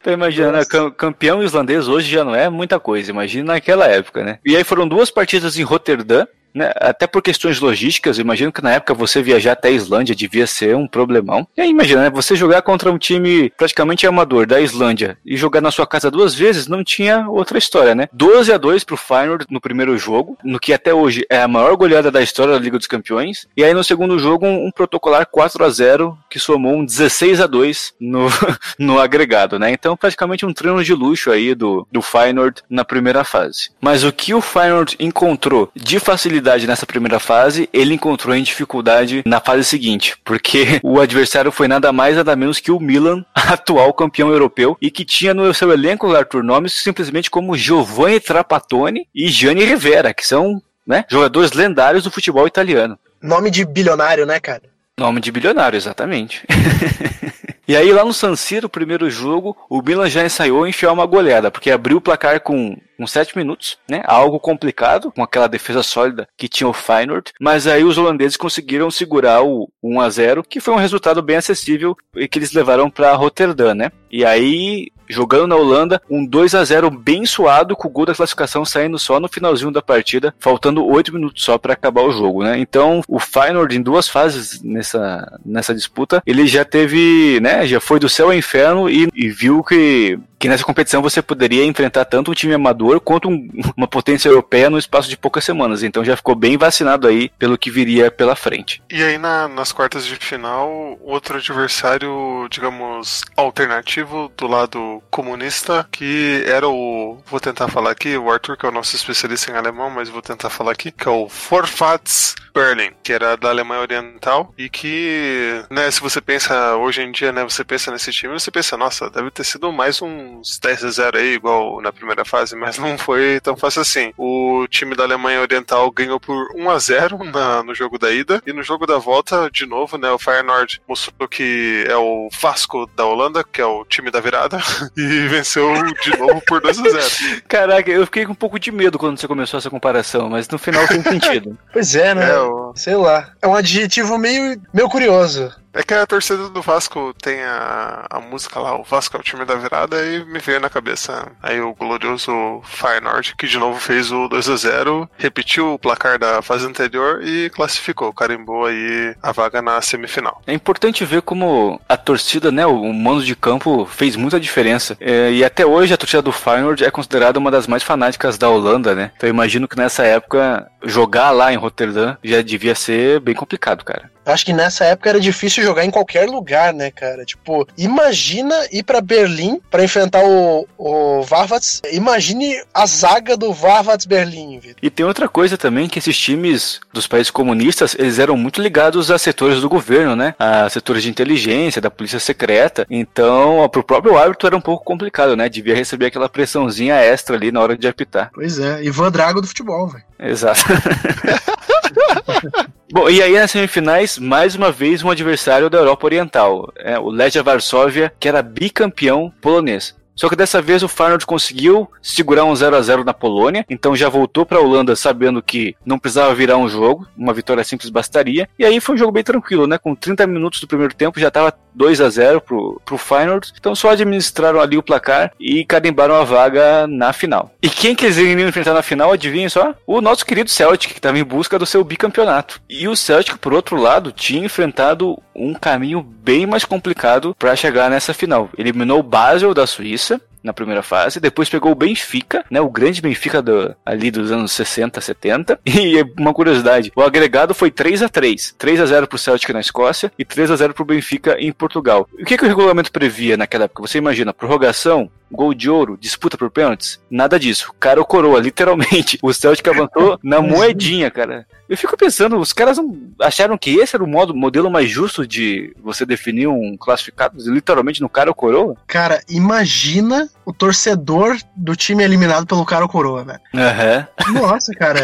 Então 0.00 0.12
imagina, 0.12 0.64
campeão 0.96 1.42
islandês 1.42 1.88
hoje 1.88 2.10
já 2.10 2.24
não 2.24 2.34
é 2.34 2.48
muita 2.48 2.78
coisa, 2.78 3.10
imagina 3.10 3.54
naquela 3.54 3.86
época, 3.86 4.24
né? 4.24 4.38
E 4.44 4.56
aí 4.56 4.64
foram 4.64 4.86
duas 4.86 5.10
partidas 5.10 5.58
em 5.58 5.62
Roterdã, 5.62 6.26
né, 6.56 6.72
até 6.76 7.06
por 7.06 7.20
questões 7.20 7.60
logísticas, 7.60 8.18
imagino 8.18 8.50
que 8.50 8.62
na 8.62 8.72
época 8.72 8.94
você 8.94 9.22
viajar 9.22 9.52
até 9.52 9.68
a 9.68 9.72
Islândia 9.72 10.14
devia 10.14 10.46
ser 10.46 10.74
um 10.74 10.88
problemão. 10.88 11.46
E 11.54 11.60
aí 11.60 11.68
imagina, 11.68 12.04
né, 12.04 12.10
você 12.10 12.34
jogar 12.34 12.62
contra 12.62 12.90
um 12.90 12.96
time 12.96 13.50
praticamente 13.50 14.06
amador 14.06 14.46
da 14.46 14.58
Islândia 14.58 15.18
e 15.24 15.36
jogar 15.36 15.60
na 15.60 15.70
sua 15.70 15.86
casa 15.86 16.10
duas 16.10 16.34
vezes 16.34 16.66
não 16.66 16.82
tinha 16.82 17.28
outra 17.28 17.58
história, 17.58 17.94
né? 17.94 18.08
12 18.12 18.52
a 18.52 18.56
2 18.56 18.84
pro 18.84 18.96
Feyenoord 18.96 19.46
no 19.50 19.60
primeiro 19.60 19.98
jogo, 19.98 20.38
no 20.42 20.58
que 20.58 20.72
até 20.72 20.94
hoje 20.94 21.26
é 21.28 21.42
a 21.42 21.48
maior 21.48 21.76
goleada 21.76 22.10
da 22.10 22.22
história 22.22 22.54
da 22.54 22.58
Liga 22.58 22.78
dos 22.78 22.86
Campeões. 22.86 23.46
E 23.54 23.62
aí 23.62 23.74
no 23.74 23.84
segundo 23.84 24.18
jogo 24.18 24.46
um, 24.46 24.66
um 24.66 24.70
protocolar 24.70 25.26
4 25.26 25.62
a 25.62 25.68
0 25.68 26.18
que 26.30 26.38
somou 26.38 26.74
um 26.74 26.84
16 26.86 27.40
a 27.40 27.46
2 27.46 27.94
no, 28.00 28.28
no 28.78 28.98
agregado, 28.98 29.58
né? 29.58 29.70
Então 29.70 29.94
praticamente 29.94 30.46
um 30.46 30.54
treino 30.54 30.82
de 30.82 30.94
luxo 30.94 31.30
aí 31.30 31.54
do, 31.54 31.86
do 31.92 32.00
Feyenoord 32.00 32.62
na 32.70 32.84
primeira 32.84 33.24
fase. 33.24 33.70
Mas 33.78 34.04
o 34.04 34.12
que 34.12 34.32
o 34.32 34.40
Feyenoord 34.40 34.96
encontrou 34.98 35.70
de 35.74 35.98
facilidade 36.00 36.45
dificuldade 36.46 36.66
nessa 36.66 36.86
primeira 36.86 37.18
fase, 37.18 37.68
ele 37.72 37.94
encontrou 37.94 38.34
em 38.34 38.42
dificuldade 38.42 39.22
na 39.26 39.40
fase 39.40 39.64
seguinte, 39.64 40.16
porque 40.24 40.80
o 40.82 41.00
adversário 41.00 41.50
foi 41.50 41.66
nada 41.66 41.92
mais 41.92 42.16
nada 42.16 42.36
menos 42.36 42.60
que 42.60 42.70
o 42.70 42.78
Milan, 42.78 43.24
atual 43.34 43.92
campeão 43.92 44.30
europeu, 44.30 44.76
e 44.80 44.90
que 44.90 45.04
tinha 45.04 45.34
no 45.34 45.52
seu 45.52 45.72
elenco, 45.72 46.14
Arthur, 46.14 46.44
nomes 46.44 46.72
simplesmente 46.72 47.30
como 47.30 47.56
Giovanni 47.56 48.20
Trapattoni 48.20 49.08
e 49.14 49.28
Gianni 49.28 49.64
Rivera, 49.64 50.14
que 50.14 50.26
são 50.26 50.62
né, 50.86 51.04
jogadores 51.10 51.52
lendários 51.52 52.04
do 52.04 52.10
futebol 52.10 52.46
italiano. 52.46 52.96
Nome 53.20 53.50
de 53.50 53.64
bilionário, 53.64 54.24
né, 54.24 54.38
cara? 54.38 54.62
Nome 54.96 55.20
de 55.20 55.32
bilionário, 55.32 55.76
exatamente. 55.76 56.46
E 57.68 57.76
aí 57.76 57.92
lá 57.92 58.04
no 58.04 58.12
San 58.12 58.36
Siro, 58.36 58.66
o 58.66 58.70
primeiro 58.70 59.10
jogo, 59.10 59.56
o 59.68 59.82
Milan 59.82 60.08
já 60.08 60.24
ensaiou 60.24 60.66
enfiar 60.66 60.92
uma 60.92 61.04
goleada, 61.04 61.50
porque 61.50 61.70
abriu 61.70 61.96
o 61.96 62.00
placar 62.00 62.40
com 62.40 62.76
uns 62.98 63.10
7 63.10 63.36
minutos, 63.36 63.76
né? 63.88 64.02
Algo 64.04 64.38
complicado, 64.38 65.10
com 65.12 65.22
aquela 65.22 65.48
defesa 65.48 65.82
sólida 65.82 66.28
que 66.36 66.48
tinha 66.48 66.68
o 66.68 66.72
Feyenoord, 66.72 67.32
mas 67.40 67.66
aí 67.66 67.84
os 67.84 67.98
holandeses 67.98 68.36
conseguiram 68.36 68.90
segurar 68.90 69.42
o 69.42 69.68
1 69.82 70.00
a 70.00 70.10
0, 70.10 70.44
que 70.44 70.60
foi 70.60 70.74
um 70.74 70.78
resultado 70.78 71.20
bem 71.22 71.36
acessível 71.36 71.96
e 72.14 72.28
que 72.28 72.38
eles 72.38 72.52
levaram 72.52 72.88
para 72.88 73.14
Roterdã, 73.14 73.74
né? 73.74 73.90
E 74.10 74.24
aí 74.24 74.88
jogando 75.08 75.46
na 75.46 75.56
Holanda, 75.56 76.00
um 76.10 76.26
2 76.26 76.54
a 76.54 76.64
0 76.64 76.90
bem 76.90 77.24
suado, 77.26 77.76
com 77.76 77.88
o 77.88 77.90
gol 77.90 78.06
da 78.06 78.14
classificação 78.14 78.64
saindo 78.64 78.98
só 78.98 79.20
no 79.20 79.28
finalzinho 79.28 79.70
da 79.70 79.82
partida, 79.82 80.34
faltando 80.38 80.84
8 80.84 81.12
minutos 81.12 81.44
só 81.44 81.58
para 81.58 81.72
acabar 81.72 82.02
o 82.02 82.12
jogo, 82.12 82.42
né? 82.42 82.58
Então, 82.58 83.02
o 83.08 83.18
Feyenoord 83.18 83.76
em 83.76 83.82
duas 83.82 84.08
fases 84.08 84.60
nessa, 84.62 85.38
nessa 85.44 85.74
disputa, 85.74 86.22
ele 86.26 86.46
já 86.46 86.64
teve, 86.64 87.38
né, 87.40 87.55
já 87.64 87.80
foi 87.80 87.98
do 87.98 88.08
céu 88.08 88.26
ao 88.26 88.34
inferno 88.34 88.90
e, 88.90 89.08
e 89.14 89.28
viu 89.28 89.62
que 89.62 90.18
que 90.46 90.50
nessa 90.50 90.64
competição 90.64 91.02
você 91.02 91.20
poderia 91.20 91.64
enfrentar 91.64 92.04
tanto 92.04 92.30
um 92.30 92.34
time 92.34 92.54
amador 92.54 93.00
quanto 93.00 93.28
um, 93.28 93.48
uma 93.76 93.88
potência 93.88 94.28
europeia 94.28 94.70
no 94.70 94.78
espaço 94.78 95.08
de 95.08 95.16
poucas 95.16 95.44
semanas. 95.44 95.82
Então 95.82 96.04
já 96.04 96.16
ficou 96.16 96.36
bem 96.36 96.56
vacinado 96.56 97.08
aí 97.08 97.30
pelo 97.36 97.58
que 97.58 97.68
viria 97.68 98.12
pela 98.12 98.36
frente. 98.36 98.80
E 98.88 99.02
aí 99.02 99.18
na, 99.18 99.48
nas 99.48 99.72
quartas 99.72 100.06
de 100.06 100.14
final, 100.14 100.96
outro 101.02 101.38
adversário, 101.38 102.46
digamos, 102.48 103.24
alternativo 103.36 104.30
do 104.36 104.46
lado 104.46 105.02
comunista, 105.10 105.88
que 105.90 106.44
era 106.46 106.68
o. 106.68 107.18
Vou 107.26 107.40
tentar 107.40 107.66
falar 107.66 107.90
aqui, 107.90 108.16
o 108.16 108.30
Arthur, 108.30 108.56
que 108.56 108.66
é 108.66 108.68
o 108.68 108.72
nosso 108.72 108.94
especialista 108.94 109.50
em 109.50 109.56
alemão, 109.56 109.90
mas 109.90 110.08
vou 110.08 110.22
tentar 110.22 110.48
falar 110.48 110.72
aqui, 110.72 110.92
que 110.92 111.08
é 111.08 111.10
o 111.10 111.28
Forfats 111.28 112.36
Berlin, 112.56 112.92
que 113.02 113.12
era 113.12 113.36
da 113.36 113.50
Alemanha 113.50 113.82
Oriental, 113.82 114.54
e 114.56 114.70
que, 114.70 115.62
né, 115.70 115.90
se 115.90 116.00
você 116.00 116.22
pensa 116.22 116.74
hoje 116.76 117.02
em 117.02 117.12
dia, 117.12 117.30
né, 117.30 117.44
você 117.44 117.62
pensa 117.62 117.90
nesse 117.90 118.10
time, 118.10 118.32
você 118.32 118.50
pensa, 118.50 118.78
nossa, 118.78 119.10
deve 119.10 119.30
ter 119.30 119.44
sido 119.44 119.70
mais 119.70 120.00
um 120.00 120.35
uns 120.38 120.58
10 120.58 120.84
a 120.84 120.90
0 120.90 121.18
aí, 121.18 121.34
igual 121.34 121.80
na 121.80 121.92
primeira 121.92 122.24
fase, 122.24 122.54
mas 122.56 122.78
não 122.78 122.96
foi 122.98 123.40
tão 123.40 123.56
fácil 123.56 123.82
assim. 123.82 124.12
O 124.16 124.66
time 124.68 124.94
da 124.94 125.04
Alemanha 125.04 125.40
Oriental 125.40 125.90
ganhou 125.90 126.20
por 126.20 126.48
1 126.54 126.70
a 126.70 126.78
0 126.78 127.24
na, 127.24 127.62
no 127.62 127.74
jogo 127.74 127.98
da 127.98 128.10
ida, 128.10 128.42
e 128.46 128.52
no 128.52 128.62
jogo 128.62 128.86
da 128.86 128.98
volta, 128.98 129.50
de 129.50 129.66
novo, 129.66 129.98
né, 129.98 130.10
o 130.10 130.18
Feyenoord 130.18 130.80
mostrou 130.88 131.28
que 131.28 131.84
é 131.88 131.96
o 131.96 132.28
Vasco 132.40 132.86
da 132.96 133.04
Holanda, 133.04 133.44
que 133.44 133.60
é 133.60 133.66
o 133.66 133.84
time 133.84 134.10
da 134.10 134.20
virada, 134.20 134.58
e 134.96 135.28
venceu 135.28 135.72
de 136.02 136.16
novo 136.18 136.40
por 136.46 136.60
2 136.60 136.78
a 136.78 136.82
0 136.82 137.42
Caraca, 137.48 137.90
eu 137.90 138.04
fiquei 138.06 138.26
com 138.26 138.32
um 138.32 138.36
pouco 138.36 138.58
de 138.58 138.70
medo 138.70 138.98
quando 138.98 139.18
você 139.18 139.28
começou 139.28 139.58
essa 139.58 139.70
comparação, 139.70 140.28
mas 140.28 140.48
no 140.48 140.58
final 140.58 140.86
tem 140.86 141.02
sentido. 141.02 141.56
pois 141.72 141.94
é, 141.94 142.14
né? 142.14 142.30
É, 142.30 142.38
o... 142.38 142.72
Sei 142.74 142.94
lá. 142.96 143.32
É 143.40 143.46
um 143.46 143.54
adjetivo 143.54 144.18
meio, 144.18 144.60
meio 144.72 144.88
curioso. 144.88 145.52
É 145.76 145.82
que 145.82 145.92
a 145.92 146.06
torcida 146.06 146.48
do 146.48 146.62
Vasco 146.62 147.14
tem 147.20 147.42
a, 147.42 148.06
a 148.08 148.18
música 148.18 148.58
lá, 148.58 148.80
o 148.80 148.82
Vasco 148.82 149.14
é 149.14 149.20
o 149.20 149.22
time 149.22 149.44
da 149.44 149.56
virada, 149.56 150.02
e 150.06 150.24
me 150.24 150.38
veio 150.38 150.58
na 150.58 150.70
cabeça 150.70 151.30
aí 151.42 151.60
o 151.60 151.74
glorioso 151.74 152.32
Feyenoord, 152.64 153.34
que 153.36 153.46
de 153.46 153.58
novo 153.58 153.78
fez 153.78 154.10
o 154.10 154.26
2 154.26 154.48
a 154.48 154.56
0 154.56 155.10
repetiu 155.18 155.74
o 155.74 155.78
placar 155.78 156.18
da 156.18 156.40
fase 156.40 156.66
anterior 156.66 157.22
e 157.22 157.50
classificou, 157.50 158.10
carimbou 158.10 158.64
aí 158.64 159.14
a 159.22 159.32
vaga 159.32 159.60
na 159.60 159.78
semifinal. 159.82 160.40
É 160.46 160.54
importante 160.54 161.04
ver 161.04 161.20
como 161.20 161.78
a 161.86 161.96
torcida, 161.98 162.50
né, 162.50 162.64
o 162.64 162.90
mando 162.94 163.22
de 163.22 163.36
campo 163.36 163.84
fez 163.84 164.16
muita 164.16 164.40
diferença. 164.40 164.96
É, 164.98 165.30
e 165.30 165.44
até 165.44 165.66
hoje 165.66 165.92
a 165.92 165.98
torcida 165.98 166.22
do 166.22 166.32
Feyenoord 166.32 166.86
é 166.86 166.90
considerada 166.90 167.38
uma 167.38 167.50
das 167.50 167.66
mais 167.66 167.82
fanáticas 167.82 168.38
da 168.38 168.48
Holanda, 168.48 168.94
né? 168.94 169.10
Então 169.14 169.28
eu 169.28 169.34
imagino 169.34 169.68
que 169.68 169.76
nessa 169.76 170.04
época 170.04 170.66
jogar 170.82 171.32
lá 171.32 171.52
em 171.52 171.56
Rotterdam 171.56 172.16
já 172.24 172.40
devia 172.40 172.74
ser 172.74 173.20
bem 173.20 173.34
complicado, 173.34 173.84
cara. 173.84 174.15
Acho 174.26 174.44
que 174.44 174.52
nessa 174.52 174.84
época 174.84 175.10
era 175.10 175.20
difícil 175.20 175.62
jogar 175.62 175.84
em 175.84 175.90
qualquer 175.90 176.28
lugar, 176.28 176.74
né, 176.74 176.90
cara? 176.90 177.24
Tipo, 177.24 177.66
imagina 177.78 178.54
ir 178.72 178.82
para 178.82 179.00
Berlim 179.00 179.60
para 179.70 179.84
enfrentar 179.84 180.24
o, 180.24 180.66
o 180.76 181.22
Varvats. 181.22 181.80
Imagine 181.92 182.60
a 182.74 182.84
zaga 182.86 183.36
do 183.36 183.52
Varvats 183.52 184.04
Berlim, 184.04 184.58
Vitor. 184.58 184.76
E 184.82 184.90
tem 184.90 185.06
outra 185.06 185.28
coisa 185.28 185.56
também, 185.56 185.88
que 185.88 186.00
esses 186.00 186.18
times 186.18 186.80
dos 186.92 187.06
países 187.06 187.30
comunistas, 187.30 187.94
eles 187.98 188.18
eram 188.18 188.36
muito 188.36 188.60
ligados 188.60 189.10
a 189.10 189.18
setores 189.18 189.60
do 189.60 189.68
governo, 189.68 190.16
né? 190.16 190.34
A 190.38 190.68
setores 190.68 191.04
de 191.04 191.10
inteligência, 191.10 191.80
da 191.80 191.90
polícia 191.90 192.18
secreta. 192.18 192.84
Então, 192.90 193.68
pro 193.70 193.84
próprio 193.84 194.18
árbitro 194.18 194.48
era 194.48 194.56
um 194.56 194.60
pouco 194.60 194.84
complicado, 194.84 195.36
né? 195.36 195.48
Devia 195.48 195.76
receber 195.76 196.06
aquela 196.06 196.28
pressãozinha 196.28 196.96
extra 196.96 197.36
ali 197.36 197.52
na 197.52 197.60
hora 197.60 197.76
de 197.76 197.86
apitar. 197.86 198.30
Pois 198.34 198.58
é, 198.58 198.82
Ivan 198.82 199.12
Drago 199.12 199.40
do 199.40 199.46
futebol, 199.46 199.88
velho. 199.88 200.04
Exato. 200.18 200.62
Bom, 202.92 203.10
e 203.10 203.20
aí 203.20 203.36
nas 203.36 203.50
semifinais, 203.50 204.16
mais 204.16 204.54
uma 204.54 204.70
vez 204.70 205.02
um 205.02 205.10
adversário 205.10 205.68
da 205.68 205.78
Europa 205.78 206.06
Oriental, 206.06 206.72
é, 206.76 206.96
o 206.96 207.08
Legia 207.08 207.42
Varsóvia, 207.42 208.12
que 208.20 208.28
era 208.28 208.42
bicampeão 208.42 209.32
polonês. 209.40 209.96
Só 210.14 210.30
que 210.30 210.36
dessa 210.36 210.62
vez 210.62 210.82
o 210.82 210.88
Feyenoord 210.88 211.26
conseguiu 211.26 211.90
segurar 212.00 212.44
um 212.44 212.56
0 212.56 212.74
a 212.74 212.80
0 212.80 213.04
na 213.04 213.12
Polônia, 213.12 213.66
então 213.68 213.94
já 213.94 214.08
voltou 214.08 214.46
para 214.46 214.56
a 214.56 214.62
Holanda 214.62 214.96
sabendo 214.96 215.42
que 215.42 215.76
não 215.84 215.98
precisava 215.98 216.34
virar 216.34 216.56
um 216.56 216.68
jogo, 216.68 217.06
uma 217.14 217.34
vitória 217.34 217.62
simples 217.62 217.90
bastaria. 217.90 218.48
E 218.58 218.64
aí 218.64 218.80
foi 218.80 218.94
um 218.94 218.98
jogo 218.98 219.12
bem 219.12 219.22
tranquilo, 219.22 219.66
né? 219.66 219.76
Com 219.76 219.94
30 219.94 220.26
minutos 220.26 220.60
do 220.60 220.66
primeiro 220.66 220.94
tempo 220.94 221.20
já 221.20 221.28
estava 221.28 221.52
2 221.76 222.00
a 222.00 222.08
0 222.08 222.40
pro, 222.40 222.80
pro 222.84 222.98
Feyenoord. 222.98 223.52
Então 223.58 223.74
só 223.74 223.90
administraram 223.90 224.60
ali 224.60 224.78
o 224.78 224.82
placar 224.82 225.32
e 225.38 225.64
carimbaram 225.64 226.14
a 226.14 226.24
vaga 226.24 226.86
na 226.86 227.12
final. 227.12 227.52
E 227.62 227.68
quem 227.68 227.94
que 227.94 228.06
eles 228.06 228.16
iriam 228.16 228.48
enfrentar 228.48 228.72
na 228.72 228.82
final, 228.82 229.12
adivinha 229.12 229.50
só? 229.50 229.74
O 229.86 230.00
nosso 230.00 230.24
querido 230.24 230.50
Celtic, 230.50 230.92
que 230.92 230.98
estava 230.98 231.18
em 231.18 231.24
busca 231.24 231.58
do 231.58 231.66
seu 231.66 231.84
bicampeonato. 231.84 232.60
E 232.68 232.88
o 232.88 232.96
Celtic, 232.96 233.36
por 233.38 233.52
outro 233.52 233.76
lado, 233.76 234.10
tinha 234.10 234.44
enfrentado 234.44 235.20
um 235.34 235.52
caminho 235.52 236.02
bem 236.02 236.46
mais 236.46 236.64
complicado 236.64 237.34
para 237.38 237.54
chegar 237.54 237.90
nessa 237.90 238.14
final. 238.14 238.48
Eliminou 238.56 239.00
o 239.00 239.02
Basel 239.02 239.52
da 239.52 239.66
Suíça, 239.66 240.20
na 240.46 240.52
primeira 240.52 240.82
fase, 240.82 241.18
depois 241.18 241.50
pegou 241.50 241.72
o 241.72 241.74
Benfica, 241.74 242.44
né, 242.48 242.60
o 242.60 242.70
grande 242.70 243.02
Benfica 243.02 243.42
do, 243.42 243.74
ali 243.84 244.12
dos 244.12 244.30
anos 244.30 244.52
60, 244.52 245.00
70. 245.00 245.60
E 245.76 246.02
uma 246.18 246.32
curiosidade, 246.32 246.90
o 246.96 247.02
agregado 247.02 247.54
foi 247.54 247.70
3 247.70 248.02
a 248.02 248.08
3, 248.08 248.54
3 248.56 248.80
a 248.80 248.86
0 248.86 249.06
pro 249.06 249.18
Celtic 249.18 249.50
na 249.50 249.60
Escócia 249.60 250.10
e 250.18 250.24
3 250.24 250.50
a 250.50 250.56
0 250.56 250.72
pro 250.72 250.84
Benfica 250.84 251.36
em 251.38 251.52
Portugal. 251.52 252.08
E 252.18 252.22
o 252.22 252.26
que, 252.26 252.36
que 252.36 252.44
o 252.44 252.48
regulamento 252.48 252.90
previa 252.90 253.36
naquela 253.36 253.64
época? 253.64 253.82
Você 253.82 253.98
imagina, 253.98 254.32
prorrogação, 254.32 255.10
gol 255.30 255.52
de 255.52 255.68
ouro, 255.68 255.98
disputa 256.00 256.38
por 256.38 256.50
pênaltis? 256.50 257.00
Nada 257.10 257.38
disso. 257.38 257.72
Cara 257.78 258.00
ou 258.00 258.06
coroa, 258.06 258.38
literalmente. 258.40 259.18
O 259.22 259.32
Celtic 259.32 259.66
avançou 259.68 260.18
na 260.22 260.40
moedinha, 260.40 261.10
cara. 261.10 261.46
Eu 261.68 261.76
fico 261.76 261.96
pensando, 261.96 262.38
os 262.38 262.52
caras 262.52 262.78
não 262.78 262.96
acharam 263.20 263.58
que 263.58 263.70
esse 263.76 263.96
era 263.96 264.04
o 264.04 264.06
modo, 264.06 264.34
modelo 264.34 264.70
mais 264.70 264.88
justo 264.88 265.26
de 265.26 265.74
você 265.82 266.06
definir 266.06 266.46
um 266.46 266.76
classificado, 266.76 267.36
literalmente 267.50 268.00
no 268.00 268.08
cara 268.08 268.30
ou 268.30 268.34
coroa? 268.34 268.76
Cara, 268.86 269.22
imagina 269.28 270.28
o 270.44 270.52
torcedor 270.52 271.36
do 271.56 271.74
time 271.74 272.04
eliminado 272.04 272.46
pelo 272.46 272.64
cara 272.64 272.84
ou 272.84 272.88
coroa, 272.88 273.24
velho. 273.24 273.40
Uhum. 273.52 274.40
Nossa, 274.40 274.72
cara. 274.74 275.00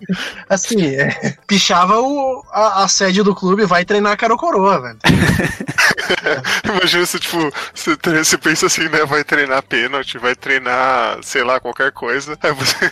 assim, 0.48 0.86
é, 0.86 1.36
pichava 1.46 2.00
o, 2.00 2.42
a, 2.50 2.84
a, 2.84 2.88
sede 2.88 3.22
do 3.22 3.34
clube 3.34 3.66
vai 3.66 3.84
treinar 3.84 4.16
cara 4.16 4.32
ou 4.32 4.38
coroa, 4.38 4.80
velho. 4.80 4.98
Imagina 6.64 7.04
se, 7.04 7.18
tipo, 7.18 7.38
você, 7.74 7.96
você 8.24 8.38
pensa 8.38 8.66
assim, 8.66 8.88
né? 8.88 9.04
Vai 9.04 9.22
treinar 9.22 9.62
pênalti, 9.62 10.16
vai 10.16 10.34
treinar, 10.34 11.18
sei 11.22 11.44
lá, 11.44 11.60
qualquer 11.60 11.92
coisa. 11.92 12.38
Aí 12.42 12.52
você, 12.52 12.90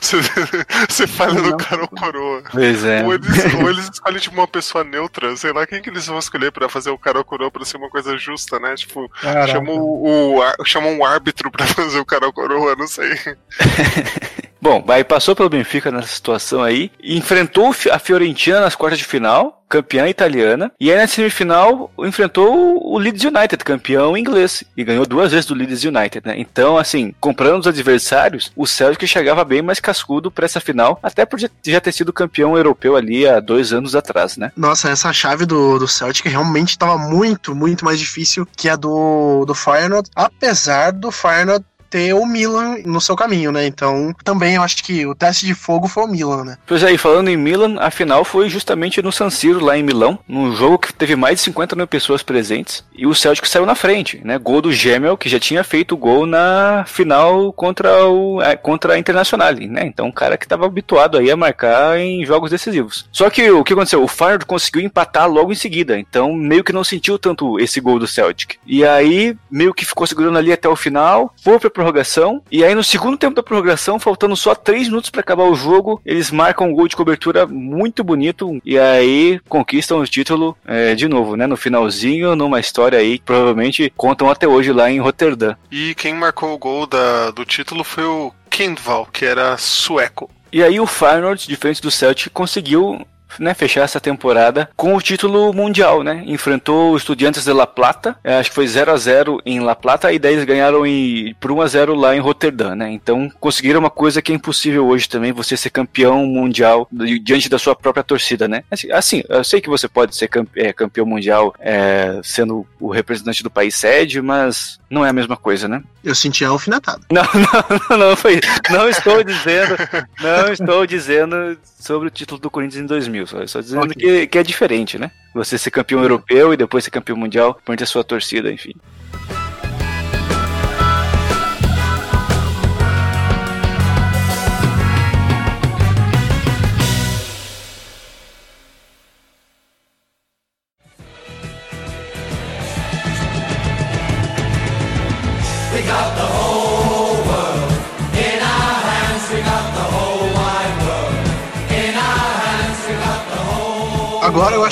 você, 0.00 1.06
fala 1.08 1.34
no 1.34 1.56
cara 1.56 1.82
ou 1.82 1.88
coroa. 1.88 2.42
Pois 2.50 2.84
é. 2.84 3.04
Ou 3.04 3.14
eles, 3.14 3.54
ou 3.54 3.70
eles 3.70 3.90
escolhem, 3.90 4.20
tipo, 4.20 4.36
uma 4.36 4.48
pessoa 4.48 4.84
neutra, 4.84 5.36
sei 5.36 5.52
lá, 5.52 5.66
quem 5.66 5.82
que 5.82 5.90
eles 5.90 6.06
vão 6.06 6.18
escolher 6.18 6.50
pra 6.50 6.68
fazer 6.68 6.90
o 6.90 6.98
cara 6.98 7.18
ou 7.18 7.24
coroa 7.24 7.50
pra 7.50 7.64
ser 7.64 7.76
uma 7.76 7.90
coisa 7.90 8.16
justa, 8.16 8.58
né? 8.58 8.74
Tipo, 8.74 9.10
chamam 9.50 9.76
o, 9.76 10.38
o, 10.38 10.64
chamam 10.64 10.92
um 10.98 11.04
árbitro 11.04 11.50
pra 11.50 11.66
fazer 11.68 11.98
o 11.98 12.04
cara 12.04 12.26
ou 12.26 12.32
coroa, 12.32 12.74
não 12.76 12.86
sei. 12.86 13.10
Bom, 14.60 14.84
aí 14.88 15.02
passou 15.02 15.34
pelo 15.34 15.48
Benfica 15.48 15.90
nessa 15.90 16.08
situação 16.08 16.62
aí, 16.62 16.92
enfrentou 17.02 17.74
a 17.90 17.98
Fiorentina 17.98 18.60
nas 18.60 18.74
quartas 18.74 18.98
de 18.98 19.04
final, 19.04 19.60
campeã 19.70 20.08
italiana, 20.08 20.72
e 20.78 20.90
aí 20.90 20.98
na 20.98 21.06
semifinal 21.06 21.90
enfrentou 22.00 22.84
o 22.84 22.98
Leeds 22.98 23.24
United, 23.24 23.64
campeão 23.64 24.16
inglês, 24.16 24.64
e 24.76 24.82
ganhou 24.82 25.06
duas 25.06 25.30
vezes 25.30 25.46
do 25.46 25.54
Leeds 25.54 25.84
United, 25.84 26.26
né? 26.26 26.34
Então, 26.36 26.76
assim, 26.76 27.14
comprando 27.20 27.60
os 27.60 27.68
adversários, 27.68 28.50
o 28.56 28.66
Celtic 28.66 29.06
chegava 29.06 29.44
bem 29.44 29.62
mais 29.62 29.78
cascudo 29.78 30.30
para 30.30 30.44
essa 30.44 30.60
final, 30.60 30.98
até 31.02 31.24
por 31.24 31.38
já 31.38 31.80
ter 31.80 31.92
sido 31.92 32.12
campeão 32.12 32.56
europeu 32.56 32.96
ali 32.96 33.26
há 33.26 33.38
dois 33.38 33.72
anos 33.72 33.94
atrás, 33.94 34.36
né? 34.36 34.50
Nossa, 34.56 34.90
essa 34.90 35.12
chave 35.12 35.46
do, 35.46 35.78
do 35.78 35.86
Celtic 35.86 36.26
realmente 36.26 36.70
estava 36.70 36.98
muito, 36.98 37.54
muito 37.54 37.84
mais 37.84 37.98
difícil 37.98 38.46
que 38.56 38.68
a 38.68 38.74
do, 38.74 39.44
do 39.46 39.54
Feyenoord, 39.54 40.10
apesar 40.16 40.90
do 40.90 41.12
Feyenoord 41.12 41.64
ter 41.90 42.14
o 42.14 42.24
Milan 42.24 42.76
no 42.86 43.00
seu 43.00 43.16
caminho, 43.16 43.50
né? 43.50 43.66
Então, 43.66 44.14
também 44.24 44.54
eu 44.54 44.62
acho 44.62 44.82
que 44.82 45.04
o 45.04 45.14
teste 45.14 45.44
de 45.44 45.54
fogo 45.54 45.88
foi 45.88 46.04
o 46.04 46.08
Milan, 46.08 46.44
né? 46.44 46.56
Pois 46.66 46.84
aí, 46.84 46.96
falando 46.96 47.28
em 47.28 47.36
Milan, 47.36 47.76
a 47.80 47.90
final 47.90 48.24
foi 48.24 48.48
justamente 48.48 49.02
no 49.02 49.10
San 49.10 49.28
Siro, 49.28 49.62
lá 49.62 49.76
em 49.76 49.82
Milão, 49.82 50.18
num 50.28 50.54
jogo 50.54 50.78
que 50.78 50.92
teve 50.92 51.16
mais 51.16 51.36
de 51.36 51.42
50 51.42 51.74
mil 51.74 51.86
pessoas 51.86 52.22
presentes, 52.22 52.84
e 52.94 53.06
o 53.06 53.14
Celtic 53.14 53.46
saiu 53.46 53.66
na 53.66 53.74
frente, 53.74 54.20
né? 54.24 54.38
Gol 54.38 54.62
do 54.62 54.72
Gemel, 54.72 55.16
que 55.16 55.28
já 55.28 55.40
tinha 55.40 55.64
feito 55.64 55.96
gol 55.96 56.26
na 56.26 56.84
final 56.86 57.52
contra, 57.52 58.06
o, 58.06 58.40
é, 58.40 58.56
contra 58.56 58.94
a 58.94 58.98
Internacional, 58.98 59.52
né? 59.54 59.86
Então, 59.86 60.06
um 60.06 60.12
cara 60.12 60.36
que 60.36 60.44
estava 60.44 60.66
habituado 60.66 61.18
aí 61.18 61.30
a 61.30 61.36
marcar 61.36 61.98
em 61.98 62.24
jogos 62.24 62.50
decisivos. 62.50 63.08
Só 63.10 63.28
que 63.28 63.50
o 63.50 63.64
que 63.64 63.72
aconteceu? 63.72 64.02
O 64.02 64.08
Feyenoord 64.08 64.46
conseguiu 64.46 64.82
empatar 64.82 65.28
logo 65.28 65.50
em 65.50 65.56
seguida, 65.56 65.98
então 65.98 66.32
meio 66.34 66.62
que 66.62 66.72
não 66.72 66.84
sentiu 66.84 67.18
tanto 67.18 67.58
esse 67.58 67.80
gol 67.80 67.98
do 67.98 68.06
Celtic. 68.06 68.56
E 68.66 68.84
aí, 68.84 69.36
meio 69.50 69.74
que 69.74 69.84
ficou 69.84 70.06
segurando 70.06 70.38
ali 70.38 70.52
até 70.52 70.68
o 70.68 70.76
final, 70.76 71.34
foi 71.42 71.58
pra 71.58 71.70
prorrogação. 71.80 72.42
E 72.50 72.62
aí, 72.62 72.74
no 72.74 72.84
segundo 72.84 73.16
tempo 73.16 73.34
da 73.34 73.42
prorrogação, 73.42 73.98
faltando 73.98 74.36
só 74.36 74.54
3 74.54 74.88
minutos 74.88 75.08
para 75.08 75.22
acabar 75.22 75.44
o 75.44 75.54
jogo, 75.54 76.00
eles 76.04 76.30
marcam 76.30 76.68
um 76.68 76.74
gol 76.74 76.86
de 76.86 76.96
cobertura 76.96 77.46
muito 77.46 78.04
bonito. 78.04 78.60
E 78.64 78.78
aí 78.78 79.40
conquistam 79.48 79.98
o 79.98 80.06
título 80.06 80.56
é, 80.66 80.94
de 80.94 81.08
novo, 81.08 81.36
né? 81.36 81.46
No 81.46 81.56
finalzinho, 81.56 82.36
numa 82.36 82.60
história 82.60 82.98
aí 82.98 83.18
que 83.18 83.24
provavelmente 83.24 83.92
contam 83.96 84.30
até 84.30 84.46
hoje 84.46 84.72
lá 84.72 84.90
em 84.90 85.00
Roterdã. 85.00 85.54
E 85.70 85.94
quem 85.94 86.14
marcou 86.14 86.52
o 86.52 86.58
gol 86.58 86.86
da, 86.86 87.30
do 87.30 87.44
título 87.44 87.82
foi 87.82 88.04
o 88.04 88.32
Kindval, 88.50 89.08
que 89.10 89.24
era 89.24 89.56
sueco. 89.56 90.30
E 90.52 90.62
aí 90.62 90.80
o 90.80 90.86
Feyenoord, 90.86 91.46
diferente 91.46 91.80
do 91.80 91.90
Celtic, 91.90 92.32
conseguiu 92.32 93.06
né, 93.38 93.54
fechar 93.54 93.82
essa 93.82 94.00
temporada 94.00 94.68
com 94.76 94.94
o 94.94 95.00
título 95.00 95.52
mundial, 95.52 96.02
né? 96.02 96.22
Enfrentou 96.26 96.92
o 96.92 96.96
Estudiantes 96.96 97.44
de 97.44 97.52
La 97.52 97.66
Plata, 97.66 98.16
é, 98.22 98.34
acho 98.34 98.50
que 98.50 98.54
foi 98.54 98.66
0 98.66 98.92
a 98.92 98.96
0 98.96 99.40
em 99.44 99.60
La 99.60 99.74
Plata 99.74 100.12
e 100.12 100.18
daí 100.18 100.34
eles 100.34 100.44
ganharam 100.44 100.86
em, 100.86 101.34
por 101.40 101.50
1 101.50 101.60
a 101.60 101.66
0 101.66 101.94
lá 101.94 102.16
em 102.16 102.20
Roterdã, 102.20 102.74
né? 102.74 102.90
Então 102.90 103.30
conseguiram 103.40 103.80
uma 103.80 103.90
coisa 103.90 104.22
que 104.22 104.32
é 104.32 104.34
impossível 104.34 104.86
hoje 104.86 105.08
também, 105.08 105.32
você 105.32 105.56
ser 105.56 105.70
campeão 105.70 106.26
mundial 106.26 106.88
diante 107.22 107.48
da 107.48 107.58
sua 107.58 107.74
própria 107.74 108.02
torcida, 108.02 108.48
né? 108.48 108.64
Assim, 108.70 108.90
assim 108.92 109.22
eu 109.28 109.44
sei 109.44 109.60
que 109.60 109.68
você 109.68 109.88
pode 109.88 110.16
ser 110.16 110.28
é, 110.56 110.72
campeão 110.72 111.06
mundial 111.06 111.54
é, 111.58 112.20
sendo 112.22 112.66
o 112.78 112.90
representante 112.90 113.42
do 113.42 113.50
país 113.50 113.74
sede, 113.74 114.20
mas 114.20 114.78
não 114.88 115.06
é 115.06 115.10
a 115.10 115.12
mesma 115.12 115.36
coisa, 115.36 115.68
né? 115.68 115.82
Eu 116.02 116.14
senti 116.14 116.44
alfinetado. 116.44 117.02
Não, 117.10 117.22
não, 117.34 117.78
não, 117.90 118.08
não 118.08 118.16
foi. 118.16 118.40
Não 118.70 118.88
estou 118.88 119.22
dizendo, 119.22 119.76
não 120.20 120.52
estou 120.52 120.86
dizendo 120.86 121.58
sobre 121.78 122.08
o 122.08 122.10
título 122.10 122.40
do 122.40 122.50
Corinthians 122.50 122.82
em 122.82 122.86
2000. 122.86 123.19
Só 123.26 123.42
estou 123.42 123.62
dizendo 123.62 123.84
okay. 123.84 123.94
que, 123.94 124.26
que 124.26 124.38
é 124.38 124.42
diferente, 124.42 124.98
né? 124.98 125.10
Você 125.34 125.56
ser 125.58 125.70
campeão 125.70 126.02
europeu 126.02 126.52
e 126.52 126.56
depois 126.56 126.84
ser 126.84 126.90
campeão 126.90 127.16
mundial 127.16 127.58
perante 127.64 127.84
a 127.84 127.86
sua 127.86 128.02
torcida, 128.02 128.52
enfim. 128.52 128.74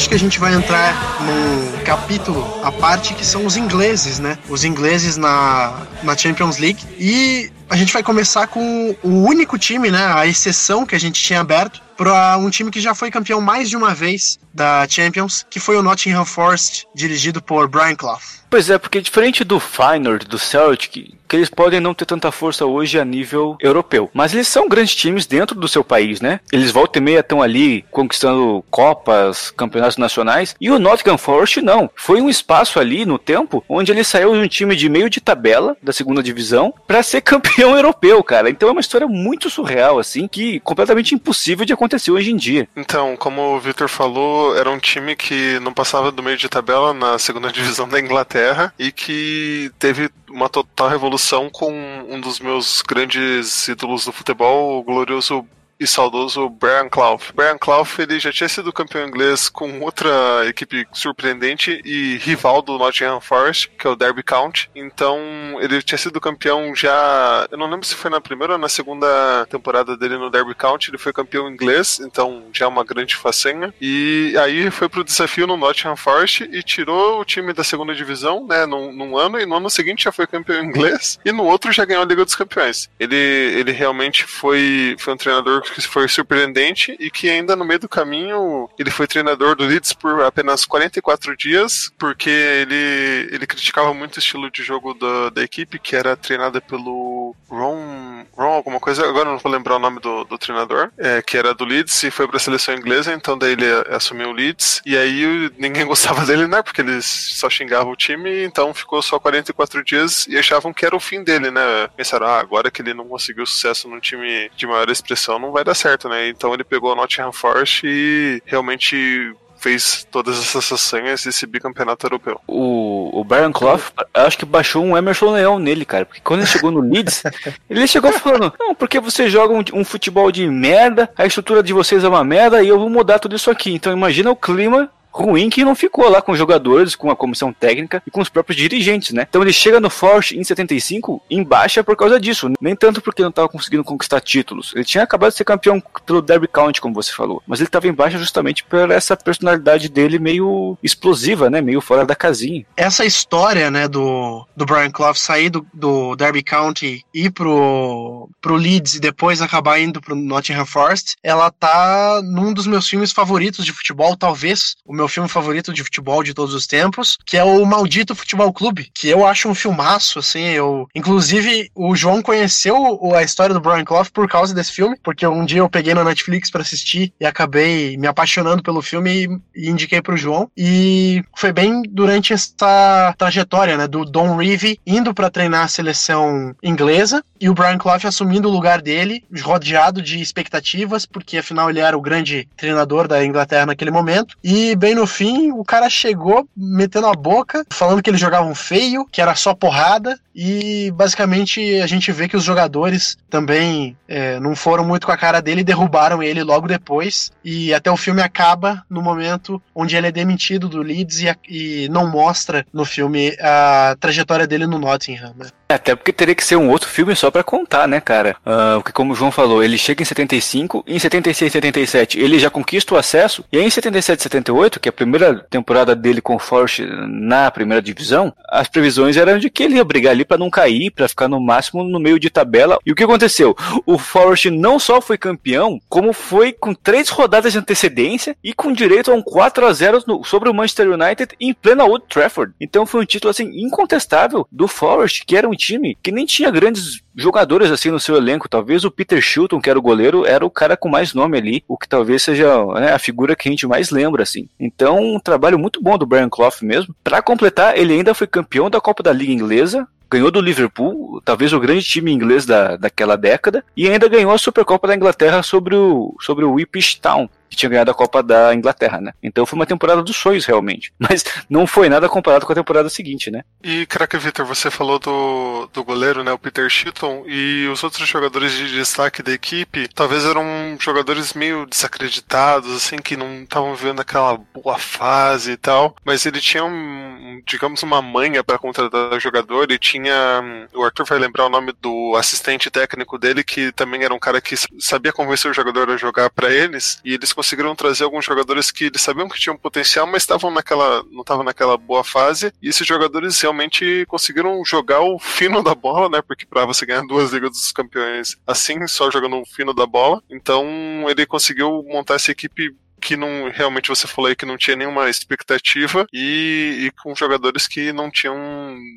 Que 0.09 0.15
a 0.15 0.19
gente 0.19 0.39
vai 0.41 0.55
entrar 0.55 1.21
num 1.21 1.85
capítulo 1.85 2.61
a 2.65 2.73
parte 2.73 3.13
que 3.13 3.25
são 3.25 3.45
os 3.45 3.59
ingleses, 3.59 4.19
né? 4.19 4.39
Os 4.49 4.65
ingleses 4.65 5.19
na, 5.19 5.87
na 6.03 6.17
Champions 6.17 6.57
League. 6.57 6.83
E 6.99 7.51
a 7.69 7.77
gente 7.77 7.93
vai 7.93 8.03
começar 8.03 8.47
com 8.47 8.97
o 9.03 9.23
único 9.25 9.59
time, 9.59 9.91
né? 9.91 10.07
A 10.15 10.27
exceção 10.27 10.87
que 10.87 10.95
a 10.95 10.99
gente 10.99 11.23
tinha 11.23 11.41
aberto 11.41 11.83
para 11.95 12.39
um 12.39 12.49
time 12.49 12.71
que 12.71 12.81
já 12.81 12.95
foi 12.95 13.11
campeão 13.11 13.41
mais 13.43 13.69
de 13.69 13.77
uma 13.77 13.95
vez 13.95 14.39
da 14.59 14.87
Champions, 14.87 15.47
que 15.49 15.59
foi 15.59 15.77
o 15.77 15.83
Nottingham 15.83 16.27
Forest, 16.27 16.87
dirigido 16.95 17.41
por 17.41 17.67
Brian 17.69 17.95
Clough. 17.95 18.19
Pois 18.51 18.71
é, 18.71 18.79
porque 18.79 19.01
diferente 19.01 19.45
do 19.45 19.61
Feyenoord, 19.61 20.27
do 20.27 20.39
Celtic, 20.39 21.15
que 21.29 21.37
eles 21.37 21.51
podem 21.51 21.81
não 21.81 21.93
ter 21.93 22.07
tanta 22.07 22.33
força 22.33 22.65
hoje 22.65 22.99
a 22.99 23.05
nível 23.05 23.57
europeu. 23.61 24.11
Mas 24.15 24.33
eles 24.33 24.49
são 24.49 24.69
grandes 24.69 24.95
times 24.95 25.27
dentro 25.27 25.55
do 25.55 25.69
seu 25.69 25.85
país, 25.85 26.21
né? 26.21 26.41
Eles 26.51 26.71
volta 26.71 26.99
e 26.99 27.03
meia 27.03 27.21
estão 27.21 27.43
ali 27.43 27.85
conquistando 27.91 28.65
copas, 28.71 29.51
campeonatos 29.51 29.99
nacionais. 29.99 30.57
E 30.59 30.71
o 30.71 30.79
Nottingham 30.79 31.19
Forest 31.19 31.61
não. 31.61 31.91
Foi 31.95 32.23
um 32.23 32.31
espaço 32.31 32.81
ali 32.81 33.05
no 33.05 33.19
tempo 33.19 33.63
onde 33.69 33.93
ele 33.93 34.03
saiu 34.03 34.33
de 34.33 34.39
um 34.39 34.49
time 34.49 34.75
de 34.75 34.89
meio 34.89 35.11
de 35.11 35.21
tabela 35.21 35.77
da 35.83 35.93
segunda 35.93 36.23
divisão 36.23 36.73
para 36.87 37.03
ser 37.03 37.21
campeão 37.23 37.77
europeu, 37.77 38.23
cara. 38.25 38.49
Então 38.49 38.71
é 38.71 38.73
uma 38.73 38.81
história 38.81 39.07
muito 39.07 39.51
surreal, 39.51 39.99
assim, 39.99 40.27
que 40.27 40.59
completamente 40.61 41.15
impossível 41.15 41.67
de 41.67 41.75
acontecer 41.75 42.11
hoje 42.11 42.31
em 42.31 42.37
dia. 42.37 42.67
Então, 42.75 43.15
como 43.17 43.57
o 43.57 43.61
Victor 43.61 43.89
falou, 43.89 44.48
era 44.55 44.71
um 44.71 44.79
time 44.79 45.15
que 45.17 45.59
não 45.61 45.73
passava 45.73 46.11
do 46.11 46.23
meio 46.23 46.37
de 46.37 46.49
tabela 46.49 46.93
na 46.93 47.19
segunda 47.19 47.51
divisão 47.53 47.89
da 47.89 48.01
Inglaterra 48.01 48.73
e 48.79 48.93
que 48.93 49.71
teve 49.79 50.11
uma 50.29 50.49
total 50.49 50.89
revolução 50.89 51.49
com 51.51 51.73
um 52.09 52.21
dos 52.21 52.41
meus 52.41 52.83
grandes 52.83 53.67
ídolos 53.69 54.05
do 54.05 54.13
futebol, 54.13 54.79
o 54.79 54.83
glorioso 54.83 55.47
e 55.79 55.87
saudoso 55.87 56.49
Brian 56.49 56.89
Clough. 56.89 57.21
Brian 57.35 57.59
Clough 57.59 57.89
ele 57.99 58.19
já 58.19 58.33
tinha 58.33 58.49
sido 58.49 58.73
campeão 58.73 59.07
inglês 59.07 59.49
com 59.49 59.81
outra 59.81 60.09
equipe 60.47 60.87
surpreendente 60.93 61.81
e 61.85 62.17
rival 62.19 62.63
do 62.63 62.79
Nottingham 62.79 63.21
Forest, 63.21 63.71
que 63.79 63.87
é 63.87 63.91
o 63.91 63.97
Derby 63.97 64.23
County. 64.23 64.71
Então 64.75 65.19
ele 65.61 65.81
tinha 65.83 65.99
sido 65.99 66.21
campeão 66.21 66.75
já, 66.75 67.47
eu 67.51 67.59
não 67.59 67.71
lembro 67.71 67.87
se 67.87 67.95
foi 67.95 68.11
na 68.11 68.21
primeira 68.21 68.55
ou 68.55 68.59
na 68.59 68.69
segunda 68.69 69.47
temporada 69.51 69.97
dele 69.97 70.19
no 70.19 70.31
Derby 70.31 70.55
County, 70.55 70.91
ele 70.91 70.99
foi 70.99 71.13
campeão 71.13 71.49
inglês, 71.49 72.01
então 72.01 72.45
já 72.53 72.65
é 72.65 72.69
uma 72.69 72.85
grande 72.85 73.17
façanha. 73.17 73.73
E 73.81 74.35
aí 74.39 74.71
foi 74.71 74.89
pro 74.89 75.05
desafio 75.05 75.47
no 75.47 75.57
Nottingham 75.57 75.97
Forest 75.97 76.49
e 76.53 76.63
tirou 76.63 77.21
o 77.21 77.25
time 77.25 77.53
da 77.53 77.65
segunda 77.65 77.95
divisão, 77.95 78.47
né, 78.47 78.67
num, 78.67 78.93
num 78.93 79.17
ano, 79.17 79.39
e 79.41 79.47
no 79.47 79.57
ano 79.57 79.71
seguinte 79.71 80.05
já 80.05 80.13
foi 80.13 80.27
campeão 80.27 80.63
inglês, 80.63 81.19
e 81.25 81.33
no 81.33 81.45
outro 81.45 81.73
já 81.73 81.85
ganhou 81.85 82.03
a 82.03 82.07
Liga 82.07 82.25
dos 82.25 82.35
Campeões. 82.35 82.91
Ele, 82.99 83.17
ele 83.17 83.73
realmente 83.73 84.25
foi, 84.25 84.97
foi 84.99 85.15
um 85.15 85.17
treinador 85.17 85.63
que 85.73 85.81
foi 85.83 86.09
surpreendente 86.09 86.97
e 86.99 87.11
que 87.11 87.29
ainda 87.29 87.57
no 87.57 87.65
meio 87.65 87.81
do 87.81 87.89
caminho 87.89 88.69
ele 88.79 88.91
foi 88.91 89.07
treinador 89.07 89.57
do 89.57 89.65
Leeds 89.65 89.93
por 89.93 90.23
apenas 90.23 90.65
44 90.65 91.37
dias, 91.37 91.93
porque 91.99 92.31
ele, 92.31 93.29
ele 93.33 93.47
criticava 93.47 93.93
muito 93.95 94.17
o 94.17 94.19
estilo 94.19 94.51
de 94.51 94.63
jogo 94.63 94.95
da, 94.95 95.31
da 95.31 95.43
equipe, 95.43 95.79
que 95.79 95.97
era 95.97 96.17
treinada 96.17 96.61
pelo 96.61 97.18
Ron, 97.49 98.25
Ron 98.37 98.53
alguma 98.53 98.81
coisa, 98.81 99.07
agora 99.07 99.31
não 99.31 99.39
vou 99.39 99.51
lembrar 99.51 99.77
o 99.77 99.79
nome 99.79 100.01
do, 100.01 100.25
do 100.25 100.39
treinador, 100.39 100.91
é, 100.99 101.23
que 101.23 101.37
era 101.37 101.55
do 101.55 101.65
Leeds 101.65 102.03
e 102.03 102.11
foi 102.11 102.27
para 102.27 102.37
a 102.37 102.41
seleção 102.41 102.75
inglesa, 102.75 103.13
então 103.13 103.37
daí 103.37 103.53
ele 103.53 103.67
assumiu 103.91 104.29
o 104.29 104.33
Leeds, 104.33 104.83
e 104.85 104.97
aí 104.97 105.51
ninguém 105.59 105.85
gostava 105.87 106.25
dele, 106.25 106.47
né, 106.47 106.63
porque 106.63 106.81
eles 106.81 107.05
só 107.05 107.49
xingavam 107.49 107.93
o 107.93 107.97
time, 107.97 108.45
então 108.45 108.75
ficou 108.75 109.03
só 109.03 109.19
44 109.19 109.85
dias 109.85 110.27
e 110.29 110.39
achavam 110.39 110.73
que 110.73 110.85
era 110.85 110.97
o 110.97 111.01
fim 111.01 111.23
dele, 111.23 111.51
né, 111.51 111.89
pensaram, 111.97 112.27
ah, 112.27 112.41
agora 112.41 112.71
que 112.71 112.83
ele 112.83 112.95
não 112.95 113.07
conseguiu 113.09 113.47
sucesso 113.47 113.89
num 113.89 114.01
time 114.01 114.51
de 114.57 114.67
maior 114.67 114.89
expressão, 114.91 115.39
não 115.39 115.53
vai 115.53 115.65
dar 115.65 115.75
certo, 115.75 116.09
né, 116.09 116.29
então 116.29 116.53
ele 116.55 116.65
pegou 116.65 116.93
o 116.93 116.97
Nottingham 116.97 117.33
Forest 117.33 117.87
e 117.87 118.43
realmente 118.45 119.35
fez 119.59 120.07
todas 120.11 120.39
essas 120.39 120.69
façanhas 120.69 121.25
e 121.25 121.29
esse 121.29 121.47
bicampeonato 121.47 122.07
europeu. 122.07 122.41
O, 122.47 123.21
o 123.21 123.25
Brian 123.25 123.53
Clough, 123.53 123.81
acho 124.15 124.39
que 124.39 124.45
baixou 124.45 124.85
um 124.85 124.97
Emerson 124.97 125.33
Leão 125.33 125.59
nele, 125.59 125.85
cara. 125.85 126.07
Porque 126.07 126.21
quando 126.23 126.41
ele 126.41 126.49
chegou 126.49 126.71
no 126.71 126.81
Leeds, 126.81 127.23
ele 127.69 127.87
chegou 127.87 128.13
falando: 128.13 128.53
Não, 128.59 128.75
porque 128.75 129.01
você 129.01 129.29
joga 129.29 129.55
um, 129.55 129.81
um, 129.81 129.85
futebol 129.85 130.31
de 130.31 130.47
merda, 130.49 131.11
a 131.17 131.27
estrutura 131.27 131.63
de 131.63 131.73
vocês 131.73 132.05
é 132.05 132.09
uma 132.09 132.25
merda 132.25 132.63
e 132.63 132.69
eu 132.69 132.79
vou 132.79 132.89
mudar 132.89 133.19
tudo 133.19 133.37
isso 133.37 133.51
aqui. 133.51 133.73
Então 133.73 133.93
imagina 133.93 134.31
o 134.31 134.37
clima 134.37 134.91
ruim 135.25 135.51
que 135.51 135.65
não 135.65 135.75
ficou 135.75 136.09
lá 136.09 136.23
com 136.23 136.33
os 136.33 136.39
jogadores, 136.39 136.95
com 136.95 137.11
a 137.11 137.17
comissão 137.17 137.53
técnica 137.53 138.03
e 138.07 138.11
com 138.11 138.21
os 138.21 138.29
próprios 138.29 138.57
dirigentes, 138.57 139.13
né? 139.13 139.27
Então 139.29 139.43
ele 139.43 139.53
chega 139.53 139.81
no 139.81 139.91
Forte 139.91 140.39
em 140.39 140.45
75 140.45 141.23
em 141.31 141.43
baixa 141.43 141.83
por 141.83 141.97
causa 141.97 142.21
disso, 142.21 142.51
nem 142.61 142.77
tanto 142.77 143.01
porque 143.01 143.23
não 143.23 143.31
estava 143.31 143.49
conseguindo 143.49 143.85
conquistar 143.85 144.21
títulos. 144.21 144.73
Ele 144.75 144.85
tinha 144.85 145.05
acabado 145.05 145.31
de 145.31 145.37
ser 145.37 145.45
campeão 145.45 145.83
pelo 146.07 146.23
Derby 146.23 146.49
County, 146.49 146.81
como 146.81 146.95
você 146.95 147.13
falou, 147.13 147.43
mas 147.47 147.61
ele 147.61 147.69
estava 147.69 147.89
em 147.89 147.93
baixa 147.93 148.19
justamente 148.19 148.65
por 148.65 148.91
essa 148.91 149.17
personalidade 149.17 149.89
dele 149.89 150.19
meio 150.19 150.77
explosiva, 150.83 151.51
né? 151.51 151.61
Meio 151.61 151.81
fora 151.81 152.07
da 152.07 152.15
casinha. 152.15 152.65
Essa 152.77 153.05
história, 153.05 153.71
né, 153.71 153.89
do, 153.89 154.47
do 154.57 154.65
Brian 154.65 154.91
Clough 154.91 155.15
sair 155.15 155.51
do, 155.51 155.67
do 155.73 156.15
Derby 156.17 156.43
County 156.43 157.05
ir 157.13 157.31
pro, 157.31 158.29
pro 158.41 158.57
Leeds 158.57 158.95
e 158.95 159.01
depois 159.01 159.43
acabar 159.43 159.81
indo 159.81 160.01
pro 160.01 160.15
Nottingham 160.15 160.67
Forest, 160.67 161.17
ela 161.23 161.51
tá 161.51 162.21
num 162.23 162.53
dos 162.53 162.67
meus 162.67 162.89
filmes 162.89 163.13
favoritos 163.13 163.65
de 163.65 163.73
futebol, 163.73 164.17
talvez 164.17 164.77
o 164.85 164.93
meu 164.93 165.08
filme 165.09 165.29
favorito 165.29 165.73
de 165.73 165.83
futebol 165.83 166.23
de 166.23 166.35
todos 166.35 166.55
os 166.55 166.67
tempos, 166.67 167.19
que 167.25 167.37
é 167.37 167.45
o 167.45 167.65
Maldito 167.65 168.15
Futebol 168.15 168.53
Clube, 168.53 168.91
que 168.95 169.09
eu 169.09 169.27
acho 169.27 169.49
um 169.49 169.55
filmaço, 169.55 170.19
assim, 170.19 170.45
eu... 170.45 170.87
Inclusive, 170.95 171.71
o 171.75 171.95
João 171.95 172.23
conheceu 172.23 172.99
a 173.15 173.23
história 173.23 173.55
do 173.55 173.61
Brian 173.61 173.85
Clough 173.85 174.11
por 174.13 174.29
causa 174.29 174.55
desse 174.55 174.73
filme, 174.73 174.97
porque 175.03 175.27
um 175.27 175.45
dia 175.45 175.61
eu 175.61 175.69
peguei 175.69 175.95
na 175.95 176.05
Netflix 176.05 176.51
para 176.51 176.63
assistir 176.63 177.13
e 177.21 177.27
acabei 177.27 177.97
me 177.97 178.07
apaixonando 178.07 178.63
pelo 178.63 178.83
filme 178.83 179.41
e, 179.55 179.69
indiquei 179.69 180.01
pro 180.01 180.17
João, 180.17 180.51
e 180.57 181.23
foi 181.37 181.53
bem 181.53 181.83
durante 181.89 182.33
essa 182.33 183.15
trajetória, 183.17 183.77
né, 183.77 183.87
do 183.87 184.05
Don 184.05 184.37
Revie 184.37 184.79
indo 184.87 185.15
para 185.15 185.31
treinar 185.31 185.65
a 185.65 185.69
seleção 185.69 186.55
inglesa 186.63 187.23
e 187.41 187.49
o 187.49 187.55
Brian 187.55 187.79
Clough 187.79 188.07
assumindo 188.07 188.49
o 188.49 188.53
lugar 188.53 188.83
dele, 188.83 189.25
rodeado 189.43 190.03
de 190.03 190.21
expectativas, 190.21 191.07
porque 191.07 191.39
afinal 191.39 191.71
ele 191.71 191.81
era 191.81 191.97
o 191.97 192.01
grande 192.01 192.49
treinador 192.57 193.07
da 193.07 193.25
Inglaterra 193.25 193.67
naquele 193.67 193.91
momento, 193.91 194.37
e 194.43 194.75
bem 194.77 194.95
no 194.99 195.07
fim, 195.07 195.53
o 195.53 195.65
cara 195.65 195.89
chegou 195.89 196.49
metendo 196.57 197.07
a 197.07 197.15
boca, 197.15 197.65
falando 197.71 198.03
que 198.03 198.11
eles 198.11 198.21
jogavam 198.21 198.55
feio, 198.55 199.07
que 199.07 199.23
era 199.23 199.35
só 199.35 199.55
porrada, 199.55 200.19
e 200.35 200.91
basicamente 200.93 201.81
a 201.81 201.87
gente 201.87 202.11
vê 202.13 202.29
que 202.29 202.37
os 202.37 202.45
jogadores 202.45 203.17
também 203.31 203.97
é, 204.09 204.39
não 204.41 204.55
foram 204.57 204.85
muito 204.85 205.07
com 205.07 205.13
a 205.13 205.17
cara 205.17 205.41
dele 205.41 205.61
e 205.61 205.65
derrubaram 205.65 206.23
ele 206.23 206.43
logo 206.43 206.67
depois. 206.67 207.31
E 207.45 207.73
até 207.73 207.91
o 207.91 207.97
filme 207.97 208.23
acaba 208.23 208.85
no 208.91 209.01
momento 209.01 209.63
onde 209.75 209.97
ele 209.97 210.09
é 210.09 210.13
demitido 210.13 210.69
do 210.69 210.83
Leeds 210.83 211.21
e, 211.21 211.37
e 211.49 211.89
não 211.89 212.11
mostra 212.11 212.67
no 212.73 212.85
filme 212.85 213.37
a 213.41 213.97
trajetória 213.99 214.47
dele 214.47 214.67
no 214.67 214.79
Nottingham. 214.79 215.35
Né? 215.37 215.47
É, 215.71 215.75
até 215.75 215.95
porque 215.95 216.13
teria 216.13 216.35
que 216.35 216.45
ser 216.45 216.57
um 216.57 216.71
outro 216.71 216.89
filme 216.89 217.15
só 217.15 217.31
para 217.31 217.45
contar, 217.45 217.87
né, 217.87 218.01
cara? 218.01 218.37
Uh, 218.41 218.81
porque 218.81 218.93
como 218.93 219.13
o 219.13 219.15
João 219.15 219.31
falou, 219.31 219.63
ele 219.63 219.77
chega 219.77 220.03
em 220.03 220.07
75, 220.07 220.83
em 220.87 220.99
76 220.99 221.51
e 221.51 221.53
77 221.53 222.19
ele 222.19 222.39
já 222.39 222.49
conquista 222.49 222.95
o 222.95 222.99
acesso, 222.99 223.45
e 223.53 223.59
aí 223.59 223.65
em 223.65 223.71
77 223.71 224.19
e 224.19 224.23
78, 224.23 224.81
que 224.81 224.89
é 224.89 224.91
a 224.91 224.93
primeira 224.93 225.47
temporada 225.51 225.95
dele 225.95 226.23
com 226.23 226.37
o 226.37 226.39
Forest 226.39 226.87
na 227.07 227.51
primeira 227.51 227.83
divisão, 227.83 228.33
as 228.49 228.67
previsões 228.67 229.19
eram 229.19 229.39
de 229.39 229.51
que 229.51 229.63
ele 229.63 229.77
ia 229.77 229.85
brigar 229.85 230.13
ali 230.13 230.25
para 230.25 230.39
não 230.39 230.49
cair, 230.49 230.91
para 230.91 231.07
ficar 231.07 231.29
no 231.29 231.39
máximo 231.39 231.85
no 231.85 232.01
meio 232.01 232.19
de 232.19 232.31
tabela. 232.31 232.79
E 232.87 232.91
o 232.91 232.95
que 232.95 233.05
aconteceu? 233.05 233.55
O 233.85 233.99
Forest 233.99 234.51
não 234.51 234.79
só 234.79 235.03
foi 235.03 235.19
campeão, 235.19 235.79
como 235.89 236.15
foi 236.15 236.53
com 236.53 236.73
três 236.73 237.11
rodadas 237.11 237.53
de 237.53 237.59
antecedência 237.59 238.35
e 238.43 238.55
com 238.55 238.73
direito 238.73 239.11
a 239.11 239.15
um 239.15 239.23
4 239.23 239.67
a 239.67 239.73
0 239.73 240.05
no, 240.07 240.25
sobre 240.25 240.49
o 240.49 240.55
Manchester 240.55 240.91
United 240.91 241.35
em 241.39 241.53
plena 241.53 241.85
Old 241.85 242.07
Trafford. 242.09 242.55
Então 242.59 242.87
foi 242.87 243.03
um 243.03 243.07
título 243.07 243.31
assim 243.31 243.51
incontestável 243.55 244.47
do 244.51 244.67
Forest, 244.67 245.25
que 245.27 245.37
era 245.37 245.49
um 245.49 245.58
time 245.59 245.97
que 246.03 246.13
nem 246.13 246.25
tinha 246.25 246.51
grandes 246.51 247.03
jogadores 247.15 247.71
assim 247.71 247.91
no 247.91 248.01
seu 248.01 248.17
elenco. 248.17 248.49
Talvez 248.49 248.85
o 248.85 248.91
Peter 248.91 249.21
Shilton, 249.21 249.61
que 249.61 249.69
era 249.69 249.79
o 249.79 249.83
goleiro, 249.83 250.25
era 250.25 250.47
o 250.47 250.51
cara 250.51 250.77
com 250.77 250.89
mais 250.89 251.13
nome 251.13 251.37
ali, 251.37 251.65
o 251.69 251.77
que 251.77 251.89
talvez 251.89 252.23
seja 252.23 252.65
né, 252.75 252.93
a 252.93 252.99
figura 252.99 253.37
que 253.37 253.49
a 253.49 253.53
gente 253.53 253.67
mais 253.67 253.91
lembra, 253.91 254.23
assim. 254.23 254.49
Então, 254.59 254.99
um 254.99 255.21
trabalho 255.21 255.59
muito 255.59 255.83
bom 255.83 255.99
do 255.99 256.07
Brian 256.07 256.29
Clough 256.29 256.53
mesmo. 256.63 256.95
Para 257.03 257.21
completar, 257.21 257.77
ele 257.77 257.93
ainda 257.93 258.15
foi 258.15 258.27
campeão 258.27 258.71
da 258.71 258.81
Copa 258.81 259.03
da 259.03 259.13
Liga 259.13 259.33
Inglesa, 259.33 259.87
ganhou 260.11 260.31
do 260.31 260.41
Liverpool, 260.41 261.21
talvez 261.25 261.53
o 261.53 261.61
grande 261.61 261.85
time 261.85 262.11
inglês 262.11 262.47
da, 262.47 262.77
daquela 262.77 263.17
década, 263.17 263.65
e 263.77 263.89
ainda 263.89 264.09
ganhou 264.09 264.33
a 264.33 264.39
Supercopa 264.39 264.89
da 264.89 264.95
Inglaterra 264.95 265.43
sobre 265.43 265.75
o, 265.77 266.15
sobre 266.21 266.45
o 266.45 266.59
Ipswich 266.59 267.01
Town 267.01 267.29
que 267.49 267.57
tinha 267.57 267.71
ganhado 267.71 267.91
a 267.91 267.95
Copa 267.95 268.23
da 268.23 268.55
Inglaterra, 268.55 269.01
né? 269.01 269.13
Então 269.23 269.47
foi 269.47 269.59
uma 269.59 269.67
temporada 269.67 270.03
dos 270.03 270.17
sonhos, 270.17 270.45
realmente. 270.45 270.93
Mas 270.99 271.25
não 271.49 271.67
foi 271.67 271.89
nada 271.89 272.09
comparado 272.09 272.47
com 272.47 272.53
a 272.53 272.57
temporada 272.57 272.89
seguinte, 272.89 273.31
né? 273.31 273.43
E, 273.63 273.87
craque 273.87 274.19
Victor, 274.19 274.45
você 274.47 274.71
falou 274.71 274.99
do, 274.99 275.69
do 275.73 275.85
goleiro, 275.85 276.23
né? 276.23 276.33
O 276.33 276.39
Peter 276.39 276.69
Shilton, 276.69 277.25
e 277.27 277.69
os 277.69 277.83
outros 277.83 278.09
jogadores 278.09 278.53
de 278.53 278.73
destaque 278.73 279.23
da 279.23 279.33
equipe, 279.33 279.89
talvez 279.89 280.25
eram 280.25 280.45
jogadores 280.79 281.35
meio 281.35 281.67
desacreditados, 281.67 282.75
assim, 282.75 282.99
que 282.99 283.17
não 283.17 283.43
estavam 283.43 283.75
vivendo 283.75 284.01
aquela 284.01 284.37
boa 284.37 284.79
fase 284.79 285.53
e 285.53 285.57
tal, 285.57 285.97
mas 286.05 286.25
ele 286.27 286.41
tinha, 286.41 286.65
um, 286.65 287.41
digamos, 287.47 287.83
uma 287.83 288.03
manha 288.03 288.43
para 288.45 288.59
contratar 288.59 289.13
o 289.13 289.21
jogador 289.21 289.71
e 289.71 289.79
tinha. 289.79 290.69
O 290.75 290.83
Arthur 290.85 291.05
vai 291.07 291.19
lembrar 291.19 291.47
o 291.47 291.51
nome 291.51 291.73
do 291.81 292.15
assistente 292.17 292.71
técnico 292.71 293.19
dele, 293.19 293.45
que 293.45 293.73
também 293.73 294.05
era 294.05 294.15
um 294.15 294.19
cara 294.19 294.41
que 294.41 294.55
sabia 294.79 295.13
convencer 295.13 295.51
o 295.51 295.55
jogador 295.55 295.91
a 295.91 295.97
jogar 295.97 296.31
para 296.31 296.53
eles, 296.53 297.01
e 297.05 297.15
eles 297.15 297.33
conseguiram 297.39 297.73
trazer 297.77 298.03
alguns 298.03 298.25
jogadores 298.25 298.73
que 298.73 298.87
eles 298.87 299.01
sabiam 299.01 299.29
que 299.29 299.39
tinham 299.39 299.57
potencial, 299.57 300.05
mas 300.09 300.25
estavam 300.25 300.51
naquela, 300.51 301.05
não 301.05 301.21
estavam 301.21 301.45
naquela 301.45 301.77
boa 301.77 302.03
fase. 302.03 302.53
E 302.61 302.69
esses 302.69 302.85
jogadores 302.85 303.41
realmente 303.41 304.05
conseguiram 304.09 304.61
jogar 304.65 305.03
o 305.03 305.21
fino 305.21 305.63
da 305.63 305.73
bola, 305.73 306.09
né? 306.09 306.21
Porque 306.21 306.45
para 306.45 306.67
você 306.67 306.85
ganhar 306.85 307.07
duas 307.07 307.31
ligas 307.31 307.53
dos 307.53 307.71
campeões 307.71 308.37
assim, 308.45 308.85
só 308.89 309.09
jogando 309.09 309.37
o 309.41 309.47
fino 309.47 309.73
da 309.73 309.87
bola. 309.87 310.21
Então 310.29 310.67
ele 311.09 311.25
conseguiu 311.27 311.85
montar 311.87 312.15
essa 312.15 312.33
equipe 312.33 312.75
que 313.01 313.17
não 313.17 313.51
realmente 313.53 313.89
você 313.89 314.07
falou 314.07 314.29
aí 314.29 314.37
que 314.37 314.47
não 314.47 314.57
tinha 314.57 314.77
nenhuma 314.77 315.09
expectativa 315.09 316.07
e, 316.13 316.87
e, 316.87 317.03
com 317.03 317.15
jogadores 317.15 317.67
que 317.67 317.93
não 317.93 318.11
tinham 318.11 318.37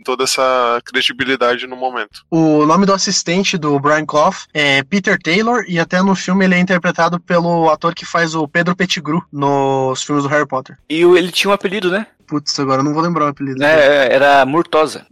toda 0.03 0.23
essa 0.23 0.81
credibilidade 0.85 1.67
no 1.67 1.75
momento. 1.75 2.23
O 2.29 2.65
nome 2.65 2.85
do 2.85 2.93
assistente 2.93 3.57
do 3.57 3.79
Brian 3.79 4.05
Clough 4.05 4.35
é 4.53 4.83
Peter 4.83 5.17
Taylor 5.21 5.63
e 5.67 5.79
até 5.79 6.01
no 6.01 6.15
filme 6.15 6.45
ele 6.45 6.55
é 6.55 6.59
interpretado 6.59 7.19
pelo 7.19 7.69
ator 7.69 7.93
que 7.93 8.05
faz 8.05 8.35
o 8.35 8.47
Pedro 8.47 8.75
Pettigrew 8.75 9.21
nos 9.31 10.03
filmes 10.03 10.23
do 10.23 10.29
Harry 10.29 10.47
Potter. 10.47 10.77
E 10.89 11.01
ele 11.01 11.31
tinha 11.31 11.51
um 11.51 11.53
apelido, 11.53 11.89
né? 11.89 12.07
Putz, 12.31 12.57
agora 12.61 12.79
eu 12.79 12.85
não 12.85 12.93
vou 12.93 13.03
lembrar 13.03 13.25
o 13.25 13.27
apelido. 13.27 13.61
É, 13.61 14.13
era 14.13 14.45
Murtosa. 14.45 15.05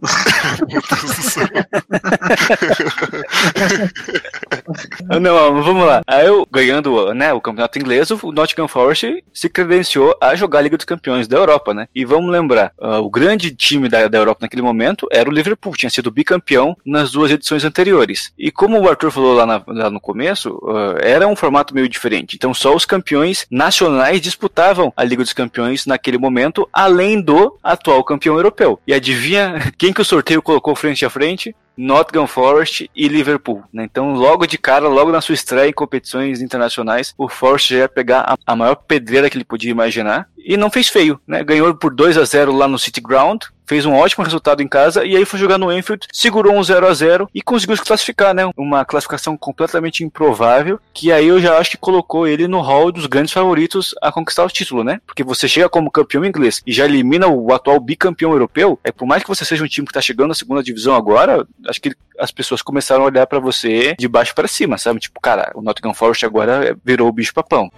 não, 5.20 5.62
vamos 5.62 5.84
lá. 5.86 6.00
Aí 6.06 6.26
eu, 6.26 6.48
ganhando 6.50 7.12
né, 7.12 7.30
o 7.30 7.40
campeonato 7.42 7.78
inglês, 7.78 8.10
o 8.10 8.32
Nottingham 8.32 8.66
Forest 8.66 9.22
se 9.34 9.50
credenciou 9.50 10.16
a 10.18 10.34
jogar 10.34 10.60
a 10.60 10.62
Liga 10.62 10.78
dos 10.78 10.86
Campeões 10.86 11.28
da 11.28 11.36
Europa, 11.36 11.74
né? 11.74 11.88
E 11.94 12.06
vamos 12.06 12.30
lembrar, 12.30 12.72
uh, 12.78 13.02
o 13.02 13.10
grande 13.10 13.54
time 13.54 13.86
da, 13.86 14.08
da 14.08 14.16
Europa 14.16 14.38
naquele 14.40 14.62
momento 14.62 15.06
era 15.12 15.28
o 15.28 15.32
Liverpool, 15.32 15.76
tinha 15.76 15.90
sido 15.90 16.10
bicampeão 16.10 16.74
nas 16.86 17.12
duas 17.12 17.30
edições 17.30 17.66
anteriores. 17.66 18.32
E 18.38 18.50
como 18.50 18.80
o 18.80 18.88
Arthur 18.88 19.10
falou 19.10 19.34
lá, 19.34 19.44
na, 19.44 19.62
lá 19.66 19.90
no 19.90 20.00
começo, 20.00 20.52
uh, 20.62 20.96
era 21.02 21.28
um 21.28 21.36
formato 21.36 21.74
meio 21.74 21.86
diferente. 21.86 22.34
Então 22.34 22.54
só 22.54 22.74
os 22.74 22.86
campeões 22.86 23.46
nacionais 23.50 24.22
disputavam 24.22 24.90
a 24.96 25.04
Liga 25.04 25.22
dos 25.22 25.34
Campeões 25.34 25.84
naquele 25.84 26.16
momento, 26.16 26.66
além 26.72 27.09
do 27.18 27.58
atual 27.62 28.04
campeão 28.04 28.36
europeu. 28.36 28.78
E 28.86 28.92
adivinha 28.92 29.72
quem 29.78 29.90
que 29.90 30.02
o 30.02 30.04
sorteio 30.04 30.42
colocou 30.42 30.76
frente 30.76 31.06
a 31.06 31.10
frente? 31.10 31.56
Nottingham 31.80 32.26
Forest 32.26 32.90
e 32.94 33.08
Liverpool. 33.08 33.64
Né? 33.72 33.84
Então, 33.84 34.12
logo 34.12 34.46
de 34.46 34.58
cara, 34.58 34.86
logo 34.86 35.10
na 35.10 35.22
sua 35.22 35.34
estreia 35.34 35.70
em 35.70 35.72
competições 35.72 36.42
internacionais, 36.42 37.14
o 37.16 37.26
Forest 37.26 37.72
já 37.72 37.80
ia 37.80 37.88
pegar 37.88 38.20
a, 38.20 38.36
a 38.46 38.54
maior 38.54 38.74
pedreira 38.74 39.30
que 39.30 39.38
ele 39.38 39.44
podia 39.44 39.70
imaginar 39.70 40.28
e 40.50 40.56
não 40.56 40.68
fez 40.68 40.88
feio, 40.88 41.20
né? 41.24 41.44
Ganhou 41.44 41.72
por 41.76 41.94
2 41.94 42.18
a 42.18 42.24
0 42.24 42.50
lá 42.52 42.66
no 42.66 42.76
City 42.76 43.00
Ground, 43.00 43.44
fez 43.64 43.86
um 43.86 43.94
ótimo 43.94 44.24
resultado 44.24 44.60
em 44.60 44.66
casa 44.66 45.04
e 45.04 45.16
aí 45.16 45.24
foi 45.24 45.38
jogar 45.38 45.58
no 45.58 45.72
Enfield, 45.72 46.08
segurou 46.12 46.52
um 46.52 46.64
0 46.64 46.88
a 46.88 46.92
0 46.92 47.30
e 47.32 47.40
conseguiu 47.40 47.76
se 47.76 47.84
classificar, 47.84 48.34
né? 48.34 48.50
Uma 48.56 48.84
classificação 48.84 49.36
completamente 49.36 50.02
improvável, 50.02 50.80
que 50.92 51.12
aí 51.12 51.28
eu 51.28 51.40
já 51.40 51.56
acho 51.56 51.70
que 51.70 51.76
colocou 51.76 52.26
ele 52.26 52.48
no 52.48 52.60
hall 52.60 52.90
dos 52.90 53.06
grandes 53.06 53.32
favoritos 53.32 53.94
a 54.02 54.10
conquistar 54.10 54.44
o 54.44 54.48
título, 54.48 54.82
né? 54.82 55.00
Porque 55.06 55.22
você 55.22 55.46
chega 55.46 55.68
como 55.68 55.88
campeão 55.88 56.24
inglês 56.24 56.60
e 56.66 56.72
já 56.72 56.84
elimina 56.84 57.28
o 57.28 57.54
atual 57.54 57.78
bicampeão 57.78 58.32
europeu, 58.32 58.76
é 58.82 58.90
por 58.90 59.06
mais 59.06 59.22
que 59.22 59.28
você 59.28 59.44
seja 59.44 59.62
um 59.62 59.68
time 59.68 59.86
que 59.86 59.92
tá 59.92 60.00
chegando 60.00 60.30
na 60.30 60.34
segunda 60.34 60.64
divisão 60.64 60.96
agora, 60.96 61.46
acho 61.68 61.80
que 61.80 61.94
as 62.18 62.32
pessoas 62.32 62.60
começaram 62.60 63.04
a 63.04 63.06
olhar 63.06 63.26
para 63.28 63.38
você 63.38 63.94
de 63.96 64.08
baixo 64.08 64.34
para 64.34 64.48
cima, 64.48 64.76
sabe? 64.78 64.98
Tipo, 64.98 65.20
cara, 65.20 65.52
o 65.54 65.62
Nottingham 65.62 65.94
Forest 65.94 66.26
agora 66.26 66.76
virou 66.84 67.08
o 67.08 67.12
bicho 67.12 67.32
papão. 67.32 67.70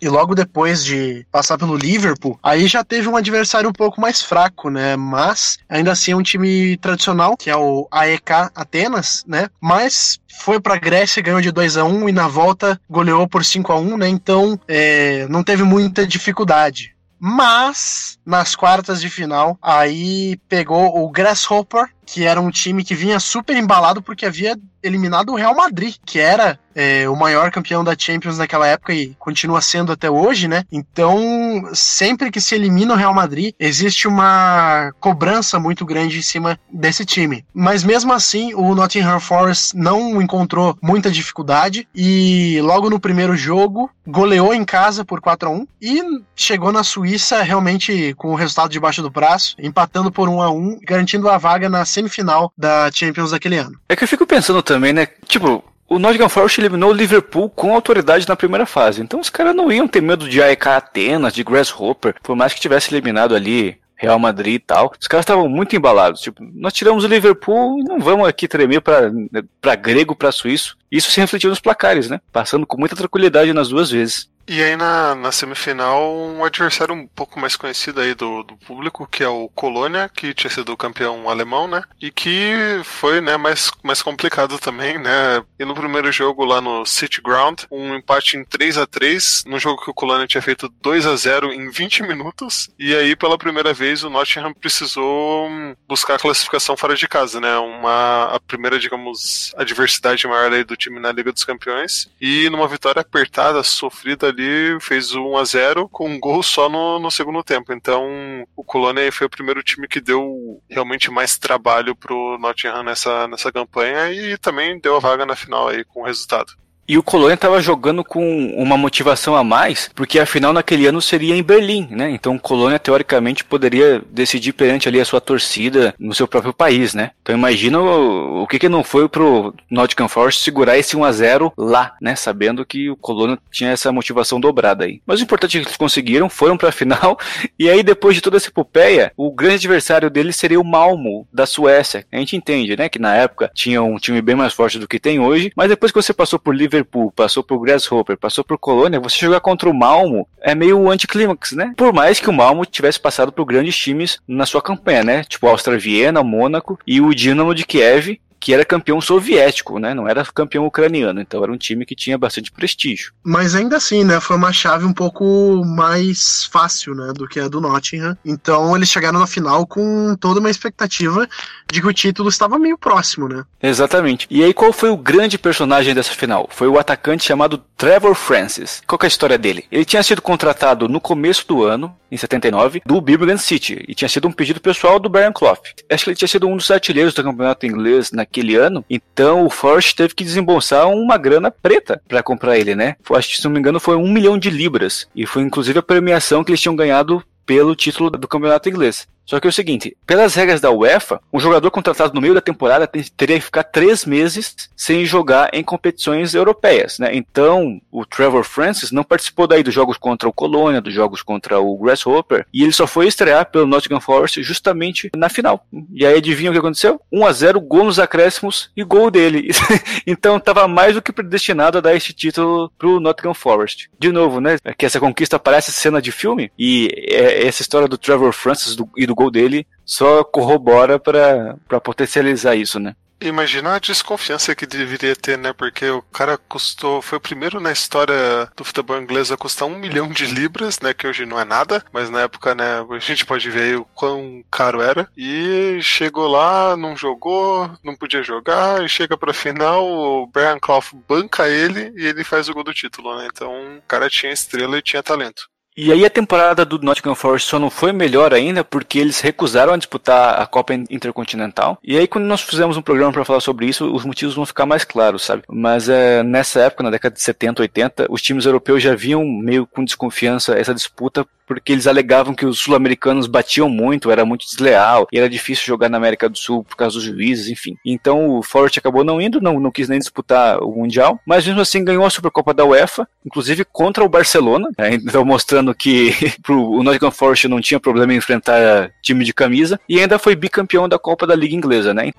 E 0.00 0.08
logo 0.08 0.34
depois 0.34 0.84
de 0.84 1.26
passar 1.30 1.58
pelo 1.58 1.76
Liverpool, 1.76 2.38
aí 2.42 2.66
já 2.66 2.84
teve 2.84 3.08
um 3.08 3.16
adversário 3.16 3.68
um 3.68 3.72
pouco 3.72 4.00
mais 4.00 4.22
fraco, 4.22 4.70
né? 4.70 4.96
Mas 4.96 5.58
ainda 5.68 5.92
assim 5.92 6.12
é 6.12 6.16
um 6.16 6.22
time 6.22 6.76
tradicional, 6.78 7.36
que 7.36 7.50
é 7.50 7.56
o 7.56 7.88
AEK 7.90 8.50
Atenas, 8.54 9.24
né? 9.26 9.48
Mas 9.60 10.18
foi 10.40 10.60
para 10.60 10.78
Grécia, 10.78 11.22
ganhou 11.22 11.40
de 11.40 11.50
2 11.50 11.76
a 11.76 11.84
1 11.84 12.08
e 12.08 12.12
na 12.12 12.28
volta 12.28 12.80
goleou 12.88 13.26
por 13.26 13.44
5 13.44 13.72
a 13.72 13.78
1 13.78 13.96
né? 13.96 14.08
Então 14.08 14.58
é, 14.68 15.26
não 15.28 15.42
teve 15.42 15.62
muita 15.62 16.06
dificuldade. 16.06 16.96
Mas 17.18 18.18
nas 18.26 18.54
quartas 18.54 19.00
de 19.00 19.08
final, 19.08 19.58
aí 19.62 20.38
pegou 20.48 21.02
o 21.02 21.10
Grasshopper, 21.10 21.88
que 22.06 22.24
era 22.24 22.40
um 22.40 22.50
time 22.50 22.84
que 22.84 22.94
vinha 22.94 23.18
super 23.18 23.56
embalado 23.56 24.00
porque 24.00 24.24
havia 24.24 24.56
eliminado 24.82 25.30
o 25.30 25.34
Real 25.34 25.54
Madrid, 25.54 25.96
que 26.04 26.18
era 26.18 26.58
é, 26.74 27.08
o 27.08 27.16
maior 27.16 27.50
campeão 27.50 27.82
da 27.82 27.96
Champions 27.98 28.38
naquela 28.38 28.66
época 28.66 28.92
e 28.94 29.14
continua 29.18 29.60
sendo 29.60 29.92
até 29.92 30.10
hoje, 30.10 30.46
né? 30.46 30.64
Então, 30.70 31.68
sempre 31.72 32.30
que 32.30 32.40
se 32.40 32.54
elimina 32.54 32.94
o 32.94 32.96
Real 32.96 33.14
Madrid, 33.14 33.54
existe 33.58 34.06
uma 34.06 34.92
cobrança 35.00 35.58
muito 35.58 35.84
grande 35.84 36.18
em 36.18 36.22
cima 36.22 36.58
desse 36.72 37.04
time. 37.04 37.44
Mas 37.52 37.82
mesmo 37.82 38.12
assim, 38.12 38.54
o 38.54 38.74
Nottingham 38.74 39.18
Forest 39.18 39.74
não 39.76 40.20
encontrou 40.20 40.78
muita 40.82 41.10
dificuldade 41.10 41.88
e 41.94 42.60
logo 42.62 42.90
no 42.90 43.00
primeiro 43.00 43.36
jogo 43.36 43.90
goleou 44.06 44.54
em 44.54 44.64
casa 44.64 45.04
por 45.04 45.20
4 45.20 45.48
a 45.48 45.52
1 45.52 45.66
e 45.80 46.02
chegou 46.36 46.70
na 46.70 46.84
Suíça 46.84 47.42
realmente 47.42 48.14
com 48.14 48.28
o 48.28 48.36
resultado 48.36 48.70
debaixo 48.70 49.02
do 49.02 49.10
braço, 49.10 49.56
empatando 49.58 50.12
por 50.12 50.28
1 50.28 50.42
a 50.42 50.50
1, 50.50 50.78
garantindo 50.82 51.28
a 51.28 51.38
vaga 51.38 51.68
na 51.68 51.84
semifinal 51.96 52.52
da 52.56 52.90
Champions 52.92 53.30
daquele 53.30 53.56
ano. 53.58 53.78
É 53.88 53.96
que 53.96 54.04
eu 54.04 54.08
fico 54.08 54.26
pensando 54.26 54.62
também, 54.62 54.92
né? 54.92 55.06
Tipo, 55.26 55.64
o 55.88 55.98
Nottingham 55.98 56.28
Forest 56.28 56.60
eliminou 56.60 56.90
o 56.90 56.94
Liverpool 56.94 57.48
com 57.50 57.74
autoridade 57.74 58.28
na 58.28 58.36
primeira 58.36 58.66
fase. 58.66 59.00
Então 59.02 59.20
os 59.20 59.30
caras 59.30 59.54
não 59.54 59.70
iam 59.70 59.86
ter 59.86 60.00
medo 60.00 60.28
de 60.28 60.42
AEK 60.42 60.68
Atenas, 60.68 61.32
de 61.32 61.44
Grasshopper, 61.44 62.14
por 62.22 62.34
mais 62.36 62.52
que 62.52 62.60
tivesse 62.60 62.92
eliminado 62.92 63.34
ali 63.34 63.78
Real 63.94 64.18
Madrid 64.18 64.56
e 64.56 64.58
tal. 64.58 64.92
Os 65.00 65.08
caras 65.08 65.22
estavam 65.24 65.48
muito 65.48 65.74
embalados. 65.74 66.20
Tipo, 66.20 66.42
nós 66.54 66.72
tiramos 66.72 67.04
o 67.04 67.08
Liverpool 67.08 67.78
e 67.78 67.84
não 67.84 67.98
vamos 67.98 68.28
aqui 68.28 68.46
tremer 68.46 68.80
para 68.80 69.74
grego, 69.74 70.14
para 70.14 70.32
suíço. 70.32 70.76
Isso 70.90 71.10
se 71.10 71.20
refletiu 71.20 71.48
nos 71.50 71.60
placares, 71.60 72.10
né? 72.10 72.20
Passando 72.32 72.66
com 72.66 72.78
muita 72.78 72.96
tranquilidade 72.96 73.52
nas 73.52 73.68
duas 73.68 73.90
vezes. 73.90 74.28
E 74.48 74.62
aí 74.62 74.76
na, 74.76 75.14
na 75.14 75.32
semifinal, 75.32 76.14
um 76.16 76.44
adversário 76.44 76.94
um 76.94 77.06
pouco 77.06 77.40
mais 77.40 77.56
conhecido 77.56 78.00
aí 78.00 78.14
do, 78.14 78.44
do 78.44 78.56
público, 78.56 79.06
que 79.06 79.24
é 79.24 79.28
o 79.28 79.48
Colônia, 79.48 80.08
que 80.08 80.32
tinha 80.32 80.50
sido 80.50 80.76
campeão 80.76 81.28
alemão, 81.28 81.66
né? 81.66 81.82
E 82.00 82.12
que 82.12 82.54
foi, 82.84 83.20
né, 83.20 83.36
mais, 83.36 83.72
mais 83.82 84.02
complicado 84.02 84.56
também, 84.58 84.98
né? 84.98 85.42
E 85.58 85.64
no 85.64 85.74
primeiro 85.74 86.12
jogo 86.12 86.44
lá 86.44 86.60
no 86.60 86.86
City 86.86 87.20
Ground, 87.20 87.62
um 87.70 87.96
empate 87.96 88.36
em 88.36 88.44
3 88.44 88.78
a 88.78 88.86
3 88.86 89.44
num 89.46 89.58
jogo 89.58 89.82
que 89.82 89.90
o 89.90 89.94
Colônia 89.94 90.28
tinha 90.28 90.42
feito 90.42 90.72
2 90.80 91.06
a 91.06 91.16
0 91.16 91.52
em 91.52 91.68
20 91.68 92.04
minutos. 92.04 92.70
E 92.78 92.94
aí, 92.94 93.16
pela 93.16 93.36
primeira 93.36 93.74
vez, 93.74 94.04
o 94.04 94.10
Nottingham 94.10 94.54
precisou 94.54 95.50
buscar 95.88 96.14
a 96.14 96.18
classificação 96.18 96.76
fora 96.76 96.94
de 96.94 97.08
casa, 97.08 97.40
né? 97.40 97.56
Uma, 97.58 98.26
a 98.26 98.38
primeira, 98.38 98.78
digamos, 98.78 99.52
adversidade 99.56 100.26
maior 100.28 100.52
aí 100.52 100.62
do 100.62 100.76
time 100.76 101.00
na 101.00 101.10
Liga 101.10 101.32
dos 101.32 101.44
Campeões. 101.44 102.08
E 102.20 102.48
numa 102.48 102.68
vitória 102.68 103.00
apertada, 103.00 103.60
sofrida 103.64 104.35
ali 104.36 104.78
fez 104.80 105.14
1 105.14 105.36
a 105.36 105.44
0 105.44 105.88
com 105.88 106.08
um 106.08 106.20
gol 106.20 106.42
só 106.42 106.68
no, 106.68 106.98
no 106.98 107.10
segundo 107.10 107.42
tempo. 107.42 107.72
Então 107.72 108.46
o 108.54 108.62
Colônia 108.62 109.10
foi 109.10 109.26
o 109.26 109.30
primeiro 109.30 109.62
time 109.62 109.88
que 109.88 110.00
deu 110.00 110.62
realmente 110.68 111.10
mais 111.10 111.38
trabalho 111.38 111.96
pro 111.96 112.38
Nottingham 112.38 112.82
nessa, 112.82 113.26
nessa 113.26 113.50
campanha 113.50 114.12
e 114.12 114.36
também 114.36 114.78
deu 114.78 114.96
a 114.96 115.00
vaga 115.00 115.24
na 115.24 115.34
final 115.34 115.68
aí 115.68 115.84
com 115.84 116.02
o 116.02 116.04
resultado. 116.04 116.52
E 116.88 116.96
o 116.96 117.02
Colônia 117.02 117.34
estava 117.34 117.60
jogando 117.60 118.04
com 118.04 118.54
uma 118.56 118.76
motivação 118.76 119.34
a 119.34 119.42
mais, 119.42 119.90
porque 119.94 120.20
a 120.20 120.26
final 120.26 120.52
naquele 120.52 120.86
ano 120.86 121.02
seria 121.02 121.34
em 121.34 121.42
Berlim, 121.42 121.88
né? 121.90 122.10
Então 122.10 122.36
o 122.36 122.40
Colônia 122.40 122.78
teoricamente 122.78 123.44
poderia 123.44 124.00
decidir 124.10 124.52
perante 124.52 124.88
ali 124.88 125.00
a 125.00 125.04
sua 125.04 125.20
torcida 125.20 125.94
no 125.98 126.14
seu 126.14 126.28
próprio 126.28 126.52
país, 126.52 126.94
né? 126.94 127.10
Então 127.22 127.34
imagina 127.34 127.80
o, 127.80 128.42
o 128.42 128.46
que 128.46 128.58
que 128.58 128.68
não 128.68 128.84
foi 128.84 129.08
pro 129.08 129.52
Nottingham 129.68 130.08
Forest 130.08 130.42
segurar 130.42 130.78
esse 130.78 130.96
1 130.96 131.04
a 131.04 131.12
0 131.12 131.52
lá, 131.58 131.94
né? 132.00 132.14
Sabendo 132.14 132.64
que 132.64 132.88
o 132.88 132.96
Colônia 132.96 133.38
tinha 133.50 133.70
essa 133.70 133.90
motivação 133.90 134.38
dobrada 134.38 134.84
aí. 134.84 135.00
Mas 135.04 135.18
o 135.18 135.24
importante 135.24 135.56
é 135.56 135.60
que 135.60 135.66
eles 135.66 135.76
conseguiram, 135.76 136.28
foram 136.28 136.56
para 136.56 136.68
a 136.68 136.72
final 136.76 137.18
e 137.58 137.68
aí 137.68 137.82
depois 137.82 138.14
de 138.14 138.20
toda 138.20 138.36
essa 138.36 138.48
epopeia, 138.48 139.12
o 139.16 139.32
grande 139.32 139.56
adversário 139.56 140.08
deles 140.08 140.36
seria 140.36 140.60
o 140.60 140.64
Malmo 140.64 141.26
da 141.32 141.46
Suécia. 141.46 142.06
A 142.12 142.18
gente 142.18 142.36
entende, 142.36 142.76
né, 142.76 142.88
que 142.88 142.98
na 143.00 143.14
época 143.14 143.50
tinha 143.52 143.82
um 143.82 143.96
time 143.96 144.22
bem 144.22 144.36
mais 144.36 144.52
forte 144.52 144.78
do 144.78 144.86
que 144.86 145.00
tem 145.00 145.18
hoje, 145.18 145.50
mas 145.56 145.68
depois 145.68 145.90
que 145.90 146.00
você 146.00 146.12
passou 146.12 146.38
por 146.38 146.54
Liverpool 146.54 146.75
Liverpool, 146.76 147.12
passou 147.12 147.42
por 147.42 147.58
Grasshopper, 147.60 148.16
passou 148.16 148.44
por 148.44 148.58
Colônia, 148.58 149.00
você 149.00 149.18
jogar 149.18 149.40
contra 149.40 149.68
o 149.68 149.74
Malmo 149.74 150.28
é 150.40 150.54
meio 150.54 150.88
anticlímax, 150.90 151.52
né? 151.52 151.72
Por 151.76 151.92
mais 151.92 152.20
que 152.20 152.30
o 152.30 152.32
Malmo 152.32 152.64
tivesse 152.64 153.00
passado 153.00 153.32
por 153.32 153.44
grandes 153.44 153.76
times 153.76 154.20
na 154.26 154.46
sua 154.46 154.62
campanha, 154.62 155.02
né? 155.02 155.24
Tipo 155.24 155.48
Austria 155.48 155.78
Viena, 155.78 156.22
Mônaco 156.22 156.78
e 156.86 157.00
o 157.00 157.14
Dinamo 157.14 157.54
de 157.54 157.64
Kiev, 157.64 158.20
que 158.38 158.52
era 158.52 158.64
campeão 158.64 159.00
soviético, 159.00 159.78
né? 159.78 159.94
Não 159.94 160.08
era 160.08 160.24
campeão 160.24 160.66
ucraniano, 160.66 161.20
então 161.20 161.42
era 161.42 161.52
um 161.52 161.56
time 161.56 161.84
que 161.84 161.94
tinha 161.94 162.18
bastante 162.18 162.52
prestígio. 162.52 163.12
Mas 163.24 163.54
ainda 163.54 163.76
assim, 163.76 164.04
né? 164.04 164.20
Foi 164.20 164.36
uma 164.36 164.52
chave 164.52 164.84
um 164.84 164.92
pouco 164.92 165.64
mais 165.64 166.44
fácil, 166.52 166.94
né? 166.94 167.12
Do 167.14 167.26
que 167.26 167.40
a 167.40 167.48
do 167.48 167.60
Nottingham. 167.60 168.16
Então 168.24 168.76
eles 168.76 168.88
chegaram 168.88 169.18
na 169.18 169.26
final 169.26 169.66
com 169.66 170.16
toda 170.20 170.40
uma 170.40 170.50
expectativa 170.50 171.28
de 171.70 171.80
que 171.80 171.86
o 171.86 171.92
título 171.92 172.28
estava 172.28 172.58
meio 172.58 172.78
próximo, 172.78 173.28
né? 173.28 173.44
Exatamente. 173.62 174.26
E 174.30 174.42
aí 174.42 174.54
qual 174.54 174.72
foi 174.72 174.90
o 174.90 174.96
grande 174.96 175.38
personagem 175.38 175.94
dessa 175.94 176.12
final? 176.12 176.48
Foi 176.50 176.68
o 176.68 176.78
atacante 176.78 177.24
chamado 177.24 177.58
Trevor 177.76 178.14
Francis. 178.14 178.82
Qual 178.86 178.98
é 179.02 179.06
a 179.06 179.08
história 179.08 179.36
dele? 179.36 179.64
Ele 179.70 179.84
tinha 179.84 180.02
sido 180.02 180.22
contratado 180.22 180.88
no 180.88 181.00
começo 181.00 181.46
do 181.46 181.64
ano, 181.64 181.94
em 182.10 182.16
79, 182.16 182.82
do 182.86 183.00
Birmingham 183.00 183.36
City, 183.36 183.84
e 183.88 183.94
tinha 183.94 184.08
sido 184.08 184.28
um 184.28 184.32
pedido 184.32 184.60
pessoal 184.60 184.98
do 184.98 185.08
Brian 185.08 185.32
Clough. 185.32 185.58
Acho 185.90 186.04
que 186.04 186.10
ele 186.10 186.16
tinha 186.16 186.28
sido 186.28 186.46
um 186.46 186.56
dos 186.56 186.70
artilheiros 186.70 187.12
do 187.14 187.22
campeonato 187.22 187.66
inglês 187.66 188.12
naquele 188.26 188.56
ano, 188.56 188.84
então 188.90 189.46
o 189.46 189.50
Forest 189.50 189.94
teve 189.94 190.14
que 190.14 190.24
desembolsar 190.24 190.88
uma 190.88 191.16
grana 191.16 191.50
preta 191.50 192.02
para 192.06 192.22
comprar 192.22 192.58
ele, 192.58 192.74
né? 192.74 192.96
Acho 193.10 193.28
que, 193.28 193.36
se 193.36 193.44
não 193.44 193.52
me 193.52 193.58
engano, 193.58 193.80
foi 193.80 193.96
um 193.96 194.10
milhão 194.10 194.36
de 194.36 194.50
libras, 194.50 195.08
e 195.14 195.24
foi 195.24 195.42
inclusive 195.42 195.78
a 195.78 195.82
premiação 195.82 196.42
que 196.44 196.50
eles 196.50 196.60
tinham 196.60 196.76
ganhado 196.76 197.22
pelo 197.46 197.76
título 197.76 198.10
do 198.10 198.28
campeonato 198.28 198.68
inglês. 198.68 199.06
Só 199.26 199.40
que 199.40 199.46
é 199.46 199.50
o 199.50 199.52
seguinte, 199.52 199.96
pelas 200.06 200.34
regras 200.34 200.60
da 200.60 200.70
UEFA, 200.70 201.20
um 201.32 201.40
jogador 201.40 201.70
contratado 201.70 202.14
no 202.14 202.20
meio 202.20 202.34
da 202.34 202.40
temporada 202.40 202.86
teria 202.86 203.38
que 203.38 203.44
ficar 203.44 203.64
três 203.64 204.04
meses 204.04 204.54
sem 204.76 205.04
jogar 205.04 205.50
em 205.52 205.64
competições 205.64 206.34
europeias, 206.34 206.98
né? 206.98 207.10
Então, 207.12 207.80
o 207.90 208.06
Trevor 208.06 208.44
Francis 208.44 208.92
não 208.92 209.02
participou 209.02 209.48
daí 209.48 209.62
dos 209.62 209.74
jogos 209.74 209.96
contra 209.96 210.28
o 210.28 210.32
Colônia, 210.32 210.80
dos 210.80 210.94
jogos 210.94 211.22
contra 211.22 211.58
o 211.58 211.76
Grasshopper, 211.76 212.46
e 212.54 212.62
ele 212.62 212.72
só 212.72 212.86
foi 212.86 213.08
estrear 213.08 213.50
pelo 213.50 213.66
Nottingham 213.66 214.00
Forest 214.00 214.42
justamente 214.42 215.10
na 215.16 215.28
final. 215.28 215.66
E 215.92 216.06
aí 216.06 216.18
adivinha 216.18 216.50
o 216.50 216.52
que 216.52 216.60
aconteceu? 216.60 217.00
1 217.12 217.26
a 217.26 217.32
0 217.32 217.60
gol 217.60 217.84
nos 217.84 217.98
acréscimos 217.98 218.70
e 218.76 218.84
gol 218.84 219.10
dele. 219.10 219.50
então 220.06 220.36
estava 220.36 220.68
mais 220.68 220.94
do 220.94 221.02
que 221.02 221.12
predestinado 221.12 221.78
a 221.78 221.80
dar 221.80 221.96
este 221.96 222.12
título 222.12 222.70
pro 222.78 223.00
Nottingham 223.00 223.34
Forest. 223.34 223.90
De 223.98 224.12
novo, 224.12 224.40
né? 224.40 224.56
É 224.64 224.72
que 224.72 224.86
essa 224.86 225.00
conquista 225.00 225.38
parece 225.38 225.72
cena 225.72 226.00
de 226.00 226.12
filme 226.12 226.52
e 226.56 226.88
é 227.08 227.46
essa 227.46 227.62
história 227.62 227.88
do 227.88 227.98
Trevor 227.98 228.32
Francis 228.32 228.76
e 228.96 229.06
do 229.06 229.15
gol 229.16 229.30
dele 229.30 229.66
só 229.84 230.22
corrobora 230.22 230.98
para 230.98 231.80
potencializar 231.80 232.54
isso, 232.54 232.78
né? 232.78 232.94
Imagina 233.20 233.74
a 233.74 233.78
desconfiança 233.78 234.54
que 234.54 234.66
deveria 234.66 235.16
ter, 235.16 235.38
né? 235.38 235.52
Porque 235.52 235.88
o 235.88 236.02
cara 236.02 236.36
custou. 236.36 237.00
Foi 237.00 237.16
o 237.16 237.20
primeiro 237.20 237.58
na 237.58 237.72
história 237.72 238.14
do 238.54 238.62
futebol 238.62 239.00
inglês 239.00 239.32
a 239.32 239.38
custar 239.38 239.66
um 239.66 239.78
milhão 239.78 240.08
de 240.08 240.26
libras, 240.26 240.78
né? 240.80 240.92
Que 240.92 241.06
hoje 241.06 241.24
não 241.24 241.40
é 241.40 241.44
nada, 241.44 241.82
mas 241.90 242.10
na 242.10 242.20
época, 242.20 242.54
né? 242.54 242.84
A 242.90 242.98
gente 242.98 243.24
pode 243.24 243.50
ver 243.50 243.62
aí 243.62 243.76
o 243.76 243.86
quão 243.94 244.44
caro 244.50 244.82
era. 244.82 245.08
E 245.16 245.78
chegou 245.80 246.28
lá, 246.28 246.76
não 246.76 246.94
jogou, 246.94 247.70
não 247.82 247.96
podia 247.96 248.22
jogar, 248.22 248.84
e 248.84 248.88
chega 248.88 249.16
pra 249.16 249.32
final, 249.32 249.86
o 249.86 250.26
Brian 250.26 250.58
Clough 250.60 250.84
banca 251.08 251.48
ele 251.48 251.92
e 251.96 252.06
ele 252.06 252.22
faz 252.22 252.50
o 252.50 252.52
gol 252.52 252.64
do 252.64 252.74
título, 252.74 253.16
né? 253.16 253.28
Então 253.32 253.78
o 253.78 253.82
cara 253.88 254.10
tinha 254.10 254.32
estrela 254.32 254.76
e 254.76 254.82
tinha 254.82 255.02
talento. 255.02 255.48
E 255.76 255.92
aí 255.92 256.06
a 256.06 256.10
temporada 256.10 256.64
do 256.64 256.78
Nottingham 256.78 257.14
Forest 257.14 257.50
só 257.50 257.58
não 257.58 257.68
foi 257.68 257.92
melhor 257.92 258.32
ainda 258.32 258.64
porque 258.64 258.98
eles 258.98 259.20
recusaram 259.20 259.74
a 259.74 259.76
disputar 259.76 260.40
a 260.40 260.46
Copa 260.46 260.72
Intercontinental. 260.72 261.78
E 261.84 261.98
aí 261.98 262.08
quando 262.08 262.24
nós 262.24 262.40
fizemos 262.40 262.78
um 262.78 262.82
programa 262.82 263.12
para 263.12 263.26
falar 263.26 263.40
sobre 263.40 263.66
isso, 263.66 263.92
os 263.94 264.04
motivos 264.04 264.34
vão 264.34 264.46
ficar 264.46 264.64
mais 264.64 264.84
claros, 264.84 265.22
sabe? 265.22 265.42
Mas 265.50 265.90
é, 265.90 266.22
nessa 266.22 266.60
época, 266.60 266.82
na 266.82 266.90
década 266.90 267.14
de 267.14 267.20
70, 267.20 267.60
80, 267.60 268.06
os 268.08 268.22
times 268.22 268.46
europeus 268.46 268.82
já 268.82 268.94
viam 268.94 269.22
meio 269.22 269.66
com 269.66 269.84
desconfiança 269.84 270.58
essa 270.58 270.74
disputa 270.74 271.26
porque 271.46 271.72
eles 271.72 271.86
alegavam 271.86 272.34
que 272.34 272.44
os 272.44 272.58
sul-americanos 272.58 273.26
batiam 273.26 273.68
muito, 273.68 274.10
era 274.10 274.24
muito 274.24 274.44
desleal, 274.44 275.06
e 275.12 275.18
era 275.18 275.28
difícil 275.28 275.64
jogar 275.64 275.88
na 275.88 275.96
América 275.96 276.28
do 276.28 276.36
Sul 276.36 276.64
por 276.64 276.76
causa 276.76 276.96
dos 276.96 277.04
juízes, 277.04 277.48
enfim. 277.48 277.76
Então 277.84 278.28
o 278.30 278.42
Forest 278.42 278.78
acabou 278.78 279.04
não 279.04 279.20
indo, 279.20 279.40
não, 279.40 279.60
não 279.60 279.70
quis 279.70 279.88
nem 279.88 279.98
disputar 279.98 280.58
o 280.62 280.72
Mundial, 280.72 281.20
mas 281.26 281.46
mesmo 281.46 281.60
assim 281.60 281.84
ganhou 281.84 282.04
a 282.04 282.10
Supercopa 282.10 282.52
da 282.52 282.64
UEFA, 282.64 283.08
inclusive 283.24 283.64
contra 283.64 284.04
o 284.04 284.08
Barcelona, 284.08 284.68
né? 284.76 284.94
então 284.94 285.24
mostrando 285.24 285.74
que 285.74 286.12
o 286.48 286.82
Nottingham 286.82 287.10
Forest 287.10 287.48
não 287.48 287.60
tinha 287.60 287.80
problema 287.80 288.12
em 288.12 288.16
enfrentar 288.16 288.90
time 289.02 289.24
de 289.24 289.32
camisa, 289.32 289.78
e 289.88 290.00
ainda 290.00 290.18
foi 290.18 290.34
bicampeão 290.34 290.88
da 290.88 290.98
Copa 290.98 291.26
da 291.26 291.34
Liga 291.34 291.54
Inglesa, 291.54 291.94
né? 291.94 292.10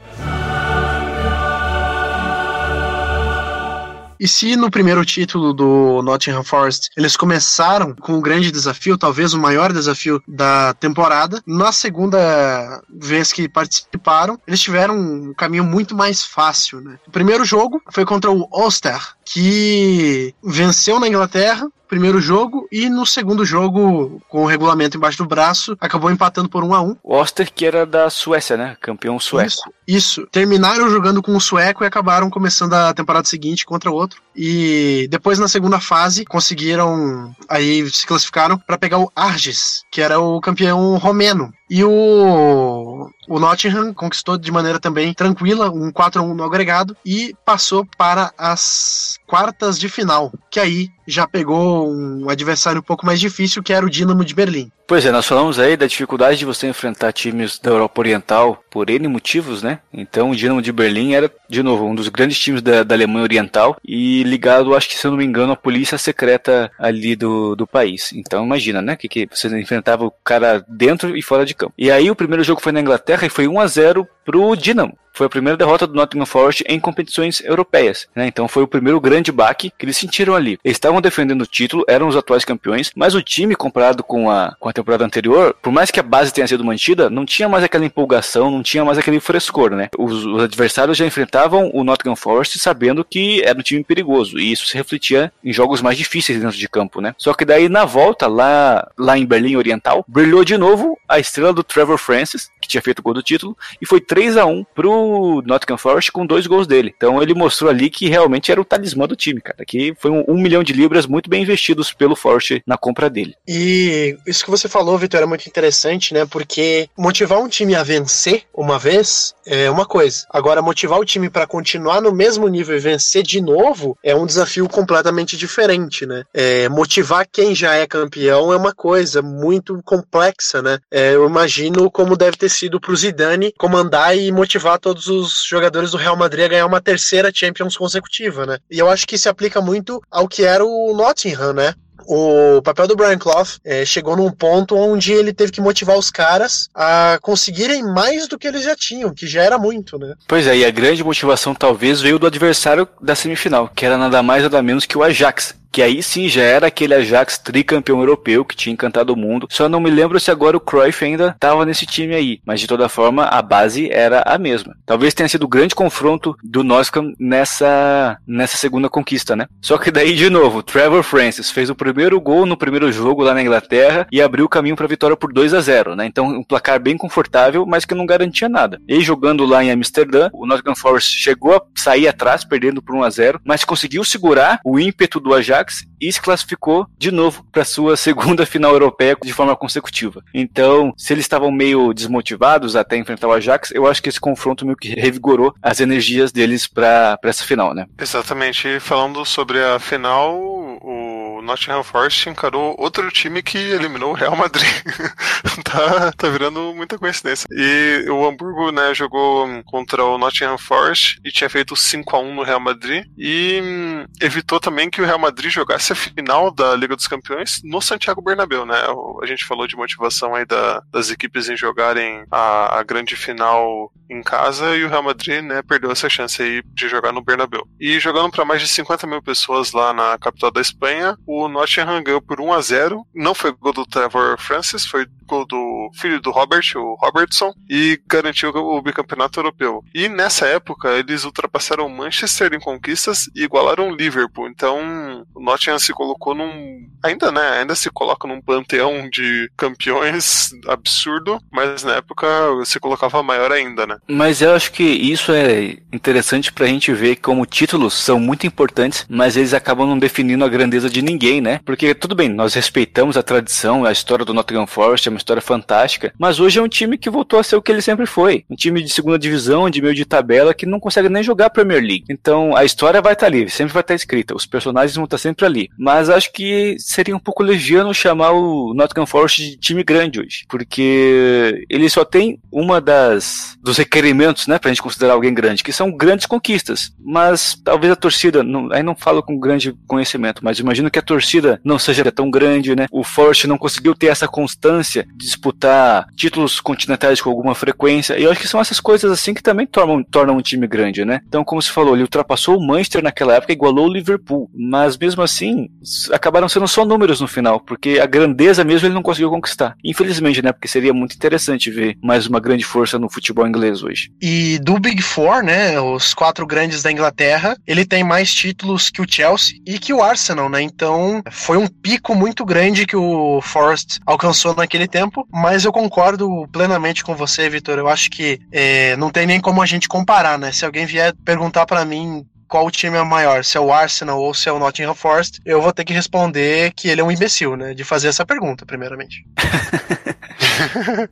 E 4.20 4.28
se 4.28 4.56
no 4.56 4.72
primeiro 4.72 5.06
título 5.06 5.54
do 5.54 6.02
Nottingham 6.02 6.44
Forest 6.44 6.90
eles 6.98 7.16
começaram 7.16 7.94
com 7.96 8.14
um 8.14 8.22
grande 8.22 8.52
desafio, 8.52 8.98
talvez 8.98 9.34
o 9.34 9.40
maior 9.40 9.72
desafio 9.72 10.22
da 10.28 10.74
temporada, 10.74 11.42
na 11.46 11.72
segunda 11.72 12.82
vez 12.90 13.32
que 13.32 13.48
participaram, 13.48 14.40
eles 14.48 14.60
tiveram 14.60 14.98
um 14.98 15.34
caminho 15.34 15.64
muito 15.64 15.96
mais 15.96 16.24
fácil. 16.24 16.82
Né? 16.82 16.98
O 17.08 17.12
primeiro 17.12 17.46
jogo 17.46 17.82
foi 17.92 18.06
contra 18.06 18.32
o 18.32 18.48
Ulster, 18.52 19.17
que 19.32 20.34
venceu 20.44 21.00
na 21.00 21.08
Inglaterra 21.08 21.68
primeiro 21.88 22.20
jogo 22.20 22.68
e 22.72 22.90
no 22.90 23.06
segundo 23.06 23.46
jogo, 23.46 24.22
com 24.28 24.44
o 24.44 24.46
regulamento 24.46 24.98
embaixo 24.98 25.18
do 25.18 25.26
braço, 25.26 25.76
acabou 25.80 26.12
empatando 26.12 26.50
por 26.50 26.64
1 26.64 26.74
a 26.74 26.82
1 26.82 26.98
O 27.04 27.16
Oster, 27.16 27.52
que 27.54 27.66
era 27.66 27.86
da 27.86 28.10
Suécia, 28.10 28.58
né? 28.58 28.76
Campeão 28.82 29.20
sueco. 29.20 29.48
Isso, 29.48 29.64
isso. 29.88 30.28
Terminaram 30.32 30.90
jogando 30.90 31.22
com 31.22 31.36
o 31.36 31.42
sueco 31.42 31.84
e 31.84 31.88
acabaram 31.88 32.30
começando 32.30 32.74
a 32.74 32.94
temporada 32.94 33.28
seguinte 33.28 33.66
contra 33.66 33.92
outro. 33.92 34.22
E 34.36 35.08
depois, 35.10 35.40
na 35.40 35.48
segunda 35.48 35.80
fase, 35.80 36.26
conseguiram. 36.26 37.34
Aí 37.50 37.90
se 37.90 38.06
classificaram 38.06 38.58
para 38.58 38.78
pegar 38.78 39.00
o 39.00 39.12
Arges, 39.16 39.84
que 39.92 40.02
era 40.02 40.20
o 40.20 40.42
campeão 40.42 40.98
romeno. 40.98 41.54
E 41.70 41.84
o, 41.84 43.10
o 43.28 43.40
Nottingham 43.40 43.94
conquistou 43.94 44.38
de 44.38 44.52
maneira 44.52 44.80
também 44.80 45.14
tranquila 45.14 45.70
um 45.70 45.92
4 45.92 46.22
a 46.22 46.24
1 46.24 46.34
no 46.34 46.44
agregado 46.44 46.96
e 47.06 47.36
passou 47.46 47.86
para 47.98 48.32
as 48.38 49.20
quartas 49.28 49.78
de 49.78 49.90
final, 49.90 50.32
que 50.50 50.60
aí 50.60 50.90
já 51.06 51.28
pegou 51.28 51.90
um 51.90 52.30
adversário 52.30 52.80
um 52.80 52.84
pouco 52.84 53.06
mais 53.06 53.20
difícil, 53.20 53.64
que 53.64 53.74
era 53.74 53.86
o 53.86 53.90
Dinamo 53.90 54.26
de 54.26 54.34
Berlim. 54.34 54.72
Pois 54.86 55.06
é, 55.06 55.12
nós 55.12 55.26
falamos 55.26 55.60
aí 55.60 55.76
da 55.76 55.86
dificuldade 55.86 56.40
de 56.40 56.46
você 56.46 56.68
enfrentar 56.68 57.12
times 57.12 57.60
da 57.60 57.72
Europa 57.72 58.00
Oriental 58.00 58.64
por 58.70 58.90
N 58.90 59.06
motivos, 59.10 59.62
né? 59.62 59.80
Então 59.92 60.32
o 60.32 60.36
Dinamo 60.36 60.62
de 60.62 60.72
Berlim 60.72 61.14
era, 61.14 61.30
de 61.50 61.62
novo, 61.62 61.86
um 61.86 61.96
dos 61.96 62.08
grandes 62.08 62.40
times 62.40 62.62
da, 62.62 62.84
da 62.84 62.96
Alemanha 62.96 63.24
Oriental 63.24 63.76
e 63.84 64.24
ligado, 64.24 64.74
acho 64.74 64.88
que 64.88 64.98
se 64.98 65.06
eu 65.06 65.12
não 65.12 65.18
me 65.18 65.26
engano, 65.26 65.52
à 65.52 65.58
polícia 65.58 65.98
secreta 65.98 66.72
ali 66.80 67.18
do, 67.18 67.54
do 67.56 67.68
país. 67.68 68.14
Então 68.14 68.46
imagina, 68.46 68.82
né? 68.82 68.96
Que, 68.96 69.10
que 69.10 69.28
você 69.30 69.48
enfrentava 69.60 70.06
o 70.06 70.12
cara 70.24 70.64
dentro 70.70 71.18
e 71.18 71.22
fora 71.22 71.46
de 71.46 71.54
campo. 71.58 71.74
E 71.78 71.92
aí 71.92 72.10
o 72.10 72.16
primeiro 72.16 72.44
jogo 72.44 72.62
foi 72.62 72.72
na 72.72 72.80
Inglaterra 72.80 73.26
e 73.26 73.30
foi 73.30 73.48
1 73.48 73.60
a 73.60 73.68
0 73.68 74.08
pro 74.28 74.58
Dinamo. 74.58 74.98
Foi 75.14 75.26
a 75.26 75.30
primeira 75.30 75.58
derrota 75.58 75.88
do 75.88 75.96
Nottingham 75.96 76.28
Forest 76.28 76.64
em 76.68 76.80
competições 76.80 77.42
europeias. 77.44 78.08
Né? 78.16 78.28
Então 78.28 78.48
foi 78.48 78.62
o 78.62 78.68
primeiro 78.68 79.02
grande 79.02 79.32
baque 79.32 79.72
que 79.76 79.84
eles 79.84 79.98
sentiram 79.98 80.36
ali. 80.36 80.60
Eles 80.64 80.76
estavam 80.76 81.02
defendendo 81.02 81.42
o 81.42 81.48
título, 81.48 81.84
eram 81.88 82.08
os 82.08 82.16
atuais 82.16 82.46
campeões, 82.46 82.92
mas 82.96 83.16
o 83.16 83.22
time, 83.22 83.56
comparado 83.56 84.04
com 84.04 84.30
a, 84.30 84.56
com 84.60 84.70
a 84.70 84.74
temporada 84.74 85.04
anterior, 85.04 85.56
por 85.60 85.74
mais 85.74 85.90
que 85.90 86.00
a 86.00 86.04
base 86.04 86.32
tenha 86.32 86.46
sido 86.46 86.64
mantida, 86.64 87.10
não 87.10 87.26
tinha 87.26 87.50
mais 87.50 87.64
aquela 87.64 87.84
empolgação, 87.84 88.52
não 88.52 88.62
tinha 88.62 88.86
mais 88.86 89.00
aquele 89.00 89.20
frescor. 89.20 89.72
Né? 89.72 89.90
Os, 89.98 90.24
os 90.24 90.44
adversários 90.44 90.96
já 90.96 91.06
enfrentavam 91.06 91.72
o 91.74 91.84
Nottingham 91.84 92.16
Forest 92.16 92.60
sabendo 92.60 93.04
que 93.04 93.42
era 93.44 93.58
um 93.58 93.64
time 93.64 93.84
perigoso, 93.84 94.38
e 94.38 94.52
isso 94.52 94.68
se 94.68 94.78
refletia 94.78 95.34
em 95.44 95.52
jogos 95.52 95.82
mais 95.82 95.98
difíceis 95.98 96.40
dentro 96.40 96.56
de 96.56 96.70
campo. 96.70 97.02
Né? 97.02 97.16
Só 97.18 97.34
que 97.34 97.44
daí 97.44 97.68
na 97.68 97.86
volta, 97.86 98.28
lá, 98.28 98.88
lá 98.96 99.18
em 99.18 99.26
Berlim 99.26 99.56
Oriental, 99.56 100.06
brilhou 100.08 100.46
de 100.46 100.58
novo 100.60 100.96
a 101.10 101.18
estrela 101.18 101.54
do 101.54 101.64
Trevor 101.64 101.98
Francis, 101.98 102.52
que 102.68 102.72
tinha 102.72 102.82
feito 102.82 103.00
o 103.00 103.04
gol 103.04 103.14
do 103.14 103.24
título, 103.24 103.58
e 103.82 103.86
foi 103.86 104.02
3 104.02 104.38
a 104.38 104.46
1 104.46 104.66
pro 104.76 105.42
Nottingham 105.46 105.78
Forest 105.78 106.12
com 106.12 106.26
dois 106.26 106.46
gols 106.46 106.68
dele. 106.68 106.94
Então 106.96 107.22
ele 107.22 107.34
mostrou 107.34 107.70
ali 107.70 107.90
que 107.90 108.10
realmente 108.10 108.52
era 108.52 108.62
o 108.62 108.66
talismã 108.66 109.08
do 109.08 109.16
time, 109.16 109.42
cara. 109.42 109.66
Que 109.66 109.96
foi 110.00 110.12
um, 110.12 110.24
um 110.28 110.42
milhão 110.42 110.64
de 110.64 110.74
libras 110.74 111.06
muito 111.06 111.30
bem 111.30 111.44
investidos 111.44 111.94
pelo 111.94 112.16
Forest 112.16 112.62
na 112.66 112.78
compra 112.78 113.10
dele. 113.10 113.36
E 113.48 114.18
isso 114.26 114.44
que 114.44 114.52
você 114.52 114.68
falou, 114.68 114.98
Vitor, 114.98 115.22
é 115.22 115.26
muito 115.26 115.48
interessante, 115.48 116.14
né? 116.14 116.26
Porque 116.26 116.90
motivar 116.98 117.40
um 117.40 117.48
time 117.48 117.76
a 117.76 117.84
vencer 117.84 118.44
uma 118.54 118.78
vez 118.78 119.34
é 119.46 119.70
uma 119.72 119.86
coisa. 119.86 120.26
Agora, 120.30 120.62
motivar 120.62 121.00
o 121.00 121.06
time 121.06 121.30
para 121.30 121.48
continuar 121.48 122.02
no 122.02 122.12
mesmo 122.12 122.48
nível 122.48 122.76
e 122.76 122.80
vencer 122.80 123.24
de 123.24 123.42
novo 123.42 123.98
é 124.04 124.16
um 124.16 124.26
desafio 124.26 124.68
completamente 124.68 125.38
diferente, 125.38 126.06
né? 126.06 126.24
É, 126.34 126.68
motivar 126.70 127.28
quem 127.32 127.56
já 127.56 127.76
é 127.76 127.88
campeão 127.88 128.52
é 128.52 128.58
uma 128.58 128.74
coisa 128.74 129.22
muito 129.22 129.82
complexa, 129.84 130.62
né? 130.62 130.80
É, 130.92 131.16
eu 131.16 131.28
imagino 131.28 131.90
como 131.90 132.18
deve 132.18 132.38
ter 132.38 132.50
sido 132.58 132.80
pro 132.80 132.96
Zidane 132.96 133.54
comandar 133.58 134.18
e 134.18 134.32
motivar 134.32 134.80
todos 134.80 135.08
os 135.08 135.44
jogadores 135.48 135.92
do 135.92 135.98
Real 135.98 136.18
Madrid 136.18 136.46
a 136.46 136.50
ganhar 136.50 136.66
uma 136.66 136.82
terceira 136.82 137.32
Champions 137.34 137.78
consecutiva, 137.78 138.46
né? 138.46 138.58
E 138.70 138.80
eu 138.80 138.90
acho 138.90 139.08
que 139.08 139.18
se 139.18 139.30
aplica 139.30 139.62
muito 139.62 140.02
ao 140.10 140.28
que 140.28 140.44
era 140.44 140.66
o 140.66 140.94
Nottingham, 140.96 141.54
né? 141.54 141.74
o 142.08 142.62
papel 142.62 142.88
do 142.88 142.96
Brian 142.96 143.18
Clough 143.18 143.60
é, 143.66 143.84
chegou 143.86 144.16
num 144.16 144.32
ponto 144.32 144.76
onde 144.76 145.12
ele 145.12 145.34
teve 145.34 145.52
que 145.52 145.60
motivar 145.60 145.98
os 145.98 146.10
caras 146.10 146.70
a 146.74 147.20
conseguirem 147.22 147.84
mais 147.84 148.28
do 148.28 148.40
que 148.40 148.48
eles 148.48 148.64
já 148.64 148.76
tinham, 148.76 149.14
que 149.14 149.28
já 149.28 149.44
era 149.44 149.58
muito, 149.58 150.00
né? 150.00 150.14
Pois 150.26 150.48
é, 150.48 150.56
e 150.56 150.66
a 150.66 150.72
grande 150.72 151.04
motivação 151.04 151.54
talvez 151.54 152.00
veio 152.00 152.18
do 152.18 152.26
adversário 152.26 152.88
da 153.02 153.14
semifinal, 153.14 153.70
que 153.76 153.86
era 153.86 153.98
nada 153.98 154.24
mais 154.24 154.44
nada 154.44 154.62
menos 154.62 154.86
que 154.86 154.98
o 154.98 155.04
Ajax, 155.04 155.54
que 155.78 155.82
aí 155.84 156.02
sim 156.02 156.28
já 156.28 156.42
era 156.42 156.66
aquele 156.66 156.96
Ajax 156.96 157.38
tricampeão 157.38 158.00
europeu 158.00 158.44
que 158.44 158.56
tinha 158.56 158.74
encantado 158.74 159.14
o 159.14 159.16
mundo. 159.16 159.48
Só 159.52 159.70
não 159.70 159.80
me 159.80 159.92
lembro 159.92 160.20
se 160.20 160.32
agora 160.32 160.58
o 160.58 160.60
Cruyff 160.60 161.06
ainda 161.06 161.36
estava 161.36 161.64
nesse 161.68 161.86
time 161.86 162.16
aí, 162.16 162.40
mas 162.44 162.60
de 162.60 162.66
toda 162.66 162.90
forma 162.90 163.26
a 163.26 163.44
base 163.44 163.88
era 163.92 164.24
a 164.26 164.40
mesma. 164.40 164.76
Talvez 164.88 165.14
tenha 165.14 165.30
sido 165.30 165.44
o 165.44 165.48
grande 165.48 165.76
confronto 165.76 166.36
do 166.44 166.64
Nottingham 166.64 167.14
nessa 167.20 168.18
nessa 168.26 168.58
segunda 168.58 168.90
conquista, 168.90 169.36
né? 169.36 169.46
Só 169.62 169.78
que 169.78 169.92
daí 169.92 170.16
de 170.16 170.32
novo, 170.32 170.64
Trevor 170.64 171.04
Francis 171.04 171.52
fez 171.52 171.70
o 171.70 171.76
primeiro 171.76 172.20
gol 172.20 172.48
no 172.48 172.58
primeiro 172.58 172.92
jogo 172.92 173.22
lá 173.22 173.36
na 173.36 173.44
Inglaterra 173.44 174.08
e 174.12 174.20
abriu 174.20 174.46
o 174.46 174.50
caminho 174.50 174.76
para 174.76 174.86
a 174.86 174.90
vitória 174.90 175.16
por 175.16 175.32
2 175.32 175.54
a 175.54 175.62
0, 175.62 175.96
né? 175.96 176.08
Então 176.08 176.26
um 176.26 176.44
placar 176.44 176.80
bem 176.80 176.98
confortável, 176.98 177.68
mas 177.68 177.86
que 177.86 177.94
não 177.94 178.08
garantia 178.08 178.50
nada. 178.50 178.82
E 178.88 179.00
jogando 179.02 179.46
lá 179.46 179.64
em 179.64 179.70
Amsterdã, 179.70 180.32
o 180.34 180.48
Nottingham 180.48 180.76
Forest 180.76 181.12
chegou 181.20 181.54
a 181.54 181.62
sair 181.76 182.08
atrás, 182.08 182.44
perdendo 182.44 182.82
por 182.82 182.96
1 182.96 183.04
a 183.04 183.10
0, 183.12 183.42
mas 183.46 183.64
conseguiu 183.64 184.04
segurar 184.04 184.60
o 184.66 184.80
ímpeto 184.80 185.20
do 185.20 185.36
Ajax 185.36 185.67
Ajax 185.68 185.86
e 186.00 186.12
se 186.12 186.22
classificou 186.22 186.88
de 186.98 187.12
novo 187.12 187.46
para 187.52 187.66
sua 187.66 187.98
segunda 187.98 188.46
final 188.46 188.72
europeia 188.72 189.18
de 189.22 189.34
forma 189.34 189.56
consecutiva. 189.56 190.24
Então, 190.34 190.94
se 190.98 191.14
eles 191.14 191.26
estavam 191.26 191.52
meio 191.52 191.94
desmotivados 191.94 192.76
até 192.76 192.98
enfrentar 192.98 193.28
o 193.28 193.34
Ajax, 193.34 193.72
eu 193.72 193.86
acho 193.86 194.02
que 194.02 194.10
esse 194.10 194.20
confronto 194.20 194.66
meio 194.66 194.78
que 194.78 194.90
revigorou 194.90 195.54
as 195.62 195.80
energias 195.80 196.32
deles 196.32 196.68
para 196.68 197.20
essa 197.24 197.44
final, 197.44 197.74
né? 197.74 197.86
Exatamente. 197.98 198.80
Falando 198.80 199.26
sobre 199.26 199.64
a 199.64 199.80
final, 199.80 200.36
o 200.82 201.42
Nottingham 201.44 201.84
Forest 201.84 202.30
encarou 202.30 202.76
outro 202.78 203.10
time 203.12 203.42
que 203.42 203.58
eliminou 203.58 204.12
o 204.12 204.16
Real 204.16 204.36
Madrid. 204.36 204.68
tá, 205.72 206.12
tá 206.14 206.30
virando 206.30 206.74
muita 206.74 206.98
coincidência. 206.98 207.46
E 207.52 208.06
o 208.10 208.26
Hamburgo, 208.26 208.72
né, 208.72 208.94
jogou 208.94 209.48
contra 209.66 210.04
o 210.04 210.18
Nottingham 210.18 210.58
Forest 210.58 211.20
e 211.24 211.32
tinha 211.32 211.50
feito 211.50 211.76
5 211.76 212.16
a 212.16 212.20
1 212.20 212.36
no 212.36 212.44
Real 212.44 212.60
Madrid 212.60 213.06
e 213.18 213.60
hum, 213.62 214.06
evitou 214.22 214.60
também 214.60 214.90
que 214.90 215.02
o 215.02 215.06
Real 215.06 215.20
Madrid 215.20 215.52
jogasse 215.52 215.92
a 215.92 215.96
final 215.96 216.52
da 216.52 216.76
Liga 216.76 216.96
dos 216.96 217.08
Campeões 217.08 217.62
no 217.64 217.82
Santiago 217.82 218.22
Bernabéu, 218.22 218.66
né? 218.66 218.78
A 219.22 219.26
gente 219.26 219.46
falou 219.46 219.68
de 219.68 219.76
motivação 219.76 220.36
aí 220.36 220.46
da, 220.46 220.82
das 220.92 221.10
equipes 221.12 221.50
em 221.50 221.58
jogarem 221.58 222.24
a, 222.32 222.80
a 222.80 222.84
grande 222.84 223.16
final 223.16 223.92
em 224.10 224.22
casa 224.24 224.76
e 224.76 224.84
o 224.84 224.90
Real 224.90 225.04
Madrid, 225.04 225.44
né, 225.44 225.62
perdeu 225.62 225.92
essa 225.92 226.10
chance 226.10 226.42
aí 226.42 226.64
de 226.74 226.88
jogar 226.88 227.12
no 227.12 227.22
Bernabéu. 227.22 227.68
E 227.80 228.00
jogando 228.00 228.32
para 228.32 228.46
mais 228.46 228.62
de 228.62 228.68
50 228.68 229.06
mil 229.06 229.22
pessoas 229.22 229.74
lá 229.74 229.94
na 229.94 230.18
capital 230.18 230.50
da 230.50 230.62
Espanha, 230.62 231.18
o 231.26 231.48
Nottingham 231.48 232.02
ganhou 232.02 232.22
por 232.22 232.40
1 232.40 232.54
a 232.54 232.62
0. 232.62 233.06
Não 233.14 233.36
foi 233.36 233.52
gol 233.52 233.74
do 233.74 233.86
Trevor 233.86 234.40
Francis, 234.40 234.86
foi 234.86 235.06
gol 235.26 235.46
do 235.46 235.57
filho 235.94 236.20
do 236.22 236.32
Robert, 236.32 236.66
o 236.76 236.96
Robertson, 236.96 237.54
e 237.70 238.00
garantiu 238.08 238.50
o 238.50 238.82
bicampeonato 238.82 239.40
europeu. 239.40 239.84
E 239.94 240.08
nessa 240.08 240.46
época 240.46 240.90
eles 240.90 241.24
ultrapassaram 241.24 241.90
Manchester 241.90 242.54
em 242.54 242.60
conquistas 242.60 243.30
e 243.36 243.44
igualaram 243.44 243.94
Liverpool. 243.94 244.48
Então 244.48 245.26
o 245.34 245.42
Nottingham 245.42 245.80
se 245.80 245.94
colocou 245.94 246.36
num. 246.36 246.88
Ainda, 247.04 247.32
né? 247.32 247.60
Ainda 247.60 247.76
se 247.76 247.90
coloca 247.90 248.28
num 248.28 248.42
panteão 248.42 249.10
de 249.10 249.50
campeões 249.56 250.50
absurdo, 250.68 251.40
mas 251.52 251.84
na 251.84 251.96
época 251.96 252.28
se 252.66 252.80
colocava 252.80 253.24
maior 253.24 253.52
ainda, 253.52 253.86
né? 253.86 253.98
Mas 254.08 254.42
eu 254.42 254.54
acho 254.54 254.72
que 254.72 254.84
isso 254.84 255.32
é 255.32 255.78
interessante 255.92 256.52
pra 256.52 256.68
gente 256.68 256.94
ver 256.94 257.18
como 257.18 257.46
títulos 257.46 257.94
são 257.94 258.20
muito 258.20 258.46
importantes, 258.46 259.06
mas 259.10 259.38
eles 259.38 259.54
acabam 259.54 259.88
não 259.88 259.98
definindo 259.98 260.44
a 260.44 260.50
grandeza 260.50 260.90
de 260.90 261.02
ninguém, 261.02 261.42
né? 261.42 261.60
Porque 261.66 261.94
tudo 261.94 262.16
bem, 262.16 262.30
nós 262.30 262.54
respeitamos 262.54 263.18
a 263.18 263.24
tradição, 263.24 263.86
a 263.86 263.92
história 263.92 264.26
do 264.26 264.34
Nottingham 264.34 264.68
Forest, 264.68 265.08
é 265.08 265.12
uma 265.12 265.18
história 265.18 265.42
fantástica, 265.48 266.14
mas 266.20 266.40
hoje 266.40 266.60
é 266.60 266.62
um 266.62 266.68
time 266.68 266.98
que 266.98 267.10
voltou 267.10 267.40
a 267.40 267.44
ser 267.44 267.56
o 267.56 267.62
que 267.62 267.72
ele 267.72 267.82
sempre 267.82 268.06
foi. 268.06 268.44
Um 268.50 268.56
time 268.56 268.84
de 268.84 268.90
segunda 268.90 269.18
divisão, 269.18 269.70
de 269.70 269.82
meio 269.82 269.96
de 269.96 270.06
tabela, 270.06 270.54
que 270.54 270.66
não 270.66 270.80
consegue 270.80 271.10
nem 271.10 271.24
jogar 271.24 271.46
a 271.46 271.50
Premier 271.50 271.82
League. 271.82 272.06
Então 272.10 272.56
a 272.56 272.66
história 272.66 273.02
vai 273.02 273.14
estar 273.14 273.28
ali, 273.28 273.50
sempre 273.50 273.74
vai 273.74 273.82
estar 273.82 273.96
escrita, 273.96 274.36
os 274.36 274.46
personagens 274.46 274.96
vão 274.96 275.06
estar 275.06 275.18
sempre 275.18 275.46
ali. 275.46 275.70
Mas 275.78 276.10
acho 276.10 276.32
que 276.34 276.76
seria 276.80 277.16
um 277.16 277.20
pouco 277.20 277.44
legiano 277.44 277.94
chamar 277.94 278.32
o 278.32 278.74
Nottingham 278.74 279.06
Forest 279.06 279.42
de 279.42 279.58
time 279.58 279.84
grande 279.84 280.20
hoje, 280.20 280.46
porque 280.50 281.66
ele 281.70 281.90
só 281.90 282.04
tem 282.04 282.40
uma 282.52 282.82
das 282.82 283.58
dos 283.64 283.78
requerimentos, 283.78 284.48
né, 284.48 284.60
pra 284.60 284.70
gente 284.70 284.82
considerar 284.82 285.14
alguém 285.14 285.34
grande, 285.34 285.64
que 285.64 285.72
são 285.72 285.92
grandes 285.92 286.26
conquistas. 286.26 286.92
Mas 287.00 287.60
talvez 287.64 287.92
a 287.92 287.96
torcida, 287.96 288.44
não, 288.44 288.72
aí 288.72 288.84
não 288.84 288.96
falo 288.96 289.24
com 289.24 289.40
grande 289.40 289.74
conhecimento, 289.88 290.44
mas 290.44 290.60
imagino 290.60 290.92
que 290.92 291.00
a 291.00 291.02
torcida 291.02 291.60
não 291.64 291.80
seja 291.80 292.12
tão 292.12 292.30
grande, 292.30 292.76
né? 292.76 292.88
O 292.92 293.04
Forest 293.04 293.48
não 293.48 293.58
conseguiu 293.58 293.94
ter 293.94 294.08
essa 294.08 294.28
constância 294.28 295.08
de 295.16 295.28
disputar 295.38 296.08
títulos 296.16 296.60
continentais 296.60 297.22
com 297.22 297.30
alguma 297.30 297.54
frequência. 297.54 298.18
E 298.18 298.24
eu 298.24 298.32
acho 298.32 298.42
que 298.42 298.48
são 298.48 298.60
essas 298.60 298.80
coisas 298.80 299.12
assim 299.12 299.34
que 299.34 299.44
também 299.44 299.68
tornam, 299.68 300.04
tornam 300.04 300.38
um 300.38 300.42
time 300.42 300.68
grande, 300.68 301.06
né? 301.06 301.22
Então, 301.28 301.44
como 301.44 301.62
se 301.62 301.72
falou, 301.72 301.94
ele 301.94 302.04
ultrapassou 302.04 302.58
o 302.58 302.66
Manchester 302.66 303.04
naquela 303.04 303.36
época, 303.36 303.54
igualou 303.54 303.88
o 303.88 303.94
Liverpool. 303.94 304.50
Mas 304.54 304.98
mesmo 304.98 305.22
assim, 305.22 305.70
acabaram 306.12 306.50
sendo 306.50 306.68
só 306.68 306.84
números 306.84 307.22
no 307.22 307.28
final, 307.28 307.60
porque 307.60 308.00
a 308.02 308.06
grandeza 308.06 308.64
mesmo 308.64 308.88
ele 308.88 308.96
não 308.96 309.04
conseguiu 309.04 309.30
conquistar. 309.30 309.76
Infelizmente, 309.84 310.42
né? 310.42 310.52
Porque 310.52 310.68
seria 310.68 310.94
muito 310.94 311.16
interessante 311.16 311.70
ver 311.70 311.98
mais 312.02 312.28
uma 312.28 312.40
grande 312.40 312.66
força 312.66 312.98
no 312.98 313.10
futebol 313.10 313.48
inglês 313.48 313.84
hoje. 313.84 314.12
E 314.22 314.60
do 314.60 314.80
Big 314.80 315.02
Four, 315.02 315.44
né? 315.44 315.80
Os 315.80 316.14
quatro 316.14 316.46
grandes 316.46 316.82
da 316.82 316.92
Inglaterra, 316.92 317.56
ele 317.68 317.86
tem 317.86 318.04
mais 318.04 318.34
títulos 318.34 318.90
que 318.90 319.02
o 319.02 319.06
Chelsea 319.08 319.60
e 319.66 319.78
que 319.78 319.94
o 319.94 320.02
Arsenal, 320.02 320.50
né? 320.50 320.62
Então, 320.62 321.22
foi 321.30 321.58
um 321.58 321.68
pico 321.68 322.16
muito 322.16 322.44
grande 322.44 322.86
que 322.86 322.96
o 322.96 323.40
Forest 323.42 324.00
alcançou 324.06 324.56
naquele 324.56 324.88
tempo, 324.88 325.27
mas 325.32 325.66
eu 325.66 325.72
concordo 325.72 326.48
plenamente 326.52 327.04
com 327.04 327.16
você, 327.16 327.50
Vitor. 327.50 327.78
Eu 327.78 327.88
acho 327.88 328.10
que 328.10 328.40
é, 328.52 328.96
não 328.98 329.10
tem 329.10 329.26
nem 329.26 329.40
como 329.40 329.62
a 329.62 329.66
gente 329.66 329.88
comparar, 329.88 330.38
né? 330.38 330.52
Se 330.52 330.66
alguém 330.66 330.86
vier 330.86 331.14
perguntar 331.26 331.66
para 331.66 331.86
mim 331.86 332.26
qual 332.48 332.72
time 332.72 332.98
é 332.98 333.04
maior, 333.04 333.44
se 333.44 333.58
é 333.58 333.60
o 333.60 333.74
Arsenal 333.74 334.22
ou 334.22 334.34
se 334.34 334.48
é 334.48 334.52
o 334.52 334.60
Nottingham 334.60 334.96
Forest, 334.96 335.42
eu 335.46 335.62
vou 335.62 335.74
ter 335.74 335.84
que 335.84 335.94
responder 335.94 336.72
que 336.74 336.88
ele 336.88 337.02
é 337.02 337.04
um 337.04 337.12
imbecil, 337.12 337.58
né? 337.58 337.74
De 337.74 337.84
fazer 337.84 338.08
essa 338.08 338.26
pergunta, 338.26 338.66
primeiramente. 338.66 339.26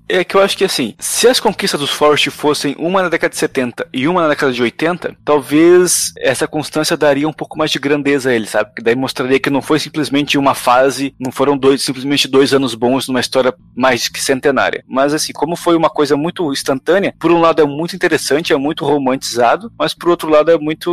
é 0.07 0.23
que 0.23 0.35
eu 0.35 0.41
acho 0.41 0.57
que 0.57 0.63
assim, 0.63 0.95
se 0.99 1.27
as 1.27 1.39
conquistas 1.39 1.79
dos 1.79 1.89
Forest 1.89 2.29
fossem 2.29 2.75
uma 2.77 3.03
na 3.03 3.09
década 3.09 3.31
de 3.31 3.37
70 3.37 3.87
e 3.93 4.07
uma 4.07 4.21
na 4.21 4.29
década 4.29 4.51
de 4.51 4.61
80, 4.61 5.15
talvez 5.23 6.13
essa 6.17 6.47
constância 6.47 6.97
daria 6.97 7.27
um 7.27 7.33
pouco 7.33 7.57
mais 7.57 7.71
de 7.71 7.79
grandeza 7.79 8.29
a 8.29 8.33
ele, 8.33 8.47
sabe? 8.47 8.71
Que 8.75 8.83
daí 8.83 8.95
mostraria 8.95 9.39
que 9.39 9.49
não 9.49 9.61
foi 9.61 9.79
simplesmente 9.79 10.37
uma 10.37 10.53
fase, 10.53 11.13
não 11.19 11.31
foram 11.31 11.57
dois, 11.57 11.81
simplesmente 11.81 12.27
dois 12.27 12.53
anos 12.53 12.75
bons 12.75 13.07
numa 13.07 13.19
história 13.19 13.53
mais 13.75 14.07
que 14.07 14.21
centenária. 14.21 14.83
Mas 14.87 15.13
assim, 15.13 15.33
como 15.33 15.55
foi 15.55 15.75
uma 15.75 15.89
coisa 15.89 16.15
muito 16.15 16.51
instantânea, 16.51 17.13
por 17.19 17.31
um 17.31 17.39
lado 17.39 17.61
é 17.61 17.65
muito 17.65 17.95
interessante, 17.95 18.53
é 18.53 18.57
muito 18.57 18.85
romantizado, 18.85 19.71
mas 19.77 19.93
por 19.93 20.09
outro 20.09 20.29
lado 20.29 20.51
é 20.51 20.57
muito 20.57 20.85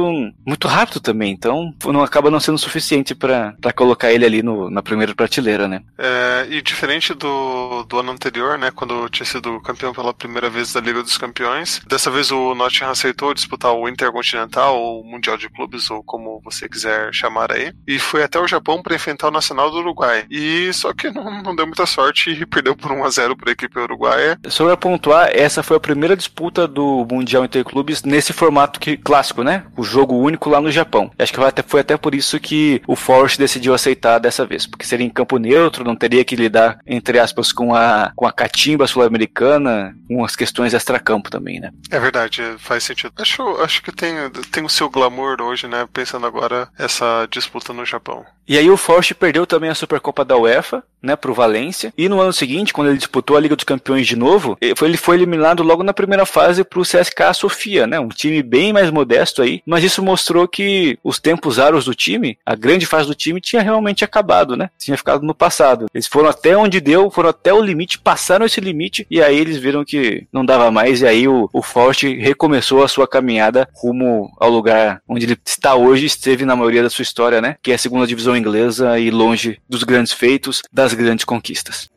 muito 0.44 0.68
rápido 0.68 1.00
também, 1.00 1.32
então 1.32 1.72
não 1.86 2.02
acaba 2.02 2.30
não 2.30 2.40
sendo 2.40 2.58
suficiente 2.58 3.14
para 3.14 3.54
colocar 3.74 4.12
ele 4.12 4.24
ali 4.24 4.42
no, 4.42 4.70
na 4.70 4.82
primeira 4.82 5.14
prateleira, 5.14 5.68
né? 5.68 5.82
É, 5.98 6.46
e 6.50 6.62
diferente 6.62 7.14
do, 7.14 7.84
do 7.84 7.98
ano 7.98 8.12
anterior, 8.12 8.41
né, 8.58 8.70
quando 8.70 9.08
tinha 9.08 9.26
sido 9.26 9.60
campeão 9.60 9.92
pela 9.92 10.12
primeira 10.14 10.50
vez 10.50 10.72
da 10.72 10.80
Liga 10.80 11.02
dos 11.02 11.18
Campeões, 11.18 11.80
dessa 11.86 12.10
vez 12.10 12.30
o 12.30 12.54
Nottingham 12.54 12.90
aceitou 12.90 13.34
disputar 13.34 13.72
o 13.72 13.88
Intercontinental 13.88 14.78
ou 14.78 15.00
o 15.00 15.04
Mundial 15.04 15.36
de 15.36 15.48
Clubes 15.48 15.90
ou 15.90 16.02
como 16.02 16.40
você 16.44 16.68
quiser 16.68 17.12
chamar 17.12 17.52
aí, 17.52 17.72
e 17.86 17.98
foi 17.98 18.22
até 18.22 18.38
o 18.38 18.46
Japão 18.46 18.82
para 18.82 18.94
enfrentar 18.94 19.28
o 19.28 19.32
Nacional 19.32 19.70
do 19.70 19.78
Uruguai. 19.78 20.26
E 20.30 20.72
só 20.72 20.92
que 20.92 21.10
não, 21.10 21.42
não 21.42 21.54
deu 21.54 21.66
muita 21.66 21.86
sorte 21.86 22.30
e 22.30 22.44
perdeu 22.46 22.76
por 22.76 22.90
1 22.92 23.04
a 23.04 23.10
0 23.10 23.36
para 23.36 23.50
a 23.50 23.52
equipe 23.52 23.78
uruguaia. 23.78 24.38
Só 24.48 24.64
para 24.64 24.76
pontuar, 24.76 25.30
essa 25.32 25.62
foi 25.62 25.76
a 25.76 25.80
primeira 25.80 26.16
disputa 26.16 26.66
do 26.66 27.06
Mundial 27.10 27.44
Interclubes 27.44 28.02
nesse 28.02 28.32
formato 28.32 28.80
que 28.80 28.96
clássico, 28.96 29.42
né? 29.42 29.64
O 29.76 29.82
jogo 29.82 30.16
único 30.16 30.50
lá 30.50 30.60
no 30.60 30.70
Japão. 30.70 31.10
Acho 31.18 31.32
que 31.32 31.38
foi 31.38 31.48
até, 31.48 31.62
foi 31.62 31.80
até 31.80 31.96
por 31.96 32.14
isso 32.14 32.38
que 32.40 32.82
o 32.86 32.96
Forest 32.96 33.38
decidiu 33.38 33.74
aceitar 33.74 34.18
dessa 34.18 34.46
vez, 34.46 34.66
porque 34.66 34.86
seria 34.86 35.06
em 35.06 35.10
campo 35.10 35.38
neutro, 35.38 35.84
não 35.84 35.96
teria 35.96 36.24
que 36.24 36.36
lidar, 36.36 36.78
entre 36.86 37.18
aspas, 37.18 37.52
com 37.52 37.74
a, 37.74 38.12
com 38.14 38.26
a 38.26 38.31
catimba 38.32 38.86
sul-americana, 38.86 39.96
com 40.08 40.24
as 40.24 40.36
questões 40.36 40.74
extra-campo 40.74 41.30
também, 41.30 41.60
né? 41.60 41.72
É 41.90 41.98
verdade, 41.98 42.42
faz 42.58 42.84
sentido. 42.84 43.12
Acho, 43.18 43.42
acho 43.62 43.82
que 43.82 43.92
tem, 43.92 44.14
tem 44.50 44.64
o 44.64 44.68
seu 44.68 44.88
glamour 44.88 45.40
hoje, 45.40 45.66
né? 45.66 45.86
Pensando 45.92 46.26
agora 46.26 46.68
essa 46.78 47.26
disputa 47.30 47.72
no 47.72 47.84
Japão. 47.84 48.24
E 48.46 48.58
aí 48.58 48.68
o 48.68 48.76
Forest 48.76 49.14
perdeu 49.14 49.46
também 49.46 49.70
a 49.70 49.74
Supercopa 49.74 50.24
da 50.24 50.36
UEFA, 50.36 50.82
né, 51.00 51.16
pro 51.16 51.34
Valência. 51.34 51.92
E 51.96 52.08
no 52.08 52.20
ano 52.20 52.32
seguinte, 52.32 52.72
quando 52.72 52.88
ele 52.88 52.98
disputou 52.98 53.36
a 53.36 53.40
Liga 53.40 53.56
dos 53.56 53.64
Campeões 53.64 54.06
de 54.06 54.16
novo, 54.16 54.56
ele 54.60 54.96
foi 54.96 55.16
eliminado 55.16 55.62
logo 55.62 55.82
na 55.82 55.92
primeira 55.92 56.26
fase 56.26 56.64
pro 56.64 56.82
CSKA 56.82 57.32
Sofia, 57.34 57.86
né? 57.86 57.98
Um 57.98 58.08
time 58.08 58.42
bem 58.42 58.72
mais 58.72 58.90
modesto 58.90 59.42
aí, 59.42 59.62
mas 59.66 59.84
isso 59.84 60.02
mostrou 60.02 60.46
que 60.46 60.98
os 61.02 61.18
tempos 61.18 61.58
áureos 61.58 61.84
do 61.84 61.94
time, 61.94 62.38
a 62.44 62.54
grande 62.54 62.86
fase 62.86 63.06
do 63.06 63.14
time 63.14 63.40
tinha 63.40 63.62
realmente 63.62 64.04
acabado, 64.04 64.56
né? 64.56 64.70
Tinha 64.78 64.96
ficado 64.96 65.24
no 65.24 65.34
passado. 65.34 65.86
Eles 65.94 66.06
foram 66.06 66.28
até 66.28 66.56
onde 66.56 66.80
deu, 66.80 67.10
foram 67.10 67.30
até 67.30 67.52
o 67.52 67.62
limite, 67.62 67.98
passaram 68.22 68.46
esse 68.46 68.60
limite 68.60 69.04
e 69.10 69.20
aí 69.20 69.36
eles 69.36 69.56
viram 69.56 69.84
que 69.84 70.28
não 70.32 70.44
dava 70.44 70.70
mais 70.70 71.02
e 71.02 71.06
aí 71.08 71.26
o, 71.26 71.50
o 71.52 71.60
Forte 71.60 72.14
recomeçou 72.14 72.84
a 72.84 72.88
sua 72.88 73.08
caminhada 73.08 73.68
rumo 73.74 74.30
ao 74.38 74.48
lugar 74.48 75.02
onde 75.08 75.26
ele 75.26 75.36
está 75.44 75.74
hoje, 75.74 76.06
esteve 76.06 76.44
na 76.44 76.54
maioria 76.54 76.84
da 76.84 76.90
sua 76.90 77.02
história, 77.02 77.40
né? 77.40 77.56
Que 77.60 77.72
é 77.72 77.74
a 77.74 77.78
segunda 77.78 78.06
divisão 78.06 78.36
inglesa 78.36 78.96
e 78.96 79.10
longe 79.10 79.58
dos 79.68 79.82
grandes 79.82 80.12
feitos, 80.12 80.62
das 80.72 80.94
grandes 80.94 81.24
conquistas. 81.24 81.90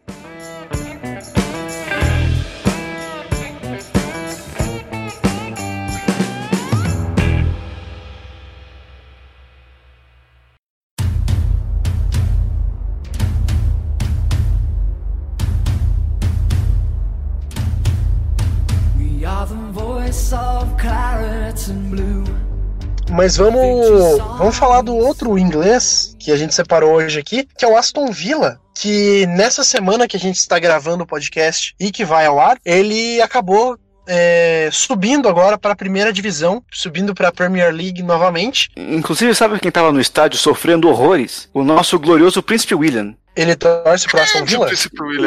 Mas 23.11 23.38
vamos, 23.38 24.18
vamos 24.38 24.57
falar 24.57 24.82
do 24.82 24.95
outro 24.95 25.38
inglês 25.38 26.16
que 26.20 26.32
a 26.32 26.38
gente 26.38 26.53
separou 26.53 26.95
hoje 26.95 27.20
aqui, 27.20 27.47
que 27.57 27.63
é 27.63 27.68
o 27.68 27.78
Aston 27.78 28.11
Villa, 28.11 28.59
que 28.74 29.26
nessa 29.28 29.63
semana 29.63 30.07
que 30.07 30.18
a 30.18 30.20
gente 30.20 30.38
está 30.38 30.57
gravando 30.59 31.03
o 31.03 31.07
podcast 31.07 31.76
e 31.80 31.91
que 31.91 32.03
vai 32.03 32.26
ao 32.26 32.39
ar, 32.39 32.57
ele 32.66 33.22
acabou 33.22 33.78
é, 34.07 34.70
subindo 34.72 35.28
agora 35.28 35.57
para 35.57 35.74
a 35.74 35.76
primeira 35.76 36.11
divisão, 36.11 36.63
subindo 36.72 37.13
para 37.13 37.30
a 37.30 37.32
Premier 37.32 37.74
League 37.74 38.03
novamente. 38.03 38.70
Inclusive, 38.76 39.34
sabe 39.34 39.59
quem 39.59 39.70
estava 39.70 39.91
no 39.91 39.99
estádio 39.99 40.38
sofrendo 40.38 40.89
horrores? 40.89 41.49
O 41.53 41.63
nosso 41.63 41.99
glorioso 41.99 42.43
Príncipe 42.43 42.76
William. 42.76 43.16
Ele 43.36 43.55
torce 43.55 44.07
pro 44.07 44.21
Aston 44.21 44.45
Villa? 44.45 44.69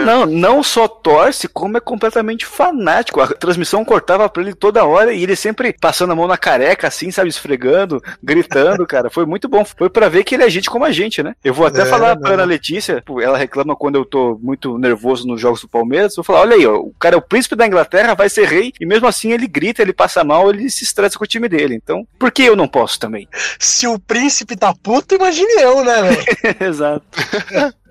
Não, 0.04 0.24
não 0.24 0.62
só 0.62 0.88
torce, 0.88 1.46
como 1.46 1.76
é 1.76 1.80
completamente 1.80 2.46
fanático. 2.46 3.20
A 3.20 3.28
transmissão 3.28 3.84
cortava 3.84 4.28
pra 4.28 4.42
ele 4.42 4.54
toda 4.54 4.84
hora 4.84 5.12
e 5.12 5.22
ele 5.22 5.36
sempre 5.36 5.74
passando 5.78 6.12
a 6.12 6.16
mão 6.16 6.26
na 6.26 6.38
careca, 6.38 6.88
assim, 6.88 7.11
sabe, 7.11 7.28
esfregando, 7.28 8.02
gritando, 8.22 8.86
cara. 8.88 9.11
Foi 9.11 9.26
muito 9.26 9.48
bom. 9.48 9.64
Foi 9.64 9.90
para 9.90 10.09
ver 10.09 10.24
que 10.24 10.34
ele 10.34 10.44
é 10.44 10.48
gente 10.48 10.70
como 10.70 10.86
a 10.86 10.90
gente, 10.90 11.22
né? 11.22 11.34
Eu 11.44 11.52
vou 11.52 11.66
até 11.66 11.82
é, 11.82 11.84
falar 11.84 12.14
não. 12.14 12.22
pra 12.22 12.32
Ana 12.32 12.44
Letícia, 12.44 13.02
ela 13.22 13.36
reclama 13.36 13.76
quando 13.76 13.96
eu 13.96 14.04
tô 14.06 14.38
muito 14.42 14.78
nervoso 14.78 15.26
nos 15.26 15.40
jogos 15.40 15.61
do 15.61 15.68
Palmeiras. 15.68 16.12
Eu 16.12 16.22
vou 16.22 16.24
falar: 16.24 16.40
olha 16.40 16.56
aí, 16.56 16.66
ó, 16.66 16.76
o 16.76 16.94
cara 16.98 17.14
é 17.14 17.18
o 17.18 17.22
príncipe 17.22 17.56
da 17.56 17.66
Inglaterra, 17.66 18.14
vai 18.14 18.30
ser 18.30 18.46
rei, 18.46 18.72
e 18.80 18.86
mesmo 18.86 19.06
assim 19.06 19.32
ele 19.32 19.46
grita, 19.46 19.82
ele 19.82 19.92
passa 19.92 20.24
mal, 20.24 20.48
ele 20.48 20.70
se 20.70 20.84
estressa 20.84 21.18
com 21.18 21.24
o 21.24 21.28
time 21.28 21.48
dele. 21.48 21.74
Então, 21.74 22.06
por 22.18 22.32
que 22.32 22.42
eu 22.42 22.56
não 22.56 22.66
posso 22.66 22.98
também? 22.98 23.28
Se 23.59 23.86
o 23.86 23.98
príncipe 23.98 24.56
tá 24.56 24.72
puto, 24.82 25.14
imagine 25.14 25.61
eu, 25.61 25.84
né, 25.84 26.02
velho? 26.02 26.56
Exato. 26.68 27.04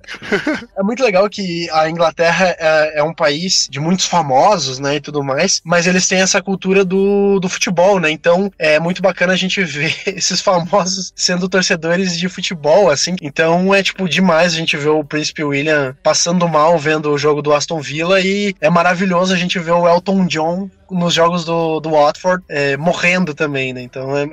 é 0.78 0.84
muito 0.84 1.03
legal 1.03 1.30
que 1.30 1.70
a 1.72 1.89
Inglaterra 1.89 2.55
é, 2.58 2.99
é, 2.99 3.03
um 3.03 3.14
país 3.14 3.68
de 3.70 3.80
muitos 3.80 4.05
famosos, 4.05 4.80
né, 4.80 4.95
e 4.95 5.01
tudo 5.01 5.24
mais, 5.24 5.62
mas 5.64 5.88
eles 5.88 6.08
têm 6.08 6.22
essa 6.22 6.41
cultura 6.41 6.84
do, 6.86 7.39
do 7.39 7.49
futebol, 7.49 7.99
né? 7.99 8.10
Então 8.12 8.51
é 8.58 8.80
muito 8.80 9.01
bacana 9.01 9.34
a 9.34 9.36
gente 9.36 9.64
ver 9.66 9.95
esses 10.05 10.41
famosos 10.41 11.12
sendo 11.16 11.49
torcedores 11.49 12.18
de 12.18 12.30
futebol, 12.30 12.89
assim. 12.89 13.16
Então 13.22 13.74
é 13.74 13.84
tipo 13.84 14.08
demais 14.08 14.53
a 14.53 14.58
gente 14.58 14.78
ver 14.78 14.89
o 14.89 15.03
Príncipe 15.03 15.43
William 15.43 15.95
passando 16.01 16.47
mal 16.47 16.78
vendo 16.78 17.12
o 17.12 17.18
jogo 17.18 17.41
do 17.41 17.53
Aston 17.53 17.82
Villa 17.82 18.20
e 18.22 18.55
é 18.62 18.70
maravilhoso 18.70 19.34
a 19.34 19.38
gente 19.38 19.60
ver 19.60 19.72
o 19.72 19.88
Elton 19.88 20.26
John 20.28 20.70
nos 20.92 21.14
jogos 21.14 21.46
do, 21.46 21.80
do 21.80 21.92
Watford 21.92 22.44
é, 22.50 22.78
morrendo 22.78 23.34
também, 23.34 23.74
né? 23.74 23.82
Então 23.82 24.16
é, 24.18 24.24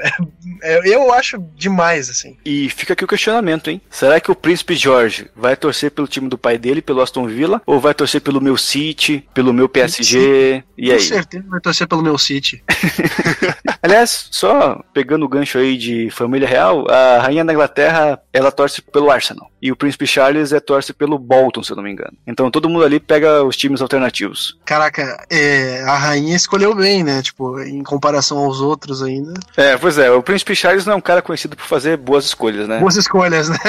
é, 0.63 0.91
é, 0.91 0.95
eu 0.95 1.13
acho 1.13 1.39
demais, 1.57 2.09
assim. 2.09 2.37
E 2.45 2.69
fica 2.71 2.93
aqui 2.93 3.05
o 3.05 3.09
questionamento, 3.09 3.71
hein? 3.71 3.81
Será 3.91 4.21
que 4.21 4.31
o 4.31 4.35
Príncipe 4.35 4.75
George 4.75 5.31
vai 5.35 5.57
torcer 5.57 5.91
pelo 5.91 6.09
time 6.09 6.29
do 6.29 6.39
pai 6.39 6.59
dele, 6.59 6.83
pelo 6.83 7.01
Aston 7.01 7.27
Villa, 7.27 7.63
ou 7.67 7.81
vai 7.81 7.95
torcer 7.95 8.21
pelo 8.21 8.41
meu 8.41 8.57
City, 8.57 9.27
pelo 9.35 9.53
meu 9.53 9.69
PSG? 9.69 10.63
E 10.77 10.91
aí? 10.91 10.99
Com 10.99 11.05
certeza 11.05 11.45
vai 11.49 11.61
torcer 11.61 11.87
pelo 11.87 12.03
meu 12.03 12.19
City. 12.19 12.63
Aliás, 13.83 14.29
só 14.31 14.83
pegando 14.93 15.25
o 15.25 15.29
gancho 15.29 15.59
aí 15.59 15.77
de 15.77 16.11
família 16.11 16.49
real, 16.49 16.91
a 16.91 17.21
rainha 17.21 17.45
da 17.45 17.53
Inglaterra, 17.53 18.19
ela 18.33 18.51
torce 18.51 18.81
pelo 18.81 19.11
Arsenal. 19.11 19.51
E 19.61 19.71
o 19.73 19.77
príncipe 19.77 20.07
Charles 20.07 20.53
é 20.53 20.61
torce 20.61 20.93
pelo 20.93 21.19
Bolton, 21.19 21.63
se 21.63 21.73
eu 21.73 21.77
não 21.77 21.83
me 21.83 21.91
engano. 21.91 22.17
Então 22.27 22.51
todo 22.51 22.69
mundo 22.69 22.85
ali 22.85 23.01
pega 23.01 23.43
os 23.43 23.57
times 23.57 23.81
alternativos. 23.81 24.59
Caraca, 24.65 25.25
é, 25.31 25.83
a 25.83 25.97
rainha 25.97 26.37
escolheu 26.45 26.75
bem, 26.75 27.03
né? 27.03 27.23
Tipo, 27.23 27.61
em 27.61 27.83
comparação 27.83 28.39
aos 28.39 28.61
outros 28.61 29.03
ainda. 29.03 29.33
É, 29.57 29.77
pois 29.77 29.99
é, 29.99 30.11
o 30.11 30.23
príncipe 30.23 30.55
Charles 30.55 30.87
não 30.87 30.95
é 30.95 30.97
um 30.97 31.01
cara 31.01 31.23
conhecido 31.23 31.57
por 31.57 31.67
fazer 31.67 31.97
boas 31.97 32.25
escolhas, 32.25 32.69
né? 32.69 32.79
Boas 32.79 32.97
escolhas, 32.97 33.49
né? 33.49 33.59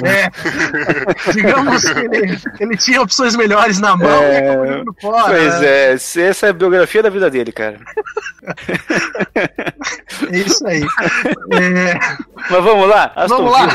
É. 0.00 1.32
Digamos 1.32 1.82
que 1.84 1.98
ele, 1.98 2.38
ele, 2.58 2.76
tinha 2.76 3.02
opções 3.02 3.36
melhores 3.36 3.78
na 3.78 3.96
mão 3.96 4.22
é... 4.22 4.82
fora. 5.00 5.24
Pois 5.26 5.62
é, 5.62 5.92
essa 5.92 6.46
é 6.46 6.50
a 6.50 6.52
biografia 6.52 7.02
da 7.02 7.10
vida 7.10 7.30
dele, 7.30 7.52
cara. 7.52 7.78
é 10.30 10.38
isso 10.38 10.66
aí. 10.66 10.82
É... 11.52 11.98
Mas 12.48 12.64
vamos 12.64 12.88
lá, 12.88 13.12
Aston 13.16 13.36
vamos 13.36 13.52
lá. 13.52 13.68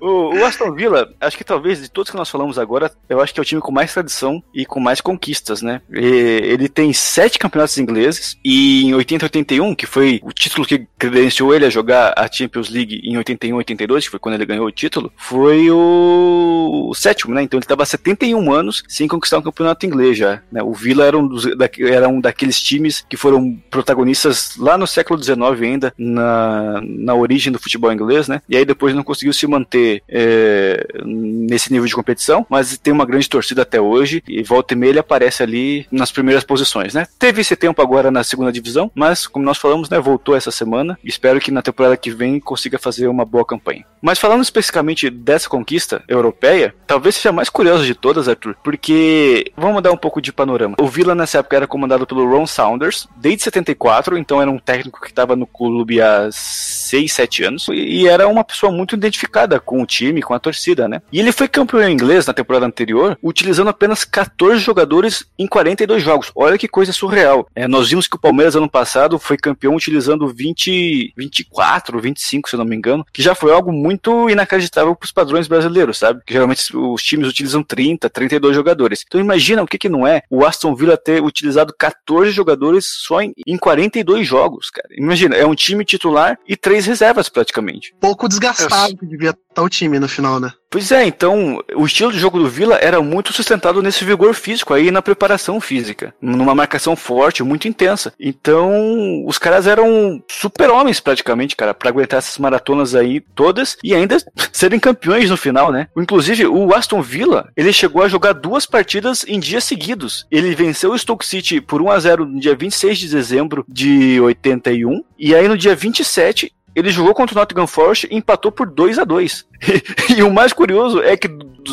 O, 0.00 0.36
o, 0.36 0.44
Aston 0.44 0.72
Villa, 0.72 1.12
acho 1.20 1.36
que 1.36 1.44
talvez 1.44 1.80
de 1.80 1.90
todos 1.90 2.10
que 2.10 2.16
nós 2.16 2.30
falamos 2.30 2.58
agora, 2.58 2.90
eu 3.08 3.20
acho 3.20 3.32
que 3.32 3.40
é 3.40 3.42
o 3.42 3.44
time 3.44 3.60
com 3.60 3.72
mais 3.72 3.92
tradição 3.92 4.42
e 4.54 4.64
com 4.64 4.80
mais 4.80 5.00
conquistas, 5.00 5.62
né? 5.62 5.80
E 5.92 6.06
ele 6.44 6.68
tem 6.68 6.92
sete 6.92 7.38
campeonatos 7.38 7.78
ingleses 7.78 8.38
e 8.44 8.84
em 8.84 8.94
80 8.94 9.26
81, 9.26 9.74
que 9.74 9.86
foi 9.86 10.20
o 10.22 10.32
título 10.32 10.66
que 10.66 10.86
credenciou 10.98 11.54
ele 11.54 11.66
a 11.66 11.70
jogar 11.70 12.14
a 12.16 12.30
Champions 12.30 12.70
League 12.70 13.00
em 13.04 13.16
81 13.16 13.56
82, 13.56 14.04
que 14.04 14.10
foi 14.10 14.20
quando 14.20 14.34
ele 14.34 14.46
ganhou 14.46 14.66
o 14.66 14.72
título, 14.72 15.12
foi 15.16 15.70
o, 15.70 16.88
o 16.90 16.94
sétimo, 16.94 17.34
né? 17.34 17.42
Então 17.42 17.58
ele 17.58 17.64
estava 17.64 17.84
71 17.84 18.52
anos 18.52 18.82
sem 18.88 19.08
conquistar 19.08 19.38
um 19.38 19.42
campeonato 19.42 19.86
inglês 19.86 20.16
já. 20.16 20.42
Né? 20.50 20.62
O 20.62 20.72
Villa 20.72 21.04
era 21.04 21.18
um, 21.18 21.26
dos, 21.26 21.44
da, 21.56 21.68
era 21.78 22.08
um 22.08 22.20
daqueles 22.20 22.60
times 22.60 23.04
que 23.08 23.16
foram 23.16 23.56
protagonistas 23.70 24.56
lá 24.56 24.76
no 24.78 24.86
século 24.86 25.22
XIX 25.22 25.40
ainda, 25.62 25.94
na, 25.98 26.80
na 26.82 27.14
origem 27.14 27.52
do 27.52 27.58
futebol 27.58 27.92
inglês, 27.92 28.28
né? 28.28 28.40
E 28.48 28.56
aí 28.56 28.64
depois 28.64 28.94
não 28.94 29.02
conseguiu 29.02 29.32
se 29.36 29.46
manter 29.46 30.02
é, 30.08 30.86
nesse 31.04 31.72
nível 31.72 31.86
de 31.86 31.94
competição, 31.94 32.46
mas 32.48 32.76
tem 32.78 32.92
uma 32.92 33.06
grande 33.06 33.28
torcida 33.28 33.62
até 33.62 33.80
hoje 33.80 34.22
e 34.26 34.42
volta 34.42 34.74
e 34.74 34.76
meia 34.76 34.96
ele 34.96 34.98
aparece 34.98 35.42
ali 35.42 35.86
nas 35.90 36.10
primeiras 36.10 36.44
posições, 36.44 36.94
né? 36.94 37.06
Teve 37.18 37.40
esse 37.40 37.54
tempo 37.54 37.82
agora 37.82 38.10
na 38.10 38.24
segunda 38.24 38.50
divisão, 38.50 38.90
mas 38.94 39.26
como 39.26 39.44
nós 39.44 39.58
falamos, 39.58 39.90
né, 39.90 39.98
voltou 39.98 40.34
essa 40.34 40.50
semana. 40.50 40.98
Espero 41.04 41.40
que 41.40 41.50
na 41.50 41.62
temporada 41.62 41.96
que 41.96 42.10
vem 42.10 42.40
consiga 42.40 42.78
fazer 42.78 43.08
uma 43.08 43.24
boa 43.24 43.44
campanha. 43.44 43.84
Mas 44.00 44.18
falando 44.18 44.42
especificamente 44.42 45.10
dessa 45.10 45.48
conquista 45.48 46.02
europeia, 46.08 46.74
talvez 46.86 47.16
seja 47.16 47.30
a 47.30 47.32
mais 47.32 47.48
curiosa 47.48 47.84
de 47.84 47.94
todas, 47.94 48.28
Arthur, 48.28 48.56
porque 48.62 49.52
vamos 49.56 49.82
dar 49.82 49.92
um 49.92 49.96
pouco 49.96 50.20
de 50.20 50.32
panorama. 50.32 50.76
O 50.80 50.86
Villa 50.86 51.14
nessa 51.14 51.38
época 51.38 51.56
era 51.56 51.66
comandado 51.66 52.06
pelo 52.06 52.28
Ron 52.28 52.46
Saunders 52.46 53.08
desde 53.16 53.42
74, 53.42 54.16
então 54.16 54.40
era 54.40 54.50
um 54.50 54.58
técnico 54.58 55.00
que 55.00 55.08
estava 55.08 55.34
no 55.34 55.46
clube 55.46 56.00
há 56.00 56.28
6, 56.30 57.12
7 57.12 57.44
anos 57.44 57.66
e 57.70 58.06
era 58.06 58.28
uma 58.28 58.44
pessoa 58.44 58.70
muito 58.70 58.94
identificada 58.94 59.25
identificada 59.26 59.60
com 59.60 59.82
o 59.82 59.86
time, 59.86 60.22
com 60.22 60.32
a 60.34 60.38
torcida, 60.38 60.88
né? 60.88 61.02
E 61.12 61.18
ele 61.18 61.32
foi 61.32 61.48
campeão 61.48 61.88
inglês 61.88 62.26
na 62.26 62.32
temporada 62.32 62.66
anterior, 62.66 63.18
utilizando 63.22 63.68
apenas 63.68 64.04
14 64.04 64.60
jogadores 64.60 65.24
em 65.38 65.46
42 65.46 66.02
jogos. 66.02 66.30
Olha 66.34 66.56
que 66.56 66.68
coisa 66.68 66.92
surreal. 66.92 67.46
É, 67.54 67.66
nós 67.66 67.88
vimos 67.88 68.06
que 68.06 68.16
o 68.16 68.20
Palmeiras 68.20 68.56
ano 68.56 68.70
passado 68.70 69.18
foi 69.18 69.36
campeão 69.36 69.74
utilizando 69.74 70.28
20, 70.28 71.12
24, 71.16 72.00
25, 72.00 72.48
se 72.48 72.56
eu 72.56 72.58
não 72.58 72.64
me 72.64 72.76
engano, 72.76 73.04
que 73.12 73.22
já 73.22 73.34
foi 73.34 73.52
algo 73.52 73.72
muito 73.72 74.30
inacreditável 74.30 74.94
para 74.94 75.04
os 75.04 75.12
padrões 75.12 75.48
brasileiros, 75.48 75.98
sabe? 75.98 76.22
Que 76.24 76.32
geralmente 76.32 76.76
os 76.76 77.02
times 77.02 77.28
utilizam 77.28 77.62
30, 77.62 78.08
32 78.08 78.54
jogadores. 78.54 79.04
Então 79.06 79.20
imagina 79.20 79.62
o 79.62 79.66
que 79.66 79.78
que 79.78 79.88
não 79.88 80.06
é 80.06 80.22
o 80.30 80.44
Aston 80.44 80.74
Villa 80.74 80.96
ter 80.96 81.22
utilizado 81.22 81.74
14 81.76 82.30
jogadores 82.30 82.86
só 82.86 83.20
em, 83.20 83.32
em 83.46 83.56
42 83.56 84.26
jogos, 84.26 84.70
cara. 84.70 84.88
Imagina, 84.96 85.36
é 85.36 85.46
um 85.46 85.54
time 85.54 85.84
titular 85.84 86.38
e 86.46 86.56
três 86.56 86.86
reservas 86.86 87.28
praticamente. 87.28 87.94
Pouco 88.00 88.28
desgastado 88.28 88.96
devia 89.16 89.30
estar 89.30 89.42
tá 89.54 89.62
o 89.62 89.68
time 89.68 89.98
no 89.98 90.08
final, 90.08 90.38
né? 90.38 90.52
Pois 90.70 90.92
é, 90.92 91.06
então 91.06 91.62
o 91.74 91.86
estilo 91.86 92.12
de 92.12 92.18
jogo 92.18 92.38
do 92.38 92.48
Vila 92.48 92.76
era 92.76 93.00
muito 93.00 93.32
sustentado 93.32 93.82
nesse 93.82 94.04
vigor 94.04 94.34
físico 94.34 94.74
aí 94.74 94.90
na 94.90 95.00
preparação 95.00 95.60
física, 95.60 96.14
numa 96.20 96.54
marcação 96.54 96.94
forte, 96.94 97.42
muito 97.42 97.68
intensa. 97.68 98.12
Então 98.20 99.24
os 99.26 99.38
caras 99.38 99.66
eram 99.66 100.22
super-homens 100.28 101.00
praticamente, 101.00 101.56
cara, 101.56 101.72
para 101.72 101.88
aguentar 101.88 102.18
essas 102.18 102.36
maratonas 102.38 102.94
aí 102.94 103.20
todas 103.34 103.76
e 103.82 103.94
ainda 103.94 104.18
serem 104.52 104.78
campeões 104.78 105.30
no 105.30 105.36
final, 105.36 105.72
né? 105.72 105.88
Inclusive 105.96 106.46
o 106.46 106.74
Aston 106.74 107.00
Villa, 107.00 107.48
ele 107.56 107.72
chegou 107.72 108.02
a 108.02 108.08
jogar 108.08 108.34
duas 108.34 108.66
partidas 108.66 109.24
em 109.26 109.40
dias 109.40 109.64
seguidos. 109.64 110.26
Ele 110.30 110.54
venceu 110.54 110.92
o 110.92 110.98
Stoke 110.98 111.24
City 111.24 111.60
por 111.60 111.80
1 111.80 111.90
a 111.90 111.98
0 111.98 112.26
no 112.26 112.40
dia 112.40 112.54
26 112.54 112.98
de 112.98 113.08
dezembro 113.08 113.64
de 113.68 114.20
81 114.20 115.02
e 115.18 115.34
aí 115.34 115.48
no 115.48 115.56
dia 115.56 115.74
27 115.74 116.52
ele 116.76 116.90
jogou 116.90 117.14
contra 117.14 117.34
o 117.34 117.38
Nottingham 117.40 117.66
Forest 117.66 118.06
e 118.10 118.16
empatou 118.16 118.52
por 118.52 118.70
2 118.70 118.98
a 118.98 119.04
2 119.04 119.46
E 120.16 120.22
o 120.22 120.30
mais 120.30 120.52
curioso 120.52 121.02
é 121.02 121.16
que 121.16 121.28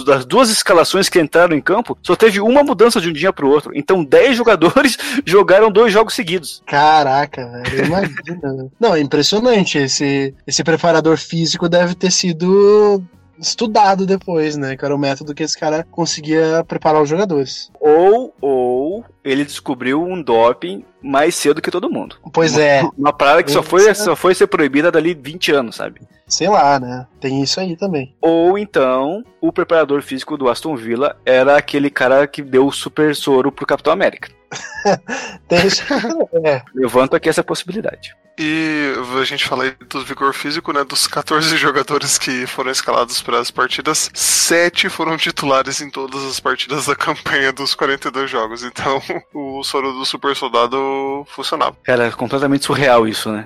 das 0.05 0.25
duas 0.25 0.49
escalações 0.49 1.09
que 1.09 1.19
entraram 1.19 1.55
em 1.55 1.61
campo, 1.61 1.95
só 2.01 2.15
teve 2.15 2.39
uma 2.39 2.63
mudança 2.63 2.99
de 2.99 3.09
um 3.09 3.13
dia 3.13 3.31
para 3.31 3.45
o 3.45 3.49
outro. 3.49 3.71
Então 3.75 4.03
10 4.03 4.37
jogadores 4.37 4.97
jogaram 5.25 5.71
dois 5.71 5.91
jogos 5.93 6.13
seguidos. 6.13 6.63
Caraca, 6.65 7.45
velho, 7.47 7.85
imagina. 7.85 8.71
Não, 8.79 8.95
é 8.95 8.99
impressionante. 8.99 9.77
Esse, 9.77 10.33
esse 10.47 10.63
preparador 10.63 11.17
físico 11.17 11.67
deve 11.69 11.93
ter 11.93 12.11
sido 12.11 13.03
estudado 13.37 14.05
depois, 14.05 14.55
né? 14.55 14.77
Que 14.77 14.85
era 14.85 14.95
o 14.95 14.99
método 14.99 15.35
que 15.35 15.43
esse 15.43 15.59
cara 15.59 15.85
conseguia 15.91 16.63
preparar 16.67 17.01
os 17.01 17.09
jogadores. 17.09 17.69
Ou, 17.79 18.33
ou 18.39 19.05
ele 19.23 19.45
descobriu 19.45 20.03
um 20.03 20.21
doping 20.21 20.83
mais 21.01 21.35
cedo 21.35 21.61
que 21.61 21.71
todo 21.71 21.89
mundo. 21.89 22.17
Pois 22.31 22.53
uma, 22.53 22.63
é. 22.63 22.81
Uma 22.97 23.13
parada 23.13 23.43
que 23.43 23.51
só 23.51 23.63
foi, 23.63 23.93
só 23.93 24.15
foi 24.15 24.35
ser 24.35 24.47
proibida 24.47 24.91
dali 24.91 25.13
20 25.13 25.51
anos, 25.51 25.75
sabe? 25.75 26.01
Sei 26.27 26.47
lá, 26.47 26.79
né? 26.79 27.05
Tem 27.19 27.41
isso 27.41 27.59
aí 27.59 27.75
também. 27.75 28.15
Ou 28.21 28.57
então, 28.57 29.23
o 29.39 29.51
preparador 29.51 30.01
físico 30.01 30.37
do 30.37 30.49
Aston 30.49 30.75
Villa 30.75 31.17
era 31.25 31.57
aquele 31.57 31.89
cara 31.89 32.25
que 32.27 32.41
deu 32.41 32.67
o 32.67 32.71
super 32.71 33.15
soro 33.15 33.51
pro 33.51 33.65
Capitão 33.65 33.93
América. 33.93 34.29
Tem 35.47 35.65
isso. 35.65 35.83
é. 36.45 36.61
Levanto 36.73 37.15
aqui 37.15 37.29
essa 37.29 37.43
possibilidade. 37.43 38.15
E 38.37 38.93
a 39.21 39.23
gente 39.23 39.45
fala 39.45 39.65
aí 39.65 39.75
do 39.87 40.03
vigor 40.03 40.33
físico, 40.33 40.73
né? 40.73 40.83
Dos 40.83 41.05
14 41.05 41.53
jogadores 41.57 42.17
que 42.17 42.47
foram 42.47 42.71
escalados 42.71 43.21
para 43.21 43.39
as 43.39 43.51
partidas, 43.51 44.09
7 44.13 44.89
foram 44.89 45.17
titulares 45.17 45.81
em 45.81 45.89
todas 45.89 46.23
as 46.23 46.39
partidas 46.39 46.87
da 46.87 46.95
campanha 46.95 47.53
dos 47.53 47.75
42 47.75 48.29
jogos. 48.29 48.63
Então 48.63 49.01
o 49.33 49.63
soro 49.63 49.93
do 49.93 50.05
super 50.05 50.35
soldado 50.35 51.25
funcionava. 51.27 51.75
É 51.85 52.11
completamente 52.11 52.65
surreal 52.65 53.07
isso, 53.07 53.31
né? 53.31 53.45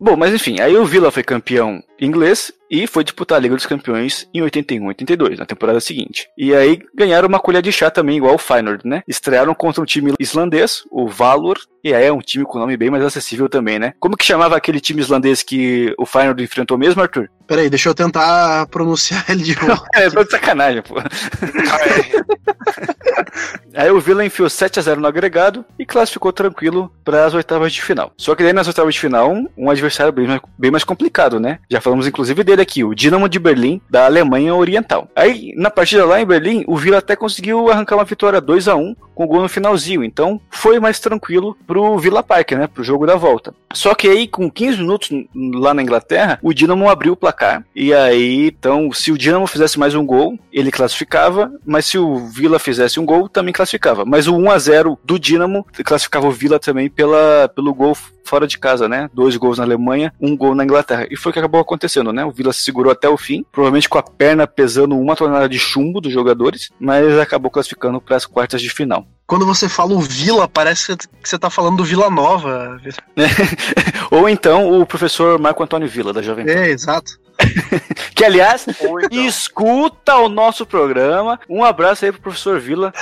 Bom, 0.00 0.16
mas 0.16 0.32
enfim, 0.32 0.60
aí 0.60 0.76
o 0.76 0.84
Villa 0.84 1.10
foi 1.10 1.22
campeão 1.22 1.82
inglês 2.00 2.50
e 2.70 2.86
foi 2.86 3.02
disputar 3.02 3.36
a 3.36 3.40
Liga 3.40 3.56
dos 3.56 3.66
Campeões 3.66 4.28
em 4.32 4.42
81 4.42 4.86
82, 4.86 5.38
na 5.38 5.46
temporada 5.46 5.80
seguinte. 5.80 6.28
E 6.38 6.54
aí 6.54 6.80
ganharam 6.94 7.28
uma 7.28 7.40
colher 7.40 7.62
de 7.62 7.72
chá 7.72 7.90
também, 7.90 8.18
igual 8.18 8.34
o 8.34 8.38
Feyenoord, 8.38 8.86
né? 8.86 9.02
Estrearam 9.08 9.54
contra 9.54 9.82
um 9.82 9.86
time 9.86 10.14
islandês, 10.18 10.84
o 10.90 11.08
Valor, 11.08 11.58
e 11.82 11.94
aí 11.94 12.04
é 12.04 12.12
um 12.12 12.20
time 12.20 12.44
com 12.44 12.58
nome 12.58 12.76
bem 12.76 12.90
mais 12.90 13.02
acessível 13.02 13.48
também, 13.48 13.78
né? 13.78 13.94
Como 13.98 14.16
que 14.16 14.24
chamava 14.24 14.56
aquele 14.56 14.80
time 14.80 15.00
islandês 15.00 15.42
que 15.42 15.94
o 15.98 16.04
Feyenoord 16.04 16.44
enfrentou 16.44 16.78
mesmo, 16.78 17.00
Arthur? 17.00 17.30
Peraí, 17.46 17.68
deixa 17.68 17.88
eu 17.88 17.94
tentar 17.94 18.66
pronunciar 18.66 19.24
ele 19.28 19.42
de 19.42 19.66
novo. 19.66 19.82
é, 19.92 20.08
tô 20.08 20.22
de 20.22 20.30
sacanagem, 20.30 20.82
pô. 20.82 20.94
aí 23.74 23.90
o 23.90 24.00
Villa 24.00 24.24
enfiou 24.24 24.48
7 24.48 24.78
a 24.78 24.82
0 24.82 25.00
no 25.00 25.08
agregado 25.08 25.64
e 25.78 25.84
classificou 25.84 26.32
tranquilo 26.32 26.92
para 27.04 27.24
as 27.24 27.34
oitavas 27.34 27.72
de 27.72 27.82
final. 27.82 28.12
Só 28.16 28.34
que 28.34 28.44
daí 28.44 28.52
nas 28.52 28.68
oitavas 28.68 28.94
de 28.94 29.00
final, 29.00 29.34
um 29.56 29.70
adversário 29.70 30.12
bem 30.12 30.28
mais, 30.28 30.40
bem 30.56 30.70
mais 30.70 30.84
complicado, 30.84 31.40
né? 31.40 31.58
Já 31.68 31.80
falamos 31.80 32.06
inclusive 32.06 32.44
dele 32.44 32.59
aqui, 32.60 32.84
o 32.84 32.94
Dinamo 32.94 33.28
de 33.28 33.38
Berlim, 33.38 33.80
da 33.88 34.06
Alemanha 34.06 34.54
Oriental. 34.54 35.08
Aí, 35.14 35.52
na 35.56 35.70
partida 35.70 36.04
lá 36.04 36.20
em 36.20 36.26
Berlim, 36.26 36.64
o 36.66 36.76
Villa 36.76 36.98
até 36.98 37.16
conseguiu 37.16 37.70
arrancar 37.70 37.96
uma 37.96 38.04
vitória 38.04 38.40
2 38.40 38.68
a 38.68 38.76
1 38.76 38.94
com 39.14 39.26
gol 39.26 39.42
no 39.42 39.48
finalzinho. 39.48 40.02
Então, 40.02 40.40
foi 40.50 40.80
mais 40.80 40.98
tranquilo 40.98 41.56
pro 41.66 41.98
Villa 41.98 42.22
Park, 42.22 42.52
né? 42.52 42.66
Pro 42.66 42.84
jogo 42.84 43.06
da 43.06 43.16
volta. 43.16 43.54
Só 43.72 43.94
que 43.94 44.08
aí, 44.08 44.26
com 44.26 44.50
15 44.50 44.78
minutos 44.78 45.10
lá 45.54 45.74
na 45.74 45.82
Inglaterra, 45.82 46.38
o 46.42 46.54
Dinamo 46.54 46.88
abriu 46.88 47.12
o 47.12 47.16
placar. 47.16 47.64
E 47.74 47.92
aí, 47.92 48.46
então, 48.46 48.92
se 48.92 49.12
o 49.12 49.18
Dinamo 49.18 49.46
fizesse 49.46 49.78
mais 49.78 49.94
um 49.94 50.04
gol, 50.04 50.38
ele 50.52 50.70
classificava. 50.70 51.52
Mas 51.64 51.86
se 51.86 51.98
o 51.98 52.26
Villa 52.28 52.58
fizesse 52.58 52.98
um 52.98 53.04
gol, 53.04 53.28
também 53.28 53.52
classificava. 53.52 54.04
Mas 54.04 54.26
o 54.26 54.36
1 54.36 54.50
a 54.50 54.58
0 54.58 54.98
do 55.04 55.18
Dinamo 55.18 55.66
classificava 55.84 56.26
o 56.26 56.32
Villa 56.32 56.58
também 56.58 56.88
pela, 56.88 57.50
pelo 57.54 57.74
gol 57.74 57.94
fora 58.30 58.46
de 58.46 58.58
casa, 58.58 58.88
né? 58.88 59.10
Dois 59.12 59.36
gols 59.36 59.58
na 59.58 59.64
Alemanha, 59.64 60.12
um 60.20 60.36
gol 60.36 60.54
na 60.54 60.62
Inglaterra. 60.62 61.06
E 61.10 61.16
foi 61.16 61.30
o 61.30 61.32
que 61.32 61.38
acabou 61.38 61.60
acontecendo, 61.60 62.12
né? 62.12 62.24
O 62.24 62.30
Villa 62.30 62.49
se 62.52 62.62
segurou 62.62 62.92
até 62.92 63.08
o 63.08 63.16
fim, 63.16 63.44
provavelmente 63.50 63.88
com 63.88 63.98
a 63.98 64.02
perna 64.02 64.46
pesando 64.46 64.96
uma 64.96 65.16
tonelada 65.16 65.48
de 65.48 65.58
chumbo 65.58 66.00
dos 66.00 66.12
jogadores, 66.12 66.70
mas 66.78 67.18
acabou 67.18 67.50
classificando 67.50 68.00
para 68.00 68.16
as 68.16 68.26
quartas 68.26 68.60
de 68.60 68.70
final 68.70 69.06
quando 69.30 69.46
você 69.46 69.68
fala 69.68 69.94
o 69.94 70.00
Vila, 70.00 70.48
parece 70.48 70.96
que 70.96 71.06
você 71.22 71.38
tá 71.38 71.48
falando 71.48 71.76
do 71.76 71.84
Vila 71.84 72.10
Nova. 72.10 72.80
Ou 74.10 74.28
então 74.28 74.80
o 74.80 74.84
professor 74.84 75.38
Marco 75.38 75.62
Antônio 75.62 75.88
Vila, 75.88 76.12
da 76.12 76.20
Jovem 76.20 76.44
Pan. 76.44 76.50
É, 76.50 76.70
exato. 76.70 77.12
que, 78.14 78.24
aliás, 78.24 78.66
então. 78.66 78.98
escuta 79.10 80.16
o 80.16 80.28
nosso 80.28 80.66
programa. 80.66 81.40
Um 81.48 81.64
abraço 81.64 82.04
aí 82.04 82.12
pro 82.12 82.20
professor 82.20 82.60
Vila. 82.60 82.92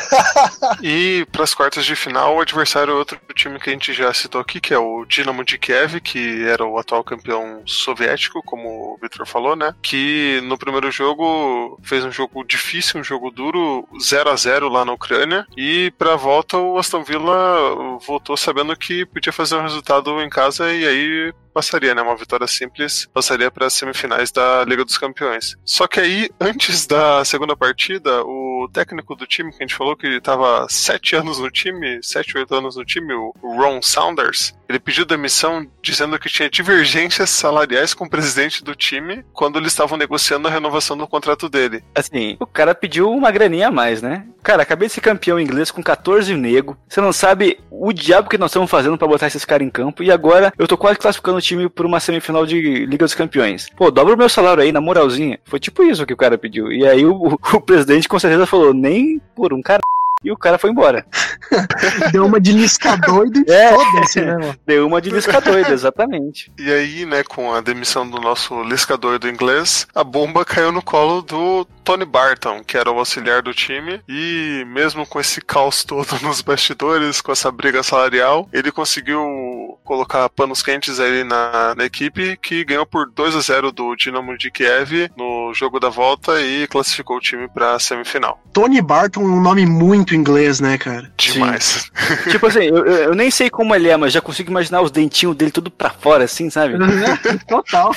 e 0.83 1.27
para 1.31 1.45
as 1.45 1.55
quartas 1.55 1.85
de 1.85 1.97
final, 1.97 2.37
o 2.37 2.41
adversário 2.41 2.93
é 2.93 2.95
outro 2.95 3.19
time 3.35 3.59
que 3.59 3.71
a 3.71 3.73
gente 3.73 3.93
já 3.93 4.13
citou 4.13 4.41
aqui, 4.41 4.61
que 4.61 4.75
é 4.75 4.79
o 4.79 5.05
Dinamo 5.05 5.45
de 5.45 5.59
Kiev, 5.59 6.01
que 6.01 6.45
era 6.45 6.65
o 6.65 6.79
atual 6.79 7.05
campeão 7.05 7.63
soviético, 7.67 8.43
como 8.43 8.69
o 8.69 8.99
Victor 9.01 9.27
falou, 9.27 9.55
né? 9.55 9.75
Que 9.83 10.41
no 10.45 10.59
primeiro 10.59 10.91
jogo 10.91 11.79
fez 11.83 12.05
um 12.05 12.13
jogo 12.13 12.45
difícil, 12.45 13.01
um 13.01 13.05
jogo 13.05 13.31
duro, 13.31 13.89
0 14.01 14.31
a 14.31 14.37
0 14.37 14.69
lá 14.69 14.85
na 14.85 14.93
Ucrânia. 14.93 15.47
E 15.57 15.93
pra 15.99 16.17
volta, 16.17 16.57
o 16.57 16.79
Aston 16.79 17.03
Villa 17.03 17.99
voltou 18.07 18.37
sabendo 18.37 18.77
que 18.77 19.07
podia 19.07 19.33
fazer 19.33 19.57
um 19.57 19.63
resultado 19.63 20.21
em 20.21 20.29
casa 20.29 20.73
e 20.73 20.87
aí 20.87 21.33
passaria, 21.59 21.93
né? 21.93 22.01
Uma 22.01 22.17
vitória 22.17 22.47
simples 22.47 23.09
passaria 23.13 23.51
para 23.51 23.67
as 23.67 23.73
semifinais 23.73 24.31
da 24.31 24.65
Liga 24.65 24.85
dos 24.85 24.97
Campeões. 24.97 25.57
Só 25.65 25.89
que 25.89 25.99
aí, 25.99 26.31
antes 26.41 26.87
da 26.87 27.25
segunda 27.25 27.57
partida, 27.57 28.23
o 28.23 28.48
técnico 28.67 29.15
do 29.15 29.27
time, 29.27 29.51
que 29.51 29.63
a 29.63 29.67
gente 29.67 29.75
falou 29.75 29.95
que 29.95 30.07
estava 30.07 30.67
sete 30.69 31.15
anos 31.15 31.39
no 31.39 31.51
time, 31.51 32.01
sete, 32.03 32.39
oito 32.39 32.55
anos 32.55 32.77
no 32.77 32.85
time, 32.85 33.13
o 33.13 33.33
Ron 33.43 33.83
Saunders, 33.83 34.55
ele 34.69 34.79
pediu 34.79 35.05
demissão 35.05 35.67
dizendo 35.83 36.19
que 36.19 36.29
tinha 36.29 36.51
divergências 36.51 37.31
salariais 37.31 37.95
com 37.95 38.05
o 38.05 38.11
presidente 38.11 38.63
do 38.63 38.75
time 38.75 39.25
quando 39.33 39.59
eles 39.59 39.73
estavam 39.73 39.97
negociando 39.97 40.47
a 40.47 40.51
renovação 40.51 40.97
do 40.97 41.07
contrato 41.07 41.49
dele. 41.49 41.83
Assim, 41.95 42.37
o 42.39 42.47
cara 42.47 42.75
pediu 42.75 43.11
uma 43.11 43.31
graninha 43.31 43.69
a 43.69 43.73
mais, 43.73 44.03
né? 44.03 44.27
Cara, 44.43 44.63
acabei 44.63 44.89
de 44.89 44.95
ser 44.95 45.01
campeão 45.01 45.41
inglês 45.41 45.71
com 45.71 45.83
14 45.83 46.35
nego. 46.35 46.77
Você 46.89 47.01
não 47.01 47.13
sabe 47.13 47.59
o 47.71 47.93
diabo 47.93 48.29
que 48.29 48.39
nós 48.39 48.51
estamos 48.51 48.71
fazendo 48.71 48.99
para 48.99 49.09
botar 49.09 49.27
esses 49.27 49.45
caras 49.45 49.67
em 49.67 49.71
campo. 49.71 50.03
E 50.03 50.11
agora 50.11 50.53
eu 50.59 50.69
tô 50.69 50.77
quase 50.77 50.99
classificando 50.99 51.39
o 51.39 51.43
time 51.43 51.69
por 51.69 51.87
uma 51.87 52.01
semifinal 52.01 52.45
de 52.45 52.87
Liga 52.87 53.05
dos 53.05 53.15
Campeões. 53.15 53.69
Pô, 53.77 53.91
dobra 53.91 54.15
o 54.15 54.19
meu 54.19 54.29
salário 54.29 54.63
aí, 54.63 54.73
na 54.73 54.81
moralzinha. 54.81 55.39
Foi 55.45 55.59
tipo 55.59 55.83
isso 55.83 56.07
que 56.07 56.13
o 56.13 56.17
cara 56.17 56.39
pediu. 56.39 56.71
E 56.71 56.87
aí 56.87 57.05
o, 57.05 57.39
o 57.55 57.61
presidente 57.61 58.09
com 58.09 58.19
certeza 58.19 58.47
falou, 58.49 58.75
nem 58.75 59.21
por 59.35 59.53
um 59.53 59.63
cara 59.63 59.81
e 60.23 60.31
o 60.31 60.37
cara 60.37 60.59
foi 60.59 60.71
embora. 60.71 61.07
Deu 62.13 62.27
uma 62.27 62.41
de 62.41 62.53
lisca 62.53 62.97
doida 62.97 63.43
e 63.47 63.53
é, 63.53 63.73
foda-se, 63.73 64.21
né, 64.21 64.37
mano? 64.37 64.57
Deu 64.67 64.87
uma 64.87 65.01
de 65.01 65.11
lisca 65.11 65.41
doida, 65.41 65.73
exatamente. 65.73 66.51
E 66.59 66.73
aí, 66.73 67.07
né, 67.07 67.23
com 67.23 67.55
a 67.55 67.61
demissão 67.61 68.09
do 68.09 68.21
nosso 68.21 68.63
lisca 68.63 68.97
doido 68.97 69.29
inglês, 69.29 69.87
a 69.95 70.03
bomba 70.03 70.45
caiu 70.45 70.73
no 70.73 70.83
colo 70.83 71.23
do 71.23 71.67
Tony 71.89 72.05
Barton, 72.05 72.63
que 72.63 72.77
era 72.77 72.93
o 72.93 72.99
auxiliar 72.99 73.41
do 73.41 73.55
time, 73.55 74.03
e 74.07 74.63
mesmo 74.67 75.07
com 75.07 75.19
esse 75.19 75.41
caos 75.41 75.83
todo 75.83 76.07
nos 76.21 76.43
bastidores, 76.43 77.23
com 77.23 77.33
essa 77.33 77.51
briga 77.51 77.83
salarial, 77.83 78.47
ele 78.53 78.71
conseguiu 78.71 79.79
colocar 79.83 80.29
panos 80.29 80.63
quentes 80.63 81.01
aí 81.01 81.25
na, 81.25 81.75
na 81.75 81.87
equipe, 81.87 82.37
que 82.43 82.63
ganhou 82.63 82.85
por 82.85 83.11
2 83.11 83.35
a 83.35 83.41
0 83.41 83.73
do 83.73 83.97
Dinamo 83.97 84.37
de 84.37 84.51
Kiev 84.51 85.11
no 85.17 85.55
jogo 85.55 85.81
da 85.81 85.89
volta 85.89 86.39
e 86.43 86.67
classificou 86.67 87.17
o 87.17 87.21
time 87.23 87.49
para 87.49 87.79
semifinal. 87.79 88.39
Tony 88.53 88.83
Barton, 88.83 89.23
um 89.23 89.41
nome 89.41 89.65
muito 89.65 90.15
inglês, 90.15 90.61
né, 90.61 90.77
cara? 90.77 91.11
Demais. 91.17 91.91
tipo 92.31 92.49
assim, 92.49 92.65
eu, 92.65 92.85
eu, 92.85 93.15
nem 93.15 93.31
sei 93.31 93.49
como 93.49 93.75
ele 93.75 93.89
é, 93.89 93.97
mas 93.97 94.13
já 94.13 94.21
consigo 94.21 94.51
imaginar 94.51 94.83
os 94.83 94.91
dentinhos 94.91 95.35
dele 95.35 95.51
tudo 95.51 95.71
pra 95.71 95.89
fora, 95.89 96.25
assim, 96.25 96.51
sabe? 96.51 96.75
Total. 97.49 97.93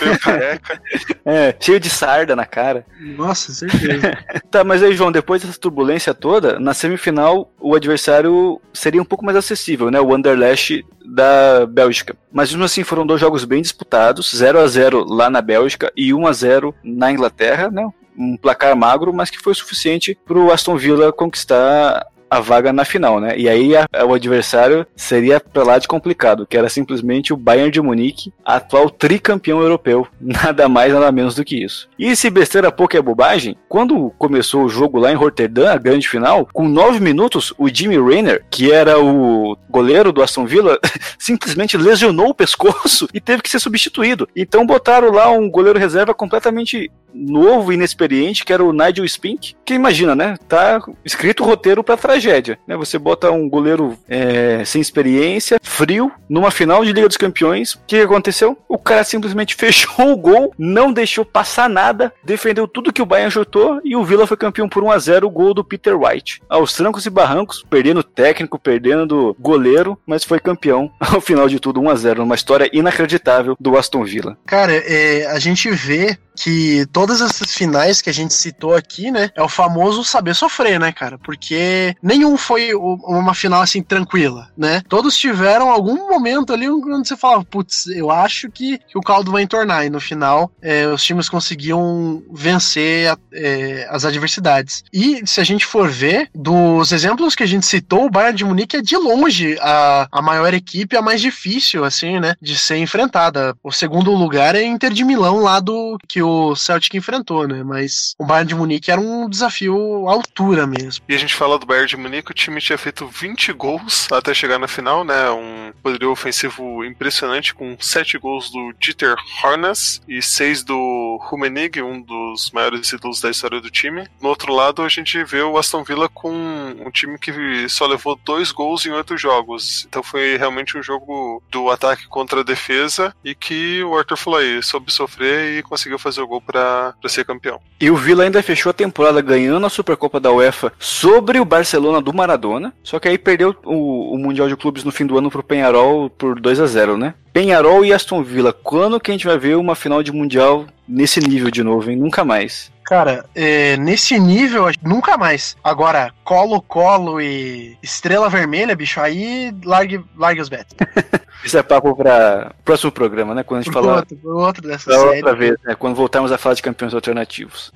é, 1.26 1.54
cheio 1.60 1.80
de 1.80 1.90
sarda 1.90 2.38
na 2.38 2.46
cara. 2.46 2.86
Nossa, 2.98 3.52
certeza. 3.52 3.81
tá, 4.50 4.64
mas 4.64 4.84
aí, 4.84 4.94
João, 4.94 5.12
depois 5.12 5.42
dessa 5.42 5.60
turbulência 5.60 6.14
toda, 6.14 6.60
na 6.60 6.74
semifinal 6.74 7.52
o 7.60 7.76
adversário 7.76 8.62
seria 8.74 9.02
um 9.02 9.06
pouco 9.06 9.26
mais 9.26 9.38
acessível, 9.38 9.92
né? 9.92 10.00
O 10.00 10.14
Anderlecht 10.14 10.86
da 11.06 11.66
Bélgica. 11.66 12.16
Mas 12.32 12.52
mesmo 12.52 12.64
assim 12.64 12.84
foram 12.84 13.06
dois 13.06 13.20
jogos 13.20 13.46
bem 13.46 13.62
disputados, 13.62 14.32
0 14.36 14.60
a 14.60 14.68
0 14.68 15.06
lá 15.08 15.30
na 15.30 15.42
Bélgica 15.42 15.92
e 15.96 16.14
1 16.14 16.28
a 16.28 16.34
0 16.34 16.76
na 16.84 17.12
Inglaterra, 17.12 17.70
né? 17.70 17.88
um 18.18 18.38
placar 18.38 18.76
magro, 18.76 19.14
mas 19.14 19.30
que 19.30 19.40
foi 19.40 19.56
suficiente 19.56 20.18
para 20.26 20.38
o 20.38 20.52
Aston 20.52 20.78
Villa 20.78 21.12
conquistar 21.12 22.06
a 22.32 22.40
vaga 22.40 22.72
na 22.72 22.86
final, 22.86 23.20
né? 23.20 23.38
E 23.38 23.50
aí 23.50 23.76
a, 23.76 23.86
a, 23.92 24.06
o 24.06 24.14
adversário 24.14 24.88
seria 24.96 25.38
pra 25.42 25.64
lá 25.64 25.78
de 25.78 25.86
complicado, 25.86 26.48
que 26.48 26.56
era 26.56 26.70
simplesmente 26.70 27.34
o 27.34 27.38
Bayern 27.38 27.70
de 27.70 27.82
Munique, 27.82 28.32
atual 28.46 28.90
tricampeão 28.90 29.60
europeu. 29.60 30.08
Nada 30.22 30.70
mais, 30.70 30.94
nada 30.94 31.12
menos 31.12 31.36
do 31.36 31.44
que 31.44 31.62
isso. 31.62 31.90
E 32.00 32.16
se 32.16 32.30
besteira 32.30 32.72
pouco 32.72 32.96
é 32.96 33.02
bobagem, 33.02 33.58
quando 33.68 34.12
começou 34.18 34.64
o 34.64 34.70
jogo 34.70 34.98
lá 34.98 35.12
em 35.12 35.16
Rotterdam, 35.16 35.68
a 35.68 35.78
grande 35.78 36.08
final, 36.08 36.48
com 36.54 36.70
nove 36.70 37.02
minutos, 37.02 37.54
o 37.58 37.68
Jimmy 37.68 37.98
Rayner, 37.98 38.46
que 38.50 38.72
era 38.72 38.98
o 38.98 39.58
goleiro 39.70 40.14
do 40.14 40.24
Aston 40.24 40.46
Villa, 40.46 40.80
simplesmente 41.20 41.76
lesionou 41.76 42.30
o 42.30 42.34
pescoço 42.34 43.10
e 43.14 43.20
teve 43.20 43.42
que 43.42 43.50
ser 43.50 43.60
substituído. 43.60 44.28
Então 44.36 44.66
botaram 44.66 45.12
lá 45.12 45.30
um 45.30 45.50
goleiro 45.50 45.78
reserva 45.78 46.14
completamente 46.14 46.90
novo, 47.14 47.74
inexperiente, 47.74 48.46
que 48.46 48.54
era 48.54 48.64
o 48.64 48.72
Nigel 48.72 49.08
Spink, 49.08 49.56
que 49.66 49.74
imagina, 49.74 50.16
né? 50.16 50.38
Tá 50.48 50.82
escrito 51.04 51.44
o 51.44 51.46
roteiro 51.46 51.84
pra 51.84 51.98
tragédia, 52.22 52.60
né? 52.68 52.78
Você 52.78 53.00
bota 53.00 53.32
um 53.32 53.50
goleiro 53.50 53.98
é, 54.08 54.64
sem 54.64 54.80
experiência, 54.80 55.60
frio, 55.62 56.12
numa 56.30 56.52
final 56.52 56.86
de 56.86 56.94
Liga 56.94 57.08
dos 57.08 57.18
Campeões, 57.18 57.74
o 57.74 57.80
que 57.88 57.98
aconteceu? 57.98 58.58
O 58.70 58.78
cara 58.78 59.04
simplesmente 59.04 59.56
fechou 59.62 60.12
o 60.12 60.18
gol, 60.18 60.54
não 60.58 60.94
deixou 60.94 61.26
passar 61.26 61.70
nada, 61.70 62.14
defendeu 62.24 62.68
tudo 62.68 62.94
que 62.94 63.02
o 63.02 63.06
Bayern 63.06 63.32
chutou 63.32 63.82
e 63.84 63.96
o 63.96 64.04
Villa 64.04 64.28
foi 64.28 64.38
campeão 64.38 64.70
por 64.70 64.84
1 64.84 64.92
a 64.92 65.00
0 65.00 65.28
o 65.28 65.30
gol 65.30 65.54
do 65.54 65.64
Peter 65.64 65.98
White. 65.98 66.42
Aos 66.48 66.74
trancos 66.74 67.06
e 67.06 67.10
barrancos, 67.10 67.66
perdendo 67.70 68.04
técnico, 68.04 68.60
perdendo 68.60 69.36
goleiro, 69.40 69.98
mas 70.06 70.24
foi 70.24 70.40
campeão 70.40 70.92
ao 71.00 71.20
final 71.20 71.48
de 71.48 71.60
tudo 71.60 71.82
1 71.82 71.90
a 71.90 71.96
0 71.96 72.24
uma 72.24 72.36
história 72.36 72.70
inacreditável 72.72 73.56
do 73.60 73.78
Aston 73.78 74.04
Villa. 74.04 74.38
Cara, 74.46 74.74
é, 74.74 75.26
a 75.28 75.40
gente 75.40 75.70
vê 75.72 76.18
que 76.36 76.86
todas 76.92 77.22
essas 77.22 77.54
finais 77.54 78.02
que 78.02 78.10
a 78.10 78.14
gente 78.14 78.34
citou 78.34 78.74
aqui, 78.74 79.12
né, 79.12 79.30
é 79.36 79.42
o 79.42 79.50
famoso 79.50 80.04
saber 80.04 80.34
sofrer, 80.34 80.80
né, 80.80 80.92
cara? 80.92 81.18
Porque 81.18 81.96
nenhum 82.12 82.36
foi 82.36 82.74
uma 82.74 83.34
final 83.34 83.62
assim 83.62 83.82
tranquila, 83.82 84.50
né? 84.58 84.82
Todos 84.90 85.16
tiveram 85.16 85.70
algum 85.70 86.10
momento 86.10 86.52
ali 86.52 86.70
onde 86.70 87.08
você 87.08 87.16
falava, 87.16 87.46
putz, 87.46 87.88
eu 87.88 88.12
acho 88.12 88.52
que, 88.52 88.78
que 88.80 88.98
o 88.98 89.02
caldo 89.02 89.32
vai 89.32 89.44
entornar. 89.44 89.86
E 89.86 89.90
no 89.90 90.00
final, 90.00 90.52
é, 90.62 90.88
os 90.88 91.04
times 91.04 91.30
conseguiam 91.30 92.22
vencer 92.30 93.10
a, 93.10 93.18
é, 93.34 93.88
as 93.90 94.04
adversidades. 94.04 94.84
E 94.92 95.22
se 95.26 95.40
a 95.40 95.44
gente 95.44 95.66
for 95.66 95.90
ver, 95.90 96.30
dos 96.36 96.92
exemplos 96.92 97.34
que 97.34 97.44
a 97.44 97.48
gente 97.48 97.66
citou, 97.66 98.06
o 98.06 98.10
Bayern 98.10 98.38
de 98.38 98.44
Munique 98.44 98.78
é 98.78 98.82
de 98.82 98.98
longe 98.98 99.58
a, 99.62 100.08
a 100.12 100.22
maior 100.22 100.54
equipe, 100.54 100.98
a 100.98 101.02
mais 101.02 101.22
difícil, 101.22 101.86
assim, 101.86 102.20
né, 102.20 102.36
de 102.42 102.58
ser 102.58 102.78
enfrentada. 102.78 103.56
O 103.64 103.72
segundo 103.72 104.12
lugar 104.12 104.56
é 104.56 104.64
Inter 104.64 104.92
de 104.92 105.06
Milão, 105.06 105.40
lá 105.40 105.60
do 105.60 105.98
que 106.08 106.22
o 106.22 106.56
Celtic 106.56 106.94
enfrentou, 106.96 107.48
né, 107.48 107.64
mas 107.64 108.16
o 108.20 108.26
Bayern 108.26 108.50
de 108.50 108.56
Munique 108.56 108.92
era 108.92 109.00
um 109.00 109.30
desafio 109.30 110.10
à 110.10 110.12
altura 110.12 110.68
mesmo. 110.68 111.04
E 111.08 111.16
a 111.16 111.18
gente 111.18 111.34
fala 111.34 111.58
do 111.58 111.66
Bayern 111.66 111.88
de 111.88 112.01
Munique, 112.02 112.32
o 112.32 112.36
time 112.36 112.60
tinha 112.60 112.78
feito 112.78 113.08
20 113.08 113.54
gols 113.54 114.08
até 114.12 114.34
chegar 114.34 114.60
na 114.60 114.68
final, 114.68 115.04
né, 115.04 115.30
um 115.30 115.72
poderio 115.82 116.12
ofensivo 116.12 116.84
impressionante 116.84 117.54
com 117.54 117.76
7 117.80 118.18
gols 118.18 118.50
do 118.52 118.74
Dieter 118.80 119.16
Hornes 119.44 120.02
e 120.08 120.22
6 120.22 120.64
do 120.64 121.20
Rummenigge, 121.22 121.82
um 121.82 122.02
dos 122.02 122.52
maiores 122.52 122.92
ídolos 122.92 123.22
da 123.22 123.30
história 123.30 123.60
do 123.60 123.70
time. 123.70 124.08
No 124.22 124.30
outro 124.30 124.54
lado, 124.54 124.82
a 124.82 124.90
gente 124.90 125.24
vê 125.24 125.42
o 125.42 125.58
Aston 125.58 125.84
Villa 125.84 126.08
com 126.10 126.32
um 126.32 126.92
time 126.92 127.18
que 127.18 127.68
só 127.68 127.86
levou 127.86 128.20
dois 128.24 128.52
gols 128.52 128.86
em 128.86 128.92
oito 128.92 129.18
jogos. 129.18 129.86
Então 129.88 130.04
foi 130.04 130.38
realmente 130.38 130.78
um 130.78 130.84
jogo 130.84 131.42
do 131.50 131.70
ataque 131.70 132.08
contra 132.08 132.42
a 132.42 132.44
defesa 132.44 133.14
e 133.24 133.36
que 133.36 133.84
o 133.84 133.98
Arthur 133.98 134.18
falou 134.18 134.40
aí, 134.40 134.62
soube 134.64 134.92
sofrer 134.92 135.58
e 135.58 135.64
conseguiu 135.64 136.00
fazer 136.00 136.22
o 136.22 136.28
gol 136.28 136.42
para 136.42 136.94
ser 137.08 137.26
campeão. 137.26 137.60
E 137.80 137.90
o 137.90 137.96
Villa 137.96 138.24
ainda 138.24 138.42
fechou 138.42 138.70
a 138.70 138.74
temporada 138.74 139.22
ganhando 139.22 139.66
a 139.66 139.70
Supercopa 139.70 140.20
da 140.20 140.32
UEFA 140.32 140.72
sobre 140.80 141.40
o 141.40 141.46
Barcelona 141.46 141.91
do 142.00 142.14
Maradona, 142.14 142.72
só 142.84 143.00
que 143.00 143.08
aí 143.08 143.18
perdeu 143.18 143.56
o, 143.66 144.14
o 144.14 144.18
Mundial 144.18 144.48
de 144.48 144.56
Clubes 144.56 144.84
no 144.84 144.92
fim 144.92 145.06
do 145.06 145.18
ano 145.18 145.32
pro 145.32 145.44
Penharol 145.44 146.10
por 146.10 146.40
2 146.40 146.60
a 146.60 146.68
0 146.68 146.98
né? 146.98 147.16
Penharol 147.34 147.84
e 147.84 147.92
Aston 147.92 148.24
Villa, 148.24 148.54
quando 148.54 149.00
que 149.00 149.10
a 149.10 149.14
gente 149.14 149.28
vai 149.28 149.38
ver 149.38 149.56
uma 149.56 149.76
final 149.76 150.04
de 150.04 150.12
Mundial 150.12 150.68
nesse 150.88 151.20
nível 151.20 151.50
de 151.50 151.64
novo, 151.64 151.90
hein? 151.90 151.98
Nunca 151.98 152.24
mais. 152.24 152.72
Cara, 152.92 153.24
é, 153.34 153.78
nesse 153.78 154.20
nível, 154.20 154.66
nunca 154.84 155.18
mais. 155.18 155.56
Agora, 155.64 156.14
Colo-Colo 156.26 157.22
e 157.22 157.78
Estrela 157.82 158.28
Vermelha, 158.28 158.76
bicho, 158.76 159.00
aí 159.00 159.56
largue, 159.64 160.04
largue 160.18 160.42
os 160.42 160.50
betos. 160.50 160.76
Isso 161.42 161.58
é 161.58 161.64
papo 161.64 161.96
para 161.96 162.52
próximo 162.66 162.92
programa, 162.92 163.34
né? 163.34 163.44
Quando 163.44 163.62
a 163.62 163.64
gente 163.64 163.74
falar. 163.74 163.96
Outro, 163.96 164.20
outro 164.26 164.68
dessa 164.68 164.92
série. 164.92 165.20
Outra 165.20 165.34
vez, 165.34 165.56
né? 165.64 165.74
Quando 165.74 165.96
voltarmos 165.96 166.34
a 166.34 166.38
falar 166.38 166.56
de 166.56 166.62
campeões 166.62 166.94
alternativos. 166.94 167.72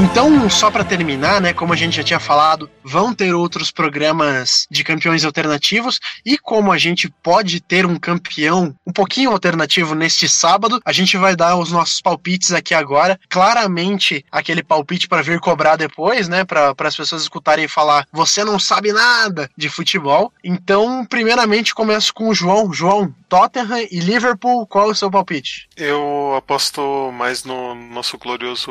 Então, 0.00 0.48
só 0.48 0.70
para 0.70 0.84
terminar, 0.84 1.40
né, 1.40 1.52
como 1.52 1.72
a 1.72 1.76
gente 1.76 1.96
já 1.96 2.04
tinha 2.04 2.20
falado, 2.20 2.70
vão 2.84 3.12
ter 3.12 3.34
outros 3.34 3.72
programas 3.72 4.64
de 4.70 4.84
campeões 4.84 5.24
alternativos 5.24 5.98
e 6.24 6.38
como 6.38 6.70
a 6.70 6.78
gente 6.78 7.12
pode 7.20 7.60
ter 7.60 7.84
um 7.84 7.98
campeão 7.98 8.72
um 8.86 8.92
pouquinho 8.92 9.32
alternativo 9.32 9.96
neste 9.96 10.28
sábado, 10.28 10.80
a 10.84 10.92
gente 10.92 11.16
vai 11.16 11.34
dar 11.34 11.56
os 11.56 11.72
nossos 11.72 12.00
palpites 12.00 12.52
aqui 12.52 12.74
agora. 12.74 13.18
Claramente, 13.28 14.24
aquele 14.30 14.62
palpite 14.62 15.08
para 15.08 15.20
vir 15.20 15.40
cobrar 15.40 15.74
depois, 15.74 16.28
né, 16.28 16.44
para 16.44 16.72
as 16.78 16.96
pessoas 16.96 17.22
escutarem 17.22 17.64
e 17.64 17.68
falar: 17.68 18.06
"Você 18.12 18.44
não 18.44 18.58
sabe 18.58 18.92
nada 18.92 19.50
de 19.56 19.68
futebol". 19.68 20.32
Então, 20.44 21.04
primeiramente 21.04 21.74
começo 21.74 22.14
com 22.14 22.28
o 22.28 22.34
João. 22.34 22.72
João, 22.72 23.12
Tottenham 23.28 23.86
e 23.90 23.98
Liverpool, 23.98 24.64
qual 24.66 24.88
é 24.88 24.92
o 24.92 24.94
seu 24.94 25.10
palpite? 25.10 25.68
Eu 25.76 26.34
aposto 26.36 27.10
mais 27.12 27.42
no 27.42 27.74
nosso 27.74 28.16
glorioso 28.16 28.70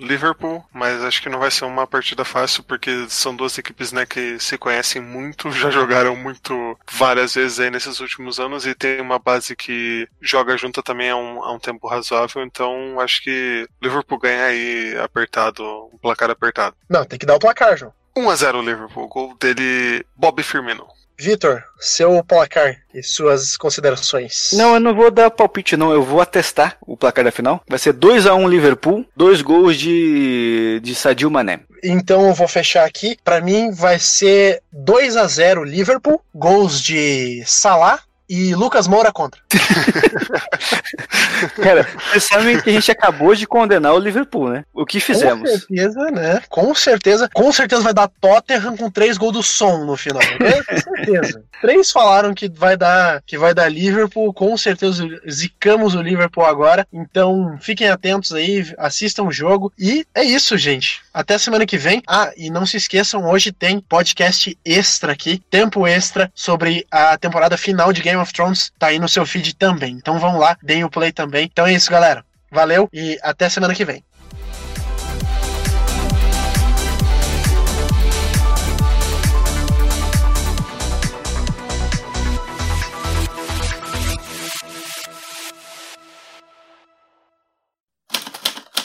Liverpool 0.00 0.64
mas 0.72 1.02
acho 1.02 1.22
que 1.22 1.28
não 1.28 1.38
vai 1.38 1.50
ser 1.50 1.64
uma 1.64 1.86
partida 1.86 2.24
fácil 2.24 2.62
porque 2.62 3.06
são 3.08 3.34
duas 3.34 3.56
equipes 3.58 3.92
né, 3.92 4.04
que 4.06 4.38
se 4.38 4.58
conhecem 4.58 5.00
muito, 5.00 5.50
já 5.52 5.70
jogaram 5.70 6.14
muito 6.16 6.78
várias 6.90 7.34
vezes 7.34 7.60
aí 7.60 7.70
nesses 7.70 8.00
últimos 8.00 8.38
anos 8.38 8.66
e 8.66 8.74
tem 8.74 9.00
uma 9.00 9.18
base 9.18 9.56
que 9.56 10.08
joga 10.20 10.56
junto 10.56 10.82
também 10.82 11.10
há 11.10 11.16
um, 11.16 11.42
há 11.42 11.52
um 11.52 11.58
tempo 11.58 11.86
razoável, 11.88 12.42
então 12.42 13.00
acho 13.00 13.22
que 13.22 13.66
Liverpool 13.82 14.18
ganha 14.18 14.44
aí 14.44 14.96
apertado, 14.98 15.64
um 15.92 15.98
placar 15.98 16.30
apertado. 16.30 16.76
Não, 16.88 17.04
tem 17.04 17.18
que 17.18 17.26
dar 17.26 17.36
o 17.36 17.40
placar, 17.40 17.76
João. 17.76 17.92
1x0 18.16 18.64
Liverpool, 18.64 19.08
gol 19.08 19.36
dele 19.38 20.04
Bob 20.16 20.42
Firmino. 20.42 20.86
Vitor, 21.20 21.64
seu 21.80 22.22
placar 22.22 22.76
e 22.94 23.02
suas 23.02 23.56
considerações. 23.56 24.50
Não, 24.52 24.74
eu 24.74 24.80
não 24.80 24.94
vou 24.94 25.10
dar 25.10 25.30
palpite, 25.30 25.76
não. 25.76 25.92
Eu 25.92 26.02
vou 26.02 26.20
atestar 26.20 26.76
o 26.86 26.96
placar 26.96 27.24
da 27.24 27.32
final. 27.32 27.60
Vai 27.68 27.78
ser 27.78 27.92
2 27.92 28.26
a 28.26 28.34
1 28.36 28.42
um 28.42 28.48
Liverpool, 28.48 29.04
dois 29.16 29.42
gols 29.42 29.76
de, 29.76 30.80
de 30.80 30.94
Sadio 30.94 31.28
Mané. 31.28 31.60
Então 31.82 32.28
eu 32.28 32.34
vou 32.34 32.46
fechar 32.46 32.84
aqui. 32.84 33.16
Para 33.24 33.40
mim 33.40 33.72
vai 33.72 33.98
ser 33.98 34.62
2 34.72 35.16
a 35.16 35.26
0 35.26 35.64
Liverpool, 35.64 36.22
gols 36.32 36.80
de 36.80 37.42
Salah 37.44 38.00
e 38.28 38.54
Lucas 38.54 38.86
Moura 38.86 39.10
contra. 39.12 39.40
Cara, 41.62 41.86
vocês 42.10 42.24
sabem 42.24 42.60
que 42.60 42.70
a 42.70 42.72
gente 42.72 42.90
acabou 42.90 43.32
de 43.34 43.46
condenar 43.46 43.94
o 43.94 43.98
Liverpool, 43.98 44.50
né? 44.50 44.64
O 44.74 44.84
que 44.84 45.00
fizemos? 45.00 45.50
Com 45.50 45.58
certeza, 45.58 46.10
né? 46.10 46.42
Com 46.48 46.74
certeza. 46.74 47.30
Com 47.32 47.52
certeza 47.52 47.82
vai 47.82 47.94
dar 47.94 48.10
Tottenham 48.20 48.76
com 48.76 48.90
três 48.90 49.16
gols 49.16 49.32
do 49.32 49.42
som 49.42 49.84
no 49.84 49.96
final. 49.96 50.22
Né? 50.40 50.62
Com 50.62 50.76
certeza. 50.76 51.42
três 51.60 51.90
falaram 51.90 52.34
que 52.34 52.48
vai 52.48 52.76
dar 52.76 53.22
que 53.26 53.38
vai 53.38 53.54
dar 53.54 53.68
Liverpool. 53.68 54.34
Com 54.34 54.56
certeza 54.56 55.06
zicamos 55.28 55.94
o 55.94 56.02
Liverpool 56.02 56.44
agora. 56.44 56.86
Então 56.92 57.56
fiquem 57.60 57.88
atentos 57.88 58.32
aí, 58.32 58.66
assistam 58.78 59.24
o 59.24 59.32
jogo. 59.32 59.72
E 59.78 60.04
é 60.14 60.24
isso, 60.24 60.58
gente. 60.58 61.02
Até 61.12 61.38
semana 61.38 61.66
que 61.66 61.78
vem. 61.78 62.02
Ah, 62.06 62.32
e 62.36 62.50
não 62.50 62.66
se 62.66 62.76
esqueçam, 62.76 63.24
hoje 63.24 63.52
tem 63.52 63.80
podcast 63.80 64.56
extra 64.64 65.12
aqui, 65.12 65.42
tempo 65.50 65.86
extra 65.86 66.30
sobre 66.34 66.86
a 66.90 67.16
temporada 67.16 67.56
final 67.56 67.92
de 67.92 68.02
Game 68.02 68.17
Game 68.18 68.22
of 68.22 68.32
Thrones 68.32 68.72
tá 68.78 68.88
aí 68.88 68.98
no 68.98 69.08
seu 69.08 69.24
feed 69.24 69.54
também. 69.54 69.92
Então 69.92 70.18
vão 70.18 70.38
lá, 70.38 70.56
deem 70.62 70.82
o 70.82 70.90
play 70.90 71.12
também. 71.12 71.44
Então 71.44 71.66
é 71.66 71.72
isso, 71.72 71.90
galera. 71.90 72.24
Valeu 72.50 72.88
e 72.92 73.18
até 73.22 73.48
semana 73.48 73.74
que 73.74 73.84
vem. 73.84 74.02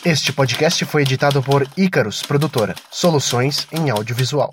Este 0.06 0.34
podcast 0.34 0.84
foi 0.84 1.04
editado 1.04 1.42
por 1.42 1.66
Icarus 1.78 2.22
Produtora, 2.22 2.76
soluções 2.92 3.66
em 3.72 3.90
audiovisual. 3.90 4.52